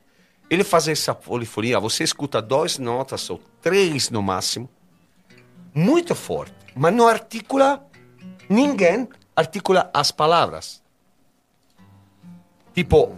[0.49, 4.70] ele faz essa polifonia, você escuta duas notas ou três no máximo,
[5.75, 7.84] muito forte, mas não articula,
[8.49, 10.81] ninguém articula as palavras.
[12.75, 13.17] Tipo,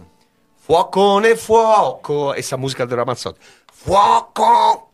[0.57, 3.39] fuoco nel fuoco, essa música do Ramazzotti.
[3.71, 4.91] Fuoco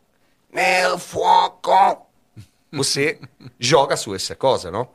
[0.52, 2.06] nel fuoco.
[2.72, 3.18] Você
[3.58, 4.88] joga su essa coisa, não?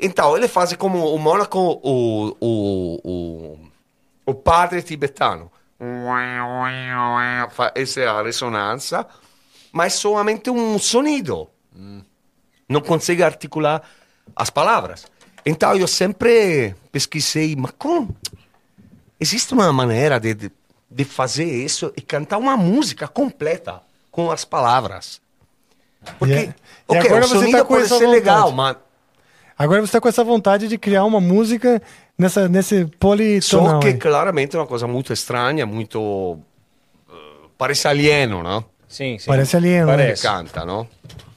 [0.00, 3.58] Então, ele faz como o Mônaco, o, o, o,
[4.26, 5.50] o padre tibetano.
[7.50, 9.06] Fa essa ressonanza,
[9.72, 11.48] mas somente um sonido.
[12.68, 13.82] Não consegue articular
[14.36, 15.06] as palavras.
[15.44, 18.14] Então, eu sempre pesquisei, mas como?
[19.20, 20.50] Existe uma maneira de, de,
[20.90, 25.20] de fazer isso e cantar uma música completa com as palavras.
[26.18, 26.54] Porque, E é- e
[26.88, 28.56] ok, agora o você sonido tá com pode essa ser legal, vontade.
[28.56, 28.90] mas
[29.58, 31.82] Agora você está com essa vontade de criar uma música
[32.16, 33.72] nessa, nesse politonal.
[33.72, 33.94] Só que aí.
[33.98, 36.38] claramente é uma coisa muito estranha, muito.
[37.10, 37.12] eh,
[37.58, 38.64] parece alieno, não?
[38.88, 39.26] Sim, sim.
[39.26, 39.92] Parece alieno, né?
[39.96, 40.22] Que Parece.
[40.22, 40.88] canta, não?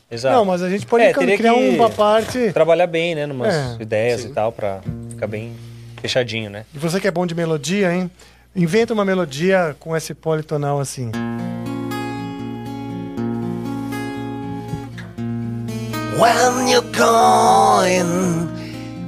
[0.10, 0.36] Exato.
[0.38, 2.54] Não, mas a gente pode É, criar uma parte.
[2.54, 3.26] Trabalhar bem, né?
[3.26, 4.80] Numas É, ideias e tal, pra
[5.10, 5.54] ficar bem
[6.08, 6.66] fechadinho, né?
[6.76, 8.12] E você que é bom de melodia, hein?
[8.54, 11.10] Inventa uma melodia com esse politonal assim.
[16.20, 18.50] When you're going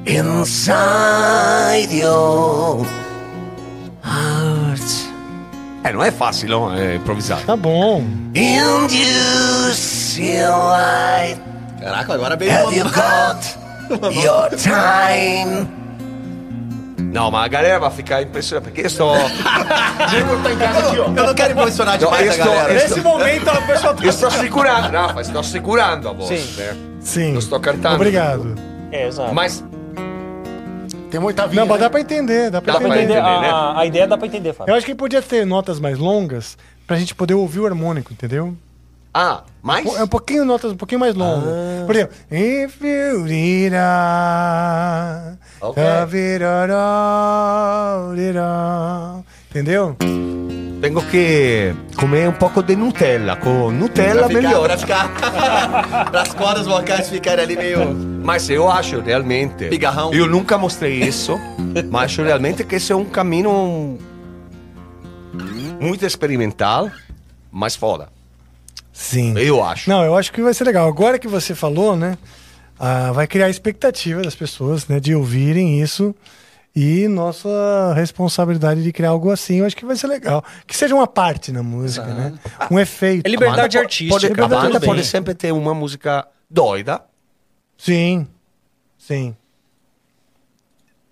[0.07, 2.85] inside your
[4.03, 4.81] heart
[5.83, 6.73] É, não é fácil, não?
[6.73, 7.39] É improvisar.
[7.45, 8.03] Tá bom.
[8.35, 11.39] and you see light,
[11.79, 13.45] Caraca, agora veio have you got
[14.15, 15.67] your time?
[17.19, 19.15] Não, mas a galera vai ficar impressionada, porque eu estou.
[21.15, 22.73] Eu não quero impressionar Não, demais eu a estou- galera.
[22.73, 26.61] Nesse momento a pessoa eu estou segurando, não, mas estou segurando a voz, Sim.
[26.61, 26.75] né?
[26.99, 27.33] Sim.
[27.33, 27.95] Eu estou cantando.
[27.95, 28.55] Obrigado.
[28.91, 29.33] É, exato.
[29.33, 29.63] Mas
[31.09, 31.61] Tem uma oitavinha.
[31.61, 31.83] Não, mas né?
[31.85, 33.03] dá pra entender, dá pra Dá pra entender.
[33.13, 33.49] Entender, entender, né?
[33.49, 34.71] a, a ideia dá pra entender, Fábio.
[34.71, 38.55] Eu acho que podia ter notas mais longas pra gente poder ouvir o harmônico, entendeu?
[39.17, 39.85] Ah, mais?
[39.95, 41.45] É um pouquinho notas um pouquinho mais longas.
[41.85, 45.81] Por exemplo, if you did a- Ok.
[45.81, 46.75] da virará,
[48.13, 49.15] virá.
[49.49, 49.95] Entendeu?
[50.81, 53.37] Tenho que comer um pouco de Nutella.
[53.37, 54.63] Com Nutella Pra ficar, melhor.
[54.65, 55.09] pra ficar...
[56.11, 57.93] para as cordas vocais ficarem ali meio...
[58.21, 59.69] Mas eu acho realmente.
[59.69, 60.13] Pigarrão.
[60.13, 61.39] Eu nunca mostrei isso,
[61.89, 63.97] mas acho realmente que esse é um caminho
[65.79, 66.91] muito experimental,
[67.49, 68.09] mas foda.
[68.95, 69.37] Sim.
[69.37, 69.89] Eu acho.
[69.89, 70.87] Não, eu acho que vai ser legal.
[70.87, 72.17] Agora que você falou, né?
[72.79, 74.99] ah, vai criar expectativa das pessoas, né?
[74.99, 76.15] De ouvirem isso.
[76.75, 80.43] E nossa responsabilidade de criar algo assim, eu acho que vai ser legal.
[80.67, 82.33] Que seja uma parte na música, né?
[82.69, 83.25] Um efeito.
[83.25, 84.13] É liberdade A artística.
[84.13, 87.01] Pode, a liberdade banda tudo pode sempre ter uma música doida,
[87.77, 88.27] Sim.
[88.97, 89.35] Sim.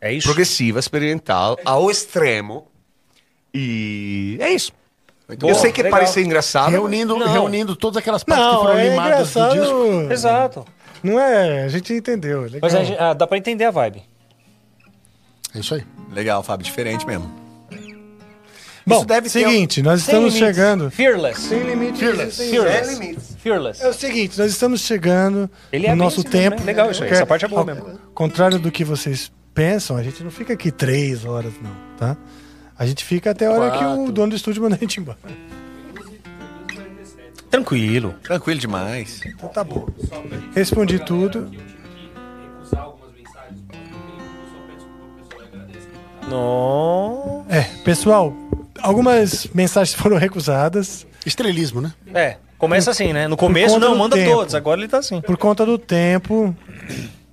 [0.02, 0.28] É isso?
[0.28, 2.68] progressiva, experimental, ao extremo.
[3.54, 4.74] E é isso.
[5.28, 6.00] Muito eu sei que legal.
[6.00, 6.72] parece engraçado.
[6.72, 7.32] Reunindo, Não.
[7.32, 10.12] reunindo todas aquelas partes que Não, foram é limadas do disco.
[10.14, 10.66] Exato.
[11.02, 12.42] Não é, a gente entendeu.
[12.44, 12.60] Legal.
[12.62, 14.04] Mas a gente- ah, dá pra entender a vibe.
[15.56, 15.84] É isso aí.
[16.12, 17.32] Legal, Fábio, diferente mesmo.
[18.86, 20.56] Bom, isso deve ter seguinte, nós Sem estamos limites.
[20.58, 20.92] chegando.
[20.92, 21.40] Fearless.
[21.42, 22.00] Sem limites.
[22.00, 22.36] Fearless.
[22.36, 22.94] sem Fearless.
[23.00, 23.36] limites.
[23.42, 23.82] Fearless.
[23.84, 26.58] É o seguinte, nós estamos chegando Ele é no nosso mesmo, tempo.
[26.60, 26.66] né?
[26.66, 27.98] Legal isso aí, Que essa parte é boa ao mesmo.
[28.14, 32.18] contrário do que vocês pensam, a gente não fica aqui três horas, não, tá?
[32.78, 34.12] A gente fica até a hora que o Quatro.
[34.12, 35.18] dono do estúdio manda a gente embora.
[37.50, 38.16] Tranquilo.
[38.24, 39.22] Tranquilo demais.
[39.26, 39.88] Então tá bom.
[40.56, 41.52] Respondi tudo.
[42.42, 45.88] recusar algumas mensagens por causa do tempo, eu só peço pro pessoal e agradeço.
[46.30, 47.46] No...
[47.50, 48.34] É, pessoal,
[48.82, 51.94] algumas mensagens foram recusadas Estrelismo, né?
[52.14, 53.28] É, começa assim, né?
[53.28, 54.32] No começo, não, manda tempo.
[54.32, 54.56] todos.
[54.56, 55.22] Agora ele tá assim.
[55.22, 56.56] por conta do tempo.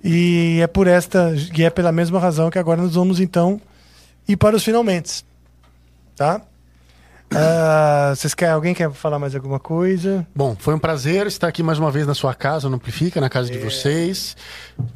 [0.03, 3.61] E é por esta, e é pela mesma razão que agora nós vamos então
[4.27, 5.23] ir para os finalmente.
[6.21, 6.39] Tá?
[7.33, 10.27] Ah, vocês querem, alguém quer falar mais alguma coisa?
[10.35, 13.27] Bom, foi um prazer estar aqui mais uma vez na sua casa, no Amplifica, na
[13.27, 14.37] casa de vocês,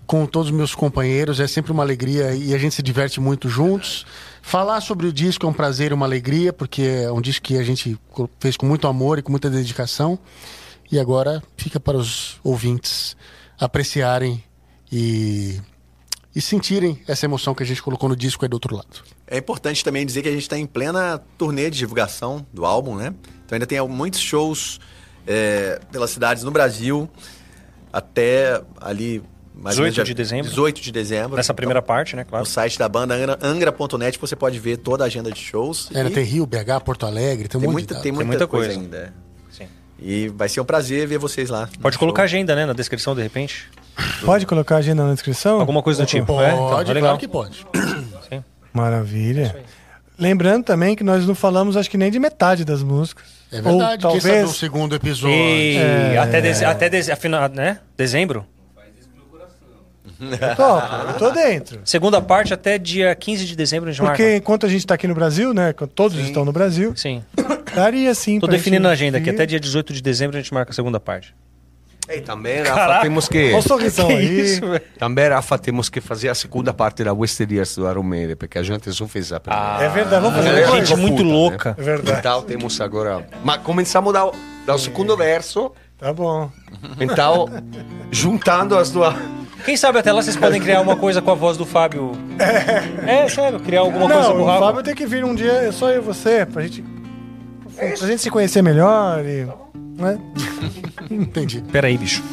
[0.06, 1.40] com todos os meus companheiros.
[1.40, 4.06] É sempre uma alegria e a gente se diverte muito juntos.
[4.40, 7.58] Falar sobre o disco é um prazer e uma alegria, porque é um disco que
[7.58, 7.98] a gente
[8.40, 10.20] fez com muito amor e com muita dedicação.
[10.92, 13.18] E agora fica para os ouvintes
[13.60, 14.44] apreciarem
[14.92, 15.60] e,
[16.36, 19.15] e sentirem essa emoção que a gente colocou no disco aí do outro lado.
[19.28, 22.95] É importante também dizer que a gente está em plena turnê de divulgação do álbum,
[22.95, 23.14] né?
[23.45, 24.80] Então ainda tem muitos shows
[25.26, 27.10] é, pelas cidades no Brasil
[27.92, 29.24] até ali
[29.54, 30.50] mais 18 ou menos dia de dezembro.
[30.50, 31.36] 18 de dezembro.
[31.38, 32.24] Nessa primeira Então, parte, né?
[32.26, 32.44] Claro.
[32.44, 35.90] No site da banda angra- angra.net você pode ver toda a agenda de shows.
[35.94, 38.68] É, E tem Rio, BH, Porto Alegre, tem um tem muita, tem muita, muita coisa,
[38.68, 38.82] coisa.
[38.82, 39.14] ainda.
[39.50, 39.68] Sim.
[39.98, 41.70] E vai ser um prazer ver vocês lá.
[41.82, 42.00] Pode show.
[42.02, 42.66] colocar agenda, né?
[42.66, 43.70] Na descrição, de repente.
[44.26, 45.60] Pode colocar a agenda na descrição?
[45.62, 46.40] Alguma coisa do tipo.
[46.42, 46.52] é?
[46.52, 47.18] Então, Pode, é legal.
[47.18, 47.66] claro que pode.
[48.76, 49.56] Maravilha.
[50.18, 53.26] Lembrando também que nós não falamos, acho que nem de metade das músicas.
[53.52, 54.06] É verdade.
[54.06, 54.50] Ou Quem sabe talvez.
[54.50, 55.36] o segundo episódio.
[55.36, 56.18] E É.
[56.18, 56.66] até, deze...
[56.66, 57.12] até deze...
[57.12, 57.80] afinal, né?
[57.98, 58.45] dezembro?
[60.20, 60.80] Eu tô,
[61.10, 61.82] eu tô dentro.
[61.84, 64.38] Segunda parte até dia 15 de dezembro a gente Porque marca.
[64.38, 65.74] enquanto a gente tá aqui no Brasil, né?
[65.94, 67.22] Todos estão no Brasil, Sim.
[67.76, 68.40] daria sim.
[68.40, 69.30] Tô definindo a agenda aqui.
[69.30, 71.36] Até dia 18 de dezembro a gente marca a segunda parte.
[72.08, 73.48] E também, Rafa, temos que...
[73.48, 74.40] Olha o sorrisão Que aí.
[74.42, 74.82] isso, velho?
[75.00, 78.92] Também, Rafa, temos que fazer a segunda parte da Westeros do Aromere, porque a gente
[78.93, 79.84] só fez a primeira.
[79.84, 81.32] É verdade, vamos fazer É gente muito Puta, né?
[81.34, 81.75] louca.
[81.77, 82.19] É verdade.
[82.19, 83.27] Então temos agora.
[83.43, 84.24] Mas começamos da,
[84.66, 86.51] do segundo verso, Tá bom.
[87.00, 87.48] então,
[88.11, 89.16] juntando as duas.
[89.64, 92.11] Quem sabe até lá vocês podem criar uma coisa com a voz do Fábio.
[93.08, 94.59] É, sério, criar alguma coisa com Não, o o Rafa.
[94.59, 96.84] Fábio tem que vir um dia, só eu e você, pra gente,
[97.75, 99.48] pra gente se conhecer melhor e...
[99.98, 100.19] Né?
[101.09, 101.64] Entendi.
[101.72, 102.24] Peraí, bicho.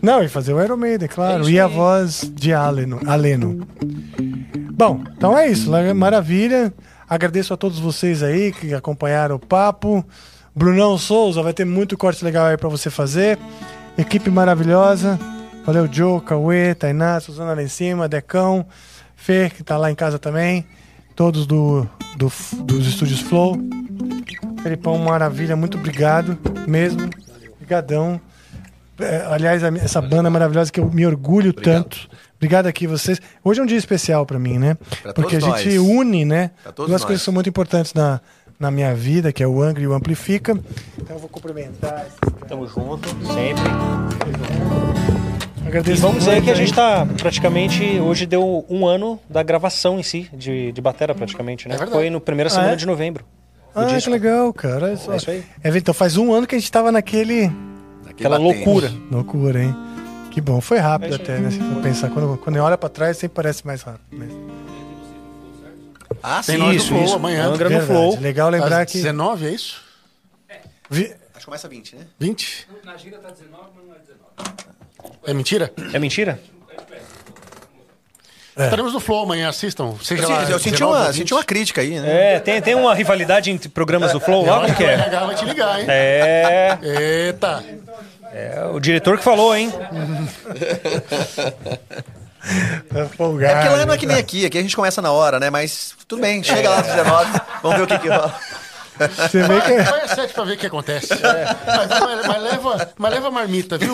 [0.00, 1.48] Não, e fazer o Iron Maiden, claro.
[1.50, 3.00] e a voz de Aleno.
[3.06, 3.66] Aleno.
[4.72, 5.68] Bom, então é isso.
[5.70, 6.72] la- Maravilha.
[7.08, 10.04] Agradeço a todos vocês aí que acompanharam o papo.
[10.54, 13.38] Brunão Souza, vai ter muito corte legal aí pra você fazer.
[13.96, 15.18] Equipe maravilhosa.
[15.64, 18.64] Valeu, Joe, Cauê, Tainá, Suzana lá em cima, Decão,
[19.16, 20.64] Fer, que tá lá em casa também.
[21.16, 21.86] Todos do,
[22.16, 22.30] do,
[22.64, 23.56] dos estúdios Flow.
[24.68, 27.08] Felipão, maravilha, muito obrigado mesmo.
[27.54, 28.20] Obrigadão.
[29.00, 32.06] É, aliás, essa banda maravilhosa que eu me orgulho tanto.
[32.36, 33.18] Obrigado aqui vocês.
[33.42, 34.76] Hoje é um dia especial pra mim, né?
[35.02, 35.78] Pra Porque a gente nós.
[35.78, 36.50] une, né?
[36.76, 37.04] Duas nós.
[37.04, 38.20] coisas que são muito importantes na,
[38.60, 40.52] na minha vida, que é o Angra e o Amplifica.
[40.98, 42.06] Então eu vou cumprimentar.
[42.46, 43.64] Tamo junto, sempre.
[45.66, 46.58] Agradeço E vamos dizer que a aí.
[46.58, 47.98] gente tá praticamente.
[48.00, 51.76] Hoje deu um ano da gravação em si, de, de batera praticamente, né?
[51.80, 51.86] É.
[51.86, 52.76] Foi no primeira semana é?
[52.76, 53.24] de novembro.
[53.74, 54.10] Ah, que disco.
[54.10, 54.86] legal, cara.
[54.86, 55.12] Olha só.
[55.12, 55.44] É isso aí.
[55.62, 57.50] É, então faz um ano que a gente tava naquele.
[58.08, 58.64] Aquela batente.
[58.64, 58.92] loucura.
[59.10, 59.76] Loucura, hein?
[60.30, 60.60] Que bom.
[60.60, 61.50] Foi rápido É até, né?
[61.50, 62.10] Se for pensar.
[62.10, 64.16] Quando, quando olha pra trás, sempre parece mais rápido.
[64.18, 64.50] mesmo.
[66.22, 66.70] Ah, sim.
[66.72, 67.14] Isso, Flow isso.
[67.14, 67.46] amanhã.
[67.46, 67.80] Angra no.
[67.86, 68.18] Flow.
[68.20, 68.98] Legal lembrar Às que.
[68.98, 69.82] 19, é isso?
[70.90, 72.06] Vi- Acho que começa 20, né?
[72.18, 72.66] 20?
[72.84, 75.22] Na agenda tá 19, mas não é 19.
[75.26, 75.72] É mentira?
[75.92, 76.40] É mentira?
[78.64, 79.94] Estaremos no Flow amanhã, assistam.
[80.02, 81.16] Seja Eu, lá, senti- eu senti, 19 ou uma, 20.
[81.18, 82.34] senti uma crítica aí, né?
[82.34, 84.94] É, tem, tem uma rivalidade entre programas do Flow lá, como que que o é?
[84.94, 85.86] RH vai te ligar, hein?
[85.88, 87.64] É, Eita.
[88.32, 89.72] é o diretor que falou, hein?
[92.92, 93.52] Tá folgado.
[93.52, 95.50] É porque lá não é que nem aqui, aqui a gente começa na hora, né?
[95.50, 98.34] Mas tudo bem, chega lá às 19, vamos ver o que que rola.
[98.98, 99.74] Você vê que.
[99.82, 101.08] Vai às 7 pra ver o que acontece.
[101.10, 103.92] Mas, mas- mas leva, mas leva a marmita, viu?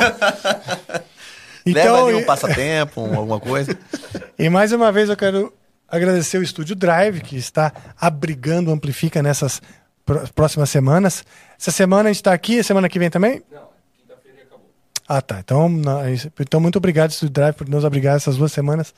[1.66, 3.76] Leva ali um passatempo, um- alguma coisa.
[4.38, 5.52] E mais uma vez eu quero
[5.88, 9.62] agradecer o Estúdio Drive, que está abrigando o Amplifica nessas
[10.04, 11.24] pró- próximas semanas.
[11.58, 13.42] Essa semana a gente está aqui, semana que vem também?
[13.52, 14.66] Não, quinta-feira acabou.
[15.08, 15.38] Ah, tá.
[15.38, 15.70] Então,
[16.04, 18.92] é então muito obrigado, Estúdio Drive, por nos abrigar essas duas semanas.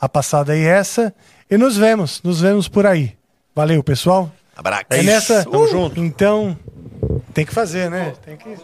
[0.00, 1.14] A passada e essa.
[1.48, 3.16] E nos vemos, nos vemos por aí.
[3.54, 4.30] Valeu, pessoal.
[4.56, 4.86] Abraço.
[4.90, 5.44] É nessa.
[5.44, 6.00] Tamo junto.
[6.00, 6.58] Então,
[7.32, 8.12] tem que fazer, né?
[8.24, 8.56] Tem que.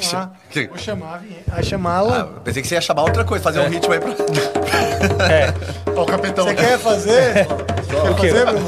[0.00, 0.32] Chamar.
[0.68, 1.52] Vou chamar a vinheta.
[1.52, 2.20] A chamá-la.
[2.20, 4.10] Ah, pensei que você ia chamar outra coisa, fazer um ritmo aí pra.
[5.94, 6.44] Ó, o capitão.
[6.44, 7.46] Você quer fazer?
[7.46, 8.66] Quer fazer, Bruno?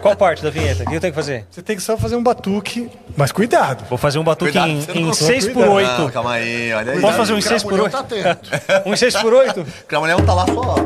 [0.00, 0.84] Qual parte da vinheta?
[0.84, 1.46] O que eu tenho que fazer?
[1.50, 3.84] Você tem que só fazer um batuque, mas cuidado.
[3.88, 5.72] Vou fazer um batuque Cuidado, em, você não em colocou 6 por cuidado.
[5.72, 7.00] 8 Não, calma aí, olha aí.
[7.00, 8.50] Posso fazer um em 6 por Cramulhão 8 tá atento.
[8.88, 10.84] Um em 6 por 8 Cramulhão tá lá fora.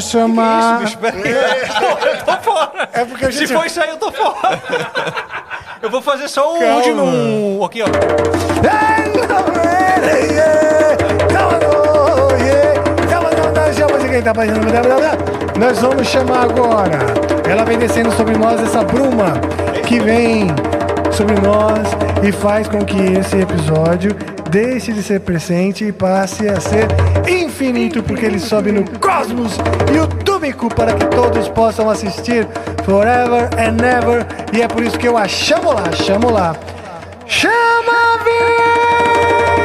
[0.00, 1.12] Chamar, vou chamar.
[1.12, 1.32] Bicho, peraí.
[2.18, 2.88] eu tô fora.
[2.92, 3.52] É porque a Se gente.
[3.54, 4.60] for isso aí, eu tô fora.
[5.80, 7.02] Eu vou fazer só um Calma.
[7.04, 7.86] um- Aqui, ó.
[15.58, 16.98] Nós vamos chamar agora.
[17.48, 19.34] Ela vem descendo sobre nós, essa bruma
[19.86, 20.46] que vem
[21.12, 21.88] sobre nós
[22.26, 24.14] e faz com que esse episódio
[24.50, 26.86] deixe de ser presente e passe a ser
[27.28, 29.58] infinito, porque ele sobe no cosmos
[29.94, 32.46] youtubico para que todos possam assistir
[32.84, 34.26] forever and ever.
[34.52, 36.56] E é por isso que eu a chamo lá, chamo lá.
[37.26, 37.52] Chama
[37.92, 39.57] a vinheta!